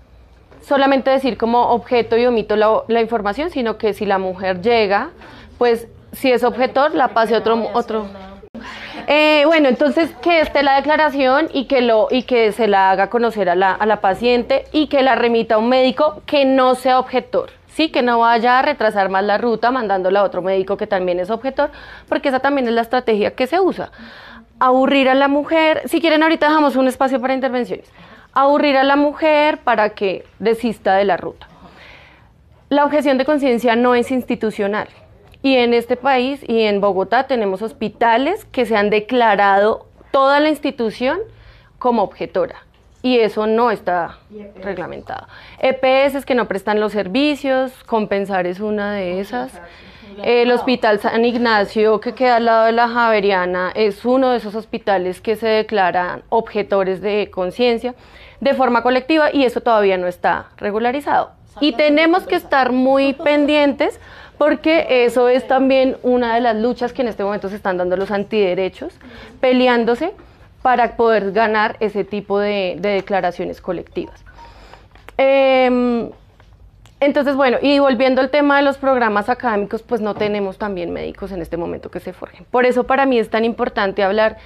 solamente 0.62 1.10
decir 1.10 1.38
como 1.38 1.72
objeto 1.72 2.16
y 2.16 2.26
omito 2.26 2.56
la, 2.56 3.02
información, 3.02 3.50
sino 3.50 3.78
que 3.78 3.92
si 3.92 4.06
la 4.06 4.18
mujer 4.18 4.62
llega, 4.62 5.10
pues 5.58 5.90
si 6.14 6.32
es 6.32 6.46
objetor, 6.46 6.96
la 6.96 7.10
pase 7.10 7.36
otro, 7.36 7.70
otro, 7.74 8.08
eh, 9.06 9.44
bueno, 9.48 9.68
entonces 9.68 10.12
que 10.22 10.40
esté 10.40 10.64
la 10.64 10.78
declaración 10.78 11.50
y 11.52 11.66
que, 11.66 11.82
lo, 11.82 12.08
y 12.10 12.24
que 12.24 12.54
se 12.54 12.70
la 12.70 12.90
haga 12.90 13.10
conocer 13.10 13.50
a 13.50 13.56
la, 13.56 13.74
a 13.74 13.86
la 13.86 14.00
paciente 14.00 14.64
y 14.72 14.88
que 14.88 15.04
la 15.04 15.16
remita 15.16 15.56
a 15.56 15.58
un 15.58 15.68
médico 15.68 16.22
que 16.26 16.46
no 16.46 16.76
sea 16.76 17.00
objetor. 17.00 17.50
Sí, 17.68 17.90
que 17.90 18.02
no 18.02 18.20
vaya 18.20 18.60
a 18.60 18.62
retrasar 18.62 19.10
más 19.10 19.26
la 19.26 19.38
ruta 19.38 19.72
mandándola 19.72 20.22
a 20.22 20.24
otro 20.24 20.42
médico 20.42 20.78
que 20.78 20.88
también 20.88 21.20
es 21.20 21.30
objetor, 21.30 21.70
porque 22.08 22.30
esa 22.30 22.40
también 22.40 22.66
es 22.70 22.74
la 22.74 22.82
estrategia 22.82 23.36
que 23.36 23.46
se 23.46 23.60
usa. 23.60 23.92
Aburrir 24.60 25.10
a 25.10 25.16
la 25.16 25.28
mujer, 25.28 25.84
si 25.86 26.02
quieren 26.02 26.24
ahorita 26.24 26.48
dejamos 26.48 26.76
un 26.76 26.88
espacio 26.88 27.22
para 27.22 27.34
intervenciones, 27.34 27.90
aburrir 28.34 28.78
a 28.78 28.84
la 28.84 28.96
mujer 28.96 29.60
para 29.60 29.92
que 29.92 30.26
desista 30.40 30.96
de 30.96 31.06
la 31.06 31.18
ruta. 31.18 31.48
La 32.70 32.86
objeción 32.86 33.18
de 33.18 33.26
conciencia 33.26 33.76
no 33.76 33.96
es 33.96 34.12
institucional. 34.12 34.88
Y 35.42 35.56
en 35.56 35.74
este 35.74 35.96
país 35.96 36.42
y 36.48 36.64
en 36.64 36.82
Bogotá 36.82 37.26
tenemos 37.26 37.62
hospitales 37.62 38.46
que 38.46 38.66
se 38.66 38.76
han 38.76 38.90
declarado 38.90 39.88
toda 40.12 40.40
la 40.40 40.50
institución 40.50 41.20
como 41.78 42.04
objetora. 42.04 42.66
Y 43.02 43.20
eso 43.20 43.48
no 43.48 43.72
está 43.72 44.20
reglamentado. 44.62 45.28
EPS 45.60 46.26
que 46.26 46.36
no 46.36 46.50
prestan 46.50 46.82
los 46.82 46.92
servicios, 46.92 47.72
compensar 47.86 48.46
es 48.46 48.60
una 48.60 48.94
de 48.94 49.22
esas. 49.22 49.54
El 50.24 50.52
Hospital 50.52 51.00
San 51.00 51.26
Ignacio, 51.26 52.00
que 52.00 52.14
queda 52.14 52.38
al 52.38 52.46
lado 52.46 52.66
de 52.66 52.72
la 52.72 52.88
Javeriana, 52.88 53.72
es 53.76 54.06
uno 54.06 54.32
de 54.32 54.38
esos 54.38 54.56
hospitales 54.56 55.22
que 55.22 55.36
se 55.36 55.48
declaran 55.48 56.24
objetores 56.30 57.02
de 57.02 57.30
conciencia 57.32 57.96
de 58.40 58.54
forma 58.54 58.84
colectiva 58.84 59.34
y 59.34 59.44
eso 59.44 59.62
todavía 59.62 59.98
no 59.98 60.08
está 60.08 60.48
regularizado. 60.58 61.32
Y 61.62 61.74
tenemos 61.74 62.26
que 62.26 62.36
estar 62.36 62.72
muy 62.72 63.14
pendientes 63.24 64.00
porque 64.38 65.06
eso 65.06 65.28
es 65.28 65.48
también 65.48 65.98
una 66.02 66.36
de 66.36 66.42
las 66.42 66.56
luchas 66.56 66.94
que 66.94 67.02
en 67.02 67.10
este 67.10 67.24
momento 67.24 67.50
se 67.50 67.56
están 67.56 67.78
dando 67.78 67.98
los 67.98 68.12
antiderechos, 68.12 68.94
peleándose 69.42 70.14
para 70.62 70.96
poder 70.96 71.32
ganar 71.32 71.76
ese 71.80 72.04
tipo 72.04 72.40
de, 72.40 72.78
de 72.80 72.90
declaraciones 72.90 73.60
colectivas. 73.62 74.24
Em, 75.18 76.10
entonces, 77.00 77.36
bueno, 77.36 77.58
y 77.62 77.80
volviendo 77.80 78.20
al 78.20 78.30
tema 78.30 78.58
de 78.58 78.64
los 78.64 78.78
programas 78.78 79.30
académicos, 79.30 79.84
pues 79.84 80.02
no 80.02 80.16
tenemos 80.16 80.58
también 80.58 80.92
médicos 80.92 81.32
en 81.32 81.42
este 81.42 81.56
momento 81.56 81.90
que 81.90 82.00
se 82.00 82.12
forjen. 82.12 82.46
Por 82.52 82.66
eso 82.66 82.84
para 82.86 83.06
mí 83.06 83.18
es 83.18 83.30
tan 83.30 83.46
importante 83.46 84.04
hablar 84.04 84.38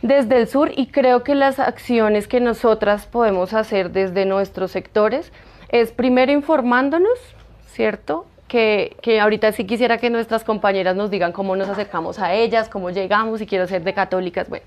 desde 0.00 0.38
el 0.38 0.48
sur 0.48 0.70
y 0.74 0.86
creo 0.86 1.22
que 1.22 1.34
las 1.34 1.58
acciones 1.58 2.28
que 2.28 2.40
nosotras 2.40 3.06
podemos 3.06 3.52
hacer 3.52 3.90
desde 3.90 4.24
nuestros 4.24 4.70
sectores 4.70 5.32
es 5.68 5.92
primero 5.92 6.32
informándonos, 6.32 7.18
¿cierto? 7.66 8.26
Que, 8.46 8.96
que, 9.02 9.20
ahorita 9.20 9.52
sí 9.52 9.66
quisiera 9.66 9.98
que 9.98 10.08
nuestras 10.08 10.42
compañeras 10.44 10.96
nos 10.96 11.10
digan 11.10 11.32
cómo 11.32 11.56
nos 11.56 11.68
acercamos 11.68 12.18
a 12.18 12.32
ellas, 12.32 12.70
cómo 12.70 12.88
llegamos, 12.88 13.40
si 13.40 13.46
quiero 13.46 13.66
ser 13.66 13.84
de 13.84 13.92
católicas, 13.92 14.48
bueno, 14.48 14.64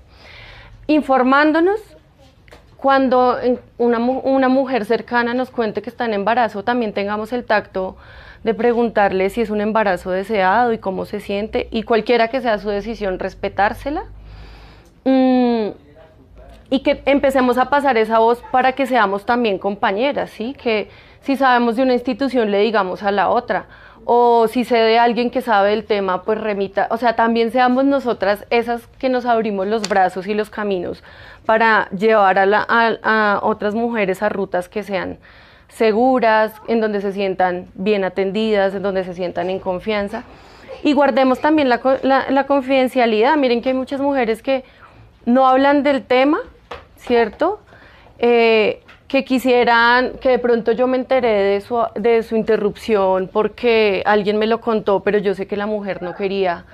informándonos, 0.86 1.80
cuando 2.82 3.38
una, 3.78 4.48
mujer 4.48 4.84
cercana 4.84 5.34
nos 5.34 5.52
cuente 5.52 5.82
que 5.82 5.88
está 5.88 6.04
en 6.04 6.14
embarazo, 6.14 6.64
también 6.64 6.92
tengamos 6.92 7.32
el 7.32 7.44
tacto 7.44 7.96
de 8.42 8.54
preguntarle 8.54 9.30
si 9.30 9.40
es 9.40 9.50
un 9.50 9.60
embarazo 9.60 10.10
deseado 10.10 10.72
y 10.72 10.78
cómo 10.78 11.04
se 11.04 11.20
siente, 11.20 11.68
y 11.70 11.84
cualquiera 11.84 12.26
que 12.26 12.40
sea 12.40 12.58
su 12.58 12.70
decisión, 12.70 13.20
respetársela. 13.20 14.02
Mm, 15.04 15.68
y 16.70 16.80
que 16.80 17.02
empecemos 17.06 17.56
a 17.56 17.70
pasar 17.70 17.96
esa 17.98 18.18
voz 18.18 18.42
para 18.50 18.72
que 18.72 18.86
seamos 18.86 19.24
también 19.26 19.58
compañeras, 19.58 20.30
¿sí? 20.30 20.52
Que 20.54 20.90
si 21.20 21.36
sabemos 21.36 21.76
de 21.76 21.84
una 21.84 21.92
institución 21.92 22.50
le 22.50 22.58
digamos 22.58 23.04
a 23.04 23.12
la 23.12 23.28
otra, 23.28 23.66
o 24.04 24.48
si 24.48 24.64
sé 24.64 24.76
de 24.76 24.98
alguien 24.98 25.30
que 25.30 25.40
sabe 25.40 25.72
el 25.72 25.84
tema, 25.84 26.22
pues 26.22 26.40
remita, 26.40 26.88
o 26.90 26.96
sea, 26.96 27.14
también 27.14 27.50
seamos 27.50 27.84
nosotras 27.84 28.46
esas 28.50 28.86
que 28.98 29.08
nos 29.08 29.26
abrimos 29.26 29.66
los 29.66 29.88
brazos 29.88 30.26
y 30.26 30.34
los 30.34 30.50
caminos 30.50 31.02
para 31.46 31.88
llevar 31.90 32.38
a, 32.38 32.66
a, 32.68 33.40
otras 33.42 33.74
mujeres 33.74 34.22
a 34.22 34.28
rutas 34.28 34.68
que 34.68 34.82
sean 34.82 35.18
seguras, 35.68 36.52
en 36.68 36.80
donde 36.80 37.00
se 37.00 37.12
sientan 37.12 37.68
bien 37.74 38.04
atendidas, 38.04 38.74
en 38.74 38.82
donde 38.82 39.04
se 39.04 39.14
sientan 39.14 39.50
en 39.50 39.58
confianza. 39.58 40.24
Y 40.82 40.92
guardemos 40.92 41.40
también 41.40 41.68
la, 41.68 41.80
la, 42.02 42.46
confidencialidad. 42.46 43.36
Miren 43.36 43.62
que 43.62 43.70
hay 43.70 43.74
muchas 43.74 44.00
mujeres 44.00 44.42
que 44.42 44.64
no 45.24 45.46
hablan 45.46 45.82
del 45.82 46.02
tema, 46.04 46.38
¿cierto? 46.96 47.60
Eh, 48.18 48.82
que 49.12 49.26
quisieran, 49.26 50.14
que 50.22 50.30
de 50.30 50.38
pronto 50.38 50.72
yo 50.72 50.86
me 50.86 50.96
enteré 50.96 51.28
de 51.28 51.60
su, 51.60 51.78
de 51.96 52.22
su 52.22 52.34
interrupción 52.34 53.28
porque 53.30 54.02
alguien 54.06 54.38
me 54.38 54.46
lo 54.46 54.62
contó, 54.62 55.00
pero 55.00 55.18
yo 55.18 55.34
sé 55.34 55.46
que 55.46 55.54
la 55.58 55.66
mujer 55.66 56.02
no 56.02 56.14
quería 56.14 56.64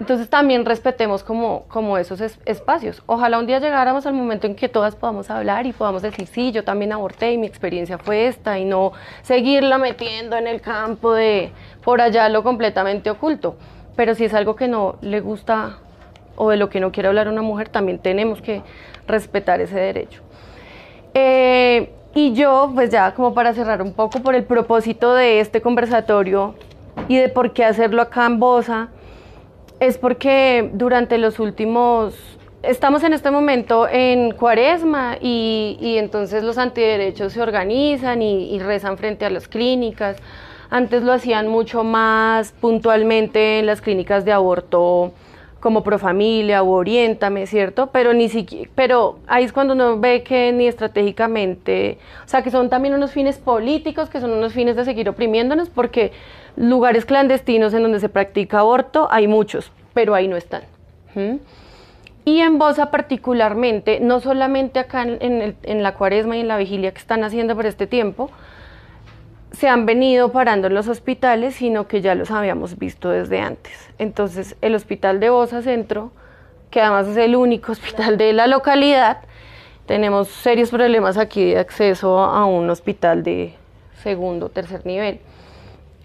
entonces 0.00 0.28
también 0.28 0.64
respetemos 0.64 1.24
como, 1.24 1.64
como 1.68 1.98
esos 1.98 2.20
espacios. 2.20 3.02
Ojalá 3.06 3.38
un 3.38 3.46
día 3.46 3.58
llegáramos 3.58 4.06
al 4.06 4.14
momento 4.14 4.46
en 4.46 4.54
que 4.54 4.68
todas 4.68 4.94
podamos 4.94 5.28
hablar 5.28 5.66
y 5.66 5.72
podamos 5.72 6.02
decir, 6.02 6.28
sí, 6.28 6.52
yo 6.52 6.62
también 6.62 6.92
aborté 6.92 7.32
y 7.32 7.38
mi 7.38 7.48
experiencia 7.48 7.98
fue 7.98 8.28
esta 8.28 8.60
y 8.60 8.64
no 8.64 8.92
seguirla 9.22 9.76
metiendo 9.76 10.36
en 10.36 10.46
el 10.46 10.60
campo 10.60 11.12
de 11.12 11.50
por 11.82 12.00
allá 12.00 12.28
lo 12.28 12.44
completamente 12.44 13.10
oculto. 13.10 13.56
Pero 13.96 14.14
si 14.14 14.24
es 14.24 14.34
algo 14.34 14.54
que 14.54 14.68
no 14.68 14.98
le 15.00 15.20
gusta 15.20 15.78
o 16.36 16.50
de 16.50 16.56
lo 16.56 16.68
que 16.70 16.78
no 16.78 16.92
quiere 16.92 17.08
hablar 17.08 17.26
una 17.26 17.42
mujer, 17.42 17.68
también 17.68 17.98
tenemos 17.98 18.40
que 18.40 18.62
respetar 19.08 19.60
ese 19.60 19.80
derecho. 19.80 20.27
Eh, 21.20 21.90
y 22.14 22.32
yo, 22.32 22.70
pues 22.74 22.90
ya 22.90 23.12
como 23.12 23.34
para 23.34 23.52
cerrar 23.52 23.82
un 23.82 23.92
poco 23.92 24.20
por 24.20 24.36
el 24.36 24.44
propósito 24.44 25.14
de 25.14 25.40
este 25.40 25.60
conversatorio 25.60 26.54
y 27.08 27.16
de 27.16 27.28
por 27.28 27.52
qué 27.52 27.64
hacerlo 27.64 28.02
acá 28.02 28.26
en 28.26 28.38
Bosa, 28.38 28.88
es 29.80 29.98
porque 29.98 30.70
durante 30.74 31.18
los 31.18 31.40
últimos, 31.40 32.14
estamos 32.62 33.02
en 33.02 33.14
este 33.14 33.32
momento 33.32 33.88
en 33.88 34.30
cuaresma 34.30 35.16
y, 35.20 35.96
entonces 35.98 36.44
los 36.44 36.56
antiderechos 36.56 37.32
se 37.32 37.42
organizan 37.42 38.22
y, 38.22 38.56
rezan 38.60 38.96
frente 38.96 39.24
a 39.24 39.30
las 39.30 39.48
clínicas. 39.48 40.18
Antes 40.70 41.02
lo 41.02 41.12
hacían 41.12 41.48
mucho 41.48 41.82
más 41.82 42.52
puntualmente 42.60 43.58
en 43.58 43.66
las 43.66 43.80
clínicas 43.80 44.24
de 44.24 44.30
aborto 44.30 45.12
como 45.60 45.82
Profamilia 45.82 46.62
o 46.62 46.70
Oriéntame, 46.70 47.46
¿cierto? 47.46 47.88
Pero 47.88 48.14
ni 48.14 48.28
siquiera, 48.28 48.70
pero 48.74 49.18
ahí 49.26 49.44
es 49.44 49.52
cuando 49.52 49.74
uno 49.74 49.98
ve 49.98 50.22
que 50.22 50.52
ni 50.52 50.66
estratégicamente, 50.68 51.98
o 52.24 52.28
sea, 52.28 52.42
que 52.42 52.50
son 52.50 52.68
también 52.68 52.94
unos 52.94 53.10
fines 53.12 53.38
políticos, 53.38 54.08
que 54.08 54.20
son 54.20 54.32
unos 54.32 54.52
fines 54.52 54.76
de 54.76 54.84
seguir 54.84 55.08
oprimiéndonos, 55.08 55.68
porque 55.68 56.12
lugares 56.56 57.04
clandestinos 57.04 57.74
en 57.74 57.82
donde 57.82 58.00
se 58.00 58.08
practica 58.08 58.60
aborto 58.60 59.08
hay 59.10 59.26
muchos, 59.26 59.72
pero 59.94 60.14
ahí 60.14 60.28
no 60.28 60.36
están. 60.36 60.62
Y 62.24 62.40
en 62.40 62.58
Bosa 62.58 62.90
particularmente, 62.90 63.98
no 63.98 64.20
solamente 64.20 64.78
acá 64.78 65.02
en, 65.02 65.56
en 65.62 65.82
la 65.82 65.94
cuaresma 65.94 66.36
y 66.36 66.40
en 66.40 66.48
la 66.48 66.56
vigilia 66.56 66.92
que 66.92 66.98
están 66.98 67.24
haciendo 67.24 67.56
por 67.56 67.66
este 67.66 67.86
tiempo, 67.88 68.30
se 69.52 69.68
han 69.68 69.86
venido 69.86 70.30
parando 70.30 70.66
en 70.66 70.74
los 70.74 70.88
hospitales, 70.88 71.54
sino 71.56 71.88
que 71.88 72.00
ya 72.00 72.14
los 72.14 72.30
habíamos 72.30 72.78
visto 72.78 73.10
desde 73.10 73.40
antes. 73.40 73.72
Entonces, 73.98 74.56
el 74.60 74.74
hospital 74.74 75.20
de 75.20 75.30
Bosa 75.30 75.62
Centro, 75.62 76.12
que 76.70 76.80
además 76.80 77.08
es 77.08 77.16
el 77.16 77.36
único 77.36 77.72
hospital 77.72 78.18
de 78.18 78.32
la 78.32 78.46
localidad, 78.46 79.18
tenemos 79.86 80.28
serios 80.28 80.70
problemas 80.70 81.16
aquí 81.16 81.52
de 81.52 81.58
acceso 81.58 82.18
a 82.18 82.44
un 82.44 82.68
hospital 82.68 83.22
de 83.22 83.54
segundo 84.02 84.50
tercer 84.50 84.84
nivel. 84.84 85.20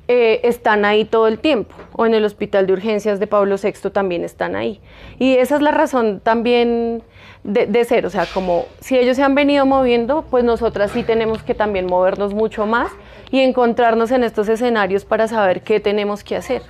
Eh, 0.10 0.42
están 0.44 0.84
ahí 0.84 1.06
todo 1.06 1.30
el 1.30 1.40
tiempo, 1.40 1.74
o 1.94 2.06
en 2.06 2.14
el 2.14 2.26
hospital 2.26 2.68
de 2.68 2.74
urgencias 2.74 3.22
de 3.22 3.28
Pablo 3.28 3.56
VI 3.62 3.90
también 3.90 4.26
están 4.26 4.56
ahí. 4.56 4.82
Y 5.18 5.38
esa 5.38 5.56
es 5.56 5.62
la 5.62 5.72
razón 5.72 6.20
también 6.20 7.04
de, 7.44 7.86
ser, 7.86 8.06
o 8.06 8.10
sea, 8.10 8.26
como 8.34 8.66
si 8.82 8.98
ellos 8.98 9.16
se 9.16 9.24
han 9.24 9.34
venido 9.34 9.66
moviendo, 9.66 10.24
pues 10.30 10.44
nosotras 10.44 10.92
sí 10.92 11.04
tenemos 11.04 11.42
que 11.44 11.54
también 11.54 11.86
movernos 11.86 12.34
mucho 12.34 12.66
más 12.66 12.92
y 13.32 13.40
encontrarnos 13.40 14.12
en 14.12 14.24
estos 14.24 14.50
escenarios 14.50 15.06
para 15.06 15.28
saber 15.28 15.62
qué 15.62 15.80
tenemos 15.80 16.24
que 16.24 16.36
hacer. 16.36 16.62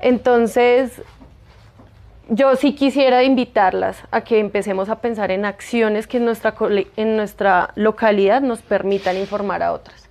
Entonces, 0.00 1.02
yo 2.28 2.54
sí 2.56 2.74
quisiera 2.74 3.22
invitarlas 3.22 4.02
a 4.10 4.20
que 4.20 4.38
empecemos 4.38 4.88
a 4.88 5.00
pensar 5.00 5.30
en 5.30 5.44
acciones 5.44 6.06
que 6.06 6.18
en 6.18 7.16
nuestra 7.16 7.70
localidad 7.74 8.40
nos 8.40 8.62
permitan 8.62 9.16
informar 9.16 9.62
a 9.62 9.72
otras, 9.72 10.07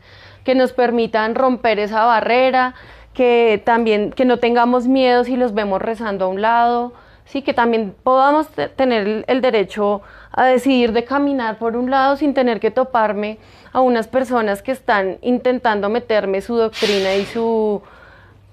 que 0.47 0.55
nos 0.55 0.71
permitan 0.71 1.35
romper 1.35 1.77
esa 1.77 2.05
barrera, 2.05 2.73
que 3.13 3.61
también 3.65 4.13
que 4.13 4.23
no 4.23 4.37
tengamos 4.39 4.87
miedo 4.87 5.25
si 5.25 5.35
los 5.35 5.53
vemos 5.53 5.81
rezando 5.81 6.23
a 6.23 6.27
un 6.29 6.41
lado, 6.41 6.93
sí, 7.25 7.41
que 7.41 7.53
también 7.53 7.93
podamos 8.01 8.47
tener 8.77 9.25
el 9.27 9.41
derecho 9.41 10.03
a 10.31 10.45
decidir 10.45 10.93
de 10.93 11.03
caminar 11.03 11.57
por 11.57 11.75
un 11.75 11.91
lado 11.91 12.15
sin 12.15 12.33
tener 12.33 12.61
que 12.61 12.71
toparme 12.71 13.39
a 13.73 13.81
unas 13.81 14.07
personas 14.07 14.61
que 14.61 14.71
están 14.71 15.17
intentando 15.21 15.89
meterme 15.89 16.39
su 16.39 16.55
doctrina 16.55 17.15
y 17.15 17.25
su, 17.25 17.81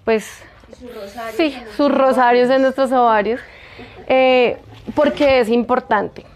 pues, 0.05 0.43
sí, 1.37 1.57
sus 1.77 1.95
rosarios 1.95 2.51
en 2.51 2.63
nuestros 2.63 2.91
ovarios, 2.91 3.41
eh, 4.09 4.59
porque 4.97 5.39
es 5.39 5.49
importante. 5.49 6.27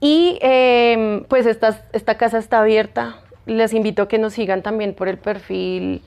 Y 0.00 0.38
em, 0.40 1.24
pues 1.24 1.44
esta, 1.44 1.78
esta 1.92 2.16
casa 2.16 2.38
está 2.38 2.60
abierta. 2.60 3.18
Les 3.46 3.74
invito 3.74 4.02
a 4.02 4.08
que 4.08 4.18
nos 4.18 4.34
sigan 4.34 4.62
también 4.62 4.94
por 4.94 5.08
el 5.08 5.18
perfil 5.18 6.02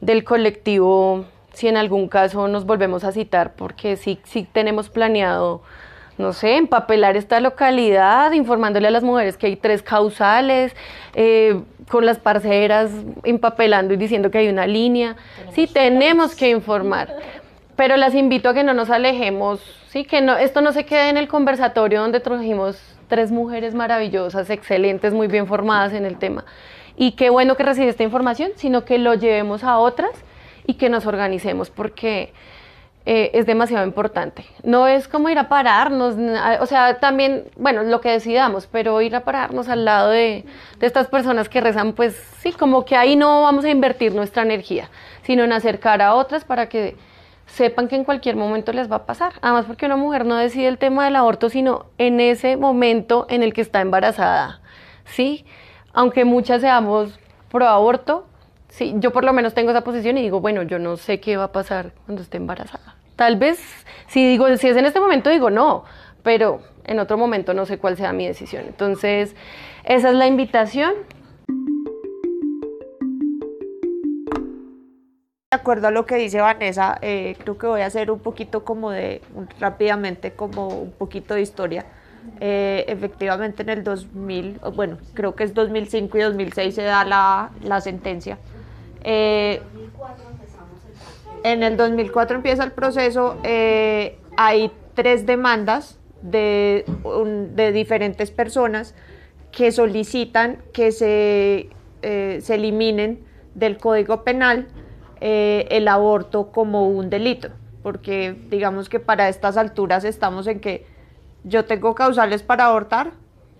del 0.00 0.24
colectivo 0.24 1.24
si 1.52 1.68
en 1.68 1.76
algún 1.76 2.08
caso 2.08 2.48
nos 2.48 2.64
volvemos 2.66 3.04
a 3.04 3.12
citar, 3.12 3.52
porque 3.54 3.96
sí, 3.96 4.18
sí 4.24 4.46
tenemos 4.50 4.88
planeado, 4.88 5.62
no 6.18 6.32
sé, 6.32 6.56
empapelar 6.56 7.16
esta 7.16 7.40
localidad, 7.40 8.32
informándole 8.32 8.88
a 8.88 8.90
las 8.90 9.02
mujeres 9.02 9.36
que 9.36 9.46
hay 9.48 9.56
tres 9.56 9.82
causales, 9.82 10.74
eh, 11.14 11.60
con 11.90 12.06
las 12.06 12.18
parceras 12.18 12.90
empapelando 13.22 13.92
y 13.92 13.96
diciendo 13.96 14.30
que 14.30 14.38
hay 14.38 14.48
una 14.48 14.66
línea. 14.66 15.16
sí, 15.52 15.66
tenemos 15.66 16.34
que 16.34 16.50
informar. 16.50 17.14
Pero 17.76 17.96
las 17.96 18.14
invito 18.14 18.50
a 18.50 18.54
que 18.54 18.64
no 18.64 18.74
nos 18.74 18.90
alejemos, 18.90 19.60
sí, 19.88 20.04
que 20.04 20.20
no, 20.20 20.36
esto 20.36 20.60
no 20.60 20.72
se 20.72 20.84
quede 20.84 21.08
en 21.08 21.16
el 21.16 21.26
conversatorio 21.26 22.00
donde 22.00 22.20
trajimos 22.20 22.78
tres 23.12 23.30
mujeres 23.30 23.74
maravillosas, 23.74 24.48
excelentes, 24.48 25.12
muy 25.12 25.26
bien 25.26 25.46
formadas 25.46 25.92
en 25.92 26.06
el 26.06 26.16
tema. 26.16 26.46
Y 26.96 27.12
qué 27.12 27.28
bueno 27.28 27.56
que 27.56 27.62
recibe 27.62 27.88
esta 27.88 28.04
información, 28.04 28.52
sino 28.56 28.86
que 28.86 28.96
lo 28.96 29.12
llevemos 29.12 29.64
a 29.64 29.76
otras 29.76 30.12
y 30.66 30.74
que 30.74 30.88
nos 30.88 31.04
organicemos 31.04 31.68
porque 31.68 32.32
eh, 33.04 33.30
es 33.34 33.44
demasiado 33.44 33.84
importante. 33.84 34.46
No 34.62 34.88
es 34.88 35.08
como 35.08 35.28
ir 35.28 35.38
a 35.38 35.50
pararnos, 35.50 36.14
o 36.60 36.64
sea, 36.64 37.00
también, 37.00 37.44
bueno, 37.58 37.82
lo 37.82 38.00
que 38.00 38.08
decidamos, 38.08 38.66
pero 38.66 39.02
ir 39.02 39.14
a 39.14 39.24
pararnos 39.24 39.68
al 39.68 39.84
lado 39.84 40.08
de 40.08 40.46
estas 40.80 41.08
personas 41.08 41.50
que 41.50 41.60
rezan, 41.60 41.92
pues 41.92 42.14
sí, 42.38 42.52
como 42.52 42.86
que 42.86 42.96
ahí 42.96 43.14
no 43.14 43.42
vamos 43.42 43.66
a 43.66 43.68
invertir 43.68 44.14
nuestra 44.14 44.42
energía, 44.42 44.88
sino 45.22 45.44
en 45.44 45.52
acercar 45.52 46.00
a 46.00 46.14
otras 46.14 46.46
para 46.46 46.70
que 46.70 46.96
sepan 47.46 47.88
que 47.88 47.96
en 47.96 48.04
cualquier 48.04 48.36
momento 48.36 48.72
les 48.72 48.90
va 48.90 48.96
a 48.96 49.06
pasar. 49.06 49.34
Además, 49.42 49.66
porque 49.66 49.86
una 49.86 49.96
mujer 49.96 50.24
no 50.24 50.36
decide 50.36 50.68
el 50.68 50.78
tema 50.78 51.04
del 51.04 51.16
aborto, 51.16 51.48
sino 51.48 51.86
en 51.98 52.20
ese 52.20 52.56
momento 52.56 53.26
en 53.28 53.42
el 53.42 53.52
que 53.52 53.60
está 53.60 53.80
embarazada, 53.80 54.60
¿sí? 55.04 55.44
Aunque 55.92 56.24
muchas 56.24 56.60
seamos 56.60 57.18
pro 57.50 57.68
aborto, 57.68 58.26
Sí, 58.72 58.94
yo 58.96 59.12
por 59.12 59.22
lo 59.24 59.34
menos 59.34 59.52
tengo 59.52 59.70
esa 59.70 59.84
posición 59.84 60.16
y 60.16 60.22
digo, 60.22 60.40
bueno, 60.40 60.62
yo 60.62 60.78
no 60.78 60.96
sé 60.96 61.20
qué 61.20 61.36
va 61.36 61.44
a 61.44 61.52
pasar 61.52 61.92
cuando 62.06 62.22
esté 62.22 62.38
embarazada. 62.38 62.96
Tal 63.16 63.36
vez, 63.36 63.62
si 64.06 64.26
digo, 64.26 64.46
si 64.56 64.66
es 64.66 64.76
en 64.78 64.86
este 64.86 64.98
momento, 64.98 65.28
digo 65.28 65.50
no, 65.50 65.84
pero 66.22 66.62
en 66.84 66.98
otro 66.98 67.18
momento 67.18 67.52
no 67.52 67.66
sé 67.66 67.76
cuál 67.76 67.98
sea 67.98 68.14
mi 68.14 68.26
decisión. 68.26 68.64
Entonces, 68.66 69.36
esa 69.84 70.08
es 70.08 70.14
la 70.14 70.26
invitación. 70.26 70.94
De 75.52 75.56
acuerdo 75.56 75.88
a 75.88 75.90
lo 75.90 76.06
que 76.06 76.14
dice 76.16 76.40
Vanessa, 76.40 76.96
eh, 77.02 77.36
creo 77.38 77.58
que 77.58 77.66
voy 77.66 77.82
a 77.82 77.86
hacer 77.86 78.10
un 78.10 78.20
poquito 78.20 78.64
como 78.64 78.90
de, 78.90 79.20
un- 79.34 79.46
rápidamente 79.60 80.32
como 80.32 80.68
un 80.68 80.92
poquito 80.92 81.34
de 81.34 81.42
historia. 81.42 81.84
Eh, 82.40 82.86
efectivamente 82.88 83.62
en 83.62 83.68
el 83.68 83.84
2000, 83.84 84.58
o 84.62 84.72
bueno, 84.72 84.96
creo 85.12 85.34
que 85.34 85.44
es 85.44 85.52
2005 85.52 86.16
y 86.16 86.22
2006 86.22 86.74
se 86.74 86.82
da 86.84 87.04
la, 87.04 87.50
la 87.62 87.82
sentencia. 87.82 88.38
Eh, 89.04 89.60
en 91.44 91.62
el 91.62 91.76
2004 91.76 92.34
empieza 92.36 92.64
el 92.64 92.72
proceso, 92.72 93.36
eh, 93.44 94.16
hay 94.38 94.72
tres 94.94 95.26
demandas 95.26 95.98
de, 96.22 96.86
un- 97.04 97.54
de 97.56 97.72
diferentes 97.72 98.30
personas 98.30 98.94
que 99.50 99.70
solicitan 99.70 100.62
que 100.72 100.92
se, 100.92 101.68
eh, 102.00 102.38
se 102.40 102.54
eliminen 102.54 103.22
del 103.54 103.76
Código 103.76 104.24
Penal 104.24 104.66
eh, 105.24 105.68
el 105.70 105.86
aborto 105.86 106.50
como 106.50 106.88
un 106.88 107.08
delito, 107.08 107.50
porque 107.84 108.34
digamos 108.50 108.88
que 108.88 108.98
para 108.98 109.28
estas 109.28 109.56
alturas 109.56 110.02
estamos 110.02 110.48
en 110.48 110.58
que 110.58 110.84
yo 111.44 111.64
tengo 111.64 111.94
causales 111.94 112.42
para 112.42 112.66
abortar, 112.66 113.12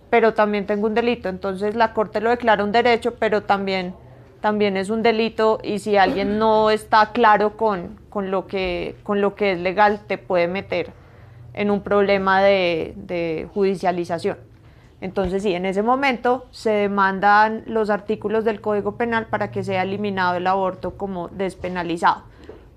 pero 0.09 0.33
también 0.33 0.65
tengo 0.65 0.87
un 0.87 0.93
delito, 0.93 1.29
entonces 1.29 1.73
la 1.73 1.93
Corte 1.93 2.19
lo 2.19 2.31
declara 2.31 2.65
un 2.65 2.73
derecho, 2.73 3.15
pero 3.15 3.43
también, 3.43 3.95
también 4.41 4.75
es 4.75 4.89
un 4.89 5.03
delito 5.03 5.59
y 5.63 5.79
si 5.79 5.95
alguien 5.95 6.37
no 6.37 6.69
está 6.69 7.13
claro 7.13 7.55
con, 7.55 7.97
con, 8.09 8.29
lo, 8.29 8.45
que, 8.45 8.97
con 9.03 9.21
lo 9.21 9.33
que 9.35 9.53
es 9.53 9.59
legal, 9.59 10.01
te 10.05 10.17
puede 10.17 10.49
meter 10.49 10.91
en 11.53 11.71
un 11.71 11.79
problema 11.79 12.41
de, 12.41 12.91
de 12.97 13.47
judicialización. 13.53 14.37
Entonces, 15.03 15.43
sí, 15.43 15.53
en 15.53 15.65
ese 15.65 15.83
momento 15.83 16.45
se 16.51 16.69
demandan 16.69 17.63
los 17.65 17.89
artículos 17.89 18.45
del 18.45 18.61
Código 18.61 18.95
Penal 18.95 19.27
para 19.27 19.51
que 19.51 19.61
sea 19.61 19.83
eliminado 19.83 20.37
el 20.37 20.47
aborto 20.47 20.95
como 20.95 21.27
despenalizado. 21.27 22.23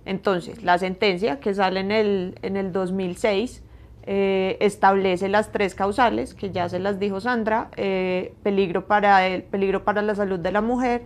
Entonces, 0.04 0.64
la 0.64 0.76
sentencia 0.76 1.38
que 1.38 1.54
sale 1.54 1.78
en 1.78 1.92
el, 1.92 2.36
en 2.42 2.56
el 2.56 2.72
2006 2.72 3.62
eh, 4.06 4.56
establece 4.58 5.28
las 5.28 5.52
tres 5.52 5.76
causales, 5.76 6.34
que 6.34 6.50
ya 6.50 6.68
se 6.68 6.80
las 6.80 6.98
dijo 6.98 7.20
Sandra, 7.20 7.70
eh, 7.76 8.34
peligro, 8.42 8.88
para 8.88 9.24
el, 9.28 9.44
peligro 9.44 9.84
para 9.84 10.02
la 10.02 10.16
salud 10.16 10.40
de 10.40 10.50
la 10.50 10.62
mujer, 10.62 11.02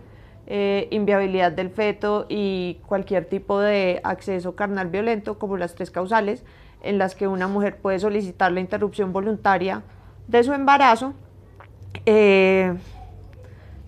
eh, 0.47 0.87
inviabilidad 0.89 1.51
del 1.51 1.69
feto 1.69 2.25
y 2.29 2.79
cualquier 2.87 3.25
tipo 3.25 3.59
de 3.59 4.01
acceso 4.03 4.55
carnal 4.55 4.87
violento, 4.87 5.37
como 5.37 5.55
las 5.55 5.75
tres 5.75 5.91
causales, 5.91 6.43
en 6.81 6.97
las 6.97 7.13
que 7.13 7.27
una 7.27 7.47
mujer 7.47 7.77
puede 7.77 7.99
solicitar 7.99 8.51
la 8.51 8.59
interrupción 8.59 9.13
voluntaria 9.13 9.83
de 10.31 10.43
su 10.45 10.53
embarazo, 10.53 11.13
eh, 12.05 12.73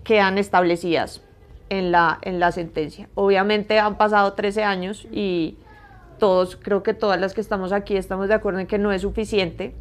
quedan 0.03 0.37
establecidas 0.37 1.21
en 1.69 1.91
la, 1.91 2.19
en 2.21 2.39
la 2.39 2.51
sentencia. 2.51 3.07
Obviamente 3.15 3.79
han 3.79 3.95
pasado 3.95 4.33
13 4.33 4.63
años 4.63 5.07
y 5.09 5.57
todos, 6.19 6.57
creo 6.57 6.83
que 6.83 6.93
todas 6.93 7.19
las 7.19 7.33
que 7.33 7.39
estamos 7.39 7.71
aquí 7.71 7.95
estamos 7.95 8.27
de 8.27 8.33
acuerdo 8.33 8.59
en 8.59 8.67
que 8.67 8.77
no 8.77 8.91
es 8.91 9.03
suficiente, 9.03 9.73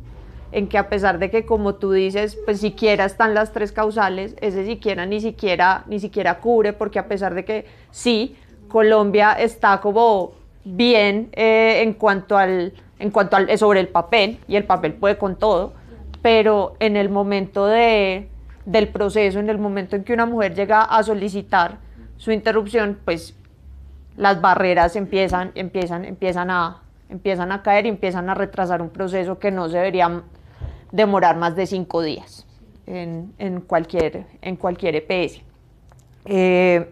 en 0.52 0.68
que 0.68 0.78
a 0.78 0.88
pesar 0.88 1.18
de 1.18 1.30
que 1.30 1.44
como 1.44 1.74
tú 1.74 1.90
dices, 1.90 2.38
pues 2.44 2.60
siquiera 2.60 3.06
están 3.06 3.34
las 3.34 3.52
tres 3.52 3.72
causales, 3.72 4.36
ese 4.40 4.64
siquiera 4.64 5.04
ni 5.04 5.20
siquiera, 5.20 5.82
ni 5.88 5.98
siquiera 5.98 6.38
cubre, 6.38 6.72
porque 6.72 7.00
a 7.00 7.08
pesar 7.08 7.34
de 7.34 7.44
que 7.44 7.66
sí, 7.90 8.36
Colombia 8.68 9.32
está 9.32 9.80
como 9.80 10.32
bien 10.64 11.28
eh, 11.32 11.80
en 11.82 11.94
cuanto 11.94 12.36
al, 12.36 12.72
en 13.00 13.10
cuanto 13.10 13.34
al, 13.34 13.58
sobre 13.58 13.80
el 13.80 13.88
papel, 13.88 14.38
y 14.46 14.54
el 14.54 14.64
papel 14.64 14.92
puede 14.92 15.18
con 15.18 15.36
todo, 15.36 15.72
pero 16.22 16.76
en 16.78 16.96
el 16.96 17.08
momento 17.08 17.66
de, 17.66 18.28
del 18.64 18.88
proceso, 18.88 19.40
en 19.40 19.50
el 19.50 19.58
momento 19.58 19.96
en 19.96 20.04
que 20.04 20.12
una 20.12 20.24
mujer 20.24 20.54
llega 20.54 20.82
a 20.82 21.02
solicitar 21.02 21.78
su 22.16 22.30
interrupción, 22.30 22.98
pues 23.04 23.36
las 24.16 24.40
barreras 24.40 24.94
empiezan, 24.96 25.50
empiezan, 25.54 26.04
empiezan, 26.04 26.50
a, 26.50 26.82
empiezan 27.08 27.50
a 27.50 27.62
caer 27.62 27.86
y 27.86 27.88
empiezan 27.88 28.28
a 28.30 28.34
retrasar 28.34 28.80
un 28.80 28.90
proceso 28.90 29.38
que 29.38 29.50
no 29.50 29.68
se 29.68 29.78
debería 29.78 30.22
demorar 30.92 31.36
más 31.36 31.56
de 31.56 31.66
cinco 31.66 32.02
días 32.02 32.46
en, 32.86 33.32
en 33.38 33.60
cualquier, 33.60 34.26
en 34.42 34.56
cualquier 34.56 34.96
EPS. 34.96 35.42
Eh, 36.26 36.88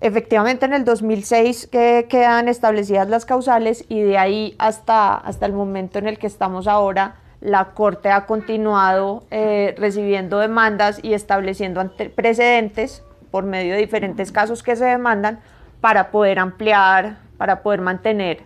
efectivamente 0.00 0.66
en 0.66 0.74
el 0.74 0.84
2006 0.84 1.68
que 1.70 2.06
quedan 2.08 2.48
establecidas 2.48 3.08
las 3.08 3.24
causales 3.24 3.84
y 3.88 4.00
de 4.00 4.18
ahí 4.18 4.54
hasta, 4.58 5.14
hasta 5.14 5.46
el 5.46 5.52
momento 5.52 5.98
en 5.98 6.08
el 6.08 6.18
que 6.18 6.26
estamos 6.26 6.66
ahora, 6.66 7.16
la 7.40 7.66
Corte 7.74 8.10
ha 8.10 8.26
continuado 8.26 9.24
eh, 9.30 9.74
recibiendo 9.78 10.38
demandas 10.38 10.98
y 11.02 11.14
estableciendo 11.14 11.88
precedentes 12.14 13.02
por 13.30 13.44
medio 13.44 13.74
de 13.74 13.80
diferentes 13.80 14.32
casos 14.32 14.62
que 14.62 14.76
se 14.76 14.84
demandan 14.84 15.40
para 15.80 16.10
poder 16.10 16.38
ampliar, 16.38 17.18
para 17.36 17.62
poder 17.62 17.80
mantener 17.80 18.40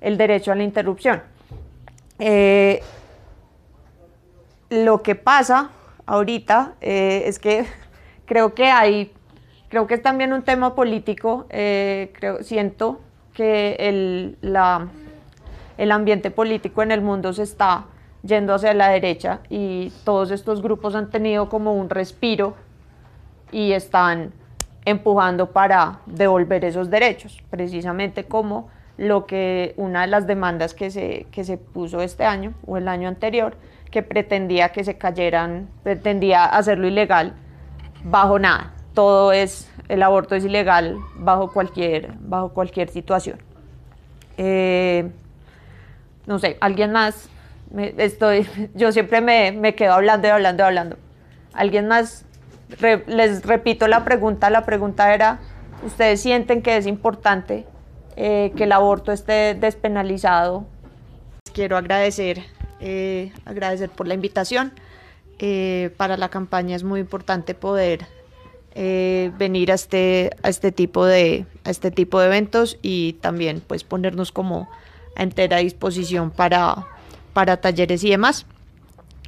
el 0.00 0.16
derecho 0.16 0.52
a 0.52 0.54
la 0.54 0.62
interrupción. 0.62 1.22
Eh, 2.18 2.82
lo 4.70 5.02
que 5.02 5.14
pasa 5.14 5.70
ahorita 6.06 6.74
eh, 6.80 7.24
es 7.26 7.38
que 7.38 7.66
creo 8.26 8.54
que 8.54 8.66
hay, 8.66 9.12
creo 9.68 9.86
que 9.86 9.94
es 9.94 10.02
también 10.02 10.32
un 10.32 10.42
tema 10.42 10.74
político, 10.74 11.46
eh, 11.50 12.12
creo, 12.14 12.42
siento 12.42 13.00
que 13.34 13.76
el, 13.78 14.36
la, 14.40 14.88
el 15.76 15.92
ambiente 15.92 16.30
político 16.30 16.82
en 16.82 16.90
el 16.90 17.00
mundo 17.00 17.32
se 17.32 17.44
está 17.44 17.84
yendo 18.22 18.54
hacia 18.54 18.74
la 18.74 18.88
derecha 18.88 19.40
y 19.48 19.92
todos 20.04 20.30
estos 20.30 20.60
grupos 20.60 20.94
han 20.94 21.10
tenido 21.10 21.48
como 21.48 21.74
un 21.74 21.88
respiro 21.88 22.54
y 23.52 23.72
están 23.72 24.32
empujando 24.84 25.52
para 25.52 26.00
devolver 26.06 26.64
esos 26.64 26.90
derechos, 26.90 27.42
precisamente 27.50 28.24
como 28.24 28.70
lo 28.96 29.26
que 29.26 29.74
una 29.76 30.02
de 30.02 30.08
las 30.08 30.26
demandas 30.26 30.74
que 30.74 30.90
se, 30.90 31.26
que 31.30 31.44
se 31.44 31.56
puso 31.56 32.00
este 32.00 32.24
año 32.24 32.54
o 32.66 32.76
el 32.76 32.88
año 32.88 33.08
anterior, 33.08 33.56
que 33.90 34.02
pretendía 34.02 34.70
que 34.70 34.82
se 34.82 34.98
cayeran, 34.98 35.68
pretendía 35.82 36.44
hacerlo 36.44 36.88
ilegal 36.88 37.34
bajo 38.02 38.38
nada. 38.38 38.74
Todo 38.98 39.30
es, 39.30 39.70
el 39.88 40.02
aborto 40.02 40.34
es 40.34 40.44
ilegal 40.44 40.96
bajo 41.14 41.52
cualquier, 41.52 42.14
bajo 42.18 42.48
cualquier 42.48 42.88
situación. 42.88 43.38
Eh, 44.36 45.08
no 46.26 46.40
sé, 46.40 46.56
alguien 46.60 46.90
más, 46.90 47.28
estoy, 47.76 48.44
yo 48.74 48.90
siempre 48.90 49.20
me, 49.20 49.52
me 49.52 49.76
quedo 49.76 49.92
hablando 49.92 50.26
y 50.26 50.30
hablando 50.32 50.64
y 50.64 50.66
hablando. 50.66 50.96
¿Alguien 51.52 51.86
más? 51.86 52.24
Les 53.06 53.44
repito 53.46 53.86
la 53.86 54.04
pregunta, 54.04 54.50
la 54.50 54.66
pregunta 54.66 55.14
era, 55.14 55.38
¿ustedes 55.86 56.20
sienten 56.20 56.60
que 56.60 56.76
es 56.76 56.88
importante 56.88 57.66
eh, 58.16 58.50
que 58.56 58.64
el 58.64 58.72
aborto 58.72 59.12
esté 59.12 59.54
despenalizado? 59.54 60.66
Quiero 61.54 61.76
agradecer, 61.76 62.42
eh, 62.80 63.32
agradecer 63.44 63.90
por 63.90 64.08
la 64.08 64.14
invitación. 64.14 64.72
Para 65.96 66.16
la 66.16 66.30
campaña 66.30 66.74
es 66.74 66.82
muy 66.82 66.98
importante 66.98 67.54
poder 67.54 68.17
eh, 68.80 69.32
venir 69.36 69.72
a 69.72 69.74
este, 69.74 70.30
a, 70.44 70.48
este 70.48 70.70
tipo 70.70 71.04
de, 71.04 71.46
a 71.64 71.70
este 71.70 71.90
tipo 71.90 72.20
de 72.20 72.26
eventos 72.26 72.78
y 72.80 73.14
también 73.14 73.60
pues 73.66 73.82
ponernos 73.82 74.30
como 74.30 74.68
a 75.16 75.24
entera 75.24 75.56
disposición 75.56 76.30
para, 76.30 76.86
para 77.32 77.60
talleres 77.60 78.04
y 78.04 78.10
demás. 78.10 78.46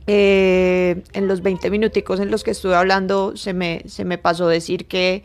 Eh, 0.06 1.02
en 1.14 1.26
los 1.26 1.42
20 1.42 1.68
minuticos 1.68 2.20
en 2.20 2.30
los 2.30 2.44
que 2.44 2.52
estuve 2.52 2.76
hablando 2.76 3.36
se 3.36 3.52
me, 3.52 3.82
se 3.86 4.04
me 4.04 4.18
pasó 4.18 4.46
decir 4.46 4.86
que 4.86 5.24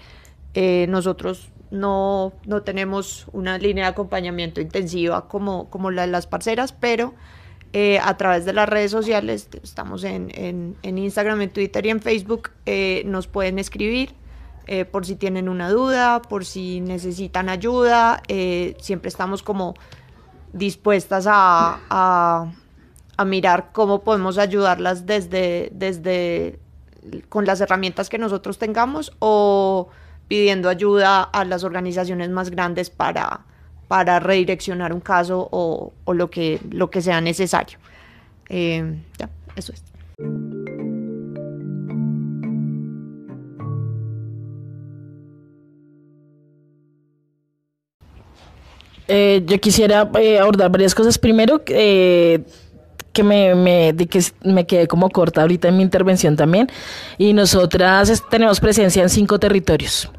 eh, 0.56 0.88
nosotros 0.90 1.50
no, 1.70 2.34
no 2.48 2.64
tenemos 2.64 3.28
una 3.32 3.60
línea 3.60 3.84
de 3.84 3.92
acompañamiento 3.92 4.60
intensiva 4.60 5.28
como, 5.28 5.70
como 5.70 5.92
la 5.92 6.02
de 6.02 6.08
las 6.08 6.26
parceras, 6.26 6.74
pero 6.74 7.14
eh, 7.78 8.00
a 8.02 8.16
través 8.16 8.46
de 8.46 8.54
las 8.54 8.70
redes 8.70 8.90
sociales, 8.92 9.50
estamos 9.62 10.06
en, 10.06 10.32
en- 10.82 10.98
Instagram, 10.98 11.42
en 11.42 11.50
Twitter 11.50 11.86
y 11.86 11.90
en 11.90 12.00
Facebook, 12.00 12.52
eh, 12.66 13.04
nos 13.06 13.28
pueden 13.28 13.60
escribir 13.60 14.14
eh, 14.68 14.86
por 14.86 15.06
si 15.06 15.16
tienen 15.18 15.50
una 15.50 15.70
duda, 15.70 16.22
por 16.22 16.46
si 16.46 16.80
necesitan 16.80 17.50
ayuda, 17.50 18.24
siempre 18.80 19.10
estamos 19.10 19.44
como 19.44 19.74
dispuestas 20.54 21.28
a, 21.28 21.80
a- 21.90 22.52
a 23.18 23.26
mirar 23.26 23.70
cómo 23.74 24.02
podemos 24.04 24.38
ayudarlas 24.38 25.06
desde, 25.06 25.70
desde 25.74 26.60
con 27.30 27.46
las 27.46 27.60
herramientas 27.62 28.10
que 28.10 28.18
nosotros 28.18 28.58
tengamos 28.58 29.12
o 29.20 29.90
pidiendo 30.28 30.70
ayuda 30.70 31.24
a 31.24 31.46
las 31.46 31.64
organizaciones 31.64 32.30
más 32.30 32.50
grandes 32.50 32.90
para, 32.90 33.46
para 33.88 34.20
redireccionar 34.20 34.94
un 34.94 35.00
caso 35.00 35.48
o, 35.52 35.94
lo, 36.14 36.30
que, 36.30 36.60
lo 36.72 36.90
que 36.90 37.02
sea 37.02 37.22
necesario. 37.22 37.78
Eh, 38.50 38.96
ya, 39.18 39.30
eso 39.56 39.74
es. 39.74 39.84
Eh, 49.08 49.44
yo 49.46 49.60
quisiera 49.60 50.10
eh, 50.20 50.40
abordar 50.40 50.72
varias 50.72 50.96
cosas. 50.96 51.18
Primero, 51.20 51.64
que 51.64 52.44
me, 53.24 53.56
me, 53.56 53.96
que 53.96 54.24
me 54.44 54.66
quedé 54.66 54.88
como 54.88 55.10
corta 55.10 55.42
ahorita 55.42 55.68
en 55.68 55.78
mi 55.78 55.84
intervención 55.84 56.36
también. 56.36 56.70
Y 57.18 57.34
nosotras 57.34 58.24
tenemos 58.30 58.60
presencia 58.60 59.04
en 59.04 59.10
cinco 59.10 59.40
territorios. 59.40 60.10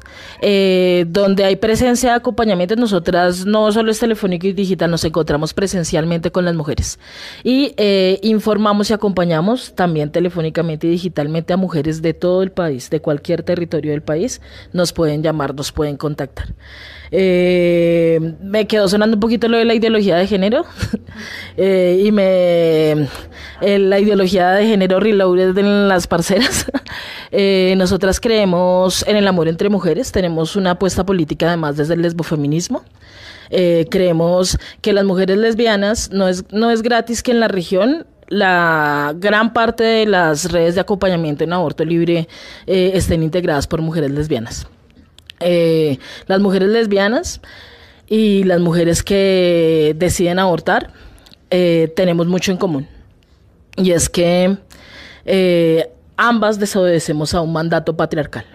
Eh, 0.41 1.05
donde 1.07 1.43
hay 1.43 1.55
presencia 1.55 2.11
de 2.11 2.15
acompañamiento, 2.17 2.75
nosotras 2.75 3.45
no 3.45 3.71
solo 3.71 3.91
es 3.91 3.99
telefónico 3.99 4.47
y 4.47 4.53
digital, 4.53 4.91
nos 4.91 5.03
encontramos 5.03 5.53
presencialmente 5.53 6.31
con 6.31 6.45
las 6.45 6.55
mujeres. 6.55 6.99
Y 7.43 7.73
eh, 7.77 8.19
informamos 8.21 8.89
y 8.89 8.93
acompañamos 8.93 9.73
también 9.73 10.11
telefónicamente 10.11 10.87
y 10.87 10.91
digitalmente 10.91 11.53
a 11.53 11.57
mujeres 11.57 12.01
de 12.01 12.13
todo 12.13 12.43
el 12.43 12.51
país, 12.51 12.89
de 12.89 12.99
cualquier 13.01 13.43
territorio 13.43 13.91
del 13.91 14.01
país. 14.01 14.41
Nos 14.73 14.93
pueden 14.93 15.23
llamar, 15.23 15.55
nos 15.55 15.71
pueden 15.71 15.97
contactar. 15.97 16.53
Eh, 17.09 18.35
me 18.41 18.67
quedó 18.67 18.87
sonando 18.89 19.15
un 19.15 19.21
poquito 19.21 19.47
lo 19.47 19.57
de 19.57 19.63
la 19.63 19.73
ideología 19.73 20.17
de 20.17 20.27
género 20.27 20.65
y 21.57 22.11
me 22.11 23.07
la 23.61 23.99
ideología 23.99 24.49
de 24.51 24.67
género 24.67 24.99
reloaded 24.99 25.57
en 25.57 25.87
las 25.87 26.05
parceras. 26.05 26.69
Eh, 27.31 27.73
nosotras 27.77 28.19
creemos 28.19 29.05
en 29.07 29.15
el 29.15 29.27
amor 29.27 29.47
entre 29.47 29.69
mujeres, 29.69 30.11
tenemos 30.11 30.55
una 30.55 30.71
apuesta 30.71 31.05
política 31.05 31.47
además 31.47 31.77
desde 31.77 31.93
el 31.93 32.01
lesbofeminismo. 32.01 32.83
Eh, 33.49 33.87
creemos 33.89 34.57
que 34.81 34.93
las 34.93 35.05
mujeres 35.05 35.37
lesbianas 35.37 36.11
no 36.11 36.27
es, 36.27 36.43
no 36.51 36.69
es 36.71 36.81
gratis 36.81 37.23
que 37.23 37.31
en 37.31 37.39
la 37.39 37.47
región 37.47 38.05
la 38.27 39.13
gran 39.17 39.53
parte 39.53 39.83
de 39.83 40.05
las 40.05 40.51
redes 40.51 40.75
de 40.75 40.81
acompañamiento 40.81 41.45
en 41.45 41.53
aborto 41.53 41.85
libre 41.85 42.27
eh, 42.65 42.91
estén 42.93 43.23
integradas 43.23 43.67
por 43.67 43.81
mujeres 43.81 44.11
lesbianas. 44.11 44.67
Las 45.39 46.39
mujeres 46.39 46.69
lesbianas 46.69 47.41
y 48.07 48.43
las 48.43 48.59
mujeres 48.59 49.03
que 49.03 49.95
deciden 49.95 50.39
abortar 50.39 50.91
tenemos 51.49 52.25
mucho 52.27 52.51
en 52.51 52.57
común. 52.57 52.87
Y 53.77 53.91
es 53.91 54.09
que 54.09 54.57
ambas 56.17 56.59
desobedecemos 56.59 57.33
a 57.33 57.41
un 57.41 57.53
mandato 57.53 57.95
patriarcal. 57.95 58.45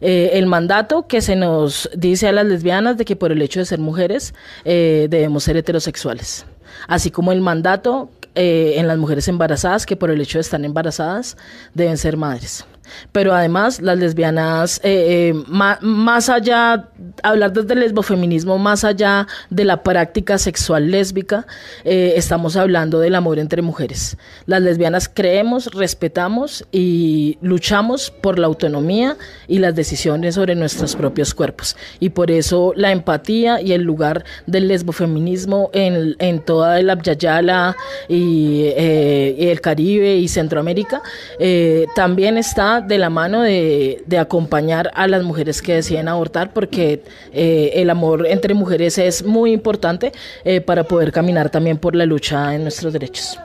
Eh, 0.00 0.30
el 0.34 0.46
mandato 0.46 1.06
que 1.06 1.20
se 1.20 1.36
nos 1.36 1.90
dice 1.94 2.28
a 2.28 2.32
las 2.32 2.46
lesbianas 2.46 2.96
de 2.96 3.04
que 3.04 3.16
por 3.16 3.32
el 3.32 3.42
hecho 3.42 3.60
de 3.60 3.66
ser 3.66 3.80
mujeres 3.80 4.34
eh, 4.64 5.08
debemos 5.10 5.44
ser 5.44 5.56
heterosexuales. 5.56 6.46
Así 6.86 7.10
como 7.10 7.32
el 7.32 7.40
mandato 7.40 8.10
eh, 8.34 8.74
en 8.76 8.86
las 8.86 8.96
mujeres 8.96 9.28
embarazadas 9.28 9.84
que 9.84 9.96
por 9.96 10.10
el 10.10 10.20
hecho 10.20 10.38
de 10.38 10.42
estar 10.42 10.64
embarazadas 10.64 11.36
deben 11.74 11.98
ser 11.98 12.16
madres. 12.16 12.64
Pero 13.12 13.34
además 13.34 13.80
las 13.80 13.98
lesbianas, 13.98 14.80
eh, 14.84 15.30
eh, 15.30 15.44
ma- 15.46 15.78
más 15.80 16.28
allá, 16.28 16.88
hablar 17.22 17.52
desde 17.52 17.74
el 17.74 17.80
lesbofeminismo, 17.80 18.58
más 18.58 18.84
allá 18.84 19.26
de 19.50 19.64
la 19.64 19.82
práctica 19.82 20.38
sexual 20.38 20.90
lésbica, 20.90 21.46
eh, 21.84 22.14
estamos 22.16 22.56
hablando 22.56 23.00
del 23.00 23.14
amor 23.14 23.38
entre 23.38 23.62
mujeres. 23.62 24.16
Las 24.46 24.62
lesbianas 24.62 25.08
creemos, 25.12 25.66
respetamos 25.74 26.64
y 26.72 27.38
luchamos 27.42 28.10
por 28.10 28.38
la 28.38 28.46
autonomía 28.46 29.16
y 29.48 29.58
las 29.58 29.74
decisiones 29.74 30.34
sobre 30.34 30.54
nuestros 30.54 30.96
propios 30.96 31.34
cuerpos. 31.34 31.76
Y 31.98 32.10
por 32.10 32.30
eso 32.30 32.72
la 32.76 32.92
empatía 32.92 33.60
y 33.60 33.72
el 33.72 33.82
lugar 33.82 34.24
del 34.46 34.68
lesbofeminismo 34.68 35.70
en, 35.72 36.16
en 36.18 36.40
toda 36.40 36.78
el 36.80 36.90
Abyayala 36.90 37.76
y, 38.08 38.64
eh, 38.76 39.36
y 39.38 39.46
el 39.48 39.60
Caribe 39.60 40.16
y 40.16 40.28
Centroamérica 40.28 41.02
eh, 41.38 41.86
también 41.94 42.36
está 42.38 42.79
de 42.82 42.98
la 42.98 43.10
mano 43.10 43.42
de, 43.42 44.02
de 44.06 44.18
acompañar 44.18 44.90
a 44.94 45.06
las 45.06 45.22
mujeres 45.22 45.62
que 45.62 45.74
deciden 45.74 46.08
abortar 46.08 46.52
porque 46.52 47.02
eh, 47.32 47.72
el 47.74 47.90
amor 47.90 48.26
entre 48.26 48.54
mujeres 48.54 48.98
es 48.98 49.24
muy 49.24 49.52
importante 49.52 50.12
eh, 50.44 50.60
para 50.60 50.84
poder 50.84 51.12
caminar 51.12 51.50
también 51.50 51.78
por 51.78 51.94
la 51.96 52.06
lucha 52.06 52.54
en 52.54 52.62
nuestros 52.62 52.92
derechos. 52.92 53.38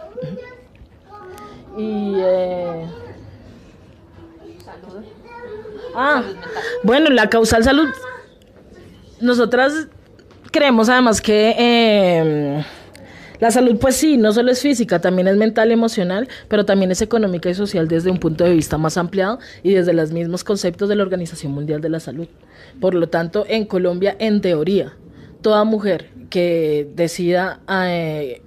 Y 1.78 2.14
eh, 2.18 2.86
Ah, 5.96 6.24
bueno, 6.84 7.10
la 7.10 7.30
causal 7.30 7.64
salud. 7.64 7.88
Nosotras 9.22 9.88
creemos 10.52 10.90
además 10.90 11.22
que 11.22 11.56
eh, 11.58 12.66
la 13.46 13.52
salud, 13.52 13.78
pues 13.78 13.96
sí, 13.96 14.18
no 14.18 14.34
solo 14.34 14.52
es 14.52 14.60
física, 14.60 15.00
también 15.00 15.28
es 15.28 15.38
mental, 15.38 15.72
emocional, 15.72 16.28
pero 16.48 16.66
también 16.66 16.90
es 16.90 17.04
económica 17.04 17.48
y 17.48 17.54
social 17.54 17.88
desde 17.88 18.10
un 18.10 18.18
punto 18.18 18.44
de 18.44 18.52
vista 18.52 18.80
más 18.80 18.98
ampliado 18.98 19.38
y 19.62 19.76
desde 19.76 19.94
los 19.94 20.12
mismos 20.12 20.44
conceptos 20.44 20.90
de 20.90 20.96
la 20.96 21.04
Organización 21.04 21.52
Mundial 21.52 21.80
de 21.80 21.90
la 21.90 22.00
Salud. 22.00 22.28
Por 22.82 22.96
lo 22.96 23.08
tanto, 23.08 23.46
en 23.48 23.66
Colombia, 23.66 24.16
en 24.18 24.42
teoría, 24.42 24.94
toda 25.42 25.64
mujer 25.64 26.10
que 26.32 26.90
decida 26.96 27.60
eh, 27.70 28.42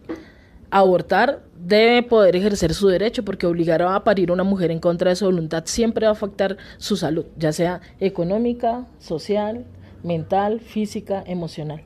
abortar 0.68 1.44
debe 1.56 2.02
poder 2.02 2.34
ejercer 2.34 2.74
su 2.74 2.88
derecho 2.88 3.24
porque 3.24 3.46
obligar 3.46 3.82
a 3.82 4.02
parir 4.02 4.30
a 4.30 4.32
una 4.32 4.42
mujer 4.42 4.72
en 4.72 4.80
contra 4.80 5.10
de 5.10 5.16
su 5.16 5.26
voluntad 5.26 5.62
siempre 5.66 6.06
va 6.06 6.10
a 6.10 6.14
afectar 6.14 6.56
su 6.78 6.96
salud, 6.96 7.26
ya 7.36 7.52
sea 7.52 7.82
económica, 8.00 8.84
social, 8.98 9.64
mental, 10.02 10.58
física, 10.58 11.22
emocional. 11.24 11.82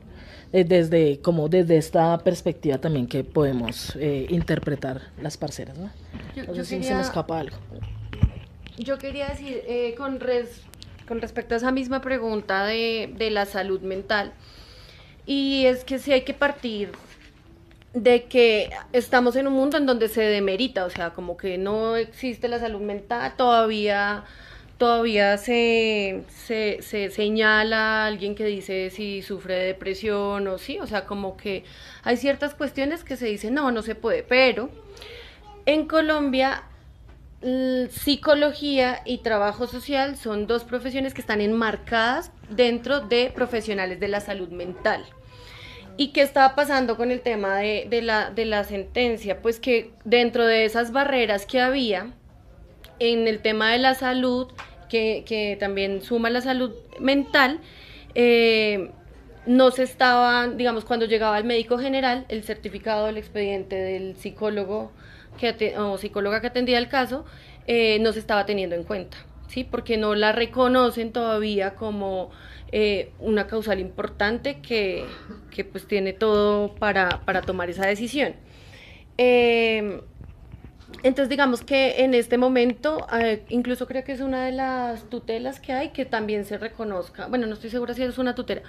Eh, 0.53 0.65
Desde, 0.65 1.21
como 1.21 1.49
desde 1.49 1.77
esta 1.79 2.19
perspectiva 2.19 2.79
también 2.79 3.07
que 3.07 3.25
podemos 3.25 3.97
eh, 3.97 4.27
interpretar 4.29 5.01
las 5.21 5.37
parceras, 5.39 5.79
¿no? 5.79 5.91
Yo- 6.37 6.45
yo 6.53 6.65
si 6.65 6.71
se 6.71 6.79
quería- 6.81 6.97
me 6.97 7.03
escapa 7.03 7.41
algo. 7.41 7.57
Yo 8.79 8.99
quería 8.99 9.29
decir, 9.29 9.63
eh, 9.67 9.95
con, 9.97 10.21
res- 10.21 10.61
con 11.09 11.21
respecto 11.21 11.55
a 11.55 11.57
esa 11.59 11.71
misma 11.73 12.01
pregunta 12.03 12.65
de, 12.67 13.13
de 13.17 13.31
la 13.31 13.47
salud 13.47 13.81
mental, 13.81 14.33
y 15.27 15.65
es 15.67 15.85
que 15.85 15.99
sí 15.99 16.13
hay 16.13 16.23
que 16.23 16.35
partir 16.35 16.91
de 17.95 18.25
que 18.25 18.71
estamos 18.93 19.37
en 19.37 19.47
un 19.47 19.53
mundo 19.55 19.77
en 19.77 19.87
donde 19.87 20.09
se 20.09 20.23
demerita, 20.23 20.85
o 20.87 20.91
sea, 20.91 21.11
como 21.11 21.37
que 21.37 21.59
no 21.59 21.97
existe 21.97 22.49
la 22.49 22.59
salud 22.59 22.81
mental, 22.81 23.35
todavía, 23.37 24.25
todavía 24.83 25.39
se, 25.39 26.25
se, 26.27 26.83
se 26.83 27.09
señala 27.11 28.03
a 28.03 28.07
alguien 28.07 28.35
que 28.35 28.45
dice 28.45 28.91
si 28.91 29.23
sufre 29.23 29.55
de 29.55 29.67
depresión 29.67 30.49
o 30.49 30.59
sí, 30.59 30.81
o 30.81 30.89
sea, 30.89 31.05
como 31.05 31.37
que 31.37 31.63
hay 32.03 32.17
ciertas 32.17 32.57
cuestiones 32.57 33.05
que 33.05 33.17
se 33.17 33.27
dicen, 33.27 33.55
no, 33.55 33.71
no 33.71 33.83
se 33.83 33.95
puede, 33.95 34.25
pero 34.25 34.71
en 35.67 35.87
Colombia 35.87 36.65
psicología 37.91 39.03
y 39.05 39.19
trabajo 39.19 39.69
social 39.69 40.17
son 40.17 40.49
dos 40.49 40.65
profesiones 40.65 41.15
que 41.15 41.21
están 41.21 41.41
enmarcadas 41.41 42.33
dentro 42.51 42.99
de 42.99 43.31
profesionales 43.33 44.01
de 44.01 44.09
la 44.09 44.19
salud 44.19 44.49
mental. 44.49 45.05
¿Y 45.97 46.09
qué 46.09 46.23
estaba 46.23 46.57
pasando 46.57 46.97
con 46.97 47.13
el 47.13 47.21
tema 47.21 47.59
de 47.59 48.03
la, 48.03 48.33
de 48.33 48.47
la 48.47 48.65
sentencia? 48.65 49.43
Pues 49.43 49.61
que 49.61 49.93
dentro 50.05 50.45
de 50.45 50.65
esas 50.65 50.91
barreras 50.91 51.47
que 51.47 51.61
había 51.61 52.15
en 52.99 53.27
el 53.27 53.41
tema 53.41 53.73
de 53.73 53.79
la 53.79 53.95
salud, 53.95 54.49
que, 54.93 55.57
también 55.59 56.03
suma 56.03 56.31
la 56.31 56.41
salud 56.41 56.73
mental, 57.01 57.61
eh, 58.15 58.91
no 59.47 59.71
se 59.71 59.83
estaban, 59.83 60.57
digamos, 60.57 60.85
cuando 60.85 61.07
llegaba 61.07 61.39
el 61.39 61.45
médico 61.45 61.79
general, 61.79 62.27
el 62.29 62.45
certificado 62.45 63.07
del 63.07 63.17
expediente 63.17 63.77
del 63.77 64.17
psicólogo 64.17 64.93
que 65.39 65.75
o 65.79 65.97
psicóloga 65.97 66.41
que 66.41 66.49
atendía 66.49 66.79
el 66.79 66.89
caso, 66.89 67.25
eh, 67.67 67.99
no 68.01 68.13
se 68.13 68.19
estaba 68.19 68.45
teniendo 68.45 68.77
en 68.77 68.85
cuenta, 68.85 69.17
¿sí? 69.49 69.65
Porque 69.65 69.97
no 69.97 70.15
la 70.15 70.33
reconocen 70.33 71.13
todavía 71.13 71.75
como 71.75 72.31
eh, 72.71 73.13
una 73.19 73.47
causal 73.47 73.81
importante 73.81 74.61
que, 74.61 75.05
que, 75.51 75.65
pues 75.65 75.87
tiene 75.87 76.13
todo 76.13 76.75
para, 76.75 77.23
para 77.25 77.41
tomar 77.41 77.71
esa 77.71 77.87
decisión. 77.87 78.35
Entonces 81.03 81.29
digamos 81.29 81.63
que 81.63 82.03
en 82.05 82.15
este 82.15 82.39
momento, 82.39 83.07
eh, 83.19 83.43
incluso 83.49 83.87
creo 83.87 84.05
que 84.05 84.13
es 84.13 84.21
una 84.21 84.47
de 84.47 84.53
las 84.53 85.05
tutelas 85.11 85.61
que 85.61 85.73
hay 85.73 85.89
que 85.91 86.05
también 86.05 86.45
se 86.45 86.59
reconozca, 86.59 87.27
bueno, 87.27 87.47
no 87.47 87.55
estoy 87.55 87.71
segura 87.71 87.95
si 87.95 88.03
es 88.03 88.19
una 88.19 88.35
tutela, 88.35 88.63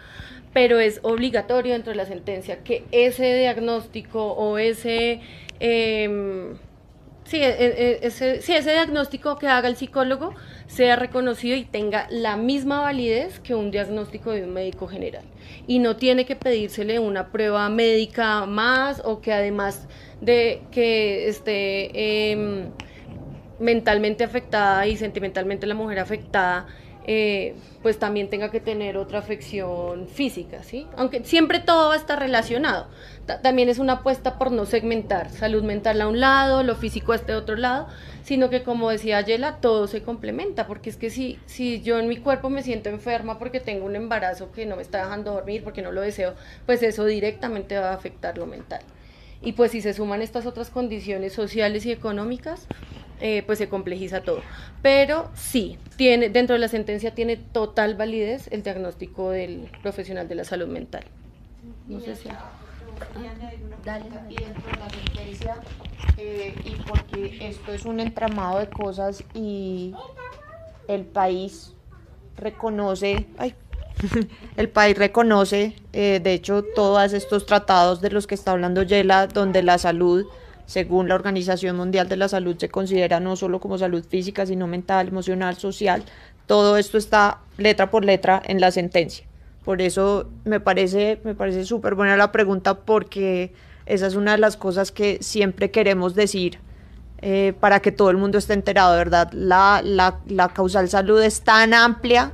pero 0.54 0.80
es 0.80 1.00
obligatorio 1.04 1.74
dentro 1.74 1.92
de 1.92 1.98
la 1.98 2.06
sentencia 2.06 2.64
que 2.64 2.84
ese 2.92 3.38
diagnóstico 3.40 4.34
o 4.34 4.58
ese, 4.58 5.22
em, 5.60 6.56
sí, 7.26 7.38
e- 7.38 7.48
e- 7.50 8.00
ese, 8.08 8.42
sí, 8.42 8.54
ese 8.54 8.72
diagnóstico 8.72 9.38
que 9.38 9.48
haga 9.48 9.68
el 9.68 9.76
psicólogo 9.76 10.34
sea 10.68 10.96
reconocido 10.96 11.56
y 11.56 11.66
tenga 11.66 12.08
la 12.10 12.36
misma 12.38 12.82
validez 12.82 13.40
que 13.40 13.56
un 13.56 13.72
diagnóstico 13.72 14.32
de 14.32 14.44
un 14.44 14.54
médico 14.54 14.88
general. 14.88 15.24
Y 15.68 15.80
no 15.80 15.96
tiene 15.98 16.26
que 16.26 16.36
pedírsele 16.36 17.00
una 17.00 17.28
prueba 17.32 17.70
médica 17.70 18.46
más 18.46 19.02
o 19.06 19.22
que 19.22 19.32
además 19.34 19.88
de 20.24 20.62
que 20.72 21.28
esté 21.28 22.32
em, 22.32 22.70
mentalmente 23.60 24.24
afectada 24.24 24.88
y 24.88 24.98
sentimentalmente 24.98 25.68
la 25.68 25.76
mujer 25.76 26.00
afectada, 26.00 26.68
eh, 27.06 27.56
pues 27.82 28.00
también 28.00 28.30
tenga 28.30 28.50
que 28.50 28.62
tener 28.62 28.96
otra 28.96 29.20
afección 29.20 30.08
física, 30.08 30.64
¿sí? 30.64 30.88
Aunque 30.96 31.24
siempre 31.26 31.60
todo 31.60 31.90
va 31.90 31.96
a 31.96 31.98
estar 31.98 32.18
relacionado. 32.18 32.88
Ta- 33.26 33.42
también 33.42 33.68
es 33.68 33.78
una 33.78 33.94
apuesta 33.94 34.38
por 34.40 34.52
no 34.54 34.66
segmentar 34.66 35.30
salud 35.30 35.64
mental 35.64 36.00
a 36.02 36.08
un 36.08 36.22
lado, 36.22 36.64
lo 36.64 36.76
físico 36.76 37.12
a 37.12 37.16
este 37.18 37.36
otro 37.36 37.58
lado, 37.58 37.88
sino 38.24 38.50
que 38.50 38.64
como 38.64 38.90
decía 38.90 39.20
Yela, 39.20 39.58
todo 39.58 39.88
se 39.88 40.02
complementa, 40.02 40.66
porque 40.66 40.90
es 40.90 40.96
que 40.98 41.10
si, 41.10 41.40
si 41.46 41.82
yo 41.82 42.00
en 42.00 42.08
mi 42.08 42.18
cuerpo 42.18 42.50
me 42.50 42.64
siento 42.64 42.90
enferma 42.90 43.38
porque 43.38 43.60
tengo 43.60 43.86
un 43.86 43.98
embarazo 43.98 44.52
que 44.54 44.66
no 44.66 44.78
me 44.78 44.82
está 44.82 45.00
dejando 45.04 45.34
dormir, 45.34 45.62
porque 45.64 45.82
no 45.82 45.92
lo 45.92 46.00
deseo, 46.02 46.36
pues 46.66 46.82
eso 46.84 47.04
directamente 47.06 47.78
va 47.78 47.90
a 47.90 47.94
afectar 47.96 48.38
lo 48.38 48.46
mental. 48.46 48.82
Y 49.44 49.54
pues 49.54 49.72
si 49.72 49.82
se 49.82 49.94
suman 49.94 50.22
estas 50.22 50.46
otras 50.46 50.70
condiciones 50.70 51.34
sociales 51.34 51.86
y 51.86 51.92
económicas, 51.92 52.68
eh, 53.20 53.44
pues 53.46 53.58
se 53.58 53.70
complejiza 53.70 54.22
todo. 54.22 54.42
Pero 54.82 55.30
sí, 55.34 55.78
tiene, 55.98 56.30
dentro 56.30 56.54
de 56.54 56.60
la 56.60 56.68
sentencia 56.68 57.14
tiene 57.14 57.38
total 57.38 57.96
validez 57.96 58.48
el 58.52 58.64
diagnóstico 58.64 59.32
del 59.32 59.70
profesional 59.82 60.28
de 60.28 60.36
la 60.36 60.44
salud 60.44 60.68
mental. 60.68 61.04
No 61.88 62.00
sé 62.00 62.16
si... 62.16 62.30
y 62.30 62.32
dentro 64.36 64.72
de 64.72 64.80
la 64.80 64.90
sentencia, 64.90 65.58
eh, 66.18 66.56
y 66.64 66.76
porque 66.88 67.50
esto 67.50 67.74
es 67.74 67.86
un 67.86 68.00
entramado 68.00 68.60
de 68.60 68.70
cosas 68.70 69.24
y 69.34 69.94
el 70.88 71.06
país 71.06 71.74
reconoce, 72.38 73.26
el 74.58 74.70
país 74.70 74.98
reconoce, 74.98 75.76
eh, 75.94 76.20
de 76.24 76.34
hecho, 76.34 76.64
todos 76.76 77.14
estos 77.14 77.46
tratados 77.46 78.02
de 78.02 78.10
los 78.10 78.28
que 78.28 78.36
está 78.36 78.52
hablando 78.52 78.84
Yela, 78.84 79.28
donde 79.28 79.64
la 79.64 79.78
salud, 79.78 80.26
según 80.66 81.08
la 81.08 81.16
Organización 81.16 81.76
Mundial 81.76 82.10
de 82.10 82.18
la 82.18 82.28
Salud, 82.28 82.56
se 82.58 82.70
considera 82.70 83.20
no 83.20 83.36
solo 83.36 83.60
como 83.60 83.78
salud 83.78 84.04
física, 84.04 84.46
sino 84.46 84.68
mental, 84.68 85.08
emocional, 85.08 85.56
social. 85.58 86.04
Todo 86.48 86.78
esto 86.78 86.98
está 86.98 87.40
letra 87.58 87.90
por 87.90 88.04
letra 88.06 88.42
en 88.46 88.60
la 88.60 88.72
sentencia. 88.72 89.26
Por 89.64 89.82
eso 89.82 90.30
me 90.44 90.60
parece, 90.60 91.22
me 91.24 91.36
parece 91.36 91.64
súper 91.64 91.96
buena 91.96 92.18
la 92.18 92.32
pregunta 92.32 92.82
porque 92.82 93.54
esa 93.86 94.08
es 94.08 94.16
una 94.16 94.34
de 94.34 94.38
las 94.38 94.58
cosas 94.58 94.92
que 94.92 95.20
siempre 95.22 95.72
queremos 95.72 96.16
decir 96.16 96.60
eh, 97.22 97.54
para 97.60 97.80
que 97.80 97.94
todo 97.94 98.10
el 98.10 98.18
mundo 98.18 98.38
esté 98.38 98.54
enterado, 98.54 98.98
¿verdad? 98.98 99.32
La, 99.32 99.82
la, 99.84 100.20
la 100.28 100.50
causal 100.50 100.90
salud 100.90 101.22
es 101.22 101.42
tan 101.42 101.74
amplia 101.74 102.34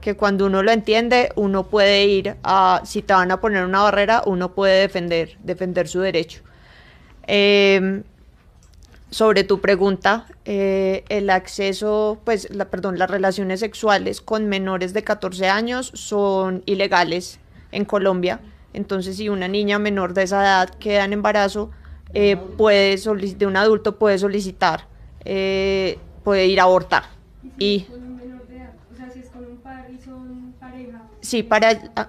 que 0.00 0.14
cuando 0.14 0.46
uno 0.46 0.62
lo 0.62 0.70
entiende, 0.70 1.30
uno 1.34 1.64
puede 1.64 2.06
ir 2.06 2.36
a, 2.42 2.82
si 2.84 3.02
te 3.02 3.14
van 3.14 3.30
a 3.30 3.40
poner 3.40 3.64
una 3.64 3.82
barrera, 3.82 4.22
uno 4.26 4.54
puede 4.54 4.80
defender, 4.80 5.36
defender 5.42 5.88
su 5.88 6.00
derecho. 6.00 6.42
Eh, 7.26 8.02
sobre 9.10 9.42
tu 9.42 9.60
pregunta, 9.60 10.26
eh, 10.44 11.04
el 11.08 11.30
acceso, 11.30 12.18
pues, 12.24 12.48
perdón, 12.70 12.98
las 12.98 13.10
relaciones 13.10 13.60
sexuales 13.60 14.20
con 14.20 14.48
menores 14.48 14.92
de 14.92 15.02
14 15.02 15.48
años 15.48 15.90
son 15.94 16.62
ilegales 16.66 17.40
en 17.72 17.86
Colombia. 17.86 18.40
Entonces, 18.74 19.16
si 19.16 19.30
una 19.30 19.48
niña 19.48 19.78
menor 19.78 20.12
de 20.12 20.24
esa 20.24 20.42
edad 20.42 20.68
queda 20.68 21.06
en 21.06 21.14
embarazo, 21.14 21.70
eh, 22.12 22.36
puede 22.36 22.96
de 22.96 23.46
un 23.46 23.56
adulto 23.56 23.98
puede 23.98 24.18
solicitar, 24.18 24.86
eh, 25.24 25.98
puede 26.22 26.46
ir 26.46 26.60
a 26.60 26.64
abortar. 26.64 27.04
Y, 27.58 27.86
Sí, 31.28 31.42
para... 31.42 31.78
ah, 31.94 32.08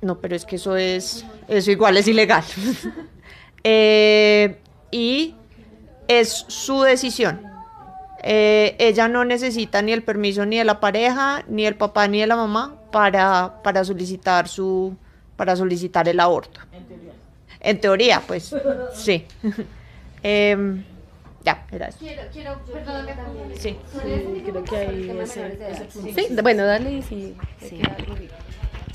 no, 0.00 0.18
pero 0.20 0.34
es 0.34 0.46
que 0.46 0.56
eso 0.56 0.74
es... 0.74 1.26
Eso 1.48 1.70
igual 1.70 1.98
es 1.98 2.08
ilegal. 2.08 2.44
Eh, 3.66 4.58
y 4.90 5.34
es 6.06 6.44
su 6.48 6.82
decisión. 6.82 7.40
Eh, 8.22 8.76
ella 8.78 9.08
no 9.08 9.24
necesita 9.24 9.80
ni 9.80 9.92
el 9.92 10.02
permiso 10.02 10.44
ni 10.44 10.58
de 10.58 10.64
la 10.64 10.80
pareja, 10.80 11.44
ni 11.48 11.64
el 11.64 11.74
papá, 11.74 12.06
ni 12.06 12.20
de 12.20 12.26
la 12.26 12.36
mamá 12.36 12.74
para, 12.92 13.62
para 13.62 13.82
solicitar 13.84 14.48
su 14.48 14.94
para 15.36 15.56
solicitar 15.56 16.06
el 16.10 16.20
aborto. 16.20 16.60
En 17.60 17.80
teoría. 17.80 18.20
pues, 18.26 18.54
sí. 18.92 19.24
Em, 20.22 20.84
ya, 21.42 21.66
era 21.72 21.88
eso. 21.88 21.98
Quiero, 22.00 22.22
quiero, 22.30 22.60
perdóname 22.70 23.12
también. 23.14 23.52
Sí. 23.58 23.78
creo 24.44 24.64
que 24.64 24.76
ahí 24.76 25.18
ese, 25.22 25.58
ese 25.70 25.84
punto. 25.86 26.20
Sí, 26.20 26.36
bueno, 26.42 26.66
dale 26.66 26.92
y 26.92 27.02
Sí. 27.02 27.34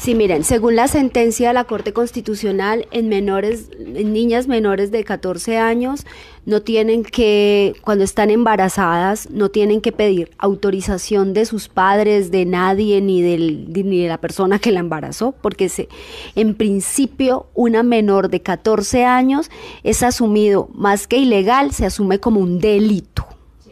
Sí, 0.01 0.15
miren, 0.15 0.45
según 0.45 0.77
la 0.77 0.88
sentencia 0.88 1.49
de 1.49 1.53
la 1.53 1.65
Corte 1.65 1.91
Constitucional, 1.91 2.88
en 2.91 3.09
menores, 3.09 3.69
en 3.77 4.13
niñas 4.13 4.47
menores 4.47 4.91
de 4.91 5.03
14 5.03 5.57
años, 5.57 6.05
no 6.45 6.61
tienen 6.61 7.03
que, 7.03 7.73
cuando 7.81 8.05
están 8.05 8.30
embarazadas, 8.30 9.30
no 9.30 9.49
tienen 9.49 9.81
que 9.81 9.91
pedir 9.91 10.31
autorización 10.38 11.34
de 11.34 11.43
sus 11.45 11.67
padres, 11.67 12.31
de 12.31 12.45
nadie, 12.45 13.01
ni, 13.01 13.21
del, 13.21 13.73
de- 13.73 13.84
ni 13.84 14.01
de 14.01 14.07
la 14.07 14.19
persona 14.21 14.57
que 14.57 14.71
la 14.71 14.80
embarazó, 14.80 15.34
porque 15.34 15.67
se, 15.67 15.89
en 16.34 16.55
principio 16.55 17.47
una 17.53 17.84
menor 17.84 18.30
de 18.30 18.39
14 18.41 19.03
años 19.03 19.51
es 19.84 20.01
asumido, 20.01 20.69
más 20.73 21.07
que 21.07 21.17
ilegal, 21.17 21.73
se 21.73 21.85
asume 21.85 22.21
como 22.21 22.39
un 22.39 22.59
delito. 22.59 23.26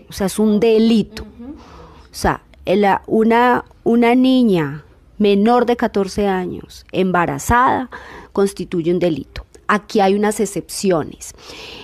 O 0.09 0.11
sea, 0.11 0.27
es 0.27 0.37
un 0.39 0.59
delito. 0.59 1.23
O 1.23 2.13
sea, 2.13 2.41
la- 2.65 3.01
una, 3.07 3.63
una 3.85 4.13
niña 4.13 4.83
menor 5.17 5.65
de 5.65 5.75
14 5.75 6.27
años 6.27 6.85
embarazada 6.91 7.89
constituye 8.33 8.91
un 8.91 8.99
delito. 8.99 9.45
Aquí 9.67 9.99
hay 9.99 10.15
unas 10.15 10.39
excepciones. 10.39 11.33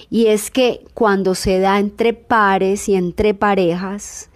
Y 0.10 0.28
es 0.28 0.52
que 0.52 0.86
cuando 0.94 1.36
se 1.36 1.60
da 1.60 1.80
entre 1.80 2.14
pares 2.14 2.88
y 2.88 2.96
entre 2.96 3.34
parejas, 3.34 4.30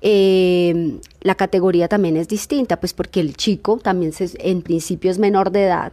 eh, 0.00 0.98
la 1.20 1.34
categoría 1.34 1.88
también 1.88 2.16
es 2.16 2.28
distinta, 2.28 2.78
pues 2.78 2.94
porque 2.94 3.20
el 3.20 3.36
chico 3.36 3.78
también 3.78 4.12
se- 4.12 4.30
en 4.38 4.62
principio 4.62 5.10
es 5.10 5.18
menor 5.18 5.50
de 5.50 5.64
edad 5.64 5.92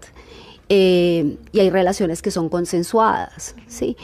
eh, 0.69 1.37
y 1.51 1.59
hay 1.59 1.69
relaciones 1.69 2.21
que 2.21 2.31
son 2.31 2.49
consensuadas, 2.49 3.55
¿sí? 3.67 3.97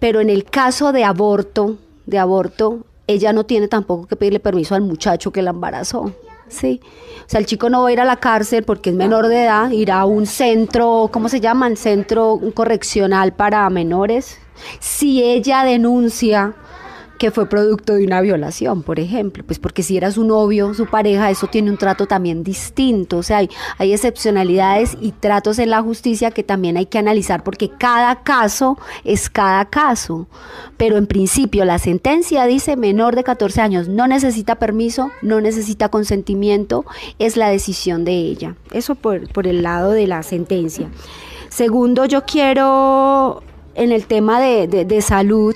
Pero 0.00 0.20
en 0.20 0.28
el 0.30 0.44
caso 0.44 0.92
de 0.92 1.04
aborto, 1.04 1.78
de 2.06 2.18
aborto, 2.18 2.84
ella 3.06 3.32
no 3.32 3.44
tiene 3.46 3.68
tampoco 3.68 4.06
que 4.06 4.16
pedirle 4.16 4.40
permiso 4.40 4.74
al 4.74 4.82
muchacho 4.82 5.30
que 5.32 5.42
la 5.42 5.50
embarazó. 5.50 6.12
Sí. 6.52 6.80
O 7.20 7.28
sea, 7.28 7.40
el 7.40 7.46
chico 7.46 7.70
no 7.70 7.82
va 7.82 7.88
a 7.88 7.92
ir 7.92 8.00
a 8.00 8.04
la 8.04 8.16
cárcel 8.16 8.62
porque 8.62 8.90
es 8.90 8.96
menor 8.96 9.28
de 9.28 9.44
edad, 9.44 9.70
irá 9.70 10.00
a 10.00 10.04
un 10.04 10.26
centro, 10.26 11.08
¿cómo 11.12 11.28
se 11.28 11.40
llama? 11.40 11.66
El 11.66 11.76
centro 11.76 12.38
correccional 12.54 13.32
para 13.32 13.68
menores. 13.70 14.38
Si 14.80 15.22
ella 15.22 15.64
denuncia 15.64 16.54
que 17.22 17.30
fue 17.30 17.48
producto 17.48 17.94
de 17.94 18.04
una 18.04 18.20
violación, 18.20 18.82
por 18.82 18.98
ejemplo, 18.98 19.44
pues 19.46 19.60
porque 19.60 19.84
si 19.84 19.96
era 19.96 20.10
su 20.10 20.24
novio, 20.24 20.74
su 20.74 20.86
pareja, 20.86 21.30
eso 21.30 21.46
tiene 21.46 21.70
un 21.70 21.76
trato 21.76 22.06
también 22.08 22.42
distinto, 22.42 23.18
o 23.18 23.22
sea, 23.22 23.36
hay, 23.78 23.92
excepcionalidades 23.92 24.96
y 25.00 25.12
tratos 25.12 25.60
en 25.60 25.70
la 25.70 25.82
justicia 25.82 26.32
que 26.32 26.42
también 26.42 26.76
hay 26.76 26.86
que 26.86 26.98
analizar 26.98 27.44
porque 27.44 27.68
cada 27.70 28.24
caso 28.24 28.76
es 29.04 29.30
cada 29.30 29.66
caso, 29.66 30.26
pero 30.76 30.96
en 30.96 31.06
principio 31.06 31.64
la 31.64 31.78
sentencia 31.78 32.44
dice 32.46 32.76
menor 32.76 33.14
de 33.14 33.22
14 33.22 33.60
años 33.60 33.86
no 33.86 34.08
necesita 34.08 34.56
permiso, 34.56 35.12
no 35.22 35.40
necesita 35.40 35.90
consentimiento, 35.90 36.84
es 37.20 37.36
la 37.36 37.50
decisión 37.50 38.04
de 38.04 38.14
ella, 38.14 38.56
eso 38.72 38.96
por, 38.96 39.32
por 39.32 39.46
el 39.46 39.62
lado 39.62 39.92
de 39.92 40.08
la 40.08 40.24
sentencia. 40.24 40.90
Segundo, 41.50 42.04
yo 42.04 42.24
quiero 42.24 43.44
en 43.76 43.92
el 43.92 44.06
tema 44.06 44.40
de- 44.40 44.66
de 44.66 45.02
salud, 45.02 45.54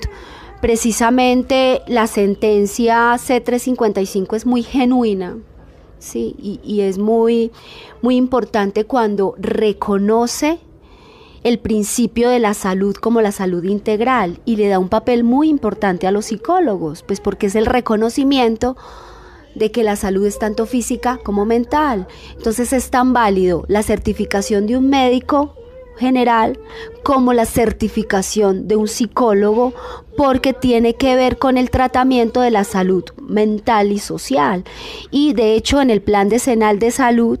precisamente 0.61 1.81
la 1.87 2.07
sentencia 2.07 3.13
C355 3.15 4.35
es 4.35 4.45
muy 4.45 4.63
genuina, 4.63 5.37
sí, 5.99 6.35
y, 6.63 6.81
es 6.81 6.97
muy, 6.97 7.51
muy 8.01 8.15
importante 8.15 8.85
cuando 8.85 9.35
reconoce 9.37 10.59
el 11.43 11.59
principio 11.59 12.29
de 12.29 12.39
la 12.39 12.53
salud 12.53 12.95
como 12.95 13.21
la 13.21 13.31
salud 13.31 13.63
integral 13.63 14.39
y 14.45 14.55
le 14.57 14.67
da 14.67 14.79
un 14.79 14.89
papel 14.89 15.23
muy 15.23 15.49
importante 15.49 16.07
a 16.07 16.11
los 16.11 16.25
psicólogos, 16.25 17.03
pues 17.03 17.21
porque 17.21 17.47
es 17.47 17.55
el 17.55 17.65
reconocimiento 17.65 18.75
de 19.55 19.71
que 19.71 19.83
la 19.83 19.95
salud 19.95 20.25
es 20.25 20.39
tanto 20.39 20.65
física 20.65 21.19
como 21.23 21.45
mental. 21.45 22.07
Entonces 22.35 22.73
es 22.73 22.89
tan 22.89 23.13
válido 23.13 23.63
la 23.67 23.81
certificación 23.81 24.67
de 24.67 24.77
un 24.77 24.89
médico 24.89 25.55
general 25.97 26.59
como 27.03 27.33
la 27.33 27.45
certificación 27.45 28.67
de 28.67 28.75
un 28.75 28.87
psicólogo 28.87 29.73
porque 30.17 30.53
tiene 30.53 30.95
que 30.95 31.15
ver 31.15 31.37
con 31.37 31.57
el 31.57 31.69
tratamiento 31.69 32.41
de 32.41 32.51
la 32.51 32.63
salud 32.63 33.03
mental 33.21 33.91
y 33.91 33.99
social. 33.99 34.63
Y 35.11 35.33
de 35.33 35.53
hecho 35.53 35.79
en 35.79 35.89
el 35.89 36.01
plan 36.01 36.27
decenal 36.27 36.79
de 36.79 36.91
salud 36.91 37.39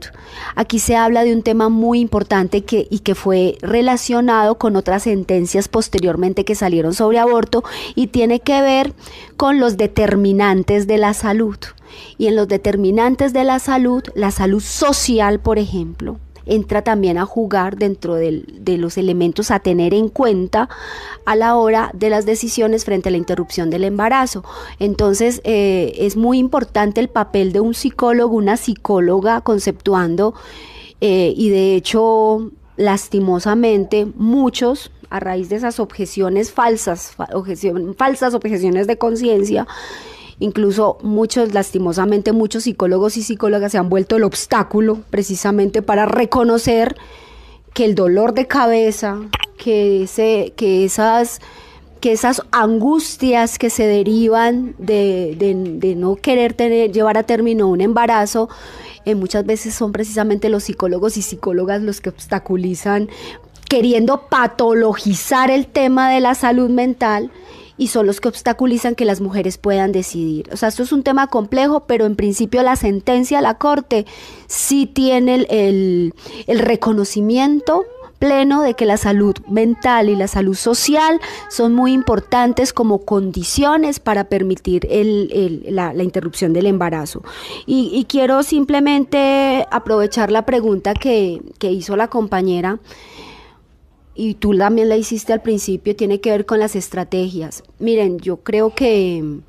aquí 0.55 0.79
se 0.79 0.95
habla 0.95 1.23
de 1.23 1.33
un 1.33 1.41
tema 1.41 1.69
muy 1.69 1.99
importante 1.99 2.63
que, 2.63 2.87
y 2.89 2.99
que 2.99 3.15
fue 3.15 3.57
relacionado 3.61 4.57
con 4.57 4.75
otras 4.75 5.03
sentencias 5.03 5.67
posteriormente 5.67 6.45
que 6.45 6.55
salieron 6.55 6.93
sobre 6.93 7.19
aborto 7.19 7.63
y 7.95 8.07
tiene 8.07 8.39
que 8.39 8.61
ver 8.61 8.93
con 9.37 9.59
los 9.59 9.77
determinantes 9.77 10.87
de 10.87 10.97
la 10.97 11.13
salud. 11.13 11.57
Y 12.17 12.27
en 12.27 12.35
los 12.35 12.47
determinantes 12.47 13.33
de 13.33 13.43
la 13.43 13.59
salud, 13.59 14.03
la 14.13 14.31
salud 14.31 14.61
social, 14.61 15.39
por 15.39 15.57
ejemplo, 15.57 16.19
entra 16.47 16.81
también 16.81 17.17
a 17.17 17.25
jugar 17.25 17.77
dentro 17.77 18.15
del- 18.15 18.45
de 18.59 18.77
los 18.77 18.97
elementos 18.97 19.51
a 19.51 19.59
tener 19.59 19.93
en 19.93 20.09
cuenta 20.09 20.69
a 21.25 21.35
la 21.35 21.55
hora 21.55 21.91
de 21.93 22.09
las 22.09 22.25
decisiones 22.25 22.85
frente 22.85 23.09
a 23.09 23.11
la 23.11 23.17
interrupción 23.17 23.69
del 23.69 23.83
embarazo. 23.83 24.43
Entonces, 24.79 25.41
eh, 25.43 25.93
es 25.97 26.15
muy 26.15 26.37
importante 26.39 26.99
el 27.01 27.09
papel 27.09 27.51
de 27.53 27.59
un 27.59 27.73
psicólogo, 27.73 28.35
una 28.35 28.57
psicóloga 28.57 29.41
conceptuando 29.41 30.33
eh, 31.01 31.33
y 31.35 31.49
de 31.49 31.75
hecho, 31.75 32.51
lastimosamente, 32.75 34.07
muchos 34.15 34.91
a 35.09 35.19
raíz 35.19 35.47
de 35.49 35.55
esas 35.55 35.79
objeciones 35.79 36.51
falsas, 36.51 37.15
falsas 37.97 38.33
objeciones 38.33 38.87
de 38.87 38.97
conciencia, 38.97 39.65
Incluso 40.39 40.99
muchos, 41.01 41.53
lastimosamente, 41.53 42.31
muchos 42.31 42.63
psicólogos 42.63 43.17
y 43.17 43.23
psicólogas 43.23 43.71
se 43.71 43.79
han 43.79 43.89
vuelto 43.89 44.17
el 44.17 44.23
obstáculo 44.23 44.99
precisamente 45.09 45.81
para 45.81 46.05
reconocer 46.05 46.95
que 47.73 47.85
el 47.85 47.95
dolor 47.95 48.33
de 48.33 48.45
cabeza, 48.47 49.19
que 49.57 50.03
ese, 50.03 50.53
que 50.55 50.85
esas 50.85 51.39
que 51.99 52.11
esas 52.11 52.43
angustias 52.51 53.57
que 53.57 53.71
se 53.71 53.87
derivan 53.87 54.75
de, 54.77 55.95
no 55.97 56.15
querer 56.15 56.55
llevar 56.91 57.17
a 57.17 57.23
término 57.23 57.67
un 57.67 57.81
embarazo, 57.81 58.49
eh, 59.05 59.15
muchas 59.15 59.45
veces 59.45 59.73
son 59.73 59.91
precisamente 59.91 60.49
los 60.49 60.65
psicólogos 60.65 61.17
y 61.17 61.21
psicólogas 61.21 61.81
los 61.81 61.99
que 61.99 62.09
obstaculizan 62.09 63.09
queriendo 63.67 64.27
patologizar 64.29 65.51
el 65.51 65.67
tema 65.67 66.11
de 66.11 66.19
la 66.19 66.35
salud 66.35 66.69
mental 66.69 67.31
y 67.77 67.87
son 67.87 68.07
los 68.07 68.19
que 68.19 68.27
obstaculizan 68.27 68.95
que 68.95 69.05
las 69.05 69.21
mujeres 69.21 69.57
puedan 69.57 69.91
decidir. 69.91 70.49
O 70.51 70.57
sea, 70.57 70.69
esto 70.69 70.83
es 70.83 70.91
un 70.91 71.03
tema 71.03 71.27
complejo, 71.27 71.81
pero 71.81 72.05
en 72.05 72.15
principio 72.15 72.63
la 72.63 72.75
sentencia, 72.75 73.41
la 73.41 73.55
Corte, 73.55 74.05
sí 74.47 74.85
tiene 74.85 75.45
el, 75.49 76.13
reconocimiento 76.47 77.85
pleno 78.19 78.63
de 78.63 78.73
que 78.73 78.87
la 78.87 78.97
salud 78.97 79.35
mental 79.47 80.09
y 80.09 80.15
la 80.15 80.27
salud 80.27 80.55
social 80.55 81.21
son 81.51 81.75
muy 81.75 81.93
importantes 81.93 82.73
como 82.73 83.05
condiciones 83.05 83.99
para 83.99 84.23
permitir 84.23 84.87
la, 84.89 86.03
interrupción 86.03 86.51
del 86.51 86.65
embarazo. 86.65 87.21
Y, 87.67 88.05
quiero 88.09 88.41
simplemente 88.41 89.67
aprovechar 89.69 90.31
la 90.31 90.45
pregunta 90.45 90.95
que 90.95 91.41
hizo 91.61 91.95
la 91.95 92.07
compañera 92.07 92.79
y 94.17 94.33
tú 94.33 94.57
también 94.57 94.89
la 94.89 94.97
hiciste 94.97 95.31
al 95.31 95.43
principio, 95.43 95.95
tiene 95.95 96.19
que 96.19 96.31
ver 96.31 96.45
con 96.47 96.59
las 96.59 96.75
estrategias. 96.75 97.63
Miren, 97.77 98.17
yo 98.17 98.37
creo 98.37 98.73
que 98.73 99.41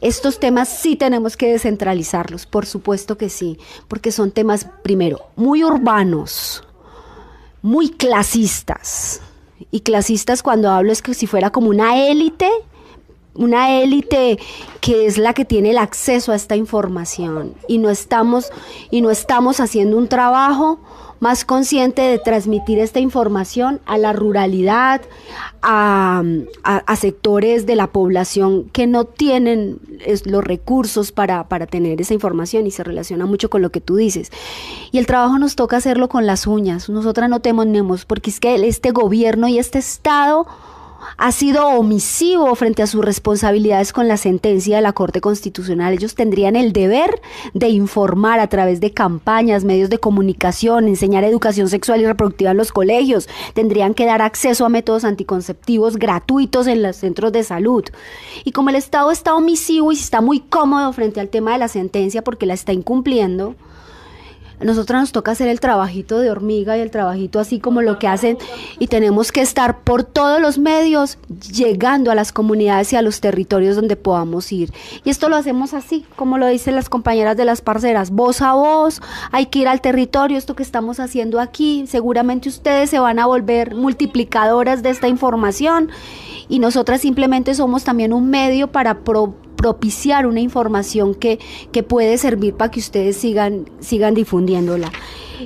estos 0.00 0.40
temas 0.40 0.68
sí 0.68 0.96
tenemos 0.96 1.36
que 1.36 1.52
descentralizarlos, 1.52 2.44
por 2.44 2.66
supuesto 2.66 3.16
que 3.16 3.28
sí, 3.28 3.58
porque 3.86 4.10
son 4.10 4.32
temas, 4.32 4.66
primero, 4.82 5.20
muy 5.36 5.62
urbanos, 5.62 6.64
muy 7.62 7.90
clasistas. 7.90 9.20
Y 9.70 9.80
clasistas 9.80 10.42
cuando 10.42 10.70
hablo 10.70 10.90
es 10.90 11.02
que 11.02 11.14
si 11.14 11.28
fuera 11.28 11.50
como 11.50 11.68
una 11.68 12.08
élite, 12.08 12.50
una 13.34 13.80
élite 13.80 14.40
que 14.80 15.06
es 15.06 15.18
la 15.18 15.34
que 15.34 15.44
tiene 15.44 15.70
el 15.70 15.78
acceso 15.78 16.32
a 16.32 16.34
esta 16.34 16.56
información 16.56 17.54
y 17.68 17.78
no 17.78 17.90
estamos 17.90 18.50
y 18.90 19.02
no 19.02 19.10
estamos 19.10 19.60
haciendo 19.60 19.96
un 19.96 20.08
trabajo 20.08 20.80
más 21.20 21.44
consciente 21.44 22.02
de 22.02 22.18
transmitir 22.18 22.78
esta 22.78 22.98
información 22.98 23.80
a 23.86 23.98
la 23.98 24.12
ruralidad, 24.12 25.02
a, 25.62 26.22
sectores 26.98 27.66
de 27.66 27.76
la 27.76 27.86
población 27.86 28.64
que 28.70 28.86
no 28.86 29.04
tienen 29.04 29.78
los 30.24 30.44
recursos 30.44 31.12
para, 31.12 31.48
para 31.48 31.66
tener 31.66 32.00
esa 32.00 32.14
información 32.14 32.66
y 32.66 32.70
se 32.70 32.84
relaciona 32.84 33.26
mucho 33.26 33.48
con 33.48 33.62
lo 33.62 33.70
que 33.70 33.80
tú 33.80 33.96
dices. 33.96 34.30
Y 34.92 34.98
el 34.98 35.06
trabajo 35.06 35.38
nos 35.38 35.56
toca 35.56 35.76
hacerlo 35.76 36.08
con 36.08 36.26
las 36.26 36.46
uñas. 36.46 36.88
Nosotras 36.88 37.30
no 37.30 37.40
tenemos, 37.40 38.04
porque 38.04 38.30
es 38.30 38.40
que 38.40 38.54
este 38.66 38.90
gobierno 38.90 39.48
y 39.48 39.58
este 39.58 39.78
Estado 39.78 40.46
ha 41.16 41.32
sido 41.32 41.66
omisivo 41.68 42.54
frente 42.54 42.82
a 42.82 42.86
sus 42.86 43.04
responsabilidades 43.04 43.92
con 43.92 44.08
la 44.08 44.16
sentencia 44.16 44.76
de 44.76 44.82
la 44.82 44.92
Corte 44.92 45.20
Constitucional. 45.20 45.94
Ellos 45.94 46.14
tendrían 46.14 46.56
el 46.56 46.72
deber 46.72 47.20
de 47.54 47.68
informar 47.68 48.40
a 48.40 48.48
través 48.48 48.80
de 48.80 48.92
campañas, 48.92 49.64
medios 49.64 49.90
de 49.90 49.98
comunicación, 49.98 50.88
enseñar 50.88 51.24
educación 51.24 51.68
sexual 51.68 52.00
y 52.00 52.06
reproductiva 52.06 52.50
en 52.50 52.56
los 52.56 52.72
colegios, 52.72 53.28
tendrían 53.54 53.94
que 53.94 54.06
dar 54.06 54.22
acceso 54.22 54.64
a 54.64 54.68
métodos 54.68 55.04
anticonceptivos 55.04 55.96
gratuitos 55.96 56.66
en 56.66 56.82
los 56.82 56.96
centros 56.96 57.32
de 57.32 57.44
salud. 57.44 57.84
Y 58.44 58.52
como 58.52 58.70
el 58.70 58.76
Estado 58.76 59.10
está 59.10 59.34
omisivo 59.34 59.92
y 59.92 59.96
está 59.96 60.20
muy 60.20 60.40
cómodo 60.40 60.92
frente 60.92 61.20
al 61.20 61.28
tema 61.28 61.52
de 61.52 61.58
la 61.58 61.68
sentencia 61.68 62.22
porque 62.22 62.46
la 62.46 62.54
está 62.54 62.72
incumpliendo, 62.72 63.54
a 64.60 64.64
nosotros 64.64 65.00
nos 65.00 65.12
toca 65.12 65.32
hacer 65.32 65.48
el 65.48 65.58
trabajito 65.58 66.18
de 66.18 66.30
hormiga 66.30 66.76
y 66.76 66.80
el 66.80 66.90
trabajito 66.90 67.40
así 67.40 67.60
como 67.60 67.80
lo 67.82 67.98
que 67.98 68.06
hacen 68.08 68.38
y 68.78 68.88
tenemos 68.88 69.32
que 69.32 69.40
estar 69.40 69.80
por 69.80 70.04
todos 70.04 70.40
los 70.40 70.58
medios 70.58 71.18
llegando 71.52 72.10
a 72.10 72.14
las 72.14 72.32
comunidades 72.32 72.92
y 72.92 72.96
a 72.96 73.02
los 73.02 73.20
territorios 73.20 73.76
donde 73.76 73.96
podamos 73.96 74.52
ir. 74.52 74.72
Y 75.04 75.10
esto 75.10 75.28
lo 75.28 75.36
hacemos 75.36 75.72
así, 75.74 76.04
como 76.16 76.36
lo 76.38 76.46
dicen 76.46 76.74
las 76.74 76.88
compañeras 76.88 77.36
de 77.36 77.44
las 77.44 77.62
parceras, 77.62 78.10
voz 78.10 78.42
a 78.42 78.52
voz, 78.52 79.00
hay 79.32 79.46
que 79.46 79.60
ir 79.60 79.68
al 79.68 79.80
territorio, 79.80 80.36
esto 80.36 80.54
que 80.54 80.62
estamos 80.62 81.00
haciendo 81.00 81.40
aquí, 81.40 81.84
seguramente 81.86 82.48
ustedes 82.48 82.90
se 82.90 82.98
van 82.98 83.18
a 83.18 83.26
volver 83.26 83.74
multiplicadoras 83.74 84.82
de 84.82 84.90
esta 84.90 85.08
información 85.08 85.90
y 86.48 86.58
nosotras 86.58 87.00
simplemente 87.00 87.54
somos 87.54 87.84
también 87.84 88.12
un 88.12 88.28
medio 88.28 88.72
para 88.72 88.98
pro- 88.98 89.34
propiciar 89.60 90.26
una 90.26 90.40
información 90.40 91.14
que, 91.14 91.38
que 91.70 91.82
puede 91.82 92.16
servir 92.16 92.54
para 92.54 92.70
que 92.70 92.80
ustedes 92.80 93.16
sigan, 93.16 93.66
sigan 93.80 94.14
difundiéndola. 94.14 94.90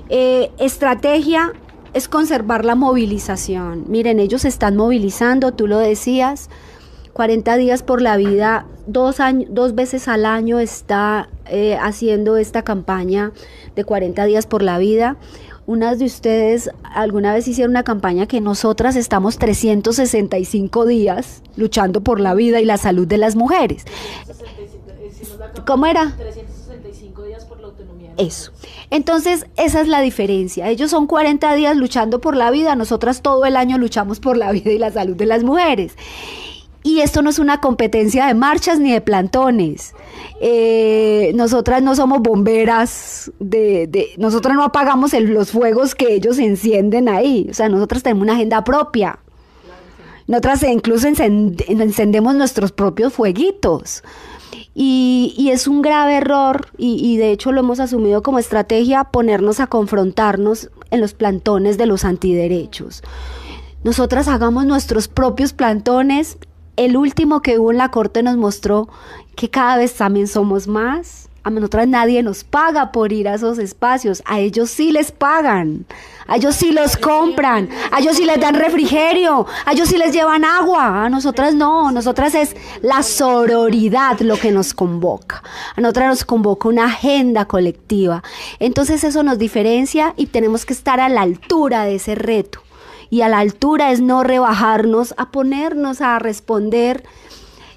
Eh, 0.09 0.53
estrategia 0.59 1.53
es 1.95 2.09
conservar 2.09 2.65
la 2.65 2.77
movilización. 2.77 3.87
Miren, 3.89 4.21
ellos 4.21 4.43
se 4.43 4.49
están 4.49 4.77
movilizando, 4.77 5.53
tú 5.53 5.67
lo 5.67 5.79
decías, 5.79 6.49
40 7.13 7.57
días 7.57 7.83
por 7.83 8.03
la 8.03 8.17
vida, 8.17 8.67
dos, 8.87 9.17
dos 9.49 9.75
veces 9.75 10.07
al 10.07 10.27
año 10.27 10.61
está 10.61 11.29
eh, 11.47 11.77
haciendo 11.81 12.37
esta 12.37 12.63
campaña 12.63 13.33
de 13.75 13.85
40 13.85 14.25
días 14.27 14.47
por 14.47 14.63
la 14.63 14.79
vida. 14.79 15.17
Unas 15.67 15.99
de 15.99 16.05
ustedes 16.05 16.71
alguna 16.83 17.33
vez 17.33 17.49
hicieron 17.49 17.71
una 17.71 17.85
campaña 17.85 18.27
que 18.27 18.41
nosotras 18.43 18.97
estamos 18.97 19.39
365 19.39 20.85
días 20.85 21.43
luchando 21.57 22.03
por 22.03 22.21
la 22.21 22.35
vida 22.35 22.61
y 22.61 22.67
la 22.67 22.77
salud 22.77 23.07
de 23.07 23.17
las 23.17 23.35
mujeres. 23.35 23.85
¿Cómo 25.67 25.87
era? 25.87 26.15
365 26.17 27.23
días 27.23 27.47
por 27.47 27.61
la 27.61 27.69
autonomía. 27.69 28.13
Eso. 28.19 28.53
Entonces, 28.91 29.47
esa 29.57 29.81
es 29.81 29.89
la 29.89 30.03
diferencia. 30.03 30.69
Ellos 30.69 30.91
son 30.91 31.07
40 31.07 31.55
días 31.55 31.77
luchando 31.77 32.21
por 32.21 32.37
la 32.37 32.51
vida, 32.51 32.77
nosotras 32.77 33.23
todo 33.23 33.47
el 33.47 33.57
año 33.57 33.79
luchamos 33.79 34.21
por 34.21 34.37
la 34.37 34.53
vida 34.53 34.71
y 34.71 34.79
la 34.79 34.91
salud 34.91 35.17
de 35.17 35.27
las 35.27 35.45
mujeres. 35.45 35.97
Y 36.87 37.01
esto 37.01 37.23
no 37.23 37.31
es 37.31 37.39
una 37.39 37.61
competencia 37.63 38.27
de 38.27 38.35
marchas 38.35 38.79
ni 38.79 38.93
de 38.93 39.01
plantones. 39.01 39.95
Eh, 40.41 41.33
nosotras 41.35 41.83
no 41.83 41.97
somos 41.97 42.21
bomberas, 42.21 43.33
de, 43.41 43.87
de- 43.87 44.11
nosotras 44.19 44.55
no 44.55 44.63
apagamos 44.63 45.15
los 45.15 45.51
fuegos 45.51 45.95
que 45.95 46.13
ellos 46.15 46.39
encienden 46.39 47.09
ahí. 47.09 47.49
O 47.51 47.55
sea, 47.55 47.71
nosotras 47.71 48.03
tenemos 48.03 48.25
una 48.25 48.35
agenda 48.35 48.63
propia. 48.65 49.19
Nosotras 50.27 50.63
incluso 50.63 51.09
encend- 51.09 51.65
encendemos 51.69 52.35
nuestros 52.35 52.71
propios 52.71 53.15
fueguitos. 53.15 54.05
Y, 54.75 55.35
y 55.39 55.51
es 55.51 55.67
un 55.67 55.81
grave 55.81 56.17
error, 56.17 56.67
y, 56.77 56.97
y 57.03 57.17
de 57.17 57.31
hecho 57.33 57.51
lo 57.51 57.61
hemos 57.61 57.81
asumido 57.81 58.23
como 58.23 58.39
estrategia, 58.39 59.05
ponernos 59.05 59.59
a 59.59 59.69
confrontarnos 59.69 60.69
en 60.91 61.01
los 61.01 61.15
plantones 61.15 61.79
de 61.79 61.87
los 61.87 62.05
antiderechos. 62.05 63.03
Nosotras 63.85 64.29
hagamos 64.29 64.67
nuestros 64.67 65.09
propios 65.09 65.55
plantones. 65.55 66.37
El 66.77 66.97
último 66.97 67.41
que 67.41 67.59
hubo 67.59 67.71
en 67.71 67.79
la 67.79 67.91
corte 67.91 68.23
nos 68.23 68.37
mostró 68.37 68.89
que 69.37 69.49
cada 69.49 69.77
vez 69.77 69.95
también 69.95 70.27
somos 70.27 70.67
más. 70.67 71.29
A 71.45 71.51
nosotras 71.51 71.87
nadie 71.87 72.23
nos 72.23 72.43
paga 72.43 72.91
por 72.91 73.13
ir 73.13 73.29
a 73.29 73.35
esos 73.35 73.59
espacios. 73.59 74.23
A 74.25 74.41
ellos 74.41 74.71
sí 74.71 74.91
les 74.91 75.13
pagan. 75.13 75.85
A 76.27 76.37
ellos 76.37 76.57
sí 76.57 76.73
los 76.73 76.97
compran. 76.97 77.69
A 77.93 78.01
ellos 78.01 78.17
sí 78.17 78.25
les 78.25 78.41
dan 78.41 78.55
refrigerio. 78.55 79.47
A 79.67 79.73
ellos 79.73 79.89
sí 79.89 79.99
les 79.99 80.13
llevan 80.13 80.45
agua. 80.45 81.05
A 81.05 81.11
nosotras 81.11 81.55
no. 81.55 81.89
A 81.89 81.93
nosotras 81.93 82.35
es 82.35 82.57
la 82.81 83.03
sororidad 83.03 84.19
lo 84.21 84.37
que 84.37 84.51
nos 84.51 84.73
convoca. 84.73 85.43
A 85.77 85.81
nosotras 85.81 86.09
nos 86.09 86.25
convoca 86.25 86.69
una 86.69 86.87
agenda 86.87 87.45
colectiva. 87.45 88.25
Entonces 88.59 89.05
eso 89.05 89.23
nos 89.23 89.39
diferencia 89.39 90.15
y 90.17 90.27
tenemos 90.27 90.65
que 90.65 90.73
estar 90.73 90.99
a 90.99 91.09
la 91.09 91.21
altura 91.21 91.85
de 91.85 91.97
ese 91.97 92.15
reto 92.17 92.64
y 93.15 93.23
a 93.23 93.29
la 93.29 93.39
altura 93.39 93.93
es 93.93 94.01
no 94.01 94.25
rebajarnos 94.25 95.15
a 95.17 95.31
ponernos 95.31 96.01
a 96.01 96.19
responder 96.19 97.05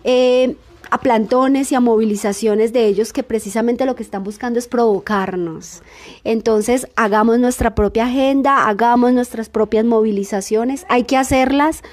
eh, 0.03 0.55
a 0.89 0.99
plantones 0.99 1.71
y 1.71 1.75
a 1.75 1.79
movilizaciones 1.79 2.73
de 2.73 2.87
ellos 2.87 3.13
que 3.13 3.21
precisamente 3.21 3.85
lo 3.85 3.95
que 3.95 4.01
están 4.01 4.23
buscando 4.23 4.57
es 4.57 4.67
provocarnos. 4.67 5.83
Entonces, 6.23 6.87
hagamos 6.95 7.37
nuestra 7.37 7.75
propia 7.75 8.07
agenda, 8.07 8.67
hagamos 8.67 9.13
nuestras 9.13 9.47
propias 9.47 9.85
movilizaciones, 9.85 10.87
hay 10.89 11.03
que 11.03 11.17
hacerlas. 11.17 11.83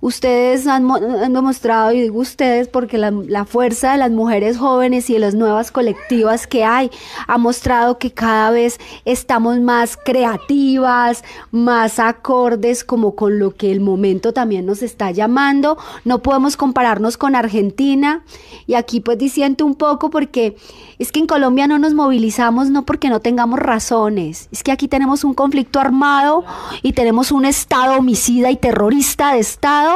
Ustedes 0.00 0.66
han, 0.66 0.90
han 0.90 1.32
demostrado, 1.32 1.92
y 1.92 2.00
digo 2.00 2.20
ustedes 2.20 2.68
porque 2.68 2.96
la, 2.96 3.10
la 3.10 3.44
fuerza 3.44 3.92
de 3.92 3.98
las 3.98 4.10
mujeres 4.10 4.56
jóvenes 4.56 5.10
y 5.10 5.14
de 5.14 5.18
las 5.18 5.34
nuevas 5.34 5.70
colectivas 5.70 6.46
que 6.46 6.64
hay 6.64 6.90
ha 7.26 7.36
mostrado 7.36 7.98
que 7.98 8.10
cada 8.12 8.50
vez 8.50 8.78
estamos 9.04 9.60
más 9.60 9.98
creativas, 10.02 11.22
más 11.50 11.98
acordes 11.98 12.82
como 12.82 13.14
con 13.14 13.38
lo 13.38 13.54
que 13.54 13.72
el 13.72 13.80
momento 13.80 14.32
también 14.32 14.64
nos 14.64 14.82
está 14.82 15.10
llamando. 15.10 15.76
No 16.04 16.22
podemos 16.22 16.56
compararnos 16.56 17.16
con 17.16 17.34
Argentina 17.34 18.22
y 18.66 18.74
aquí 18.74 19.00
pues 19.00 19.18
disiento 19.18 19.66
un 19.66 19.74
poco 19.74 20.10
porque 20.10 20.56
es 20.98 21.12
que 21.12 21.20
en 21.20 21.26
Colombia 21.26 21.66
no 21.66 21.78
nos 21.78 21.94
movilizamos 21.94 22.70
no 22.70 22.84
porque 22.84 23.08
no 23.08 23.20
tengamos 23.20 23.58
razones, 23.58 24.48
es 24.52 24.62
que 24.62 24.72
aquí 24.72 24.88
tenemos 24.88 25.24
un 25.24 25.34
conflicto 25.34 25.80
armado 25.80 26.44
y 26.82 26.92
tenemos 26.92 27.32
un 27.32 27.44
Estado 27.44 27.98
homicida 27.98 28.50
y 28.50 28.56
terrorista 28.56 29.32
de 29.32 29.40
Estado 29.40 29.89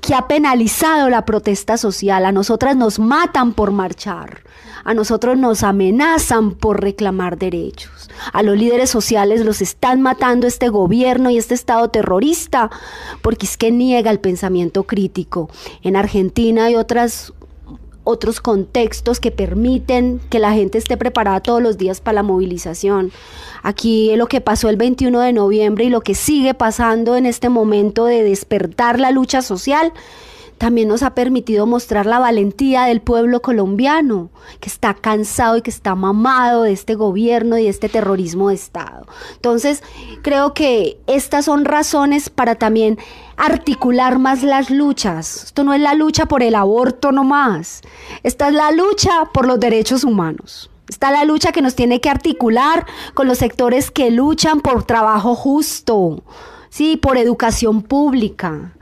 Que 0.00 0.14
ha 0.14 0.28
penalizado 0.28 1.08
la 1.08 1.24
protesta 1.24 1.76
social. 1.76 2.24
A 2.24 2.32
nosotras 2.32 2.76
nos 2.76 2.98
matan 2.98 3.52
por 3.52 3.70
marchar. 3.70 4.42
A 4.84 4.94
nosotros 4.94 5.36
nos 5.36 5.62
amenazan 5.64 6.52
por 6.52 6.80
reclamar 6.80 7.38
derechos. 7.38 8.08
A 8.32 8.42
los 8.42 8.56
líderes 8.56 8.88
sociales 8.88 9.44
los 9.44 9.60
están 9.60 10.00
matando 10.00 10.46
este 10.46 10.68
gobierno 10.68 11.28
y 11.30 11.38
este 11.38 11.54
Estado 11.54 11.88
terrorista 11.88 12.70
porque 13.20 13.46
es 13.46 13.56
que 13.56 13.72
niega 13.72 14.10
el 14.10 14.20
pensamiento 14.20 14.84
crítico. 14.84 15.50
En 15.82 15.96
Argentina 15.96 16.66
hay 16.66 16.76
otras 16.76 17.32
otros 18.06 18.40
contextos 18.40 19.18
que 19.18 19.32
permiten 19.32 20.20
que 20.30 20.38
la 20.38 20.52
gente 20.52 20.78
esté 20.78 20.96
preparada 20.96 21.40
todos 21.40 21.60
los 21.60 21.76
días 21.76 22.00
para 22.00 22.14
la 22.14 22.22
movilización. 22.22 23.10
Aquí 23.64 24.14
lo 24.14 24.28
que 24.28 24.40
pasó 24.40 24.68
el 24.68 24.76
21 24.76 25.18
de 25.18 25.32
noviembre 25.32 25.84
y 25.84 25.90
lo 25.90 26.02
que 26.02 26.14
sigue 26.14 26.54
pasando 26.54 27.16
en 27.16 27.26
este 27.26 27.48
momento 27.48 28.04
de 28.04 28.22
despertar 28.22 29.00
la 29.00 29.10
lucha 29.10 29.42
social 29.42 29.92
también 30.58 30.88
nos 30.88 31.02
ha 31.02 31.14
permitido 31.14 31.66
mostrar 31.66 32.06
la 32.06 32.18
valentía 32.18 32.84
del 32.84 33.02
pueblo 33.02 33.42
colombiano, 33.42 34.30
que 34.60 34.70
está 34.70 34.94
cansado 34.94 35.58
y 35.58 35.62
que 35.62 35.70
está 35.70 35.94
mamado 35.94 36.62
de 36.62 36.72
este 36.72 36.94
gobierno 36.94 37.58
y 37.58 37.64
de 37.64 37.68
este 37.68 37.88
terrorismo 37.88 38.48
de 38.48 38.54
Estado. 38.54 39.06
Entonces, 39.34 39.82
creo 40.22 40.54
que 40.54 40.98
estas 41.06 41.44
son 41.44 41.66
razones 41.66 42.30
para 42.30 42.54
también 42.54 42.98
articular 43.36 44.18
más 44.18 44.42
las 44.42 44.70
luchas. 44.70 45.44
Esto 45.44 45.64
no 45.64 45.74
es 45.74 45.80
la 45.80 45.94
lucha 45.94 46.26
por 46.26 46.42
el 46.42 46.54
aborto 46.54 47.12
nomás, 47.12 47.82
esta 48.22 48.48
es 48.48 48.54
la 48.54 48.70
lucha 48.70 49.26
por 49.32 49.46
los 49.46 49.60
derechos 49.60 50.04
humanos. 50.04 50.70
Está 50.88 51.10
la 51.10 51.24
lucha 51.24 51.50
que 51.50 51.62
nos 51.62 51.74
tiene 51.74 52.00
que 52.00 52.10
articular 52.10 52.86
con 53.14 53.26
los 53.26 53.38
sectores 53.38 53.90
que 53.90 54.10
luchan 54.10 54.60
por 54.60 54.84
trabajo 54.84 55.34
justo, 55.34 56.22
sí, 56.68 56.96
por 56.96 57.18
educación 57.18 57.82
pública, 57.82 58.72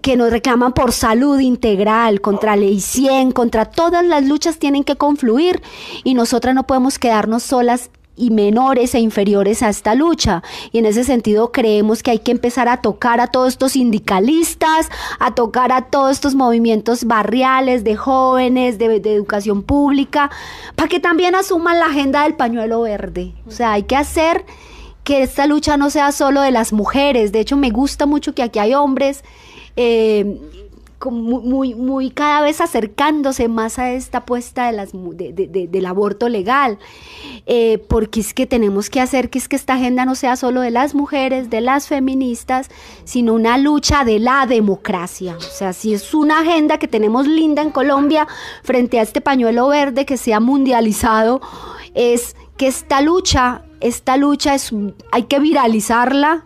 que 0.00 0.16
nos 0.16 0.30
reclaman 0.30 0.72
por 0.72 0.92
salud 0.92 1.40
integral, 1.40 2.20
contra 2.20 2.54
ley 2.54 2.80
100, 2.80 3.32
contra 3.32 3.64
todas 3.64 4.04
las 4.04 4.24
luchas 4.24 4.58
tienen 4.58 4.84
que 4.84 4.94
confluir 4.94 5.60
y 6.04 6.14
nosotras 6.14 6.54
no 6.54 6.64
podemos 6.64 7.00
quedarnos 7.00 7.42
solas 7.42 7.90
y 8.18 8.30
menores 8.30 8.94
e 8.94 9.00
inferiores 9.00 9.62
a 9.62 9.68
esta 9.68 9.94
lucha. 9.94 10.42
Y 10.72 10.78
en 10.78 10.86
ese 10.86 11.04
sentido 11.04 11.52
creemos 11.52 12.02
que 12.02 12.10
hay 12.10 12.18
que 12.18 12.32
empezar 12.32 12.68
a 12.68 12.82
tocar 12.82 13.20
a 13.20 13.28
todos 13.28 13.48
estos 13.48 13.72
sindicalistas, 13.72 14.88
a 15.18 15.34
tocar 15.34 15.72
a 15.72 15.82
todos 15.82 16.12
estos 16.12 16.34
movimientos 16.34 17.04
barriales 17.04 17.84
de 17.84 17.96
jóvenes, 17.96 18.78
de, 18.78 18.96
educación 18.96 19.62
pública, 19.62 20.30
para 20.74 20.88
que 20.88 21.00
también 21.00 21.34
asuman 21.34 21.78
la 21.78 21.86
agenda 21.86 22.24
del 22.24 22.34
pañuelo 22.34 22.82
verde. 22.82 23.32
O 23.46 23.50
sea, 23.50 23.72
hay 23.72 23.84
que 23.84 23.96
hacer 23.96 24.44
que 25.04 25.22
esta 25.22 25.46
lucha 25.46 25.76
no 25.76 25.88
sea 25.88 26.12
solo 26.12 26.42
de 26.42 26.50
las 26.50 26.72
mujeres. 26.72 27.32
De 27.32 27.40
hecho, 27.40 27.56
me 27.56 27.70
gusta 27.70 28.04
mucho 28.04 28.34
que 28.34 28.42
aquí 28.42 28.58
hay 28.58 28.74
hombres 28.74 29.22
eh, 29.76 30.38
muy, 31.06 32.10
cada 32.10 32.42
vez 32.42 32.60
acercándose 32.60 33.48
más 33.48 33.78
a 33.78 33.92
esta 33.92 34.18
apuesta 34.18 34.72
del 34.72 35.86
aborto 35.86 36.28
legal, 36.28 36.78
eh, 37.46 37.78
porque 37.88 38.20
es 38.20 38.34
que 38.34 38.46
tenemos 38.46 38.90
que 38.90 39.00
hacer 39.00 39.30
que 39.30 39.38
es 39.38 39.48
que 39.48 39.56
esta 39.56 39.74
agenda 39.74 40.04
no 40.04 40.14
sea 40.14 40.36
solo 40.36 40.60
de 40.60 40.70
las 40.70 40.94
mujeres, 40.94 41.50
de 41.50 41.60
las 41.60 41.86
feministas, 41.86 42.68
sino 43.04 43.34
una 43.34 43.58
lucha 43.58 44.04
de 44.04 44.18
la 44.18 44.46
democracia. 44.46 45.36
O 45.36 45.40
sea, 45.40 45.72
si 45.72 45.94
es 45.94 46.14
una 46.14 46.40
agenda 46.40 46.78
que 46.78 46.88
tenemos 46.88 47.26
linda 47.26 47.62
en 47.62 47.70
Colombia 47.70 48.26
frente 48.62 48.98
a 48.98 49.02
este 49.02 49.20
pañuelo 49.20 49.68
verde 49.68 50.04
que 50.04 50.16
se 50.16 50.34
ha 50.34 50.40
mundializado, 50.40 51.40
es 51.94 52.34
que 52.56 52.66
esta 52.66 53.00
lucha, 53.00 53.62
esta 53.80 54.16
lucha 54.16 54.54
es, 54.54 54.72
hay 55.12 55.22
que 55.24 55.38
viralizarla, 55.38 56.44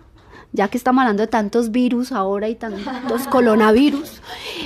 ya 0.53 0.69
que 0.69 0.77
estamos 0.77 1.03
hablando 1.03 1.23
de 1.23 1.29
tantos 1.29 1.71
virus 1.71 2.13
ahora 2.13 2.49
y 2.49 2.55
tantos 2.55 3.27
coronavirus, 3.31 4.21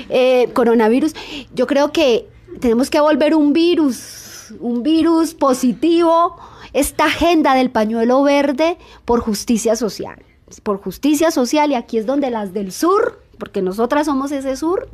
eh, 0.09 0.49
coronavirus, 0.53 1.15
yo 1.55 1.67
creo 1.67 1.93
que 1.93 2.29
tenemos 2.61 2.91
que 2.91 3.01
volver 3.01 3.35
un 3.35 3.53
virus, 3.53 4.55
un 4.61 4.83
virus 4.83 5.35
positivo, 5.35 6.37
esta 6.73 7.07
agenda 7.07 7.55
del 7.55 7.71
pañuelo 7.71 8.23
verde 8.23 8.79
por 9.05 9.21
justicia 9.21 9.77
social, 9.77 10.23
por 10.63 10.81
justicia 10.83 11.31
social, 11.31 11.71
y 11.71 11.75
aquí 11.75 11.99
es 11.99 12.07
donde 12.07 12.31
las 12.31 12.53
del 12.53 12.73
sur, 12.73 13.23
porque 13.39 13.63
nosotras 13.63 14.07
somos 14.07 14.33
ese 14.33 14.57
sur, 14.57 14.89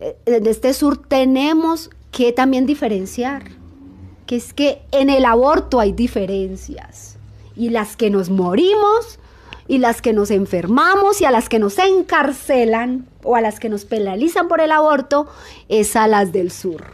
eh, 0.00 0.16
de 0.26 0.50
este 0.50 0.74
sur 0.74 0.96
tenemos 0.96 1.90
que 2.10 2.32
también 2.32 2.66
diferenciar, 2.66 3.44
que 4.26 4.36
es 4.36 4.52
que 4.52 4.82
en 4.90 5.10
el 5.10 5.24
aborto 5.24 5.78
hay 5.78 5.92
diferencias, 5.92 7.18
y 7.54 7.70
las 7.70 7.96
que 7.96 8.10
nos 8.10 8.30
morimos, 8.30 9.18
y 9.68 9.78
las 9.78 10.02
que 10.02 10.12
nos 10.12 10.30
enfermamos 10.30 11.20
y 11.20 11.24
a 11.24 11.30
las 11.30 11.48
que 11.48 11.58
nos 11.58 11.78
encarcelan 11.78 13.06
o 13.22 13.36
a 13.36 13.40
las 13.40 13.60
que 13.60 13.68
nos 13.68 13.84
penalizan 13.84 14.48
por 14.48 14.60
el 14.60 14.72
aborto 14.72 15.26
es 15.68 15.96
a 15.96 16.06
las 16.06 16.32
del 16.32 16.50
sur. 16.50 16.84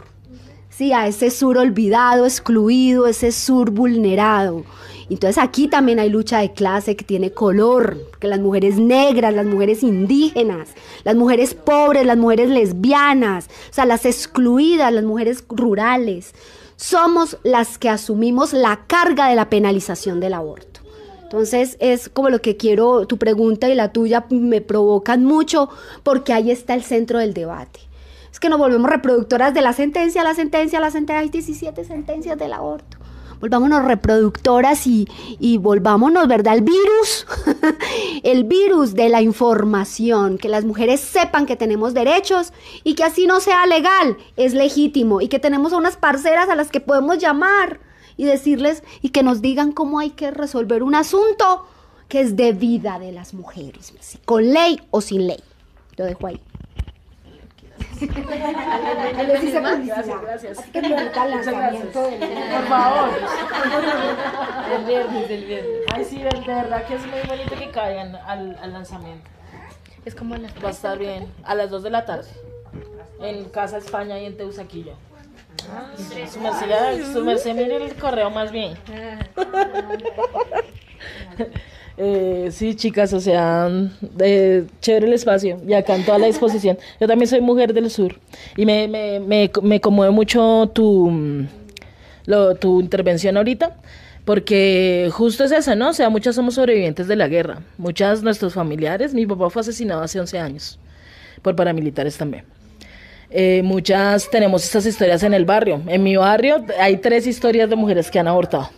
Sí, 0.69 0.91
a 0.91 1.07
ese 1.07 1.29
sur 1.29 1.57
olvidado, 1.57 2.25
excluido, 2.25 3.05
ese 3.05 3.31
sur 3.31 3.69
vulnerado. 3.69 4.63
Entonces 5.09 5.37
aquí 5.37 5.67
también 5.67 5.99
hay 5.99 6.09
lucha 6.09 6.39
de 6.39 6.53
clase 6.53 6.95
que 6.95 7.05
tiene 7.05 7.31
color, 7.31 7.97
que 8.19 8.27
las 8.27 8.39
mujeres 8.39 8.77
negras, 8.77 9.33
las 9.33 9.45
mujeres 9.45 9.83
indígenas, 9.83 10.69
las 11.03 11.15
mujeres 11.15 11.53
pobres, 11.53 12.05
las 12.05 12.17
mujeres 12.17 12.49
lesbianas, 12.49 13.47
o 13.69 13.73
sea, 13.73 13.85
las 13.85 14.05
excluidas, 14.05 14.91
las 14.91 15.03
mujeres 15.03 15.43
rurales, 15.49 16.33
somos 16.75 17.37
las 17.43 17.77
que 17.77 17.89
asumimos 17.89 18.53
la 18.53 18.85
carga 18.87 19.27
de 19.27 19.35
la 19.35 19.49
penalización 19.49 20.19
del 20.19 20.33
aborto. 20.33 20.72
Entonces 21.33 21.77
es 21.79 22.09
como 22.09 22.29
lo 22.29 22.43
que 22.43 22.57
quiero, 22.57 23.07
tu 23.07 23.17
pregunta 23.17 23.67
y 23.67 23.73
la 23.73 23.91
tuya 23.91 24.23
me 24.29 24.61
provocan 24.61 25.25
mucho 25.25 25.67
porque 26.03 26.31
ahí 26.31 26.51
está 26.51 26.75
el 26.75 26.83
centro 26.83 27.17
del 27.17 27.33
debate. 27.33 27.79
Es 28.31 28.39
que 28.39 28.49
nos 28.49 28.59
volvemos 28.59 28.87
reproductoras 28.87 29.51
de 29.51 29.61
la 29.61 29.73
sentencia, 29.73 30.23
la 30.23 30.35
sentencia, 30.35 30.79
la 30.79 30.91
sentencia, 30.91 31.21
hay 31.21 31.29
17 31.29 31.85
sentencias 31.85 32.37
del 32.37 32.53
aborto. 32.53 32.97
Volvámonos 33.39 33.83
reproductoras 33.83 34.85
y, 34.85 35.07
y 35.39 35.57
volvámonos, 35.57 36.27
¿verdad? 36.27 36.53
El 36.53 36.61
virus, 36.61 37.25
el 38.23 38.43
virus 38.43 38.93
de 38.93 39.09
la 39.09 39.23
información, 39.23 40.37
que 40.37 40.49
las 40.49 40.65
mujeres 40.65 40.99
sepan 40.99 41.47
que 41.47 41.55
tenemos 41.55 41.95
derechos 41.95 42.53
y 42.83 42.93
que 42.93 43.05
así 43.05 43.25
no 43.25 43.39
sea 43.39 43.65
legal, 43.65 44.17
es 44.35 44.53
legítimo 44.53 45.19
y 45.19 45.29
que 45.29 45.39
tenemos 45.39 45.73
a 45.73 45.77
unas 45.77 45.97
parceras 45.97 46.47
a 46.49 46.55
las 46.55 46.69
que 46.69 46.79
podemos 46.79 47.17
llamar 47.17 47.79
y 48.17 48.25
decirles 48.25 48.83
y 49.01 49.09
que 49.09 49.23
nos 49.23 49.41
digan 49.41 49.71
cómo 49.71 49.99
hay 49.99 50.11
que 50.11 50.31
resolver 50.31 50.83
un 50.83 50.95
asunto 50.95 51.67
que 52.09 52.21
es 52.21 52.35
de 52.35 52.51
vida 52.53 52.99
de 52.99 53.11
las 53.11 53.33
mujeres, 53.33 53.93
si 53.99 54.17
con 54.19 54.53
ley 54.53 54.81
o 54.91 55.01
sin 55.01 55.27
ley. 55.27 55.41
Lo 55.97 56.05
dejo 56.05 56.27
ahí. 56.27 56.39
Les 58.01 59.43
hice 59.43 59.61
publicidad. 59.61 60.05
Así 60.51 60.71
que 60.71 60.81
me 60.81 60.89
gusta 61.03 61.25
el 61.25 61.31
lanzamiento 61.31 62.01
del- 62.03 62.19
Por 62.19 62.63
favor. 62.67 63.09
El 64.77 64.85
viernes, 64.85 65.29
el 65.29 65.45
viernes. 65.45 65.71
Ay, 65.93 66.05
sí, 66.05 66.17
de 66.17 66.29
de 66.29 66.39
verdad 66.53 66.85
que 66.85 66.95
es 66.95 67.01
muy 67.07 67.19
bonito 67.27 67.55
que 67.55 67.69
caigan 67.71 68.15
al, 68.15 68.57
al 68.61 68.73
lanzamiento. 68.73 69.29
Es 70.05 70.15
como 70.15 70.35
la... 70.35 70.49
Va 70.63 70.69
a 70.69 70.71
estar 70.71 70.97
bien. 70.97 71.27
A 71.43 71.55
las 71.55 71.69
2 71.69 71.83
de 71.83 71.89
la 71.89 72.05
tarde. 72.05 72.27
En 73.21 73.45
Casa 73.45 73.77
España 73.77 74.19
y 74.19 74.25
en 74.25 74.35
Su 76.31 76.39
merced, 77.23 77.51
su 77.51 77.55
mire 77.55 77.85
el 77.85 77.95
correo 77.95 78.29
más 78.29 78.51
bien. 78.51 78.73
Eh, 81.95 82.49
sí, 82.51 82.73
chicas, 82.73 83.13
o 83.13 83.19
sea, 83.19 83.69
chévere 84.81 85.05
el 85.05 85.13
espacio 85.13 85.59
y 85.67 85.73
acá 85.73 85.95
en 85.95 86.03
toda 86.05 86.17
la 86.17 86.25
disposición. 86.25 86.77
Yo 86.99 87.07
también 87.07 87.27
soy 87.27 87.41
mujer 87.41 87.73
del 87.73 87.89
sur 87.91 88.19
y 88.57 88.65
me, 88.65 88.87
me, 88.87 89.19
me, 89.19 89.51
me 89.61 89.79
conmueve 89.79 90.11
mucho 90.11 90.71
tu, 90.73 91.11
mm, 91.11 91.47
tu 92.59 92.81
intervención 92.81 93.37
ahorita, 93.37 93.77
porque 94.25 95.09
justo 95.11 95.43
es 95.43 95.51
eso, 95.51 95.75
¿no? 95.75 95.89
O 95.89 95.93
sea, 95.93 96.09
muchas 96.09 96.35
somos 96.35 96.55
sobrevivientes 96.55 97.07
de 97.07 97.15
la 97.15 97.27
guerra, 97.27 97.61
muchas 97.77 98.23
nuestros 98.23 98.55
familiares, 98.55 99.13
mi 99.13 99.27
papá 99.27 99.51
fue 99.51 99.61
asesinado 99.61 100.01
hace 100.01 100.19
11 100.19 100.39
años 100.39 100.79
por 101.43 101.55
paramilitares 101.55 102.17
también. 102.17 102.45
Eh, 103.35 103.61
muchas 103.63 104.29
tenemos 104.29 104.63
estas 104.63 104.85
historias 104.85 105.23
en 105.23 105.33
el 105.33 105.43
barrio. 105.43 105.81
En 105.87 106.03
mi 106.03 106.15
barrio 106.15 106.63
hay 106.79 106.97
tres 106.97 107.25
historias 107.25 107.67
de 107.67 107.75
mujeres 107.75 108.11
que 108.11 108.19
han 108.19 108.27
abortado. 108.27 108.69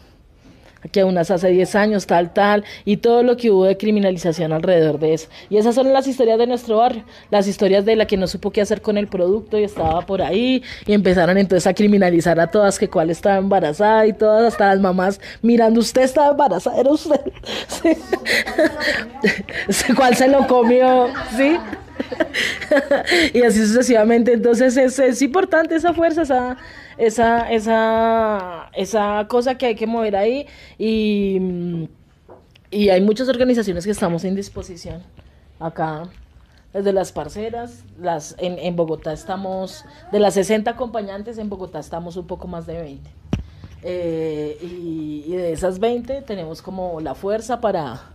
Que 0.92 1.04
unas 1.04 1.32
hace 1.32 1.50
10 1.50 1.76
años, 1.76 2.08
tal, 2.08 2.34
tal, 2.34 2.64
y 2.86 2.98
todo 2.98 3.24
lo 3.24 3.38
que 3.38 3.52
hubo 3.52 3.66
de 3.66 3.78
criminalización 3.78 4.54
alrededor 4.54 5.00
de 5.00 5.14
eso. 5.14 5.28
Y 5.50 5.58
esas 5.58 5.76
son 5.76 5.92
las 5.92 6.08
historias 6.08 6.38
de 6.38 6.48
nuestro 6.48 6.78
barrio, 6.78 7.04
las 7.32 7.48
historias 7.48 7.86
de 7.86 7.96
la 7.96 8.06
que 8.06 8.18
no 8.18 8.28
supo 8.28 8.52
qué 8.52 8.62
hacer 8.62 8.82
con 8.82 8.98
el 8.98 9.08
producto 9.08 9.58
y 9.58 9.64
estaba 9.64 10.02
por 10.02 10.22
ahí, 10.22 10.64
y 10.86 10.94
empezaron 10.94 11.38
entonces 11.38 11.68
a 11.68 11.74
criminalizar 11.74 12.40
a 12.40 12.48
todas, 12.48 12.80
que 12.80 12.90
cuál 12.90 13.10
estaba 13.10 13.38
embarazada 13.38 14.06
y 14.08 14.14
todas, 14.14 14.54
hasta 14.54 14.68
las 14.68 14.80
mamás 14.80 15.20
mirando, 15.42 15.80
usted 15.80 16.04
estaba 16.04 16.32
embarazada, 16.32 16.80
era 16.80 16.92
usted. 16.92 17.22
Sí. 17.68 17.98
¿Cuál 19.96 20.16
se 20.16 20.28
lo 20.28 20.48
comió? 20.48 21.08
¿Sí? 21.36 21.58
y 23.34 23.42
así 23.42 23.66
sucesivamente. 23.66 24.34
Entonces 24.34 24.78
es, 24.78 25.00
es 25.00 25.22
importante 25.22 25.76
esa 25.76 25.94
fuerza, 25.94 26.24
esa, 26.24 26.58
esa, 26.98 27.52
esa, 27.52 28.70
esa 28.74 29.26
cosa 29.28 29.58
que 29.58 29.68
hay 29.68 29.76
que 29.76 29.88
mover 29.88 30.16
ahí. 30.16 30.48
Y, 30.78 31.88
y 32.72 32.90
hay 32.90 33.02
muchas 33.02 33.30
organizaciones 33.30 33.86
que 33.86 33.92
estamos 33.92 34.24
en 34.24 34.36
disposición 34.36 35.04
acá 35.60 36.10
desde 36.76 36.92
las 36.92 37.14
parceras, 37.14 37.86
las, 38.02 38.36
en, 38.38 38.60
en 38.60 38.76
Bogotá 38.76 39.14
estamos, 39.14 39.86
de 40.12 40.20
las 40.20 40.34
60 40.34 40.72
acompañantes, 40.72 41.38
en 41.38 41.48
Bogotá 41.48 41.80
estamos 41.80 42.18
un 42.18 42.28
poco 42.28 42.50
más 42.50 42.66
de 42.66 42.82
20. 42.82 43.10
Eh, 43.82 44.58
y, 44.62 45.24
y 45.26 45.36
de 45.38 45.54
esas 45.54 45.80
20 45.80 46.24
tenemos 46.24 46.62
como 46.62 47.00
la 47.00 47.16
fuerza 47.16 47.62
para, 47.62 48.15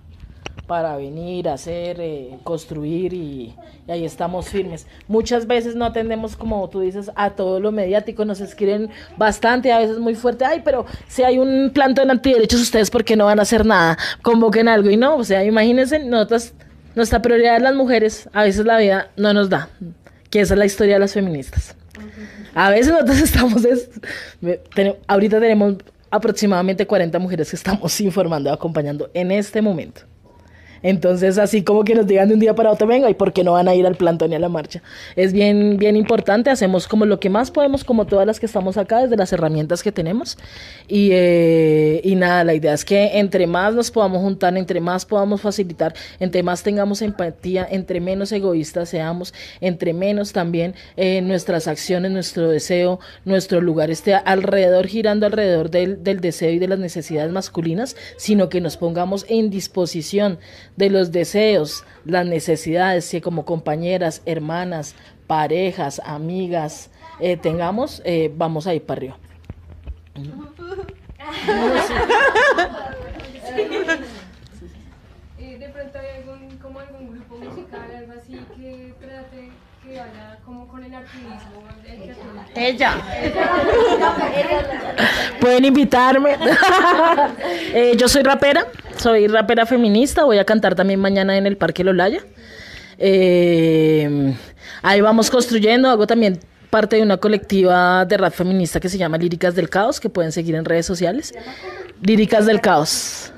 para 0.71 0.97
venir, 0.97 1.49
hacer, 1.49 1.97
eh, 1.99 2.39
construir 2.45 3.13
y, 3.13 3.57
ahí 3.89 4.05
estamos 4.05 4.49
firmes. 4.49 4.87
Muchas 5.09 5.49
veces 5.49 5.75
no 5.75 5.85
atendemos, 5.85 6.37
como 6.37 6.71
tú 6.71 6.79
dices, 6.79 7.11
a 7.17 7.31
todo 7.31 7.59
lo 7.59 7.73
mediático, 7.73 8.25
nos 8.25 8.41
escriben 8.41 8.89
bastante, 9.17 9.73
a 9.73 9.81
veces 9.81 9.99
muy 9.99 10.15
fuerte, 10.15 10.45
ay, 10.45 10.63
pero 10.65 10.87
si 11.09 11.25
hay 11.25 11.41
un 11.41 11.73
plantón 11.75 12.09
antiderechos, 12.09 12.61
ustedes, 12.61 12.89
¿por 12.89 13.03
qué 13.03 13.17
no 13.17 13.25
van 13.25 13.41
a 13.41 13.43
hacer 13.43 13.67
nada? 13.67 13.99
Convoquen 14.23 14.69
algo 14.69 14.89
y 14.91 14.97
no, 14.97 15.17
o 15.17 15.25
sea, 15.25 15.45
imagínense, 15.45 15.99
nuestra 16.95 17.21
prioridad 17.21 17.57
es 17.57 17.63
las 17.63 17.75
mujeres, 17.75 18.29
a 18.33 18.45
veces 18.45 18.65
la 18.65 18.79
vida 18.79 19.11
no 19.17 19.35
nos 19.35 19.51
da, 19.51 19.71
que 20.31 20.41
esa 20.41 20.55
es 20.55 20.59
la 20.59 20.67
historia 20.67 20.95
de 20.95 21.01
las 21.01 21.15
feministas. 21.15 21.75
A 22.55 22.71
veces 22.71 22.93
nosotros 22.93 23.19
estamos, 23.23 23.67
ahorita 25.09 25.41
tenemos 25.41 25.79
aproximadamente 26.13 26.87
40 26.87 27.19
mujeres 27.19 27.51
que 27.51 27.57
estamos 27.57 28.01
informando 28.03 28.53
acompañando 28.53 29.11
en 29.15 29.33
este 29.33 29.61
momento. 29.61 30.03
Entonces, 30.83 31.39
así 31.39 31.63
como 31.63 31.85
que 31.85 31.95
nos 31.95 32.07
digan 32.07 32.29
de 32.29 32.35
un 32.35 32.41
día 32.41 32.55
para 32.55 32.71
otro, 32.71 32.87
venga, 32.87 33.11
¿y 33.11 33.15
por 33.15 33.33
qué 33.33 33.45
no 33.45 33.53
van 33.53 33.69
a 33.69 33.75
ir 33.75 33.87
al 33.87 33.97
plantón 33.97 34.33
y 34.33 34.35
a 34.35 34.39
la 34.39 34.49
marcha? 34.49 34.83
Es 35.17 35.33
bien, 35.33 35.77
bien 35.77 35.97
importante, 35.97 36.51
hacemos 36.51 36.89
como 36.89 37.05
lo 37.05 37.21
que 37.21 37.31
más 37.31 37.51
podemos, 37.51 37.85
como 37.85 38.07
todas 38.07 38.27
las 38.27 38.41
que 38.41 38.47
estamos 38.47 38.77
acá, 38.77 39.03
desde 39.03 39.17
las 39.17 39.33
herramientas 39.33 39.83
que 39.83 39.93
tenemos. 39.93 40.39
Y, 40.89 41.11
eh, 41.13 42.01
y 42.05 42.15
nada, 42.15 42.45
la 42.45 42.55
idea 42.55 42.75
es 42.75 42.85
que 42.85 43.19
entre 43.19 43.47
más 43.47 43.75
nos 43.75 43.91
podamos 43.91 44.21
juntar, 44.23 44.57
entre 44.57 44.81
más 44.81 45.05
podamos 45.05 45.41
facilitar, 45.41 45.95
entre 46.19 46.43
más 46.43 46.63
tengamos 46.63 47.03
empatía, 47.03 47.67
entre 47.71 48.01
menos 48.01 48.33
egoístas 48.33 48.89
seamos, 48.89 49.35
entre 49.61 49.93
menos 49.93 50.33
también 50.33 50.75
eh, 50.97 51.21
nuestras 51.21 51.69
acciones, 51.69 52.11
nuestro 52.11 52.49
deseo, 52.49 53.01
nuestro 53.25 53.61
lugar 53.61 53.91
esté 53.91 54.15
alrededor, 54.15 54.87
girando 54.87 55.27
alrededor 55.27 55.71
del, 55.71 56.03
del 56.03 56.21
deseo 56.21 56.51
y 56.51 56.59
de 56.59 56.69
las 56.69 56.79
necesidades 56.79 57.33
masculinas, 57.33 57.97
sino 58.17 58.49
que 58.49 58.61
nos 58.61 58.77
pongamos 58.77 59.27
en 59.29 59.51
disposición 59.51 60.39
de 60.81 60.91
los 60.91 61.13
deseos, 61.13 61.85
las 62.05 62.27
necesidades 62.27 63.09
que 63.11 63.21
como 63.21 63.45
compañeras, 63.45 64.23
hermanas, 64.25 64.95
parejas, 65.27 66.01
amigas 66.05 66.91
eh, 67.21 67.37
tengamos, 67.37 68.01
eh, 68.05 68.33
vamos 68.35 68.67
a 68.67 68.75
ir 68.75 68.83
para 68.83 68.99
arriba 68.99 69.19
de 75.61 75.69
pronto 75.69 75.99
hay 75.99 76.23
algún, 76.23 76.57
como 76.59 76.81
algún 76.81 77.13
grupo 77.13 77.37
musical, 77.37 77.95
algo 77.95 78.13
así 78.19 78.33
que 78.57 78.95
trate 78.99 79.51
que 79.83 80.01
el 80.85 80.95
activismo. 80.95 81.61
Ella. 82.55 82.97
Pueden 85.41 85.65
invitarme. 85.65 86.37
Eh, 87.73 87.95
yo 87.97 88.09
soy 88.09 88.25
rapera, 88.25 88.67
soy 88.97 89.29
rapera 89.29 89.65
feminista, 89.65 90.25
voy 90.25 90.39
a 90.39 90.45
cantar 90.45 90.75
también 90.75 90.99
mañana 90.99 91.39
en 91.39 91.47
el 91.47 91.57
Parque 91.57 91.85
Lolaya. 91.85 92.21
Eh, 92.99 94.35
ahí 94.83 95.01
vamos 95.01 95.31
construyendo, 95.31 95.89
hago 95.89 96.07
también 96.07 96.41
parte 96.69 96.97
de 96.97 97.03
una 97.03 97.19
colectiva 97.19 98.05
de 98.07 98.17
rap 98.17 98.33
feminista 98.33 98.81
que 98.81 98.89
se 98.89 98.99
llama 98.99 99.19
Líricas 99.19 99.55
del 99.55 99.69
Caos, 99.69 100.01
que 100.01 100.09
pueden 100.09 100.33
seguir 100.33 100.57
en 100.57 100.65
redes 100.65 100.87
sociales. 100.87 101.33
Líricas 102.03 102.47
del 102.47 102.61
Caos. 102.61 103.33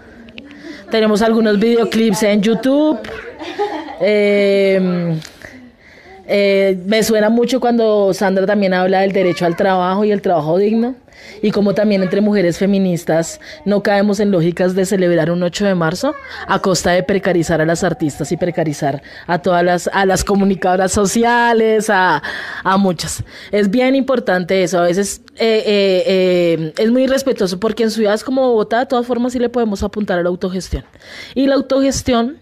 Tenemos 0.90 1.20
algunos 1.20 1.58
videoclips 1.58 2.22
en 2.22 2.40
YouTube. 2.40 2.98
Eh, 4.00 5.20
eh, 6.32 6.78
me 6.86 7.02
suena 7.02 7.28
mucho 7.28 7.60
cuando 7.60 8.14
Sandra 8.14 8.46
también 8.46 8.72
habla 8.72 9.00
del 9.00 9.12
derecho 9.12 9.44
al 9.44 9.54
trabajo 9.54 10.04
y 10.04 10.12
el 10.12 10.22
trabajo 10.22 10.56
digno. 10.56 10.96
Y 11.40 11.50
como 11.50 11.74
también 11.74 12.02
entre 12.02 12.20
mujeres 12.20 12.58
feministas 12.58 13.40
no 13.64 13.82
caemos 13.82 14.20
en 14.20 14.30
lógicas 14.30 14.74
de 14.74 14.86
celebrar 14.86 15.30
un 15.30 15.42
8 15.42 15.66
de 15.66 15.74
marzo 15.74 16.14
a 16.46 16.60
costa 16.60 16.92
de 16.92 17.02
precarizar 17.02 17.60
a 17.60 17.66
las 17.66 17.84
artistas 17.84 18.32
y 18.32 18.36
precarizar 18.36 19.02
a 19.26 19.40
todas 19.40 19.64
las, 19.64 19.90
a 19.92 20.06
las 20.06 20.24
comunicadoras 20.24 20.92
sociales, 20.92 21.90
a, 21.90 22.22
muchas. 22.78 23.22
Es 23.50 23.70
bien 23.70 23.94
importante 23.94 24.62
eso. 24.62 24.78
A 24.78 24.82
veces 24.82 25.22
eh, 25.36 25.62
eh, 25.66 26.04
eh, 26.06 26.72
es 26.78 26.90
muy 26.90 27.06
respetuoso 27.06 27.60
porque 27.60 27.84
en 27.84 27.90
ciudades 27.90 28.24
como 28.24 28.42
Bogotá 28.42 28.80
de 28.80 28.86
todas 28.86 29.06
formas 29.06 29.32
sí 29.32 29.38
le 29.38 29.48
podemos 29.48 29.82
apuntar 29.82 30.18
a 30.18 30.22
la 30.22 30.28
autogestión. 30.28 30.84
Y 31.34 31.46
la 31.46 31.54
autogestión 31.54 32.38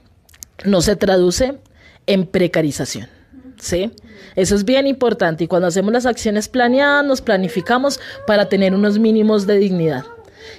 no 0.64 0.80
se 0.80 0.96
traduce 0.96 1.58
en 2.06 2.26
precarización. 2.26 3.19
¿Sí? 3.60 3.90
Eso 4.36 4.54
es 4.54 4.64
bien 4.64 4.86
importante 4.86 5.44
y 5.44 5.46
cuando 5.46 5.68
hacemos 5.68 5.92
las 5.92 6.06
acciones 6.06 6.48
planeadas, 6.48 7.04
nos 7.04 7.20
planificamos 7.20 8.00
para 8.26 8.48
tener 8.48 8.74
unos 8.74 8.98
mínimos 8.98 9.46
de 9.46 9.58
dignidad. 9.58 10.04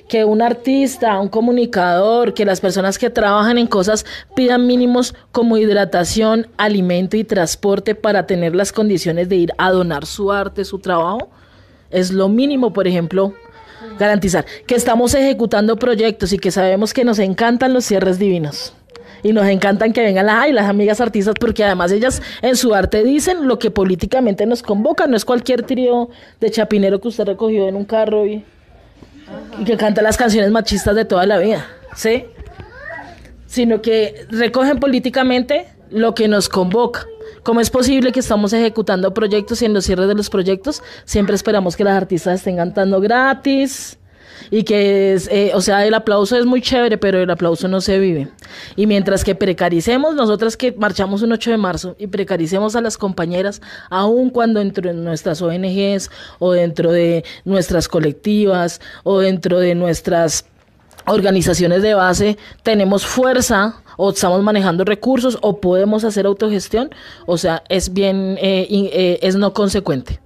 Que 0.08 0.26
un 0.26 0.42
artista, 0.42 1.20
un 1.20 1.28
comunicador, 1.28 2.34
que 2.34 2.46
las 2.46 2.62
personas 2.62 2.98
que 2.98 3.10
trabajan 3.10 3.58
en 3.58 3.68
cosas 3.68 4.06
pidan 4.36 4.68
mínimos 4.68 5.16
como 5.32 5.58
hidratación, 5.58 6.48
alimento 6.58 7.18
y 7.18 7.24
transporte 7.24 7.96
para 7.96 8.28
tener 8.28 8.56
las 8.56 8.72
condiciones 8.72 9.30
de 9.30 9.38
ir 9.38 9.52
a 9.58 9.72
donar 9.72 10.06
su 10.06 10.32
arte, 10.32 10.66
su 10.66 10.80
trabajo, 10.80 11.30
es 11.90 12.12
lo 12.12 12.30
mínimo, 12.30 12.74
por 12.74 12.88
ejemplo, 12.88 13.34
garantizar 14.00 14.46
que 14.66 14.76
estamos 14.76 15.14
ejecutando 15.14 15.76
proyectos 15.78 16.34
y 16.34 16.40
que 16.40 16.52
sabemos 16.52 16.94
que 16.94 17.04
nos 17.04 17.20
encantan 17.20 17.74
los 17.74 17.86
cierres 17.86 18.20
divinos. 18.20 18.74
Y 19.24 19.34
nos 19.34 19.48
encantan 19.48 19.94
que 19.94 20.02
vengan 20.02 20.26
las, 20.26 20.36
ay, 20.44 20.54
las 20.54 20.68
amigas 20.68 21.02
artistas, 21.02 21.36
porque 21.40 21.64
además 21.64 21.92
ellas 21.92 22.22
en 22.42 22.56
su 22.56 22.74
arte 22.74 23.04
dicen 23.04 23.48
lo 23.48 23.60
que 23.60 23.72
políticamente 23.72 24.46
nos 24.46 24.64
convoca. 24.64 25.08
No 25.08 25.16
es 25.16 25.26
cualquier 25.26 25.64
trío 25.64 26.10
de 26.40 26.52
chapinero 26.52 27.00
que 27.00 27.10
usted 27.10 27.26
recogió 27.26 27.68
en 27.68 27.76
un 27.76 27.86
carro 27.86 28.26
y, 28.26 28.44
y 29.60 29.64
que 29.64 29.78
canta 29.78 30.02
las 30.02 30.18
canciones 30.18 30.52
machistas 30.52 30.96
de 30.96 31.06
toda 31.06 31.26
la 31.26 31.38
vida. 31.38 31.66
¿Sí? 31.96 32.26
Sino 33.46 33.82
que 33.82 34.26
recogen 34.30 34.80
políticamente 34.80 35.68
lo 35.90 36.16
que 36.16 36.28
nos 36.28 36.50
convoca. 36.50 37.06
¿Cómo 37.44 37.60
es 37.60 37.70
posible 37.70 38.12
que 38.12 38.20
estamos 38.20 38.54
ejecutando 38.54 39.14
proyectos 39.14 39.62
y 39.62 39.66
en 39.66 39.74
los 39.74 39.86
cierres 39.86 40.08
de 40.08 40.14
los 40.14 40.30
proyectos 40.30 40.84
siempre 41.06 41.36
esperamos 41.36 41.76
que 41.76 41.84
las 41.84 41.96
artistas 41.96 42.36
estén 42.36 42.58
cantando 42.58 43.02
gratis? 43.02 43.98
Y 44.50 44.64
que, 44.64 45.14
es, 45.14 45.28
eh, 45.32 45.52
o 45.54 45.62
sea, 45.62 45.86
el 45.86 45.94
aplauso 45.94 46.38
es 46.38 46.46
muy 46.46 46.62
chévere, 46.62 46.98
pero 46.98 47.20
el 47.20 47.30
aplauso 47.30 47.68
no 47.68 47.82
se 47.82 48.00
vive. 48.00 48.30
Y 48.76 48.88
mientras 48.88 49.24
que 49.24 49.36
precaricemos, 49.36 50.16
nosotras 50.16 50.58
que 50.58 50.72
marchamos 50.72 51.22
un 51.22 51.32
8 51.32 51.52
de 51.52 51.58
marzo 51.58 51.96
y 52.00 52.08
precaricemos 52.08 52.76
a 52.76 52.82
las 52.82 52.98
compañeras, 52.98 53.62
aun 53.90 54.30
cuando 54.30 54.60
dentro 54.60 54.90
de 54.90 54.96
nuestras 54.96 55.42
ONGs 55.42 56.10
o 56.40 56.52
dentro 56.52 56.92
de 56.92 57.24
nuestras 57.46 57.88
colectivas 57.88 58.82
o 59.04 59.20
dentro 59.20 59.60
de 59.60 59.76
nuestras 59.76 60.46
organizaciones 61.08 61.82
de 61.82 61.94
base 61.94 62.38
tenemos 62.64 63.06
fuerza 63.06 63.82
o 63.98 64.12
estamos 64.12 64.42
manejando 64.44 64.84
recursos 64.84 65.38
o 65.42 65.60
podemos 65.60 66.04
hacer 66.04 66.26
autogestión, 66.26 66.90
o 67.26 67.38
sea, 67.38 67.64
es 67.70 67.94
bien, 67.94 68.38
eh, 68.42 68.68
eh, 68.70 69.20
es 69.22 69.36
no 69.36 69.54
consecuente. 69.54 70.20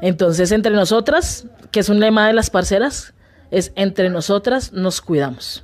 Entonces, 0.00 0.52
entre 0.52 0.72
nosotras, 0.72 1.46
que 1.70 1.80
es 1.80 1.88
un 1.88 2.00
lema 2.00 2.26
de 2.26 2.32
las 2.32 2.50
parceras, 2.50 3.14
es 3.52 3.70
entre 3.76 4.10
nosotras 4.10 4.72
nos 4.72 5.00
cuidamos. 5.00 5.62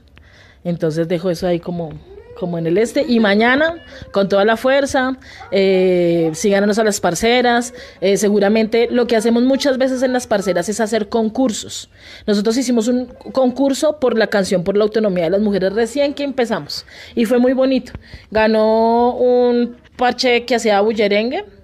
Entonces 0.62 1.09
dejo 1.09 1.31
eso 1.31 1.47
ahí 1.47 1.59
como, 1.59 1.90
como 2.39 2.59
en 2.59 2.66
el 2.66 2.78
este. 2.78 3.05
Y 3.09 3.19
mañana, 3.19 3.82
con 4.12 4.28
toda 4.28 4.44
la 4.44 4.56
fuerza, 4.56 5.16
eh, 5.51 6.31
síganos 6.35 6.78
a 6.78 6.85
las 6.85 7.01
parceras. 7.01 7.73
Eh, 8.01 8.19
seguramente 8.19 8.89
lo 8.90 9.06
que 9.06 9.16
hacemos 9.16 9.43
muchas 9.43 9.78
veces 9.78 10.02
en 10.02 10.12
las 10.12 10.27
parceras 10.27 10.69
es 10.69 10.81
hacer 10.81 11.09
concursos. 11.09 11.89
Nosotros 12.27 12.56
hicimos 12.56 12.86
un 12.89 13.06
concurso 13.06 13.98
por 13.98 14.19
la 14.19 14.27
canción 14.28 14.62
por 14.62 14.77
la 14.77 14.85
autonomía 14.85 15.24
de 15.24 15.31
las 15.31 15.40
mujeres 15.40 15.73
recién 15.73 16.12
que 16.12 16.24
empezamos. 16.24 16.85
Y 17.15 17.24
fue 17.24 17.39
muy 17.39 17.55
bonito. 17.55 17.93
Ganó 18.31 19.15
un 19.16 19.77
parche 19.97 20.44
que 20.44 20.55
hacía 20.55 20.81
bullerengue. 20.82 21.57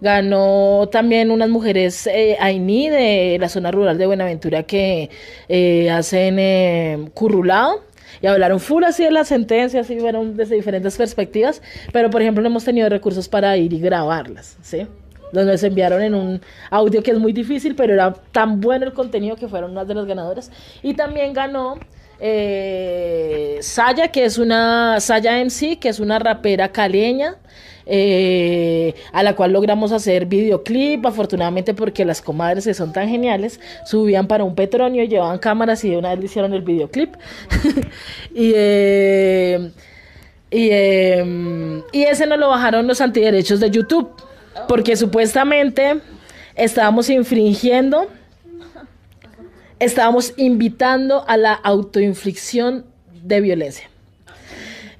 Ganó 0.00 0.88
también 0.90 1.30
unas 1.30 1.48
mujeres 1.50 2.06
eh, 2.06 2.36
Aini 2.40 2.88
de 2.88 3.36
la 3.38 3.48
zona 3.48 3.70
rural 3.70 3.98
de 3.98 4.06
Buenaventura 4.06 4.62
que 4.62 5.10
eh, 5.48 5.90
hacen 5.90 6.38
eh, 6.38 7.10
currulado 7.12 7.82
y 8.22 8.26
hablaron 8.26 8.60
full 8.60 8.84
así 8.84 9.04
de 9.04 9.10
las 9.10 9.28
sentencias 9.28 9.90
y 9.90 10.00
fueron 10.00 10.36
desde 10.36 10.54
diferentes 10.54 10.96
perspectivas, 10.96 11.62
pero 11.92 12.10
por 12.10 12.22
ejemplo 12.22 12.42
no 12.42 12.48
hemos 12.48 12.64
tenido 12.64 12.88
recursos 12.88 13.28
para 13.28 13.56
ir 13.56 13.72
y 13.72 13.80
grabarlas, 13.80 14.56
¿sí? 14.62 14.86
Nos 15.32 15.62
enviaron 15.62 16.02
en 16.02 16.14
un 16.14 16.40
audio 16.70 17.02
que 17.02 17.12
es 17.12 17.18
muy 17.18 17.32
difícil, 17.32 17.74
pero 17.76 17.94
era 17.94 18.12
tan 18.32 18.60
bueno 18.60 18.86
el 18.86 18.92
contenido 18.92 19.36
que 19.36 19.48
fueron 19.48 19.72
unas 19.72 19.86
de 19.86 19.94
las 19.94 20.06
ganadoras. 20.06 20.50
Y 20.82 20.94
también 20.94 21.32
ganó 21.32 21.78
eh, 22.18 23.58
Saya, 23.60 24.08
que 24.08 24.24
es 24.24 24.38
una 24.38 24.98
Saya 24.98 25.38
MC, 25.44 25.78
que 25.78 25.88
es 25.88 26.00
una 26.00 26.18
rapera 26.18 26.70
caleña, 26.70 27.36
eh, 27.86 28.94
a 29.12 29.22
la 29.22 29.34
cual 29.34 29.52
logramos 29.52 29.92
hacer 29.92 30.26
videoclip, 30.26 31.04
afortunadamente 31.06 31.74
porque 31.74 32.04
las 32.04 32.22
comadres 32.22 32.64
que 32.64 32.74
son 32.74 32.92
tan 32.92 33.08
geniales 33.08 33.60
subían 33.84 34.26
para 34.26 34.44
un 34.44 34.54
petronio, 34.54 35.04
llevaban 35.04 35.38
cámaras 35.38 35.84
y 35.84 35.90
de 35.90 35.96
una 35.96 36.10
vez 36.10 36.18
le 36.18 36.24
hicieron 36.26 36.52
el 36.52 36.62
videoclip. 36.62 37.14
y 38.34 38.52
eh, 38.54 39.70
Y, 40.50 40.70
em, 40.70 41.82
y 41.92 42.02
ese 42.02 42.26
no 42.26 42.36
lo 42.36 42.48
bajaron 42.48 42.86
los 42.86 43.00
antiderechos 43.00 43.60
de 43.60 43.70
YouTube, 43.70 44.10
porque 44.68 44.96
supuestamente 44.96 46.00
estábamos 46.56 47.08
infringiendo, 47.08 48.08
estábamos 49.78 50.34
invitando 50.36 51.24
a 51.28 51.36
la 51.36 51.52
autoinflicción 51.52 52.84
de 53.22 53.40
violencia. 53.40 53.89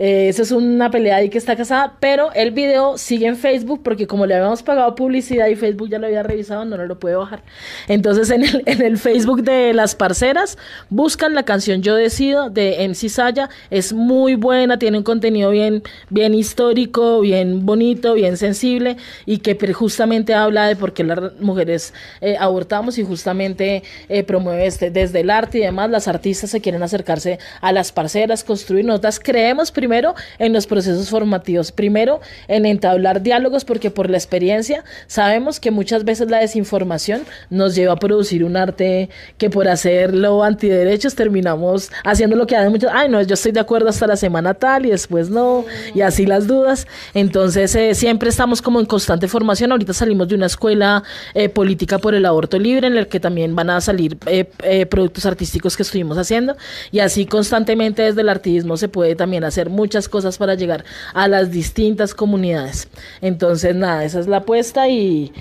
Eh, 0.03 0.31
eso 0.31 0.43
es 0.43 0.51
una 0.51 0.91
pelea 0.91 1.17
ahí 1.17 1.29
que 1.29 1.37
está 1.37 1.57
casada, 1.57 1.99
pero 2.01 2.33
el 2.33 2.53
video 2.53 2.97
sigue 2.97 3.27
en 3.27 3.37
Facebook 3.37 3.83
porque 3.83 4.07
como 4.07 4.25
le 4.25 4.35
habíamos 4.35 4.63
pagado 4.63 4.95
publicidad 4.95 5.49
y 5.49 5.57
Facebook 5.57 5.91
ya 5.91 5.99
lo 5.99 6.07
había 6.07 6.23
revisado, 6.23 6.65
no, 6.65 6.79
lo 6.79 6.99
puede 6.99 7.17
bajar. 7.17 7.43
Entonces 7.87 8.31
en 8.31 8.45
el, 8.45 8.63
en 8.65 8.81
el 8.81 8.97
Facebook 8.97 9.43
de 9.43 9.75
las 9.75 9.95
parceras 9.95 10.57
buscan 10.89 11.35
la 11.35 11.43
canción 11.43 11.83
Yo 11.83 11.97
Decido 11.97 12.49
de 12.49 12.89
MC 12.89 13.11
Saya. 13.11 13.51
Es 13.69 13.93
muy 13.93 14.37
buena, 14.37 14.79
tiene 14.79 14.97
un 14.97 15.05
contenido 15.05 15.51
bien, 15.51 15.83
bien 16.09 16.33
histórico, 16.33 17.21
bien 17.21 17.67
bonito, 17.67 18.15
bien 18.15 18.39
sensible 18.39 18.97
y 19.27 19.39
que 19.41 19.55
justamente 19.75 20.33
habla 20.33 20.67
de 20.67 20.77
por 20.77 20.95
qué 20.95 21.05
las 21.05 21.39
mujeres 21.41 21.93
eh, 22.23 22.39
abortamos 22.41 22.97
y 22.97 23.05
justamente 23.05 23.83
eh, 24.09 24.23
promueve 24.23 24.65
este, 24.65 24.91
desde 24.91 25.21
el 25.21 25.29
arte 25.29 25.59
y 25.59 25.61
demás. 25.61 25.91
Las 25.91 26.09
artistas 26.09 26.49
se 26.49 26.63
quieren 26.63 26.83
acercarse 26.83 27.39
a 27.61 27.71
las 27.73 27.93
parceras, 27.93 28.45
construir 28.45 28.87
notas. 28.87 29.21
Creemos 29.21 29.71
primero 29.71 29.90
primero 29.91 30.15
en 30.39 30.53
los 30.53 30.69
procesos 30.69 31.11
formativos, 31.11 31.73
primero 31.73 32.21
en 32.47 32.65
entablar 32.65 33.23
diálogos 33.23 33.65
porque 33.65 33.91
por 33.91 34.09
la 34.09 34.19
experiencia 34.19 34.85
sabemos 35.09 35.59
que 35.59 35.73
muchas 35.73 36.05
veces 36.05 36.31
la 36.31 36.39
desinformación 36.39 37.23
nos 37.51 37.75
lleva 37.75 37.95
a 37.95 37.97
producir 37.97 38.45
un 38.45 38.57
arte 38.57 39.09
que 39.37 39.51
por 39.51 39.67
hacerlo 39.67 40.45
antiderechos 40.45 41.17
terminamos 41.17 41.91
haciendo 42.05 42.37
lo 42.37 42.47
que 42.47 42.55
hacen 42.55 42.71
muchos, 42.71 42.89
ay 42.95 43.09
no, 43.09 43.21
yo 43.21 43.35
estoy 43.35 43.51
de 43.51 43.59
acuerdo 43.59 43.89
hasta 43.89 44.07
la 44.07 44.15
semana 44.15 44.55
tal 44.55 44.87
y 44.87 44.91
después 44.91 45.29
no, 45.29 45.65
y 45.93 46.03
así 46.03 46.25
las 46.25 46.47
dudas. 46.47 46.87
Entonces 47.13 47.75
eh, 47.75 47.97
siempre 47.97 48.29
estamos 48.29 48.63
como 48.63 48.79
en 48.79 48.87
constante 48.87 49.27
formación, 49.27 49.73
ahorita 49.73 49.93
salimos 49.93 50.29
de 50.29 50.37
una 50.37 50.47
escuela 50.47 51.03
eh, 51.35 51.49
política 51.49 51.99
por 51.99 52.15
el 52.15 52.25
aborto 52.27 52.61
libre 52.61 52.87
en 52.87 52.97
el 52.97 53.09
que 53.09 53.19
también 53.19 53.57
van 53.57 53.71
a 53.71 53.81
salir 53.81 54.17
eh, 54.27 54.87
productos 54.87 55.27
artísticos 55.27 55.77
que 55.77 55.83
estuvimos 55.83 56.17
haciendo 56.17 56.57
y 56.93 57.01
así 57.01 57.27
constantemente 57.27 58.03
desde 58.03 58.21
el 58.21 58.29
artismo 58.29 58.77
se 58.77 58.89
puede 58.89 59.17
también 59.17 59.43
hacer 59.43 59.69
muchas 59.81 60.11
cosas 60.11 60.37
para 60.37 60.55
llegar 60.57 60.85
a 61.15 61.27
las 61.27 61.51
distintas 61.51 62.15
comunidades. 62.15 62.89
Entonces, 63.23 63.75
nada, 63.75 64.05
esa 64.05 64.21
es 64.21 64.27
la 64.27 64.39
apuesta 64.39 64.89
y, 64.89 65.33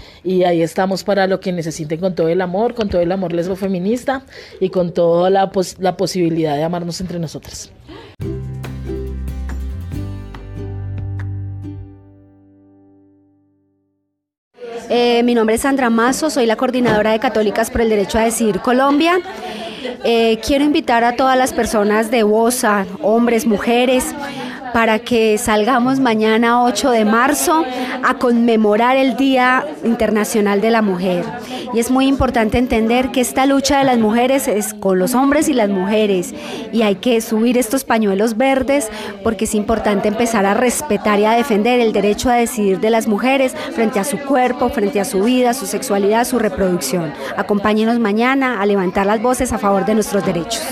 ahí 0.45 0.61
estamos 0.61 1.03
para 1.03 1.28
lo 1.28 1.41
que 1.41 1.52
necesiten 1.52 1.99
con 1.99 2.16
todo 2.16 2.30
el 2.30 2.40
amor, 2.40 2.74
con 2.74 2.88
todo 2.88 3.02
el 3.02 3.11
amor 3.11 3.34
lesbo 3.34 3.57
feminista 3.57 4.24
y 4.61 4.70
con 4.70 4.94
toda 4.94 5.30
la, 5.30 5.52
la 5.80 5.98
posibilidad 5.98 6.56
de 6.56 6.64
amarnos 6.64 7.02
entre 7.02 7.20
nosotras. 7.20 7.72
Eh, 14.90 15.22
mi 15.24 15.36
nombre 15.36 15.56
es 15.56 15.61
Sandra 15.61 15.90
Mazo, 15.90 16.30
soy 16.30 16.45
la 16.45 16.56
coordinadora 16.56 17.11
de 17.11 17.20
Católicas 17.20 17.70
por 17.70 17.82
el 17.82 17.90
Derecho 17.90 18.18
a 18.18 18.24
Decidir 18.24 18.61
Colombia. 18.61 19.20
Eh, 20.03 20.39
quiero 20.45 20.64
invitar 20.65 21.03
a 21.03 21.15
todas 21.15 21.38
las 21.38 21.53
personas 21.53 22.11
de 22.11 22.23
WOSA, 22.23 22.85
hombres, 23.01 23.45
mujeres, 23.45 24.14
para 24.74 25.00
que 25.00 25.38
salgamos 25.38 26.00
mañana 26.00 26.64
8 26.64 26.91
de 26.91 27.06
marzo 27.06 27.64
a 28.04 28.16
conmemorar 28.16 28.98
el 28.98 29.16
Día 29.18 29.66
Internacional 29.84 30.62
de 30.62 30.72
la 30.72 30.82
Mujer. 30.82 31.26
Y 31.74 31.80
es 31.80 31.91
muy 31.91 32.08
importante 32.08 32.58
entender 32.58 33.12
que 33.12 33.22
esta 33.22 33.46
lucha 33.46 33.80
de 33.80 33.84
las 33.84 34.00
mujeres 34.00 34.48
es 34.48 34.74
con 34.74 34.98
los 34.98 35.14
hombres 35.14 35.50
y 35.50 35.54
las 35.54 35.70
mujeres 35.70 36.34
y 36.72 36.82
hay 36.82 36.96
que 36.96 37.22
subir 37.22 37.58
estos 37.58 37.84
pañuelos 37.84 38.38
verdes 38.38 38.90
porque 39.24 39.46
es 39.46 39.54
importante 39.54 40.08
empezar 40.08 40.46
a 40.46 40.54
respetar 40.54 41.20
y 41.20 41.26
a 41.26 41.32
defender 41.32 41.80
el 41.80 41.94
derecho 41.94 42.30
a 42.30 42.36
decidir 42.36 42.80
de 42.80 42.90
las 42.90 43.08
mujeres 43.08 43.56
frente 43.74 44.00
a 44.00 44.04
su 44.04 44.18
cuerpo, 44.18 44.70
frente 44.70 45.00
a 45.00 45.06
su 45.06 45.24
vida, 45.24 45.54
su 45.54 45.66
sexualidad, 45.66 46.26
su 46.26 46.40
reproducción. 46.40 47.14
Acompáñenos 47.38 48.00
mañana 48.00 48.62
a 48.62 48.66
levantar 48.66 49.06
las 49.06 49.22
voces 49.22 49.54
a 49.54 49.60
favor 49.60 49.86
de 49.86 49.94
nuestros 49.94 50.26
derechos. 50.26 50.64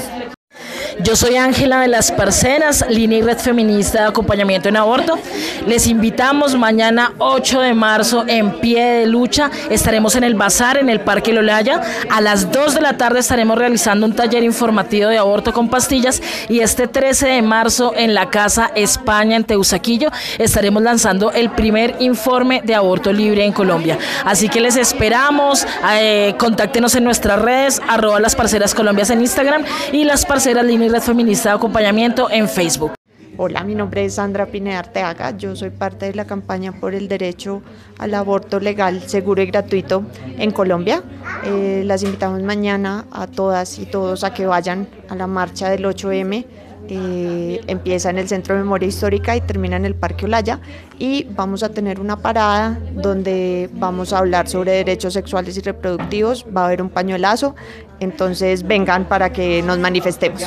Yo 1.04 1.16
soy 1.16 1.36
Ángela 1.36 1.82
de 1.82 1.88
las 1.88 2.12
Parceras, 2.12 2.84
línea 2.90 3.20
y 3.20 3.22
red 3.22 3.38
feminista 3.38 4.02
de 4.02 4.08
acompañamiento 4.08 4.68
en 4.68 4.78
aborto. 4.78 5.20
Les 5.68 5.86
invitamos 5.86 6.56
mañana 6.56 7.14
8 7.20 7.62
de 7.62 7.74
marzo 7.76 8.26
en 8.28 8.60
pie 8.60 8.84
de 8.84 9.06
lucha. 9.06 9.52
Estaremos 9.70 10.16
en 10.16 10.24
el 10.24 10.34
bazar 10.34 10.78
en 10.78 10.90
el 10.90 11.00
Parque 11.00 11.34
Lolaya. 11.34 11.82
A 12.10 12.20
las 12.20 12.52
2 12.52 12.74
de 12.74 12.82
la 12.82 12.98
tarde 12.98 13.20
estaremos 13.20 13.60
realizando 13.60 14.08
un 14.08 14.14
taller 14.14 14.44
informativo 14.44 15.10
de 15.10 15.20
aborto 15.20 15.54
con 15.54 15.70
pastillas 15.70 16.22
y 16.50 16.62
este 16.62 16.88
13 16.88 17.28
de 17.28 17.42
marzo 17.44 17.94
en 17.96 18.16
la 18.16 18.32
Casa 18.32 18.72
España 18.74 19.36
en 19.36 19.44
Teusaquillo 19.44 20.10
estaremos 20.40 20.82
lanzando 20.82 21.32
el 21.32 21.52
primer 21.52 21.96
informe 22.00 22.62
de 22.64 22.74
aborto 22.74 23.14
libre 23.14 23.46
en 23.46 23.54
Colombia. 23.54 24.00
Así 24.26 24.50
que 24.50 24.62
les 24.62 24.76
esperamos, 24.76 25.66
eh, 25.94 26.34
contáctenos 26.40 26.96
en 26.96 27.04
nuestras 27.04 27.40
redes, 27.40 27.82
arroba 27.88 28.20
las 28.20 28.36
parceras 28.36 28.74
colombias 28.74 29.12
en 29.12 29.22
Instagram 29.22 29.64
y 29.92 30.04
las 30.04 30.26
parceras 30.26 30.66
línea 30.66 30.87
Red 30.90 31.02
Feminista 31.02 31.50
de 31.50 31.56
Acompañamiento 31.56 32.30
en 32.32 32.48
Facebook. 32.48 32.94
Hola, 33.36 33.64
mi 33.64 33.76
nombre 33.76 34.06
es 34.06 34.16
Sandra 34.16 34.48
Pineda 34.48 34.80
Arteaga. 34.80 35.38
Yo 35.38 35.56
soy 35.56 35.70
parte 35.70 36.08
de 36.08 36.16
la 36.16 36.26
campaña 36.26 36.72
por 36.72 36.96
el 36.96 37.08
derecho 37.08 37.62
al 38.00 38.14
aborto 38.14 38.60
legal, 38.60 39.04
seguro 39.06 39.42
y 39.42 39.48
gratuito 39.48 40.04
en 40.40 40.52
Colombia. 40.52 41.04
Eh, 41.44 41.84
las 41.86 42.04
invitamos 42.04 42.42
mañana 42.42 43.06
a 43.12 43.28
todas 43.28 43.78
y 43.80 43.86
todos 43.86 44.24
a 44.24 44.34
que 44.34 44.46
vayan 44.46 44.88
a 45.10 45.16
la 45.16 45.28
marcha 45.28 45.70
del 45.70 45.86
8M. 45.86 46.46
Eh, 46.90 47.62
empieza 47.68 48.10
en 48.10 48.18
el 48.18 48.30
Centro 48.30 48.56
de 48.56 48.62
Memoria 48.62 48.88
Histórica 48.88 49.36
y 49.36 49.42
termina 49.42 49.76
en 49.76 49.84
el 49.84 49.94
Parque 49.94 50.26
Olaya 50.26 50.62
y 50.98 51.26
vamos 51.32 51.62
a 51.62 51.70
tener 51.70 52.00
una 52.00 52.18
parada 52.18 52.80
donde 52.94 53.70
vamos 53.74 54.14
a 54.14 54.20
hablar 54.20 54.48
sobre 54.48 54.72
derechos 54.72 55.14
sexuales 55.14 55.58
y 55.58 55.62
reproductivos, 55.62 56.46
va 56.56 56.62
a 56.62 56.66
haber 56.68 56.82
un 56.82 56.90
pañuelazo, 56.90 57.56
entonces 58.00 58.66
vengan 58.66 59.06
para 59.06 59.32
que 59.32 59.62
nos 59.62 59.80
manifestemos. 59.80 60.44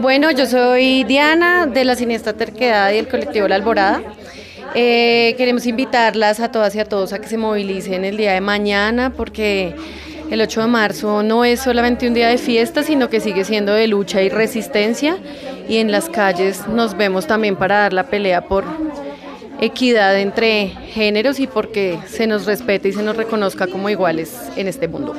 Bueno, 0.00 0.30
yo 0.30 0.46
soy 0.46 1.04
Diana 1.04 1.66
de 1.66 1.84
la 1.84 1.94
Siniestra 1.94 2.32
Terquedad 2.32 2.92
y 2.92 2.98
el 2.98 3.08
colectivo 3.08 3.46
La 3.48 3.54
Alborada. 3.54 4.02
Eh, 4.74 5.34
queremos 5.36 5.66
invitarlas 5.66 6.40
a 6.40 6.50
todas 6.50 6.74
y 6.74 6.80
a 6.80 6.84
todos 6.84 7.12
a 7.12 7.20
que 7.20 7.28
se 7.28 7.36
movilicen 7.36 8.04
el 8.04 8.16
día 8.16 8.32
de 8.32 8.40
mañana 8.40 9.12
porque 9.14 9.76
el 10.30 10.40
8 10.40 10.62
de 10.62 10.66
marzo 10.66 11.22
no 11.22 11.44
es 11.44 11.60
solamente 11.60 12.08
un 12.08 12.14
día 12.14 12.28
de 12.28 12.38
fiesta, 12.38 12.82
sino 12.82 13.10
que 13.10 13.20
sigue 13.20 13.44
siendo 13.44 13.74
de 13.74 13.86
lucha 13.86 14.22
y 14.22 14.30
resistencia 14.30 15.18
y 15.68 15.76
en 15.76 15.92
las 15.92 16.08
calles 16.08 16.66
nos 16.68 16.96
vemos 16.96 17.26
también 17.26 17.56
para 17.56 17.80
dar 17.80 17.92
la 17.92 18.04
pelea 18.04 18.40
por 18.48 18.64
equidad 19.60 20.18
entre 20.18 20.68
géneros 20.88 21.38
y 21.38 21.46
porque 21.46 21.98
se 22.06 22.26
nos 22.26 22.46
respete 22.46 22.88
y 22.88 22.92
se 22.92 23.02
nos 23.02 23.16
reconozca 23.16 23.66
como 23.66 23.90
iguales 23.90 24.34
en 24.56 24.68
este 24.68 24.88
mundo. 24.88 25.14